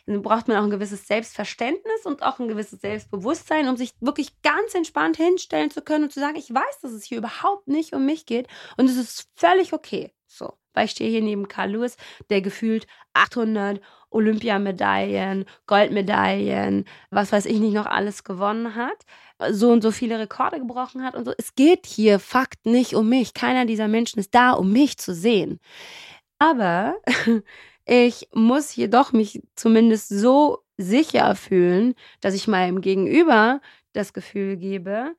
braucht 0.06 0.48
man 0.48 0.56
auch 0.56 0.64
ein 0.64 0.70
gewisses 0.70 1.06
Selbstverständnis 1.06 2.04
und 2.04 2.22
auch 2.22 2.40
ein 2.40 2.48
gewisses 2.48 2.80
Selbstbewusstsein, 2.80 3.68
um 3.68 3.76
sich 3.76 3.92
wirklich 4.00 4.42
ganz 4.42 4.74
entspannt 4.74 5.16
hinstellen 5.16 5.70
zu 5.70 5.82
können 5.82 6.04
und 6.04 6.12
zu 6.12 6.20
sagen, 6.20 6.36
ich 6.36 6.52
weiß, 6.52 6.80
dass 6.82 6.92
es 6.92 7.04
hier 7.04 7.18
überhaupt 7.18 7.68
nicht 7.68 7.92
um 7.92 8.04
mich 8.04 8.26
geht 8.26 8.48
und 8.76 8.88
es 8.88 8.96
ist 8.96 9.28
völlig 9.36 9.72
okay. 9.72 10.12
So, 10.26 10.54
weil 10.74 10.86
ich 10.86 10.92
stehe 10.92 11.10
hier 11.10 11.22
neben 11.22 11.48
Carl 11.48 11.72
Lewis, 11.72 11.96
der 12.30 12.40
gefühlt 12.40 12.86
800 13.14 13.80
Olympiamedaillen, 14.10 15.46
Goldmedaillen, 15.66 16.84
was 17.10 17.32
weiß 17.32 17.46
ich 17.46 17.58
nicht 17.58 17.74
noch 17.74 17.86
alles 17.86 18.24
gewonnen 18.24 18.74
hat, 18.74 19.04
so 19.50 19.70
und 19.70 19.82
so 19.82 19.90
viele 19.90 20.18
Rekorde 20.18 20.58
gebrochen 20.58 21.02
hat 21.02 21.14
und 21.14 21.24
so. 21.24 21.32
Es 21.38 21.54
geht 21.54 21.86
hier 21.86 22.18
Fakt 22.18 22.66
nicht 22.66 22.94
um 22.94 23.08
mich. 23.08 23.34
Keiner 23.34 23.64
dieser 23.64 23.88
Menschen 23.88 24.18
ist 24.20 24.34
da, 24.34 24.52
um 24.52 24.72
mich 24.72 24.98
zu 24.98 25.14
sehen. 25.14 25.58
Aber 26.38 26.96
ich 27.86 28.28
muss 28.32 28.74
jedoch 28.76 29.12
mich 29.12 29.42
zumindest 29.56 30.08
so 30.08 30.58
sicher 30.76 31.34
fühlen, 31.34 31.94
dass 32.20 32.34
ich 32.34 32.48
meinem 32.48 32.80
Gegenüber 32.80 33.60
das 33.92 34.12
Gefühl 34.12 34.56
gebe, 34.56 35.14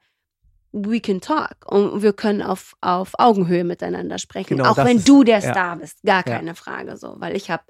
we 0.74 0.99
can 0.99 1.21
talk 1.21 1.55
und 1.65 2.01
wir 2.01 2.13
können 2.13 2.41
auf, 2.41 2.76
auf 2.82 3.13
Augenhöhe 3.17 3.63
miteinander 3.63 4.17
sprechen. 4.17 4.57
Genau, 4.57 4.71
auch 4.71 4.78
wenn 4.78 4.97
ist, 4.97 5.07
du 5.07 5.24
der 5.24 5.41
Star 5.41 5.78
bist, 5.78 6.01
gar 6.03 6.24
keine 6.24 6.47
ja. 6.47 6.53
Frage 6.55 6.97
so, 6.97 7.15
weil 7.19 7.36
ich 7.36 7.49
habe 7.49 7.63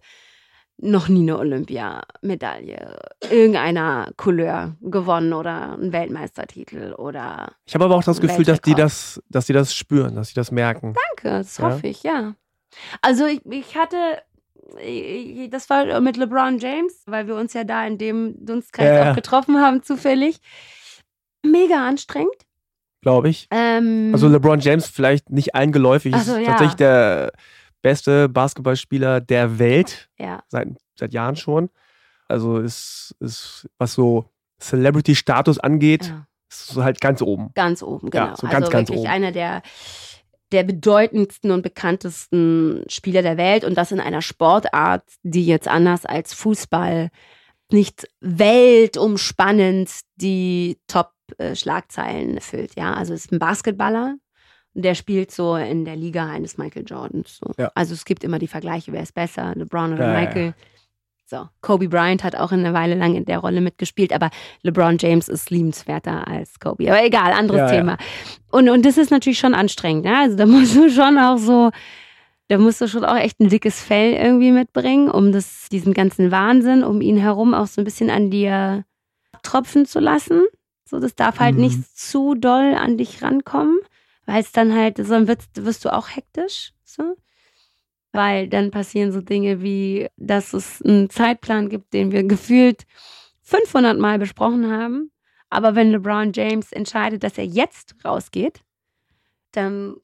noch 0.77 1.07
nie 1.07 1.21
eine 1.21 1.37
Olympiamedaille 1.37 2.99
irgendeiner 3.29 4.11
Couleur 4.17 4.75
gewonnen 4.81 5.33
oder 5.33 5.73
einen 5.73 5.93
Weltmeistertitel 5.93 6.93
oder. 6.93 7.51
Ich 7.65 7.75
habe 7.75 7.85
aber 7.85 7.95
auch 7.95 8.03
das 8.03 8.19
Gefühl, 8.19 8.45
dass 8.45 8.61
die 8.61 8.73
das, 8.73 9.21
dass 9.29 9.45
die 9.45 9.53
das 9.53 9.75
spüren, 9.75 10.15
dass 10.15 10.29
sie 10.29 10.33
das 10.33 10.51
merken. 10.51 10.95
Danke, 11.09 11.37
das 11.37 11.57
ja? 11.57 11.65
hoffe 11.65 11.87
ich, 11.87 12.03
ja. 12.03 12.35
Also 13.01 13.25
ich, 13.27 13.45
ich 13.45 13.77
hatte 13.77 13.97
das 15.49 15.69
war 15.69 15.99
mit 16.01 16.17
LeBron 16.17 16.57
James, 16.57 17.03
weil 17.05 17.27
wir 17.27 17.35
uns 17.35 17.53
ja 17.53 17.63
da 17.63 17.85
in 17.85 17.99
dem 17.99 18.33
Dunstkreis 18.43 18.87
ja, 18.87 19.11
auch 19.11 19.15
getroffen 19.15 19.61
haben, 19.61 19.83
zufällig. 19.83 20.39
Mega 21.43 21.87
anstrengend. 21.87 22.33
Glaube 23.03 23.29
ich. 23.29 23.47
Ähm, 23.51 24.09
also 24.13 24.27
LeBron 24.27 24.59
James 24.59 24.87
vielleicht 24.87 25.29
nicht 25.29 25.53
allen 25.53 25.71
geläufig, 25.71 26.13
also, 26.13 26.35
ist 26.35 26.39
ja. 26.39 26.47
tatsächlich 26.47 26.77
der 26.77 27.31
beste 27.81 28.29
Basketballspieler 28.29 29.21
der 29.21 29.59
Welt. 29.59 30.09
Ja. 30.17 30.41
Seit, 30.47 30.69
seit 30.97 31.13
Jahren 31.13 31.35
schon. 31.35 31.69
Also 32.27 32.57
ist, 32.57 33.15
ist 33.19 33.69
was 33.77 33.93
so 33.93 34.25
Celebrity-Status 34.59 35.59
angeht, 35.59 36.07
ja. 36.07 36.25
ist 36.49 36.75
halt 36.77 37.01
ganz 37.01 37.21
oben. 37.21 37.51
Ganz 37.53 37.83
oben, 37.83 38.09
genau. 38.09 38.27
Ja, 38.27 38.35
so 38.37 38.47
ganz, 38.47 38.55
also 38.55 38.71
ganz 38.71 38.89
wirklich 38.89 39.01
oben. 39.01 39.11
einer 39.11 39.31
der, 39.31 39.61
der 40.51 40.63
bedeutendsten 40.63 41.51
und 41.51 41.61
bekanntesten 41.61 42.85
Spieler 42.87 43.21
der 43.21 43.37
Welt 43.37 43.65
und 43.65 43.75
das 43.77 43.91
in 43.91 43.99
einer 43.99 44.21
Sportart, 44.21 45.03
die 45.23 45.45
jetzt 45.45 45.67
anders 45.67 46.05
als 46.05 46.33
Fußball 46.33 47.09
nicht 47.71 48.07
weltumspannend 48.21 49.89
die 50.15 50.77
Top-Schlagzeilen 51.27 52.35
erfüllt. 52.35 52.73
Ja, 52.75 52.93
also 52.93 53.13
ist 53.13 53.31
ein 53.31 53.39
Basketballer, 53.39 54.15
der 54.73 54.95
spielt 54.95 55.31
so 55.31 55.55
in 55.55 55.85
der 55.85 55.95
Liga 55.95 56.27
eines 56.27 56.57
Michael 56.57 56.85
Jordans. 56.85 57.37
So. 57.37 57.51
Ja. 57.57 57.71
Also 57.75 57.93
es 57.93 58.05
gibt 58.05 58.23
immer 58.23 58.39
die 58.39 58.47
Vergleiche, 58.47 58.91
wer 58.91 59.03
ist 59.03 59.13
besser, 59.13 59.53
LeBron 59.55 59.93
oder 59.93 60.13
ja, 60.13 60.19
Michael. 60.19 60.47
Ja. 60.47 60.53
So, 61.25 61.47
Kobe 61.61 61.87
Bryant 61.87 62.23
hat 62.23 62.35
auch 62.35 62.51
eine 62.51 62.73
Weile 62.73 62.95
lang 62.95 63.15
in 63.15 63.25
der 63.25 63.39
Rolle 63.39 63.61
mitgespielt, 63.61 64.13
aber 64.13 64.29
LeBron 64.61 64.97
James 64.99 65.29
ist 65.29 65.49
liebenswerter 65.49 66.27
als 66.27 66.59
Kobe. 66.59 66.87
Aber 66.89 67.03
egal, 67.03 67.31
anderes 67.31 67.71
Thema. 67.71 67.97
Und, 68.51 68.69
und 68.69 68.85
das 68.85 68.97
ist 68.97 69.09
natürlich 69.09 69.39
schon 69.39 69.55
anstrengend. 69.55 70.05
Ja? 70.05 70.21
Also 70.21 70.35
da 70.35 70.45
musst 70.45 70.75
du 70.75 70.89
schon 70.89 71.17
auch 71.17 71.37
so, 71.37 71.71
da 72.49 72.57
musst 72.57 72.81
du 72.81 72.87
schon 72.87 73.05
auch 73.05 73.15
echt 73.15 73.39
ein 73.39 73.47
dickes 73.47 73.81
Fell 73.81 74.13
irgendwie 74.13 74.51
mitbringen, 74.51 75.09
um 75.09 75.31
das, 75.31 75.69
diesen 75.69 75.93
ganzen 75.93 76.29
Wahnsinn 76.29 76.83
um 76.83 77.01
ihn 77.01 77.17
herum 77.17 77.53
auch 77.53 77.67
so 77.67 77.81
ein 77.81 77.85
bisschen 77.85 78.09
an 78.09 78.29
dir 78.29 78.83
tropfen 79.43 79.85
zu 79.85 79.99
lassen. 79.99 80.43
So, 80.85 80.99
das 80.99 81.15
darf 81.15 81.39
halt 81.39 81.55
mhm. 81.55 81.61
nicht 81.61 81.97
zu 81.97 82.35
doll 82.35 82.75
an 82.75 82.97
dich 82.97 83.21
rankommen 83.21 83.79
weil 84.25 84.41
es 84.41 84.51
dann 84.51 84.73
halt, 84.73 84.97
so 84.97 85.27
wirst, 85.27 85.65
wirst 85.65 85.85
du 85.85 85.93
auch 85.93 86.09
hektisch, 86.09 86.73
so. 86.83 87.15
Weil 88.11 88.47
dann 88.47 88.71
passieren 88.71 89.11
so 89.11 89.21
Dinge 89.21 89.61
wie, 89.61 90.07
dass 90.17 90.53
es 90.53 90.81
einen 90.83 91.09
Zeitplan 91.09 91.69
gibt, 91.69 91.93
den 91.93 92.11
wir 92.11 92.23
gefühlt 92.23 92.85
500 93.41 93.97
Mal 93.97 94.19
besprochen 94.19 94.71
haben. 94.71 95.11
Aber 95.49 95.75
wenn 95.75 95.91
LeBron 95.91 96.31
James 96.33 96.71
entscheidet, 96.71 97.23
dass 97.23 97.37
er 97.37 97.45
jetzt 97.45 97.95
rausgeht, 98.05 98.61
dann 99.51 99.95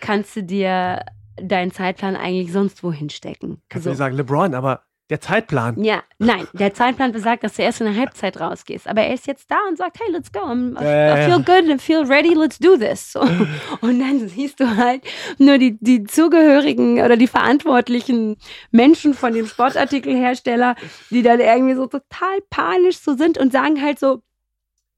kannst 0.00 0.34
du 0.36 0.42
dir 0.42 1.04
deinen 1.36 1.72
Zeitplan 1.72 2.16
eigentlich 2.16 2.52
sonst 2.52 2.82
wohin 2.82 3.10
stecken. 3.10 3.62
Kannst 3.68 3.84
so. 3.84 3.90
du 3.90 3.96
sagen, 3.96 4.16
LeBron, 4.16 4.54
aber 4.54 4.85
der 5.10 5.20
Zeitplan. 5.20 5.82
Ja, 5.82 6.02
nein, 6.18 6.48
der 6.52 6.74
Zeitplan 6.74 7.12
besagt, 7.12 7.44
dass 7.44 7.54
du 7.54 7.62
erst 7.62 7.80
in 7.80 7.86
der 7.86 7.96
Halbzeit 7.96 8.40
rausgehst. 8.40 8.88
Aber 8.88 9.02
er 9.02 9.14
ist 9.14 9.26
jetzt 9.26 9.50
da 9.50 9.56
und 9.68 9.78
sagt, 9.78 10.00
hey, 10.00 10.10
let's 10.10 10.32
go. 10.32 10.40
I'm, 10.40 10.74
I, 10.80 11.22
I 11.22 11.26
feel 11.26 11.42
good, 11.42 11.68
I 11.68 11.78
feel 11.78 12.04
ready, 12.04 12.34
let's 12.34 12.58
do 12.58 12.76
this. 12.76 13.12
So. 13.12 13.20
Und 13.80 14.00
dann 14.00 14.28
siehst 14.28 14.58
du 14.58 14.76
halt 14.76 15.02
nur 15.38 15.58
die, 15.58 15.78
die 15.80 16.04
Zugehörigen 16.04 17.00
oder 17.00 17.16
die 17.16 17.28
verantwortlichen 17.28 18.36
Menschen 18.72 19.14
von 19.14 19.32
dem 19.32 19.46
Sportartikelhersteller, 19.46 20.74
die 21.10 21.22
dann 21.22 21.40
irgendwie 21.40 21.74
so 21.74 21.86
total 21.86 22.40
panisch 22.50 22.98
so 22.98 23.14
sind 23.14 23.38
und 23.38 23.52
sagen 23.52 23.80
halt 23.80 23.98
so, 23.98 24.22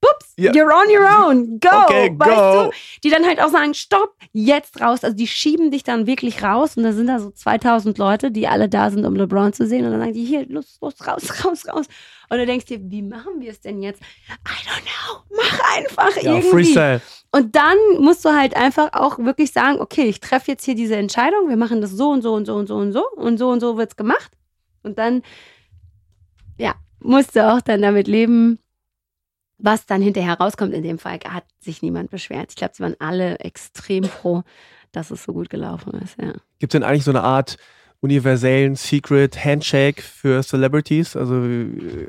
Bups, 0.01 0.35
yeah. 0.39 0.53
you're 0.53 0.73
on 0.73 0.89
your 0.89 1.07
own, 1.07 1.59
go, 1.59 1.69
okay, 1.85 2.15
weißt 2.17 2.31
go. 2.31 2.65
du? 2.65 2.71
Die 3.03 3.11
dann 3.11 3.27
halt 3.27 3.41
auch 3.43 3.49
sagen, 3.49 3.75
stopp, 3.75 4.15
jetzt 4.33 4.81
raus. 4.81 5.03
Also 5.03 5.17
die 5.17 5.27
schieben 5.27 5.71
dich 5.71 5.83
dann 5.83 6.07
wirklich 6.07 6.43
raus 6.43 6.77
und 6.77 6.85
da 6.85 6.93
sind 6.93 7.09
da 7.09 7.19
so 7.19 7.31
2000 7.31 7.99
Leute, 7.99 8.31
die 8.31 8.47
alle 8.47 8.69
da 8.69 8.91
sind, 8.91 9.05
um 9.05 9.17
LeBron 9.17 9.53
zu 9.53 9.67
sehen 9.67 9.85
und 9.85 9.91
dann 9.91 10.01
sagen 10.01 10.13
die, 10.13 10.25
hier, 10.25 10.47
los, 10.49 10.79
los, 10.81 10.95
raus, 11.07 11.45
raus, 11.45 11.67
raus. 11.69 11.87
Und 12.31 12.39
du 12.39 12.47
denkst 12.47 12.67
dir, 12.67 12.79
wie 12.83 13.03
machen 13.03 13.41
wir 13.41 13.51
es 13.51 13.61
denn 13.61 13.83
jetzt? 13.83 14.01
I 14.31 14.69
don't 14.69 14.83
know, 14.83 15.37
mach 15.37 15.77
einfach 15.77 16.23
ja, 16.23 16.35
irgendwie. 16.35 16.51
Freestyle. 16.51 17.01
Und 17.31 17.57
dann 17.57 17.77
musst 17.99 18.25
du 18.25 18.31
halt 18.31 18.57
einfach 18.57 18.93
auch 18.93 19.19
wirklich 19.19 19.53
sagen, 19.53 19.81
okay, 19.81 20.05
ich 20.05 20.21
treffe 20.21 20.51
jetzt 20.53 20.65
hier 20.65 20.75
diese 20.75 20.97
Entscheidung, 20.97 21.49
wir 21.49 21.57
machen 21.57 21.81
das 21.81 21.91
so 21.91 22.11
und 22.11 22.23
so 22.23 22.35
und 22.35 22.47
so 22.47 22.55
und 22.55 22.67
so 22.69 22.77
und 22.77 22.93
so 22.93 23.05
und 23.17 23.39
so 23.39 23.51
und 23.51 23.61
so 23.61 23.77
wird's 23.77 23.97
gemacht. 23.97 24.31
Und 24.83 24.99
dann, 24.99 25.23
ja, 26.57 26.75
musst 27.01 27.37
du 27.37 27.47
auch 27.47 27.61
dann 27.61 27.83
damit 27.83 28.09
leben, 28.09 28.59
was 29.59 29.87
dann 29.87 30.01
hinterher 30.01 30.35
rauskommt, 30.35 30.73
in 30.73 30.83
dem 30.83 30.99
Fall 30.99 31.19
hat 31.29 31.45
sich 31.59 31.83
niemand 31.83 32.11
beschwert. 32.11 32.51
Ich 32.51 32.57
glaube, 32.57 32.75
sie 32.75 32.83
waren 32.83 32.97
alle 33.01 33.41
extrem 33.41 34.05
froh, 34.05 34.43
dass 34.93 35.11
es 35.11 35.25
so 35.25 35.33
gut 35.33 35.51
gelaufen 35.51 35.93
ist. 36.01 36.17
Ja. 36.21 36.33
Gibt 36.59 36.73
es 36.73 36.79
denn 36.79 36.85
eigentlich 36.85 37.05
so 37.05 37.11
eine 37.11 37.23
Art 37.23 37.57
universellen 38.01 38.77
Secret 38.77 39.45
Handshake 39.45 40.01
für 40.01 40.43
Celebrities? 40.43 41.17
Also, 41.17 41.45
äh, 41.45 42.07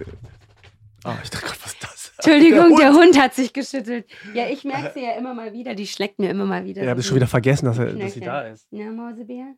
oh, 1.05 1.13
ich 1.23 1.29
dachte 1.29 1.47
Gott, 1.47 1.57
was 1.63 1.73
ist 1.73 1.83
das? 1.83 2.11
Entschuldigung, 2.17 2.59
der 2.59 2.63
Hund. 2.65 2.79
der 2.79 2.93
Hund. 2.93 3.19
hat 3.19 3.33
sich 3.33 3.53
geschüttelt. 3.53 4.05
Ja, 4.33 4.47
ich 4.47 4.65
merke 4.65 4.91
sie 4.93 5.03
ja 5.03 5.13
immer 5.13 5.33
mal 5.33 5.53
wieder, 5.53 5.73
die 5.73 5.87
schlägt 5.87 6.19
mir 6.19 6.29
immer 6.29 6.45
mal 6.45 6.65
wieder. 6.65 6.83
Ja, 6.83 6.89
habe 6.89 6.99
ich 6.99 7.07
schon 7.07 7.15
wieder 7.15 7.27
vergessen, 7.27 7.65
dass, 7.65 7.79
er, 7.79 7.93
dass 7.93 8.13
sie 8.13 8.19
da 8.19 8.41
ist. 8.41 8.67
Na, 8.71 8.91
Mausebär? 8.91 9.55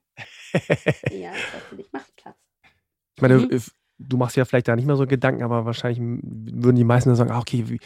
ja, 1.12 1.32
das 1.32 1.64
für 1.70 1.76
dich. 1.76 1.90
Mach 1.92 2.06
Platz. 2.16 2.38
Ich 3.16 3.22
meine, 3.22 3.40
mhm 3.40 3.60
du 4.08 4.18
machst 4.18 4.38
ja 4.38 4.46
vielleicht 4.46 4.68
da 4.68 4.76
nicht 4.76 4.86
mehr 4.86 4.96
so 4.96 5.06
Gedanken, 5.06 5.44
aber 5.44 5.66
wahrscheinlich 5.66 6.00
würden 6.02 6.76
die 6.76 6.84
meisten 6.84 7.10
dann 7.10 7.16
sagen, 7.16 7.32
ah, 7.32 7.40
okay, 7.40 7.66
wie, 7.68 7.80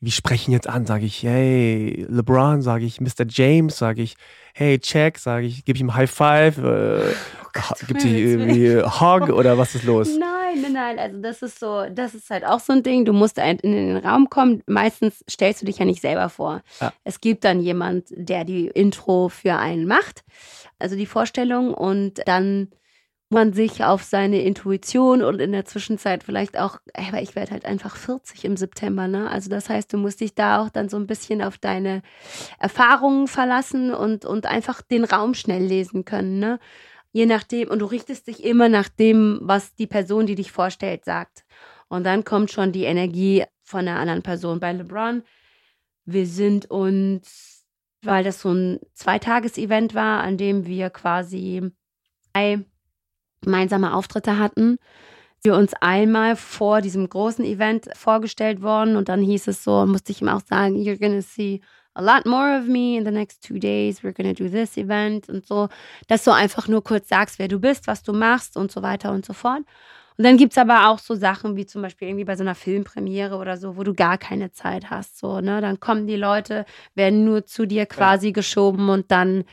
wie 0.00 0.10
sprechen 0.10 0.52
jetzt 0.52 0.68
an? 0.68 0.86
Sage 0.86 1.06
ich, 1.06 1.22
hey, 1.22 2.06
LeBron, 2.08 2.62
sage 2.62 2.84
ich, 2.84 3.00
Mr. 3.00 3.26
James, 3.28 3.76
sage 3.78 4.02
ich, 4.02 4.14
hey, 4.54 4.78
Check, 4.78 5.18
sage 5.18 5.46
ich, 5.46 5.64
gebe 5.64 5.76
ich 5.76 5.80
ihm 5.80 5.94
High 5.94 6.10
Five, 6.10 6.58
äh, 6.58 6.62
oh 7.44 7.86
gibt 7.86 8.00
sie 8.02 8.22
irgendwie 8.22 8.80
Hug 8.82 9.28
oder 9.32 9.58
was 9.58 9.74
ist 9.74 9.84
los? 9.84 10.16
Nein, 10.16 10.62
nein, 10.62 10.72
nein, 10.72 10.98
also 10.98 11.20
das 11.20 11.42
ist 11.42 11.58
so, 11.58 11.86
das 11.90 12.14
ist 12.14 12.30
halt 12.30 12.44
auch 12.44 12.60
so 12.60 12.72
ein 12.72 12.82
Ding, 12.82 13.04
du 13.04 13.12
musst 13.12 13.38
in 13.38 13.58
den 13.58 13.96
Raum 13.96 14.30
kommen, 14.30 14.62
meistens 14.66 15.24
stellst 15.28 15.62
du 15.62 15.66
dich 15.66 15.78
ja 15.78 15.84
nicht 15.84 16.00
selber 16.00 16.28
vor. 16.28 16.62
Ja. 16.80 16.92
Es 17.04 17.20
gibt 17.20 17.44
dann 17.44 17.60
jemand, 17.60 18.06
der 18.10 18.44
die 18.44 18.66
Intro 18.68 19.28
für 19.28 19.56
einen 19.56 19.86
macht, 19.86 20.22
also 20.78 20.94
die 20.94 21.06
Vorstellung 21.06 21.74
und 21.74 22.20
dann 22.26 22.68
man 23.30 23.52
sich 23.52 23.84
auf 23.84 24.02
seine 24.02 24.42
Intuition 24.42 25.22
und 25.22 25.40
in 25.40 25.52
der 25.52 25.66
Zwischenzeit 25.66 26.24
vielleicht 26.24 26.58
auch, 26.58 26.78
aber 26.94 27.20
ich 27.20 27.36
werde 27.36 27.52
halt 27.52 27.66
einfach 27.66 27.96
40 27.96 28.44
im 28.44 28.56
September, 28.56 29.06
ne? 29.06 29.30
Also 29.30 29.50
das 29.50 29.68
heißt, 29.68 29.92
du 29.92 29.98
musst 29.98 30.20
dich 30.20 30.34
da 30.34 30.62
auch 30.62 30.70
dann 30.70 30.88
so 30.88 30.96
ein 30.96 31.06
bisschen 31.06 31.42
auf 31.42 31.58
deine 31.58 32.02
Erfahrungen 32.58 33.28
verlassen 33.28 33.92
und, 33.92 34.24
und 34.24 34.46
einfach 34.46 34.80
den 34.80 35.04
Raum 35.04 35.34
schnell 35.34 35.62
lesen 35.62 36.06
können, 36.06 36.38
ne? 36.38 36.58
Je 37.12 37.26
nachdem, 37.26 37.68
und 37.68 37.80
du 37.80 37.86
richtest 37.86 38.28
dich 38.28 38.44
immer 38.44 38.68
nach 38.68 38.88
dem, 38.88 39.40
was 39.42 39.74
die 39.74 39.86
Person, 39.86 40.26
die 40.26 40.34
dich 40.34 40.52
vorstellt, 40.52 41.04
sagt. 41.04 41.44
Und 41.88 42.04
dann 42.04 42.24
kommt 42.24 42.50
schon 42.50 42.72
die 42.72 42.84
Energie 42.84 43.44
von 43.62 43.80
einer 43.80 43.98
anderen 43.98 44.22
Person. 44.22 44.60
Bei 44.60 44.72
LeBron, 44.72 45.22
wir 46.04 46.26
sind 46.26 46.70
uns, 46.70 47.66
weil 48.02 48.24
das 48.24 48.40
so 48.40 48.52
ein 48.52 48.78
Zweitages-Event 48.94 49.94
war, 49.94 50.22
an 50.22 50.36
dem 50.36 50.66
wir 50.66 50.90
quasi 50.90 51.70
gemeinsame 53.42 53.94
Auftritte 53.94 54.38
hatten, 54.38 54.78
wir 55.42 55.54
uns 55.54 55.72
einmal 55.80 56.36
vor 56.36 56.80
diesem 56.80 57.08
großen 57.08 57.44
Event 57.44 57.88
vorgestellt 57.94 58.62
worden 58.62 58.96
und 58.96 59.08
dann 59.08 59.22
hieß 59.22 59.48
es 59.48 59.62
so, 59.62 59.86
musste 59.86 60.12
ich 60.12 60.20
ihm 60.20 60.28
auch 60.28 60.42
sagen, 60.44 60.76
you're 60.76 60.98
gonna 60.98 61.22
see 61.22 61.60
a 61.94 62.02
lot 62.02 62.26
more 62.26 62.58
of 62.58 62.66
me 62.66 62.96
in 62.96 63.04
the 63.04 63.10
next 63.10 63.46
two 63.46 63.58
days, 63.58 64.02
we're 64.02 64.12
gonna 64.12 64.32
do 64.32 64.48
this 64.48 64.76
event 64.76 65.28
und 65.28 65.46
so, 65.46 65.68
dass 66.06 66.24
du 66.24 66.32
einfach 66.32 66.68
nur 66.68 66.82
kurz 66.82 67.08
sagst, 67.08 67.38
wer 67.38 67.48
du 67.48 67.60
bist, 67.60 67.86
was 67.86 68.02
du 68.02 68.12
machst 68.12 68.56
und 68.56 68.72
so 68.72 68.82
weiter 68.82 69.12
und 69.12 69.24
so 69.24 69.32
fort. 69.32 69.62
Und 70.16 70.24
dann 70.24 70.36
gibt 70.36 70.52
es 70.52 70.58
aber 70.58 70.88
auch 70.88 70.98
so 70.98 71.14
Sachen 71.14 71.56
wie 71.56 71.64
zum 71.64 71.80
Beispiel 71.80 72.08
irgendwie 72.08 72.24
bei 72.24 72.34
so 72.34 72.42
einer 72.42 72.56
Filmpremiere 72.56 73.36
oder 73.36 73.56
so, 73.56 73.76
wo 73.76 73.84
du 73.84 73.94
gar 73.94 74.18
keine 74.18 74.50
Zeit 74.50 74.90
hast. 74.90 75.16
So, 75.16 75.40
ne? 75.40 75.60
Dann 75.60 75.78
kommen 75.78 76.08
die 76.08 76.16
Leute, 76.16 76.64
werden 76.96 77.24
nur 77.24 77.46
zu 77.46 77.66
dir 77.66 77.86
quasi 77.86 78.28
ja. 78.28 78.32
geschoben 78.32 78.88
und 78.88 79.12
dann 79.12 79.44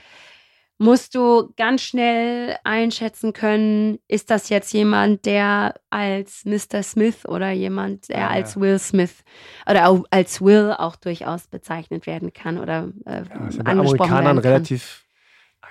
musst 0.78 1.16
du 1.16 1.54
ganz 1.56 1.82
schnell 1.82 2.58
einschätzen 2.64 3.32
können, 3.34 4.00
ist 4.08 4.30
das 4.30 4.50
jetzt 4.50 4.74
jemand, 4.74 5.26
der 5.26 5.76
als 5.90 6.44
Mr. 6.46 6.84
Smith 6.84 7.26
oder 7.26 7.52
jemand, 7.52 8.10
der 8.10 8.20
ja, 8.20 8.30
als 8.30 8.60
Will 8.60 8.78
Smith 8.80 9.24
oder 9.70 10.04
als 10.12 10.42
Will 10.42 10.76
auch 10.78 10.96
durchaus 10.98 11.48
bezeichnet 11.48 12.08
werden 12.08 12.34
kann 12.34 12.58
oder 12.58 12.90
äh, 13.06 13.24
ja, 13.30 13.48
ist 13.48 13.58
ja 13.58 13.66
Amerikanern 13.66 14.38
relativ 14.38 15.06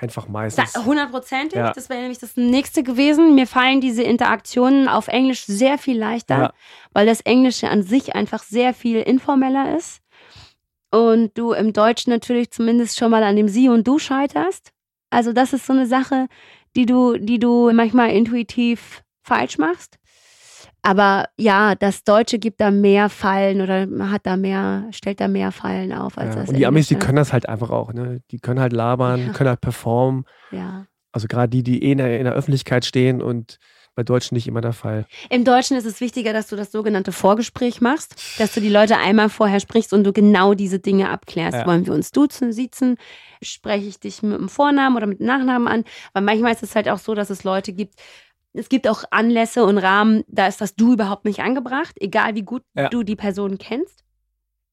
einfach 0.00 0.28
meistens. 0.28 0.74
Hundertprozentig, 0.84 1.58
ja. 1.58 1.72
das 1.72 1.88
wäre 1.88 2.00
nämlich 2.00 2.18
das 2.18 2.36
nächste 2.36 2.82
gewesen. 2.82 3.34
Mir 3.34 3.46
fallen 3.46 3.80
diese 3.80 4.02
Interaktionen 4.02 4.88
auf 4.88 5.08
Englisch 5.08 5.44
sehr 5.44 5.78
viel 5.78 5.98
leichter, 5.98 6.38
ja. 6.38 6.52
weil 6.92 7.06
das 7.06 7.20
Englische 7.20 7.68
an 7.68 7.82
sich 7.82 8.14
einfach 8.14 8.42
sehr 8.42 8.74
viel 8.74 9.00
informeller 9.00 9.76
ist. 9.76 10.00
Und 10.90 11.36
du 11.36 11.52
im 11.52 11.72
Deutschen 11.72 12.12
natürlich 12.12 12.50
zumindest 12.50 12.98
schon 12.98 13.10
mal 13.10 13.22
an 13.22 13.36
dem 13.36 13.48
Sie 13.48 13.68
und 13.68 13.86
Du 13.86 13.98
scheiterst. 13.98 14.72
Also 15.14 15.32
das 15.32 15.52
ist 15.52 15.66
so 15.66 15.72
eine 15.72 15.86
Sache, 15.86 16.26
die 16.76 16.86
du, 16.86 17.16
die 17.16 17.38
du 17.38 17.70
manchmal 17.72 18.10
intuitiv 18.10 19.02
falsch 19.22 19.58
machst. 19.58 19.98
Aber 20.82 21.28
ja, 21.38 21.74
das 21.74 22.04
Deutsche 22.04 22.38
gibt 22.38 22.60
da 22.60 22.70
mehr 22.70 23.08
Fallen 23.08 23.62
oder 23.62 23.86
hat 24.10 24.26
da 24.26 24.36
mehr, 24.36 24.86
stellt 24.90 25.18
da 25.20 25.28
mehr 25.28 25.50
Fallen 25.50 25.92
auf 25.94 26.18
als 26.18 26.34
ja, 26.34 26.40
das 26.42 26.50
Und 26.50 26.58
die 26.58 26.66
Amis, 26.66 26.88
die 26.88 26.96
können 26.96 27.16
das 27.16 27.32
halt 27.32 27.48
einfach 27.48 27.70
auch, 27.70 27.94
ne? 27.94 28.20
Die 28.30 28.38
können 28.38 28.60
halt 28.60 28.74
labern, 28.74 29.26
ja. 29.26 29.32
können 29.32 29.48
halt 29.48 29.62
performen. 29.62 30.24
Ja. 30.50 30.86
Also 31.10 31.26
gerade 31.26 31.48
die, 31.48 31.62
die 31.62 31.82
eh 31.82 31.92
in 31.92 31.98
der, 31.98 32.18
in 32.18 32.24
der 32.24 32.34
Öffentlichkeit 32.34 32.84
stehen 32.84 33.22
und 33.22 33.58
bei 33.94 34.02
Deutschen 34.02 34.34
nicht 34.34 34.46
immer 34.48 34.60
der 34.60 34.72
Fall. 34.72 35.06
Im 35.30 35.44
Deutschen 35.44 35.76
ist 35.76 35.84
es 35.84 36.00
wichtiger, 36.00 36.32
dass 36.32 36.48
du 36.48 36.56
das 36.56 36.72
sogenannte 36.72 37.12
Vorgespräch 37.12 37.80
machst, 37.80 38.16
dass 38.38 38.52
du 38.52 38.60
die 38.60 38.68
Leute 38.68 38.96
einmal 38.96 39.28
vorher 39.28 39.60
sprichst 39.60 39.92
und 39.92 40.04
du 40.04 40.12
genau 40.12 40.54
diese 40.54 40.78
Dinge 40.78 41.10
abklärst. 41.10 41.58
Ja. 41.58 41.66
Wollen 41.66 41.86
wir 41.86 41.94
uns 41.94 42.10
duzen, 42.10 42.52
siezen? 42.52 42.96
Spreche 43.42 43.86
ich 43.86 44.00
dich 44.00 44.22
mit 44.22 44.38
dem 44.38 44.48
Vornamen 44.48 44.96
oder 44.96 45.06
mit 45.06 45.20
dem 45.20 45.26
Nachnamen 45.26 45.68
an? 45.68 45.84
Weil 46.12 46.22
manchmal 46.22 46.52
ist 46.52 46.62
es 46.62 46.74
halt 46.74 46.88
auch 46.88 46.98
so, 46.98 47.14
dass 47.14 47.30
es 47.30 47.44
Leute 47.44 47.72
gibt, 47.72 47.94
es 48.52 48.68
gibt 48.68 48.88
auch 48.88 49.04
Anlässe 49.10 49.64
und 49.64 49.78
Rahmen, 49.78 50.24
da 50.28 50.46
ist 50.46 50.60
das 50.60 50.76
Du 50.76 50.92
überhaupt 50.92 51.24
nicht 51.24 51.40
angebracht, 51.40 51.96
egal 52.00 52.34
wie 52.34 52.42
gut 52.42 52.62
ja. 52.74 52.88
du 52.88 53.02
die 53.02 53.16
Person 53.16 53.58
kennst. 53.58 54.04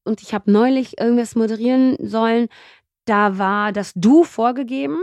Und 0.04 0.22
ich 0.22 0.34
habe 0.34 0.52
neulich 0.52 1.00
irgendwas 1.00 1.36
moderieren 1.36 1.98
sollen, 2.00 2.48
da 3.06 3.38
war 3.38 3.72
das 3.72 3.94
Du 3.96 4.24
vorgegeben 4.24 5.02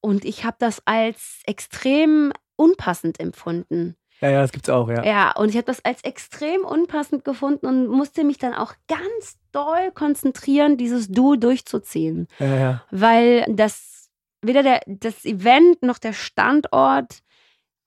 und 0.00 0.24
ich 0.24 0.44
habe 0.44 0.56
das 0.58 0.82
als 0.84 1.42
extrem 1.46 2.32
unpassend 2.62 3.18
empfunden. 3.20 3.96
Ja, 4.20 4.30
ja, 4.30 4.40
das 4.40 4.52
gibt's 4.52 4.68
auch, 4.68 4.88
ja. 4.88 5.04
Ja, 5.04 5.32
und 5.32 5.48
ich 5.48 5.56
habe 5.56 5.64
das 5.64 5.84
als 5.84 6.04
extrem 6.04 6.64
unpassend 6.64 7.24
gefunden 7.24 7.66
und 7.66 7.88
musste 7.88 8.22
mich 8.22 8.38
dann 8.38 8.54
auch 8.54 8.74
ganz 8.86 9.36
doll 9.50 9.90
konzentrieren, 9.92 10.76
dieses 10.76 11.08
Du 11.08 11.34
durchzuziehen. 11.34 12.28
Ja, 12.38 12.56
ja. 12.56 12.84
Weil 12.92 13.44
das 13.48 14.10
weder 14.42 14.62
der, 14.62 14.80
das 14.86 15.24
Event 15.24 15.82
noch 15.82 15.98
der 15.98 16.12
Standort 16.12 17.22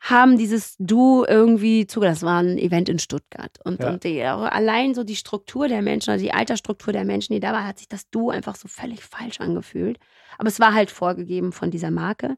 haben 0.02 0.38
dieses 0.38 0.76
Du 0.78 1.26
irgendwie 1.28 1.88
zugelassen. 1.88 2.26
Das 2.26 2.30
war 2.30 2.42
ein 2.42 2.58
Event 2.58 2.90
in 2.90 3.00
Stuttgart. 3.00 3.58
Und, 3.64 3.80
ja. 3.80 3.90
und 3.90 4.04
die, 4.04 4.22
allein 4.22 4.94
so 4.94 5.04
die 5.04 5.16
Struktur 5.16 5.68
der 5.68 5.82
Menschen, 5.82 6.12
also 6.12 6.24
die 6.24 6.34
Altersstruktur 6.34 6.94
der 6.94 7.06
Menschen, 7.06 7.34
die 7.34 7.40
da 7.40 7.54
war, 7.54 7.66
hat 7.66 7.80
sich 7.80 7.88
das 7.88 8.10
Du 8.10 8.30
einfach 8.30 8.56
so 8.56 8.68
völlig 8.68 9.04
falsch 9.04 9.40
angefühlt. 9.40 10.00
Aber 10.38 10.48
es 10.48 10.60
war 10.60 10.74
halt 10.74 10.92
vorgegeben 10.92 11.54
von 11.54 11.72
dieser 11.72 11.92
Marke 11.92 12.38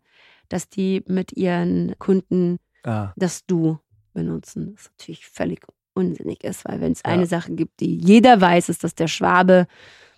dass 0.49 0.69
die 0.69 1.03
mit 1.07 1.33
ihren 1.33 1.97
Kunden 1.99 2.57
ah. 2.83 3.13
das 3.15 3.45
Du 3.45 3.79
benutzen. 4.13 4.75
Das 4.75 4.91
natürlich 4.97 5.27
völlig 5.27 5.65
unsinnig 5.93 6.43
ist, 6.43 6.65
weil 6.65 6.81
wenn 6.81 6.91
es 6.91 7.01
ja. 7.05 7.11
eine 7.11 7.25
Sache 7.25 7.53
gibt, 7.53 7.79
die 7.79 7.97
jeder 7.97 8.39
weiß, 8.39 8.69
ist, 8.69 8.83
dass 8.83 8.95
der 8.95 9.07
Schwabe 9.07 9.67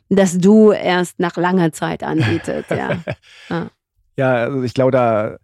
das 0.09 0.37
Du 0.37 0.71
erst 0.71 1.19
nach 1.19 1.37
langer 1.37 1.71
Zeit 1.71 2.03
anbietet. 2.03 2.65
ja. 2.69 3.01
ja. 3.49 3.71
ja, 4.17 4.33
also 4.35 4.63
ich 4.63 4.73
glaube, 4.73 4.91
da 4.91 5.37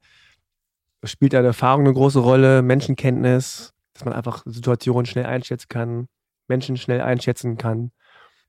spielt 1.03 1.33
deine 1.33 1.47
Erfahrung 1.47 1.85
eine 1.85 1.93
große 1.93 2.19
Rolle, 2.19 2.61
Menschenkenntnis, 2.61 3.73
dass 3.93 4.05
man 4.05 4.13
einfach 4.13 4.43
Situationen 4.45 5.05
schnell 5.05 5.25
einschätzen 5.25 5.67
kann, 5.69 6.07
Menschen 6.47 6.77
schnell 6.77 7.01
einschätzen 7.01 7.57
kann. 7.57 7.91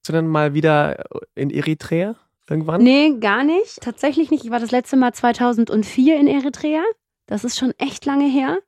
Sondern 0.05 0.29
mal 0.29 0.55
wieder 0.55 1.05
in 1.35 1.51
Eritrea? 1.51 2.17
Irgendwann? 2.49 2.83
Nee, 2.83 3.17
gar 3.21 3.45
nicht. 3.45 3.81
Tatsächlich 3.81 4.31
nicht. 4.31 4.45
Ich 4.45 4.51
war 4.51 4.61
das 4.61 4.71
letzte 4.71 4.97
Mal 4.97 5.13
2004 5.13 6.19
in 6.19 6.29
Eritrea. 6.29 6.83
Das 7.27 7.45
ist 7.45 7.59
schon 7.59 7.73
echt 7.79 8.05
lange 8.05 8.29
her. 8.29 8.59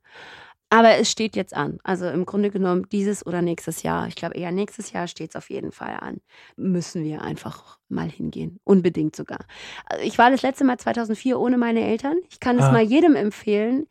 Aber 0.71 0.97
es 0.97 1.09
steht 1.09 1.35
jetzt 1.35 1.55
an. 1.55 1.79
Also 1.83 2.07
im 2.07 2.25
Grunde 2.25 2.51
genommen 2.51 2.87
dieses 2.91 3.25
oder 3.25 3.41
nächstes 3.41 3.81
Jahr. 3.81 4.07
Ich 4.07 4.15
glaube 4.15 4.35
eher 4.35 4.51
nächstes 4.51 4.91
Jahr 4.91 5.07
steht 5.07 5.31
es 5.31 5.35
auf 5.35 5.49
jeden 5.49 5.71
Fall 5.71 5.97
an. 5.99 6.21
Müssen 6.57 7.03
wir 7.03 7.23
einfach 7.23 7.79
mal 7.89 8.09
hingehen. 8.09 8.59
Unbedingt 8.63 9.15
sogar. 9.15 9.39
Also 9.85 10.03
ich 10.05 10.17
war 10.19 10.29
das 10.29 10.43
letzte 10.43 10.65
Mal 10.65 10.77
2004 10.77 11.39
ohne 11.39 11.57
meine 11.57 11.81
Eltern. 11.81 12.17
Ich 12.29 12.39
kann 12.39 12.59
es 12.59 12.65
ah. 12.65 12.71
mal 12.71 12.83
jedem 12.83 13.15
empfehlen. 13.15 13.87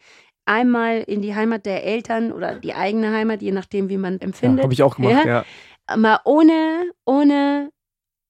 Einmal 0.46 1.00
in 1.00 1.20
die 1.20 1.34
Heimat 1.34 1.66
der 1.66 1.84
Eltern 1.84 2.32
oder 2.32 2.54
die 2.54 2.74
eigene 2.74 3.12
Heimat, 3.12 3.42
je 3.42 3.52
nachdem, 3.52 3.88
wie 3.88 3.98
man 3.98 4.20
empfindet. 4.20 4.58
Ja, 4.58 4.64
Habe 4.64 4.72
ich 4.72 4.82
auch 4.82 4.96
gemacht, 4.96 5.26
ja. 5.26 5.44
ja. 5.90 5.96
Mal 5.96 6.20
ohne, 6.24 6.90
ohne 7.04 7.70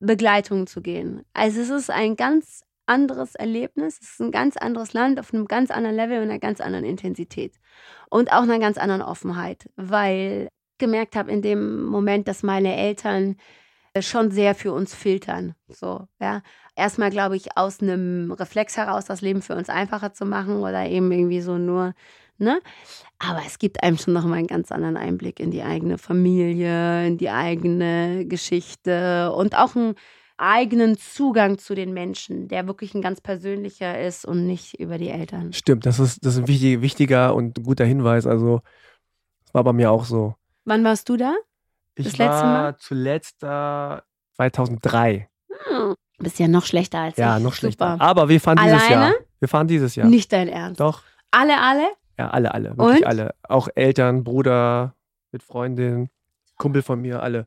Begleitung 0.01 0.67
zu 0.67 0.81
gehen. 0.81 1.25
Also 1.33 1.61
es 1.61 1.71
ist 1.71 1.91
ein 1.91 2.17
ganz 2.17 2.63
anderes 2.87 3.35
Erlebnis, 3.35 3.99
es 4.01 4.13
ist 4.13 4.21
ein 4.21 4.31
ganz 4.31 4.57
anderes 4.57 4.93
Land 4.93 5.21
auf 5.21 5.35
einem 5.35 5.47
ganz 5.47 5.71
anderen 5.71 5.97
Level 5.97 6.19
und 6.19 6.31
einer 6.31 6.39
ganz 6.39 6.61
anderen 6.61 6.85
Intensität 6.85 7.55
und 8.09 8.33
auch 8.33 8.43
einer 8.43 8.59
ganz 8.59 8.79
anderen 8.79 9.03
Offenheit, 9.03 9.69
weil 9.77 10.49
ich 10.73 10.79
gemerkt 10.79 11.17
habe 11.17 11.31
in 11.31 11.43
dem 11.43 11.85
Moment, 11.85 12.29
dass 12.29 12.43
meine 12.43 12.77
Eltern 12.77 13.37
schon 14.01 14.31
sehr 14.31 14.55
für 14.55 14.73
uns 14.73 14.95
filtern. 14.95 15.55
So, 15.69 16.07
ja. 16.21 16.43
Erstmal, 16.77 17.11
glaube 17.11 17.37
ich, 17.37 17.57
aus 17.57 17.81
einem 17.81 18.31
Reflex 18.33 18.77
heraus 18.77 19.07
das 19.07 19.21
Leben 19.21 19.43
für 19.43 19.57
uns 19.57 19.69
einfacher 19.69 20.13
zu 20.13 20.25
machen 20.25 20.59
oder 20.59 20.87
eben 20.87 21.11
irgendwie 21.11 21.41
so 21.41 21.59
nur 21.59 21.95
Ne? 22.39 22.61
Aber 23.19 23.41
es 23.45 23.59
gibt 23.59 23.83
einem 23.83 23.99
schon 23.99 24.15
nochmal 24.15 24.39
einen 24.39 24.47
ganz 24.47 24.71
anderen 24.71 24.97
Einblick 24.97 25.41
in 25.41 25.51
die 25.51 25.63
eigene 25.63 25.99
Familie, 25.99 27.07
in 27.07 27.19
die 27.19 27.31
eigene 27.31 28.27
Geschichte 28.27 29.33
und 29.33 29.57
auch 29.57 29.75
einen 29.75 29.97
eigenen 30.37 30.97
Zugang 30.97 31.59
zu 31.59 31.75
den 31.75 31.93
Menschen, 31.93 32.47
der 32.47 32.67
wirklich 32.69 32.95
ein 32.95 33.03
ganz 33.03 33.21
persönlicher 33.21 34.01
ist 34.01 34.25
und 34.25 34.47
nicht 34.47 34.79
über 34.79 34.97
die 34.99 35.09
Eltern. 35.09 35.53
Stimmt, 35.53 35.85
das 35.85 35.99
ist, 35.99 36.25
das 36.25 36.35
ist 36.35 36.41
ein 36.41 36.49
wichtig, 36.49 36.81
wichtiger 36.81 37.35
und 37.35 37.63
guter 37.65 37.85
Hinweis. 37.85 38.25
Also, 38.27 38.61
das 39.45 39.55
war 39.55 39.65
bei 39.65 39.73
mir 39.73 39.91
auch 39.91 40.05
so. 40.05 40.37
Wann 40.65 40.85
warst 40.85 41.09
du 41.09 41.17
da? 41.17 41.35
Ich 41.97 42.07
das 42.07 42.19
war 42.21 42.45
Mal? 42.45 42.77
zuletzt 42.79 43.43
da 43.43 44.05
2003. 44.37 45.29
Hm, 45.49 45.95
bist 46.19 46.39
ja 46.39 46.47
noch 46.47 46.65
schlechter 46.65 47.01
als 47.01 47.17
ja, 47.17 47.37
ich. 47.37 47.43
Ja, 47.43 47.45
noch 47.45 47.55
schlechter. 47.55 47.93
Super. 47.93 48.05
Aber 48.05 48.29
wir 48.29 48.41
fahren 48.41 48.59
dieses 48.63 48.83
Alleine? 48.85 48.93
Jahr. 48.93 49.15
Wir 49.41 49.49
fahren 49.49 49.67
dieses 49.67 49.97
Jahr. 49.97 50.07
Nicht 50.07 50.33
dein 50.33 50.49
Ernst. 50.49 50.79
Doch. 50.79 51.03
Alle, 51.33 51.61
alle? 51.61 51.89
Ja, 52.19 52.31
alle, 52.31 52.53
alle. 52.53 52.77
Wirklich 52.77 53.03
Und? 53.03 53.07
alle. 53.07 53.35
Auch 53.49 53.69
Eltern, 53.75 54.25
Bruder, 54.25 54.95
mit 55.31 55.43
Freundin, 55.43 56.11
Kumpel 56.57 56.83
von 56.83 57.01
mir, 57.01 57.23
alle. 57.23 57.47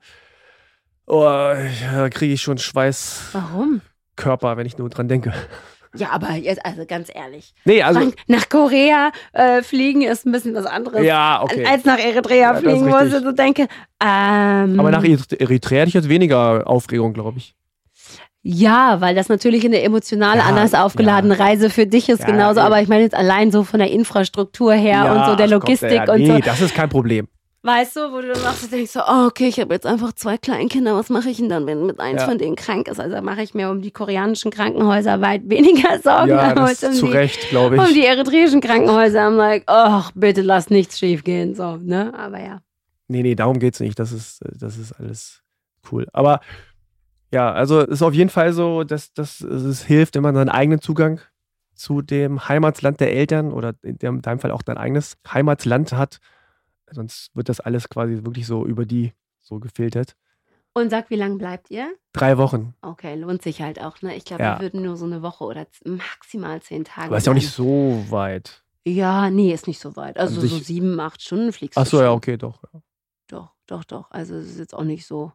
Oh, 1.07 1.23
da 1.23 2.09
kriege 2.09 2.33
ich 2.33 2.41
schon 2.41 2.57
Schweiß. 2.57 3.29
Warum? 3.33 3.81
Körper, 4.15 4.55
wenn 4.57 4.65
ich 4.65 4.77
nur 4.77 4.89
dran 4.89 5.07
denke. 5.07 5.33
Ja, 5.93 6.11
aber 6.11 6.31
jetzt, 6.35 6.65
also 6.65 6.85
ganz 6.85 7.11
ehrlich. 7.13 7.53
Nee, 7.65 7.83
also. 7.83 8.13
Nach 8.27 8.47
Korea 8.47 9.11
äh, 9.33 9.61
fliegen 9.61 10.03
ist 10.03 10.25
ein 10.25 10.31
bisschen 10.31 10.55
was 10.55 10.65
anderes. 10.65 11.03
Ja, 11.03 11.43
okay. 11.43 11.65
Als 11.65 11.83
nach 11.83 11.99
Eritrea 11.99 12.53
ja, 12.53 12.55
fliegen, 12.55 12.89
wo 12.89 12.97
ich 12.97 13.11
so 13.11 13.31
denke. 13.33 13.63
Ähm, 14.01 14.79
aber 14.79 14.91
nach 14.91 15.03
Eritrea 15.03 15.79
hätte 15.79 15.89
ich 15.89 15.93
jetzt 15.93 16.07
weniger 16.07 16.65
Aufregung, 16.65 17.13
glaube 17.13 17.39
ich. 17.39 17.55
Ja, 18.43 19.01
weil 19.01 19.13
das 19.13 19.29
natürlich 19.29 19.63
eine 19.65 19.81
emotional 19.83 20.37
Ja, 20.37 20.43
anders 20.45 20.73
aufgeladene 20.73 21.37
Reise 21.37 21.69
für 21.69 21.85
dich 21.85 22.09
ist, 22.09 22.21
Ja, 22.21 22.25
genauso. 22.25 22.59
Aber 22.61 22.81
ich 22.81 22.87
meine 22.87 23.03
jetzt 23.03 23.13
allein 23.15 23.51
so 23.51 23.63
von 23.63 23.79
der 23.79 23.91
Infrastruktur 23.91 24.73
her 24.73 25.11
und 25.15 25.25
so 25.25 25.35
der 25.35 25.45
ach, 25.45 25.51
kommt 25.51 25.63
Logistik 25.63 25.91
ja, 25.91 26.11
und 26.11 26.19
nee, 26.19 26.27
so. 26.27 26.39
das 26.39 26.61
ist 26.61 26.73
kein 26.73 26.89
Problem. 26.89 27.27
Weißt 27.63 27.95
du, 27.95 28.11
wo 28.11 28.21
du 28.21 28.33
dann 28.33 28.41
machst, 28.41 28.63
du 28.63 28.67
denkst 28.75 28.89
so, 28.89 29.01
oh, 29.01 29.27
okay, 29.27 29.47
ich 29.47 29.59
habe 29.59 29.71
jetzt 29.75 29.85
einfach 29.85 30.13
zwei 30.13 30.39
Kleinkinder, 30.39 30.95
was 30.95 31.09
mache 31.11 31.29
ich 31.29 31.37
denn 31.37 31.47
dann, 31.49 31.67
wenn 31.67 31.85
mit 31.85 31.99
eins 31.99 32.21
Ja. 32.23 32.27
von 32.27 32.39
denen 32.39 32.55
krank 32.55 32.87
ist? 32.87 32.99
Also 32.99 33.21
mache 33.21 33.43
ich 33.43 33.53
mir 33.53 33.69
um 33.69 33.83
die 33.83 33.91
koreanischen 33.91 34.49
Krankenhäuser 34.49 35.21
weit 35.21 35.47
weniger 35.47 35.99
Sorgen 36.03 36.29
Ja, 36.29 36.55
das 36.55 36.81
als 36.81 36.83
um 36.83 36.93
zu 36.93 37.05
die, 37.05 37.11
Recht, 37.11 37.49
glaube 37.51 37.77
um 37.77 37.85
ich. 37.85 37.93
die 37.93 38.03
eritreischen 38.03 38.61
Krankenhäuser. 38.61 39.27
I'm 39.27 39.35
like, 39.35 39.65
oh, 39.67 40.01
bitte 40.15 40.41
lass 40.41 40.71
nichts 40.71 40.97
schief 40.97 41.23
gehen, 41.23 41.53
so, 41.53 41.75
ne? 41.77 42.11
Aber 42.17 42.39
ja. 42.39 42.61
Nee, 43.07 43.21
nee, 43.21 43.35
darum 43.35 43.59
geht's 43.59 43.79
nicht. 43.79 43.99
Das 43.99 44.11
ist, 44.11 44.39
das 44.59 44.77
ist 44.79 44.93
alles 44.93 45.43
cool. 45.91 46.07
Aber 46.13 46.39
ja, 47.31 47.51
also 47.51 47.79
es 47.81 47.87
ist 47.89 48.01
auf 48.01 48.13
jeden 48.13 48.29
Fall 48.29 48.53
so, 48.53 48.83
dass, 48.83 49.13
dass 49.13 49.41
es 49.41 49.83
hilft, 49.83 50.15
wenn 50.15 50.23
man 50.23 50.35
seinen 50.35 50.49
eigenen 50.49 50.81
Zugang 50.81 51.19
zu 51.73 52.01
dem 52.01 52.47
Heimatland 52.47 52.99
der 52.99 53.11
Eltern 53.13 53.51
oder 53.51 53.73
in 53.81 53.97
deinem 54.21 54.39
Fall 54.39 54.51
auch 54.51 54.61
dein 54.61 54.77
eigenes 54.77 55.17
Heimatland 55.31 55.93
hat. 55.93 56.19
Sonst 56.91 57.35
wird 57.35 57.49
das 57.49 57.59
alles 57.59 57.89
quasi 57.89 58.15
wirklich 58.23 58.45
so 58.45 58.65
über 58.65 58.85
die 58.85 59.13
so 59.39 59.59
gefiltert. 59.59 60.15
Und 60.73 60.89
sag, 60.89 61.09
wie 61.09 61.15
lange 61.15 61.35
bleibt 61.37 61.69
ihr? 61.71 61.93
Drei 62.13 62.37
Wochen. 62.37 62.75
Okay, 62.81 63.15
lohnt 63.15 63.41
sich 63.41 63.61
halt 63.61 63.81
auch, 63.81 64.01
ne? 64.01 64.15
Ich 64.15 64.23
glaube, 64.25 64.43
Ja. 64.43 64.55
wir 64.59 64.61
würden 64.65 64.83
nur 64.83 64.95
so 64.95 65.05
eine 65.05 65.21
Woche 65.21 65.43
oder 65.43 65.67
maximal 65.85 66.61
zehn 66.61 66.85
Tage. 66.85 67.07
Aber 67.07 67.17
ist 67.17 67.25
ja 67.25 67.31
auch 67.31 67.35
nicht 67.35 67.49
so 67.51 68.05
weit. 68.09 68.63
Ja, 68.85 69.29
nee, 69.29 69.53
ist 69.53 69.67
nicht 69.67 69.79
so 69.79 69.95
weit. 69.95 70.17
Also 70.17 70.39
An 70.41 70.47
so 70.47 70.57
sieben, 70.59 70.99
acht 70.99 71.21
Stunden 71.21 71.51
fliegst 71.51 71.77
Ach 71.77 71.83
du 71.83 71.89
so, 71.89 71.97
schon. 71.97 72.05
ja, 72.05 72.11
okay, 72.13 72.37
doch. 72.37 72.61
Doch, 73.27 73.49
doch, 73.67 73.83
doch. 73.83 74.11
Also 74.11 74.35
es 74.35 74.47
ist 74.51 74.59
jetzt 74.59 74.73
auch 74.73 74.83
nicht 74.83 75.05
so. 75.05 75.31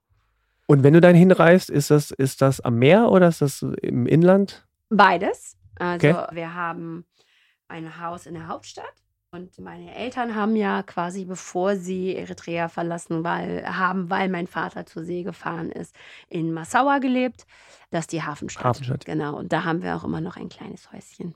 Und 0.66 0.82
wenn 0.82 0.94
du 0.94 1.00
dann 1.00 1.14
hinreist, 1.14 1.70
ist 1.70 1.90
das, 1.90 2.10
ist 2.10 2.42
das 2.42 2.60
am 2.60 2.76
Meer 2.78 3.10
oder 3.10 3.28
ist 3.28 3.40
das 3.40 3.62
im 3.62 4.06
Inland? 4.06 4.66
Beides. 4.88 5.56
Also 5.78 6.08
Okay. 6.08 6.26
wir 6.32 6.54
haben 6.54 7.04
ein 7.68 8.00
Haus 8.00 8.26
in 8.26 8.34
der 8.34 8.48
Hauptstadt 8.48 8.84
und 9.30 9.58
meine 9.58 9.94
Eltern 9.94 10.34
haben 10.34 10.56
ja 10.56 10.82
quasi 10.82 11.24
bevor 11.24 11.76
sie 11.76 12.16
Eritrea 12.16 12.68
verlassen 12.68 13.22
weil, 13.24 13.64
haben, 13.66 14.08
weil 14.08 14.28
mein 14.28 14.46
Vater 14.46 14.86
zur 14.86 15.04
See 15.04 15.22
gefahren 15.22 15.70
ist, 15.70 15.94
in 16.28 16.52
Massaua 16.52 16.98
gelebt. 16.98 17.44
Das 17.90 18.02
ist 18.02 18.12
die 18.12 18.22
Hafenstadt. 18.22 18.64
Hafenstadt. 18.64 19.04
Genau. 19.04 19.36
Und 19.36 19.52
da 19.52 19.64
haben 19.64 19.82
wir 19.82 19.96
auch 19.96 20.04
immer 20.04 20.20
noch 20.20 20.36
ein 20.36 20.48
kleines 20.48 20.90
Häuschen. 20.92 21.34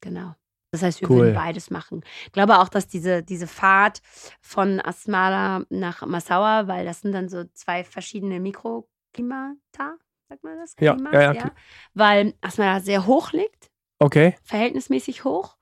Genau. 0.00 0.34
Das 0.72 0.82
heißt, 0.82 1.00
wir 1.00 1.10
Cool. 1.10 1.16
würden 1.26 1.34
beides 1.34 1.70
machen. 1.70 2.02
Ich 2.26 2.32
glaube 2.32 2.58
auch, 2.60 2.68
dass 2.68 2.86
diese, 2.86 3.22
diese 3.22 3.46
Fahrt 3.48 4.00
von 4.40 4.80
Asmara 4.80 5.64
nach 5.68 6.06
Massaua, 6.06 6.68
weil 6.68 6.84
das 6.84 7.00
sind 7.00 7.12
dann 7.12 7.28
so 7.28 7.44
zwei 7.54 7.82
verschiedene 7.82 8.38
Mikroklimata, 8.38 9.96
sagt 10.28 10.44
man 10.44 10.58
das? 10.58 10.74
Ja, 10.78 10.94
Klimas, 10.94 11.12
ja, 11.14 11.20
ja, 11.22 11.32
klar. 11.34 11.52
Weil 11.94 12.34
Asmara 12.40 12.80
sehr 12.80 13.06
hoch 13.06 13.32
liegt 13.32 13.70
Okay. 13.98 14.34
verhältnismäßig 14.44 15.24
hoch. 15.24 15.56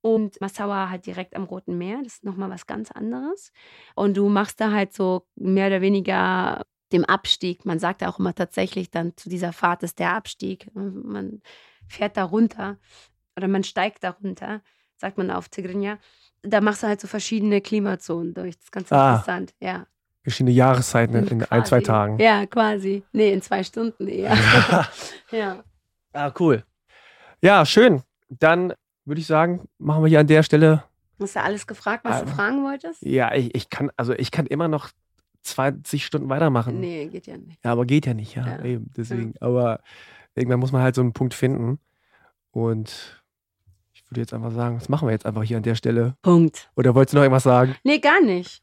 Und 0.00 0.38
Massaua 0.40 0.90
halt 0.90 1.06
direkt 1.06 1.34
am 1.34 1.44
Roten 1.44 1.78
Meer. 1.78 2.00
Das 2.04 2.14
ist 2.14 2.24
nochmal 2.24 2.50
was 2.50 2.66
ganz 2.66 2.90
anderes. 2.90 3.52
Und 3.94 4.16
du 4.18 4.28
machst 4.28 4.60
da 4.60 4.70
halt 4.70 4.92
so 4.92 5.26
mehr 5.34 5.68
oder 5.68 5.80
weniger 5.80 6.62
dem 6.92 7.06
Abstieg. 7.06 7.64
Man 7.64 7.78
sagt 7.78 8.02
ja 8.02 8.10
auch 8.10 8.18
immer 8.18 8.34
tatsächlich 8.34 8.90
dann 8.90 9.16
zu 9.16 9.30
dieser 9.30 9.54
Fahrt 9.54 9.82
ist 9.82 9.98
der 9.98 10.12
Abstieg. 10.14 10.70
Man 10.74 11.40
fährt 11.88 12.18
da 12.18 12.24
runter 12.24 12.78
oder 13.36 13.48
man 13.48 13.64
steigt 13.64 14.04
da 14.04 14.10
runter, 14.10 14.60
sagt 14.96 15.18
man 15.18 15.30
auf 15.30 15.48
Tigrinya. 15.48 15.98
Da 16.42 16.60
machst 16.60 16.82
du 16.82 16.86
halt 16.86 17.00
so 17.00 17.06
verschiedene 17.08 17.60
Klimazonen 17.60 18.34
durch. 18.34 18.56
Das 18.56 18.64
ist 18.64 18.72
ganz 18.72 18.92
Ah. 18.92 19.10
interessant, 19.16 19.54
ja. 19.60 19.86
Verschiedene 20.22 20.52
Jahreszeiten 20.52 21.16
in, 21.16 21.26
in 21.28 21.44
ein, 21.44 21.64
zwei. 21.66 21.80
Tagen. 21.80 22.18
Ja, 22.18 22.46
quasi. 22.46 23.02
Nee, 23.12 23.32
in 23.32 23.42
zwei 23.42 23.62
Stunden 23.62 24.08
eher. 24.08 24.34
ja. 25.30 25.62
Ah, 26.12 26.32
cool. 26.38 26.64
Ja, 27.42 27.66
schön. 27.66 28.02
Dann 28.30 28.72
würde 29.04 29.20
ich 29.20 29.26
sagen, 29.26 29.68
machen 29.78 30.02
wir 30.02 30.08
hier 30.08 30.20
an 30.20 30.26
der 30.26 30.42
Stelle. 30.42 30.84
Hast 31.20 31.36
du 31.36 31.42
alles 31.42 31.66
gefragt, 31.66 32.04
was 32.04 32.22
du 32.22 32.30
Ah. 32.30 32.34
fragen 32.34 32.64
wolltest? 32.64 33.02
Ja, 33.02 33.34
ich, 33.34 33.54
ich 33.54 33.68
kann, 33.68 33.90
also 33.96 34.14
ich 34.14 34.30
kann 34.30 34.46
immer 34.46 34.68
noch 34.68 34.88
20 35.42 36.06
Stunden 36.06 36.28
weitermachen. 36.30 36.80
Nee, 36.80 37.06
geht 37.08 37.26
ja 37.26 37.36
nicht. 37.36 37.62
Ja, 37.62 37.72
aber 37.72 37.84
geht 37.84 38.06
ja 38.06 38.14
nicht, 38.14 38.34
ja. 38.34 38.46
Ja. 38.46 38.64
Eben, 38.64 38.90
deswegen. 38.96 39.34
Aber 39.40 39.80
irgendwann 40.34 40.60
muss 40.60 40.72
man 40.72 40.80
halt 40.82 40.94
so 40.94 41.02
einen 41.02 41.12
Punkt 41.12 41.34
finden. 41.34 41.78
Und 42.50 43.22
ich 44.04 44.10
würde 44.10 44.20
jetzt 44.20 44.34
einfach 44.34 44.52
sagen, 44.52 44.76
was 44.76 44.88
machen 44.88 45.08
wir 45.08 45.12
jetzt 45.12 45.26
einfach 45.26 45.42
hier 45.42 45.56
an 45.56 45.62
der 45.62 45.74
Stelle? 45.74 46.16
Punkt. 46.22 46.70
Oder 46.76 46.94
wolltest 46.94 47.14
du 47.14 47.16
noch 47.16 47.24
irgendwas 47.24 47.42
sagen? 47.42 47.74
Nee, 47.84 47.98
gar 47.98 48.20
nicht. 48.20 48.62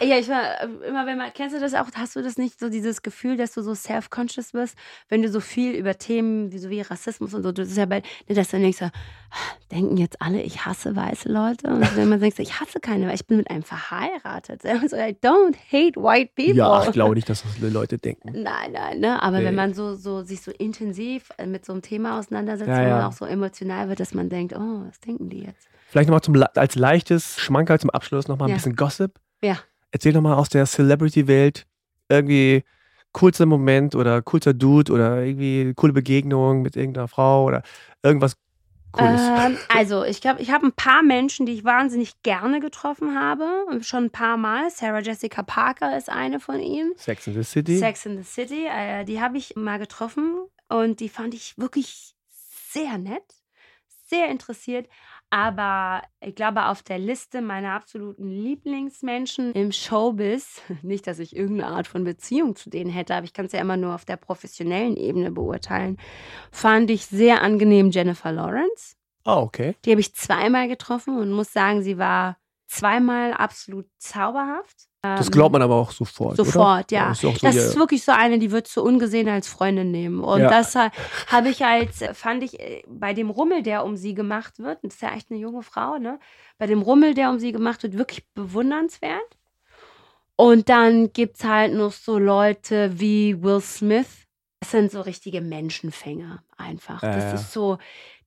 Ja, 0.00 0.16
ich 0.18 0.28
war 0.28 0.60
äh, 0.62 0.88
immer, 0.88 1.06
wenn 1.06 1.18
man, 1.18 1.32
kennst 1.34 1.54
du 1.56 1.60
das 1.60 1.74
auch, 1.74 1.86
hast 1.96 2.14
du 2.16 2.22
das 2.22 2.38
nicht, 2.38 2.58
so 2.60 2.68
dieses 2.68 3.02
Gefühl, 3.02 3.36
dass 3.36 3.52
du 3.52 3.62
so 3.62 3.74
self-conscious 3.74 4.54
wirst, 4.54 4.76
wenn 5.08 5.22
du 5.22 5.28
so 5.28 5.40
viel 5.40 5.72
über 5.74 5.96
Themen 5.98 6.52
wie, 6.52 6.58
so 6.58 6.70
wie 6.70 6.80
Rassismus 6.80 7.34
und 7.34 7.42
so, 7.42 7.50
das 7.52 7.68
ist 7.68 7.76
ja 7.76 7.86
bei, 7.86 8.02
dass 8.28 8.50
du 8.50 8.58
denkst, 8.58 8.78
so, 8.78 8.88
denken 9.72 9.96
jetzt 9.96 10.20
alle, 10.22 10.40
ich 10.42 10.64
hasse 10.64 10.94
weiße 10.94 11.28
Leute? 11.30 11.68
Und 11.68 11.96
wenn 11.96 12.08
man 12.08 12.20
denkt, 12.20 12.38
ich 12.38 12.60
hasse 12.60 12.78
keine, 12.80 13.08
weil 13.08 13.14
ich 13.16 13.26
bin 13.26 13.36
mit 13.38 13.50
einem 13.50 13.62
verheiratet. 13.64 14.62
So, 14.88 14.96
I 14.96 15.16
don't 15.22 15.56
hate 15.72 16.00
white 16.00 16.32
people. 16.36 16.54
Ja, 16.54 16.84
ich 16.86 16.92
glaube 16.92 17.14
nicht, 17.14 17.28
dass 17.28 17.42
das 17.42 17.58
Leute 17.72 17.98
denken. 17.98 18.30
Nein, 18.42 18.72
nein, 18.72 19.00
ne? 19.00 19.20
Aber 19.22 19.38
Nee. 19.40 19.46
wenn 19.46 19.54
man 19.56 19.74
so, 19.74 19.94
so 19.94 20.22
sich 20.22 20.40
so 20.40 20.50
intensiv 20.52 21.30
äh, 21.36 21.46
mit 21.46 21.64
so 21.66 21.72
einem 21.72 21.82
Thema 21.82 22.18
auseinandersetzt, 22.18 22.68
Ja, 22.68 22.88
ja. 22.88 23.08
auch 23.08 23.12
so 23.12 23.24
emotional 23.24 23.88
wird, 23.88 24.00
dass 24.00 24.14
man 24.14 24.28
denkt, 24.28 24.54
oh, 24.56 24.84
was 24.86 25.00
denken 25.00 25.28
die 25.28 25.40
jetzt? 25.40 25.68
Vielleicht 25.88 26.08
nochmal 26.08 26.44
als 26.54 26.74
leichtes 26.76 27.38
Schmankerl 27.40 27.80
zum 27.80 27.90
Abschluss 27.90 28.28
nochmal 28.28 28.48
ein 28.48 28.50
Ja. 28.50 28.56
bisschen 28.56 28.76
Gossip. 28.76 29.18
Ja. 29.42 29.58
Erzähl 29.90 30.12
nochmal 30.12 30.34
aus 30.34 30.48
der 30.48 30.66
Celebrity-Welt 30.66 31.66
irgendwie 32.08 32.64
coolster 33.12 33.46
Moment 33.46 33.94
oder 33.94 34.22
coolster 34.22 34.54
Dude 34.54 34.92
oder 34.92 35.22
irgendwie 35.22 35.72
coole 35.74 35.92
Begegnung 35.92 36.62
mit 36.62 36.76
irgendeiner 36.76 37.08
Frau 37.08 37.44
oder 37.44 37.62
irgendwas 38.02 38.36
Cooles. 38.92 39.20
Ähm, 39.20 39.58
also, 39.68 40.04
ich 40.04 40.20
glaube, 40.20 40.40
ich 40.40 40.50
habe 40.50 40.66
ein 40.66 40.72
paar 40.72 41.02
Menschen, 41.02 41.46
die 41.46 41.52
ich 41.52 41.64
wahnsinnig 41.64 42.22
gerne 42.22 42.60
getroffen 42.60 43.18
habe. 43.18 43.46
Schon 43.82 44.04
ein 44.04 44.10
paar 44.10 44.36
Mal. 44.36 44.70
Sarah 44.70 45.00
Jessica 45.00 45.42
Parker 45.42 45.96
ist 45.96 46.08
eine 46.08 46.40
von 46.40 46.60
ihnen. 46.60 46.92
Sex 46.96 47.26
in 47.26 47.34
the 47.34 47.42
City. 47.42 47.78
Sex 47.78 48.06
in 48.06 48.16
the 48.16 48.24
City. 48.24 48.66
Äh, 48.66 49.04
die 49.04 49.20
habe 49.20 49.38
ich 49.38 49.56
mal 49.56 49.78
getroffen 49.78 50.36
und 50.68 51.00
die 51.00 51.08
fand 51.08 51.34
ich 51.34 51.56
wirklich 51.58 52.14
sehr 52.70 52.98
nett, 52.98 53.24
sehr 54.06 54.28
interessiert. 54.28 54.88
Aber 55.30 56.02
ich 56.20 56.34
glaube, 56.34 56.66
auf 56.66 56.82
der 56.82 56.98
Liste 56.98 57.42
meiner 57.42 57.72
absoluten 57.72 58.30
Lieblingsmenschen 58.30 59.52
im 59.52 59.72
Showbiz, 59.72 60.62
nicht, 60.82 61.06
dass 61.06 61.18
ich 61.18 61.36
irgendeine 61.36 61.74
Art 61.74 61.86
von 61.86 62.04
Beziehung 62.04 62.56
zu 62.56 62.70
denen 62.70 62.90
hätte, 62.90 63.14
aber 63.14 63.24
ich 63.24 63.34
kann 63.34 63.46
es 63.46 63.52
ja 63.52 63.60
immer 63.60 63.76
nur 63.76 63.94
auf 63.94 64.04
der 64.04 64.16
professionellen 64.16 64.96
Ebene 64.96 65.30
beurteilen, 65.30 65.98
fand 66.50 66.90
ich 66.90 67.06
sehr 67.06 67.42
angenehm 67.42 67.90
Jennifer 67.90 68.32
Lawrence. 68.32 68.96
Ah, 69.24 69.42
okay. 69.42 69.74
Die 69.84 69.90
habe 69.90 70.00
ich 70.00 70.14
zweimal 70.14 70.68
getroffen 70.68 71.18
und 71.18 71.30
muss 71.30 71.52
sagen, 71.52 71.82
sie 71.82 71.98
war 71.98 72.38
zweimal 72.68 73.32
absolut 73.32 73.86
zauberhaft. 73.98 74.76
Das 75.00 75.26
Ähm, 75.26 75.32
glaubt 75.32 75.52
man 75.52 75.62
aber 75.62 75.76
auch 75.76 75.90
sofort. 75.92 76.36
Sofort, 76.36 76.92
oder? 76.92 76.98
ja. 77.00 77.08
Das 77.08 77.22
ist, 77.24 77.40
so 77.40 77.46
Das 77.46 77.54
ist 77.56 77.76
wirklich 77.76 78.04
so 78.04 78.12
eine, 78.12 78.38
die 78.38 78.50
würdest 78.50 78.76
du 78.76 78.82
ungesehen 78.82 79.28
als 79.28 79.48
Freundin 79.48 79.90
nehmen. 79.90 80.20
Und 80.22 80.40
Ja. 80.40 80.50
das 80.50 80.74
ha- 80.74 80.90
habe 81.28 81.48
ich 81.48 81.64
als, 81.64 82.04
fand 82.14 82.42
ich, 82.42 82.58
äh, 82.60 82.82
bei 82.88 83.14
dem 83.14 83.30
Rummel, 83.30 83.62
der 83.62 83.84
um 83.84 83.96
sie 83.96 84.14
gemacht 84.14 84.58
wird, 84.58 84.78
das 84.82 84.94
ist 84.94 85.02
ja 85.02 85.14
echt 85.14 85.30
eine 85.30 85.40
junge 85.40 85.62
Frau, 85.62 85.98
ne? 85.98 86.18
Bei 86.58 86.66
dem 86.66 86.82
Rummel, 86.82 87.14
der 87.14 87.30
um 87.30 87.38
sie 87.38 87.52
gemacht 87.52 87.82
wird, 87.84 87.96
wirklich 87.96 88.26
bewundernswert. 88.34 89.36
Und 90.36 90.68
dann 90.68 91.12
gibt 91.12 91.36
es 91.38 91.44
halt 91.44 91.74
noch 91.74 91.92
so 91.92 92.18
Leute 92.18 92.98
wie 93.00 93.42
Will 93.42 93.60
Smith. 93.60 94.26
Das 94.60 94.72
sind 94.72 94.90
so 94.90 95.00
richtige 95.00 95.40
Menschenfänger 95.40 96.42
einfach. 96.56 97.02
Ja, 97.02 97.14
das 97.14 97.24
ja. 97.24 97.34
ist 97.34 97.52
so, 97.52 97.78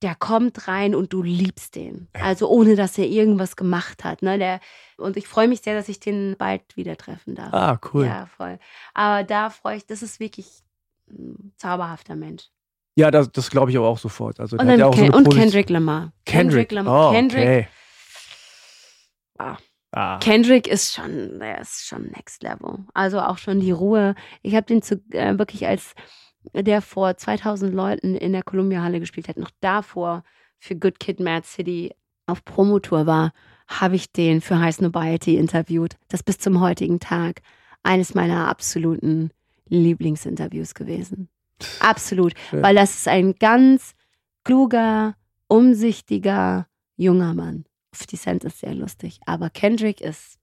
der 0.01 0.15
kommt 0.15 0.67
rein 0.67 0.95
und 0.95 1.13
du 1.13 1.21
liebst 1.21 1.75
den. 1.75 2.07
Also 2.13 2.49
ohne, 2.49 2.75
dass 2.75 2.97
er 2.97 3.05
irgendwas 3.05 3.55
gemacht 3.55 4.03
hat. 4.03 4.21
Ne? 4.21 4.37
Der, 4.37 4.59
und 4.97 5.15
ich 5.17 5.27
freue 5.27 5.47
mich 5.47 5.61
sehr, 5.61 5.75
dass 5.75 5.89
ich 5.89 5.99
den 5.99 6.35
bald 6.37 6.75
wieder 6.75 6.97
treffen 6.97 7.35
darf. 7.35 7.53
ah, 7.53 7.79
cool. 7.93 8.05
Ja, 8.05 8.25
voll. 8.37 8.57
Aber 8.93 9.23
da 9.23 9.49
freue 9.49 9.77
ich, 9.77 9.85
das 9.85 10.01
ist 10.01 10.19
wirklich 10.19 10.47
ein 11.09 11.53
zauberhafter 11.57 12.15
Mensch. 12.15 12.49
Ja, 12.95 13.11
das, 13.11 13.31
das 13.31 13.49
glaube 13.49 13.71
ich 13.71 13.77
aber 13.77 13.87
auch 13.87 13.97
sofort. 13.97 14.39
Also, 14.39 14.57
Und, 14.57 14.67
ja 14.67 14.85
auch 14.87 14.93
so 14.93 15.01
Ken 15.01 15.13
eine 15.13 15.17
und 15.17 15.33
Kendrick 15.33 15.69
Lamar. 15.69 16.11
Kendrick. 16.25 16.71
Lamar. 16.71 17.09
Oh, 17.09 17.13
Kendrick, 17.13 17.43
okay. 17.43 17.67
Ah. 19.37 19.57
Ah. 19.93 20.19
Kendrick 20.19 20.67
ist 20.67 20.93
schon, 20.93 21.39
der 21.39 21.59
ist 21.59 21.85
schon 21.85 22.03
next 22.15 22.43
level. 22.43 22.85
Also 22.93 23.19
auch 23.19 23.37
schon 23.37 23.59
die 23.59 23.71
Ruhe. 23.71 24.15
Ich 24.41 24.55
habe 24.55 24.65
den 24.65 24.81
zu, 24.81 25.01
äh, 25.11 25.37
wirklich 25.37 25.67
als 25.67 25.95
der 26.53 26.81
vor 26.81 27.15
2000 27.17 27.73
Leuten 27.73 28.15
in 28.15 28.33
der 28.33 28.43
Columbia 28.43 28.81
Halle 28.81 28.99
gespielt 28.99 29.27
hat, 29.27 29.37
noch 29.37 29.51
davor 29.59 30.23
für 30.59 30.75
Good 30.75 30.99
Kid, 30.99 31.19
Mad 31.19 31.45
City 31.45 31.93
auf 32.27 32.43
Promotour 32.45 33.05
war, 33.05 33.33
habe 33.67 33.95
ich 33.95 34.11
den 34.11 34.41
für 34.41 34.59
High 34.59 34.75
Snobiety 34.75 35.35
interviewt. 35.37 35.95
Das 36.07 36.23
bis 36.23 36.37
zum 36.37 36.59
heutigen 36.59 36.99
Tag 36.99 37.41
eines 37.83 38.13
meiner 38.13 38.47
absoluten 38.47 39.31
Lieblingsinterviews 39.69 40.73
gewesen. 40.73 41.29
Absolut. 41.79 42.33
Schön. 42.49 42.61
Weil 42.63 42.75
das 42.75 42.95
ist 42.95 43.07
ein 43.07 43.35
ganz 43.35 43.93
kluger, 44.43 45.15
umsichtiger, 45.47 46.67
junger 46.97 47.33
Mann. 47.33 47.65
50 47.93 48.19
Cent 48.19 48.43
ist 48.43 48.59
sehr 48.59 48.73
lustig, 48.73 49.19
aber 49.25 49.49
Kendrick 49.49 50.01
ist 50.01 50.37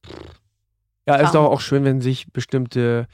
Ja, 1.06 1.16
ist 1.16 1.32
Traum. 1.32 1.44
doch 1.44 1.50
auch 1.52 1.60
schön, 1.60 1.84
wenn 1.84 2.00
sich 2.00 2.30
bestimmte 2.32 3.06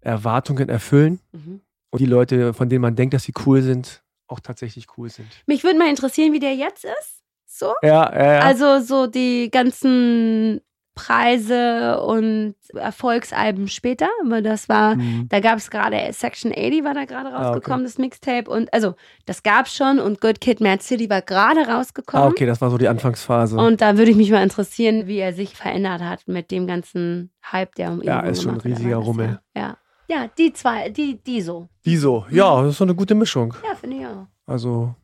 Erwartungen 0.00 0.68
erfüllen. 0.68 1.20
Mhm. 1.32 1.60
Und 1.92 2.00
die 2.00 2.06
Leute, 2.06 2.52
von 2.54 2.68
denen 2.68 2.82
man 2.82 2.96
denkt, 2.96 3.14
dass 3.14 3.22
sie 3.24 3.32
cool 3.46 3.62
sind, 3.62 4.02
auch 4.26 4.40
tatsächlich 4.40 4.86
cool 4.96 5.08
sind. 5.10 5.28
Mich 5.46 5.62
würde 5.62 5.78
mal 5.78 5.88
interessieren, 5.88 6.32
wie 6.32 6.40
der 6.40 6.54
jetzt 6.54 6.84
ist. 6.84 7.22
So? 7.46 7.74
Ja, 7.82 8.10
ja, 8.12 8.32
ja. 8.34 8.40
Also 8.40 8.80
so 8.80 9.06
die 9.06 9.50
ganzen 9.50 10.60
Preise 10.94 12.00
und 12.02 12.54
Erfolgsalben 12.74 13.68
später, 13.68 14.08
aber 14.24 14.40
das 14.42 14.68
war, 14.68 14.94
Mhm. 14.96 15.26
da 15.28 15.40
gab 15.40 15.58
es 15.58 15.70
gerade 15.70 15.96
Section 16.12 16.52
80 16.52 16.84
war 16.84 16.94
da 16.94 17.04
gerade 17.04 17.28
Ah, 17.30 17.38
okay. 17.38 17.48
rausgekommen, 17.48 17.84
das 17.84 17.98
Mixtape 17.98 18.50
und 18.50 18.72
also 18.72 18.94
das 19.26 19.42
gab 19.42 19.66
es 19.66 19.74
schon 19.74 19.98
und 19.98 20.20
Good 20.20 20.40
Kid, 20.40 20.60
Mad 20.60 20.82
City 20.82 21.08
war 21.10 21.22
gerade 21.22 21.60
rausgekommen. 21.66 22.26
Ah, 22.26 22.28
okay, 22.30 22.46
das 22.46 22.60
war 22.60 22.70
so 22.70 22.78
die 22.78 22.88
Anfangsphase. 22.88 23.56
Und 23.56 23.80
da 23.80 23.96
würde 23.98 24.10
ich 24.10 24.16
mich 24.16 24.30
mal 24.30 24.42
interessieren, 24.42 25.06
wie 25.06 25.18
er 25.18 25.32
sich 25.32 25.54
verändert 25.56 26.02
hat 26.02 26.28
mit 26.28 26.50
dem 26.50 26.66
ganzen 26.66 27.32
Hype, 27.50 27.74
der 27.74 27.90
um 27.90 28.00
ihn 28.02 28.08
Ja, 28.08 28.20
ist 28.20 28.42
schon 28.42 28.54
ein 28.54 28.60
riesiger 28.60 28.96
Rummel. 28.96 29.40
Ja. 29.56 29.76
Ja, 30.12 30.28
die 30.28 30.52
zwei, 30.52 30.88
die, 30.90 31.22
die 31.22 31.40
so. 31.40 31.68
die 31.84 31.96
so. 31.96 32.26
Ja, 32.30 32.62
das 32.62 32.72
ist 32.72 32.78
so 32.78 32.84
eine 32.84 32.94
gute 32.94 33.14
Mischung. 33.14 33.54
Ja, 33.66 33.74
finde 33.74 33.96
ich 33.98 34.06
auch. 34.06 34.26
Also 34.46 34.94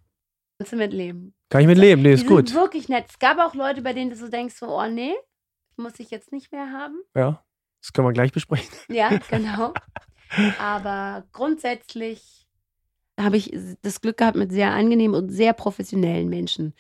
Kannst 0.59 0.73
du 0.73 0.77
mitleben. 0.77 1.35
kann 1.51 1.61
ich 1.63 1.67
mit 1.67 1.79
leben. 1.79 2.03
Nee, 2.03 2.09
Die 2.09 2.15
ist 2.15 2.21
sind 2.21 2.29
gut. 2.29 2.53
wirklich 2.55 2.89
nett. 2.89 3.07
Es 3.09 3.19
gab 3.19 3.39
auch 3.39 3.55
Leute, 3.55 3.83
bei 3.83 3.93
denen 3.93 4.11
du 4.11 4.17
so 4.17 4.29
denkst, 4.29 4.55
so, 4.57 4.67
oh 4.69 4.87
nee, 4.89 5.15
muss 5.77 5.99
ich 5.99 6.11
jetzt 6.11 6.33
nicht 6.33 6.51
mehr 6.53 6.71
haben. 6.73 6.97
Ja, 7.15 7.43
das 7.81 7.93
können 7.93 8.07
wir 8.09 8.13
gleich 8.13 8.33
besprechen. 8.33 8.69
Ja, 8.89 9.11
genau. 9.31 9.73
Aber 10.61 11.25
grundsätzlich 11.33 12.47
habe 13.19 13.37
ich 13.37 13.53
das 13.83 14.01
Glück 14.01 14.19
gehabt, 14.19 14.37
mit 14.37 14.53
sehr 14.53 14.73
angenehmen 14.73 15.15
und 15.17 15.31
sehr 15.31 15.53
professionellen 15.53 16.29
Menschen 16.29 16.75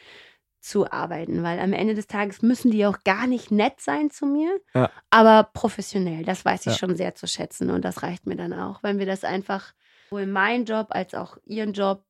zu 0.61 0.91
arbeiten, 0.91 1.43
weil 1.43 1.61
am 1.61 1.73
Ende 1.73 1.95
des 1.95 2.07
Tages 2.09 2.43
müssen 2.43 2.71
die 2.71 2.85
auch 2.87 2.99
gar 3.05 3.27
nicht 3.27 3.51
nett 3.51 3.81
sein 3.81 4.11
zu 4.11 4.27
mir, 4.27 4.51
Ja. 4.75 4.91
aber 5.11 5.49
professionell. 5.53 6.25
Das 6.25 6.45
weiß 6.45 6.61
ich 6.67 6.73
Ja. 6.73 6.79
schon 6.79 6.97
sehr 6.97 7.15
zu 7.15 7.27
schätzen 7.27 7.71
und 7.71 7.85
das 7.85 8.03
reicht 8.03 8.27
mir 8.27 8.37
dann 8.37 8.53
auch, 8.53 8.83
wenn 8.83 8.99
wir 8.99 9.07
das 9.07 9.23
einfach 9.25 9.73
sowohl 10.11 10.27
meinen 10.27 10.65
Job 10.65 10.89
als 10.91 11.15
auch 11.15 11.37
ihren 11.45 11.73
Job 11.75 12.03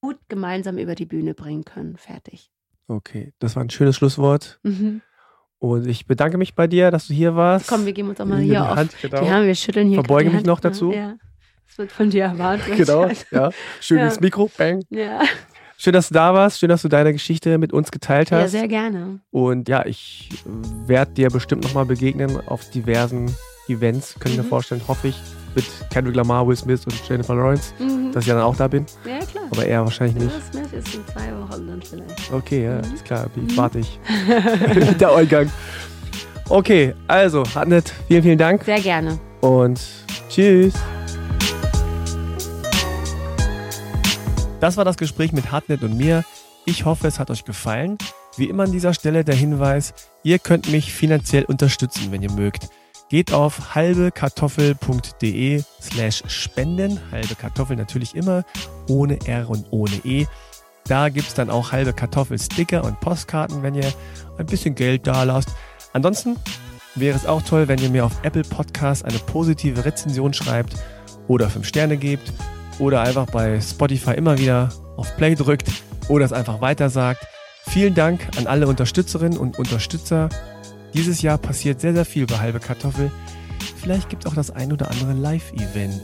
gut 0.00 0.18
gemeinsam 0.28 0.78
über 0.78 0.94
die 0.94 1.04
Bühne 1.06 1.34
bringen 1.34 1.64
können. 1.64 1.96
Fertig. 1.96 2.50
Okay, 2.88 3.32
das 3.38 3.56
war 3.56 3.64
ein 3.64 3.70
schönes 3.70 3.96
Schlusswort. 3.96 4.60
Mhm. 4.62 5.02
Und 5.58 5.86
ich 5.86 6.06
bedanke 6.06 6.38
mich 6.38 6.54
bei 6.54 6.66
dir, 6.66 6.90
dass 6.90 7.08
du 7.08 7.12
hier 7.14 7.36
warst. 7.36 7.68
Komm, 7.68 7.84
wir 7.86 7.92
geben 7.92 8.08
uns 8.08 8.20
auch 8.20 8.24
mal 8.24 8.38
Hier 8.40 8.62
auf. 8.62 8.76
Hand, 8.76 8.94
genau. 9.02 9.22
Ja, 9.24 9.42
wir 9.44 9.54
schütteln 9.54 9.88
hier. 9.88 9.96
Verbeuge 9.96 10.30
mich 10.30 10.44
noch 10.44 10.56
Hand, 10.62 10.64
ne? 10.64 10.70
dazu. 10.70 10.92
Ja. 10.92 11.16
Das 11.66 11.78
wird 11.78 11.92
von 11.92 12.08
dir 12.10 12.24
erwartet. 12.24 12.76
Genau, 12.76 13.08
ja. 13.30 13.50
Schön 13.80 13.98
Ja. 13.98 14.12
Mikro, 14.20 14.50
bang. 14.56 14.82
Ja. 14.90 15.20
Schön, 15.82 15.94
dass 15.94 16.08
du 16.08 16.14
da 16.14 16.34
warst. 16.34 16.58
Schön, 16.58 16.68
dass 16.68 16.82
du 16.82 16.88
deine 16.88 17.10
Geschichte 17.14 17.56
mit 17.56 17.72
uns 17.72 17.90
geteilt 17.90 18.28
ja, 18.28 18.40
hast. 18.40 18.50
sehr 18.50 18.68
gerne. 18.68 19.20
Und 19.30 19.66
ja, 19.66 19.86
ich 19.86 20.28
werde 20.86 21.12
dir 21.12 21.30
bestimmt 21.30 21.64
nochmal 21.64 21.86
begegnen 21.86 22.38
auf 22.48 22.68
diversen 22.68 23.34
Events. 23.66 24.14
Kann 24.20 24.30
ich 24.32 24.36
mir 24.36 24.44
Mhm. 24.44 24.48
vorstellen, 24.48 24.82
hoffe 24.86 25.08
ich. 25.08 25.16
Mit 25.54 25.64
Kendrick 25.90 26.14
Lamar, 26.16 26.46
Will 26.46 26.54
Smith 26.54 26.84
und 26.84 27.08
Jennifer 27.08 27.34
Lawrence, 27.34 27.72
Mhm. 27.78 28.12
dass 28.12 28.24
ich 28.24 28.28
ja 28.28 28.34
dann 28.34 28.42
auch 28.44 28.56
da 28.56 28.68
bin. 28.68 28.84
Ja, 29.06 29.24
klar. 29.24 29.44
Aber 29.50 29.64
er 29.64 29.82
wahrscheinlich 29.82 30.16
nicht. 30.22 30.34
Will 30.34 30.42
Smith 30.68 30.72
ist 30.84 30.94
in 30.94 31.06
zwei 31.06 31.32
Wochen 31.40 31.66
dann 31.66 31.80
vielleicht. 31.80 32.30
Okay, 32.30 32.64
ja, 32.66 32.76
Mhm. 32.86 32.94
ist 32.94 33.04
klar. 33.06 33.26
Wie 33.34 33.40
Mhm. 33.40 33.56
warte 33.56 33.78
ich? 33.78 33.98
Der 35.00 35.14
Eingang. 35.14 35.50
Okay, 36.50 36.94
also, 37.08 37.42
Hartnett, 37.54 37.90
vielen, 38.06 38.22
vielen 38.22 38.38
Dank 38.38 38.64
Sehr 38.64 38.80
gerne. 38.80 39.18
und 39.40 39.80
tschüss. 40.28 40.74
Das 44.60 44.76
war 44.76 44.84
das 44.84 44.98
Gespräch 44.98 45.32
mit 45.32 45.50
Hartnett 45.50 45.82
und 45.82 45.96
mir. 45.96 46.22
Ich 46.66 46.84
hoffe, 46.84 47.08
es 47.08 47.18
hat 47.18 47.30
euch 47.30 47.46
gefallen. 47.46 47.96
Wie 48.36 48.44
immer 48.44 48.64
an 48.64 48.72
dieser 48.72 48.92
Stelle 48.92 49.24
der 49.24 49.34
Hinweis, 49.34 49.94
ihr 50.22 50.38
könnt 50.38 50.70
mich 50.70 50.92
finanziell 50.92 51.44
unterstützen, 51.44 52.12
wenn 52.12 52.20
ihr 52.22 52.30
mögt. 52.30 52.68
Geht 53.08 53.32
auf 53.32 53.74
halbekartoffel.de 53.74 55.62
slash 55.80 56.22
spenden. 56.28 57.00
Halbe 57.10 57.34
Kartoffel 57.34 57.76
natürlich 57.76 58.14
immer 58.14 58.44
ohne 58.86 59.18
R 59.26 59.48
und 59.48 59.64
ohne 59.70 59.96
E. 60.04 60.26
Da 60.84 61.08
gibt's 61.08 61.34
dann 61.34 61.48
auch 61.50 61.72
halbe 61.72 61.94
Kartoffel-Sticker 61.94 62.84
und 62.84 63.00
Postkarten, 63.00 63.62
wenn 63.62 63.74
ihr 63.74 63.90
ein 64.38 64.46
bisschen 64.46 64.74
Geld 64.74 65.06
da 65.06 65.22
lasst. 65.22 65.48
Ansonsten 65.94 66.36
wäre 66.94 67.16
es 67.16 67.26
auch 67.26 67.42
toll, 67.42 67.66
wenn 67.66 67.80
ihr 67.80 67.90
mir 67.90 68.04
auf 68.04 68.22
Apple 68.22 68.42
Podcasts 68.42 69.04
eine 69.04 69.18
positive 69.18 69.84
Rezension 69.84 70.34
schreibt 70.34 70.74
oder 71.28 71.48
5 71.48 71.66
Sterne 71.66 71.96
gebt 71.96 72.30
oder 72.80 73.02
einfach 73.02 73.26
bei 73.26 73.60
Spotify 73.60 74.14
immer 74.14 74.38
wieder 74.38 74.70
auf 74.96 75.16
Play 75.16 75.34
drückt 75.34 75.70
oder 76.08 76.24
es 76.24 76.32
einfach 76.32 76.60
weitersagt. 76.60 77.24
Vielen 77.68 77.94
Dank 77.94 78.26
an 78.36 78.46
alle 78.46 78.66
Unterstützerinnen 78.66 79.38
und 79.38 79.58
Unterstützer. 79.58 80.28
Dieses 80.94 81.22
Jahr 81.22 81.38
passiert 81.38 81.80
sehr, 81.80 81.92
sehr 81.94 82.04
viel 82.04 82.26
bei 82.26 82.38
Halbe 82.38 82.58
Kartoffel. 82.58 83.12
Vielleicht 83.76 84.08
gibt 84.08 84.24
es 84.24 84.30
auch 84.30 84.34
das 84.34 84.50
ein 84.50 84.72
oder 84.72 84.90
andere 84.90 85.12
Live-Event. 85.12 86.02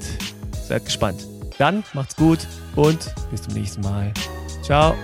Seid 0.69 0.85
gespannt. 0.85 1.27
Dann 1.59 1.83
macht's 1.95 2.17
gut 2.17 2.47
und 2.77 3.13
bis 3.31 3.43
zum 3.43 3.55
nächsten 3.55 3.81
Mal. 3.81 4.13
Ciao. 4.63 4.95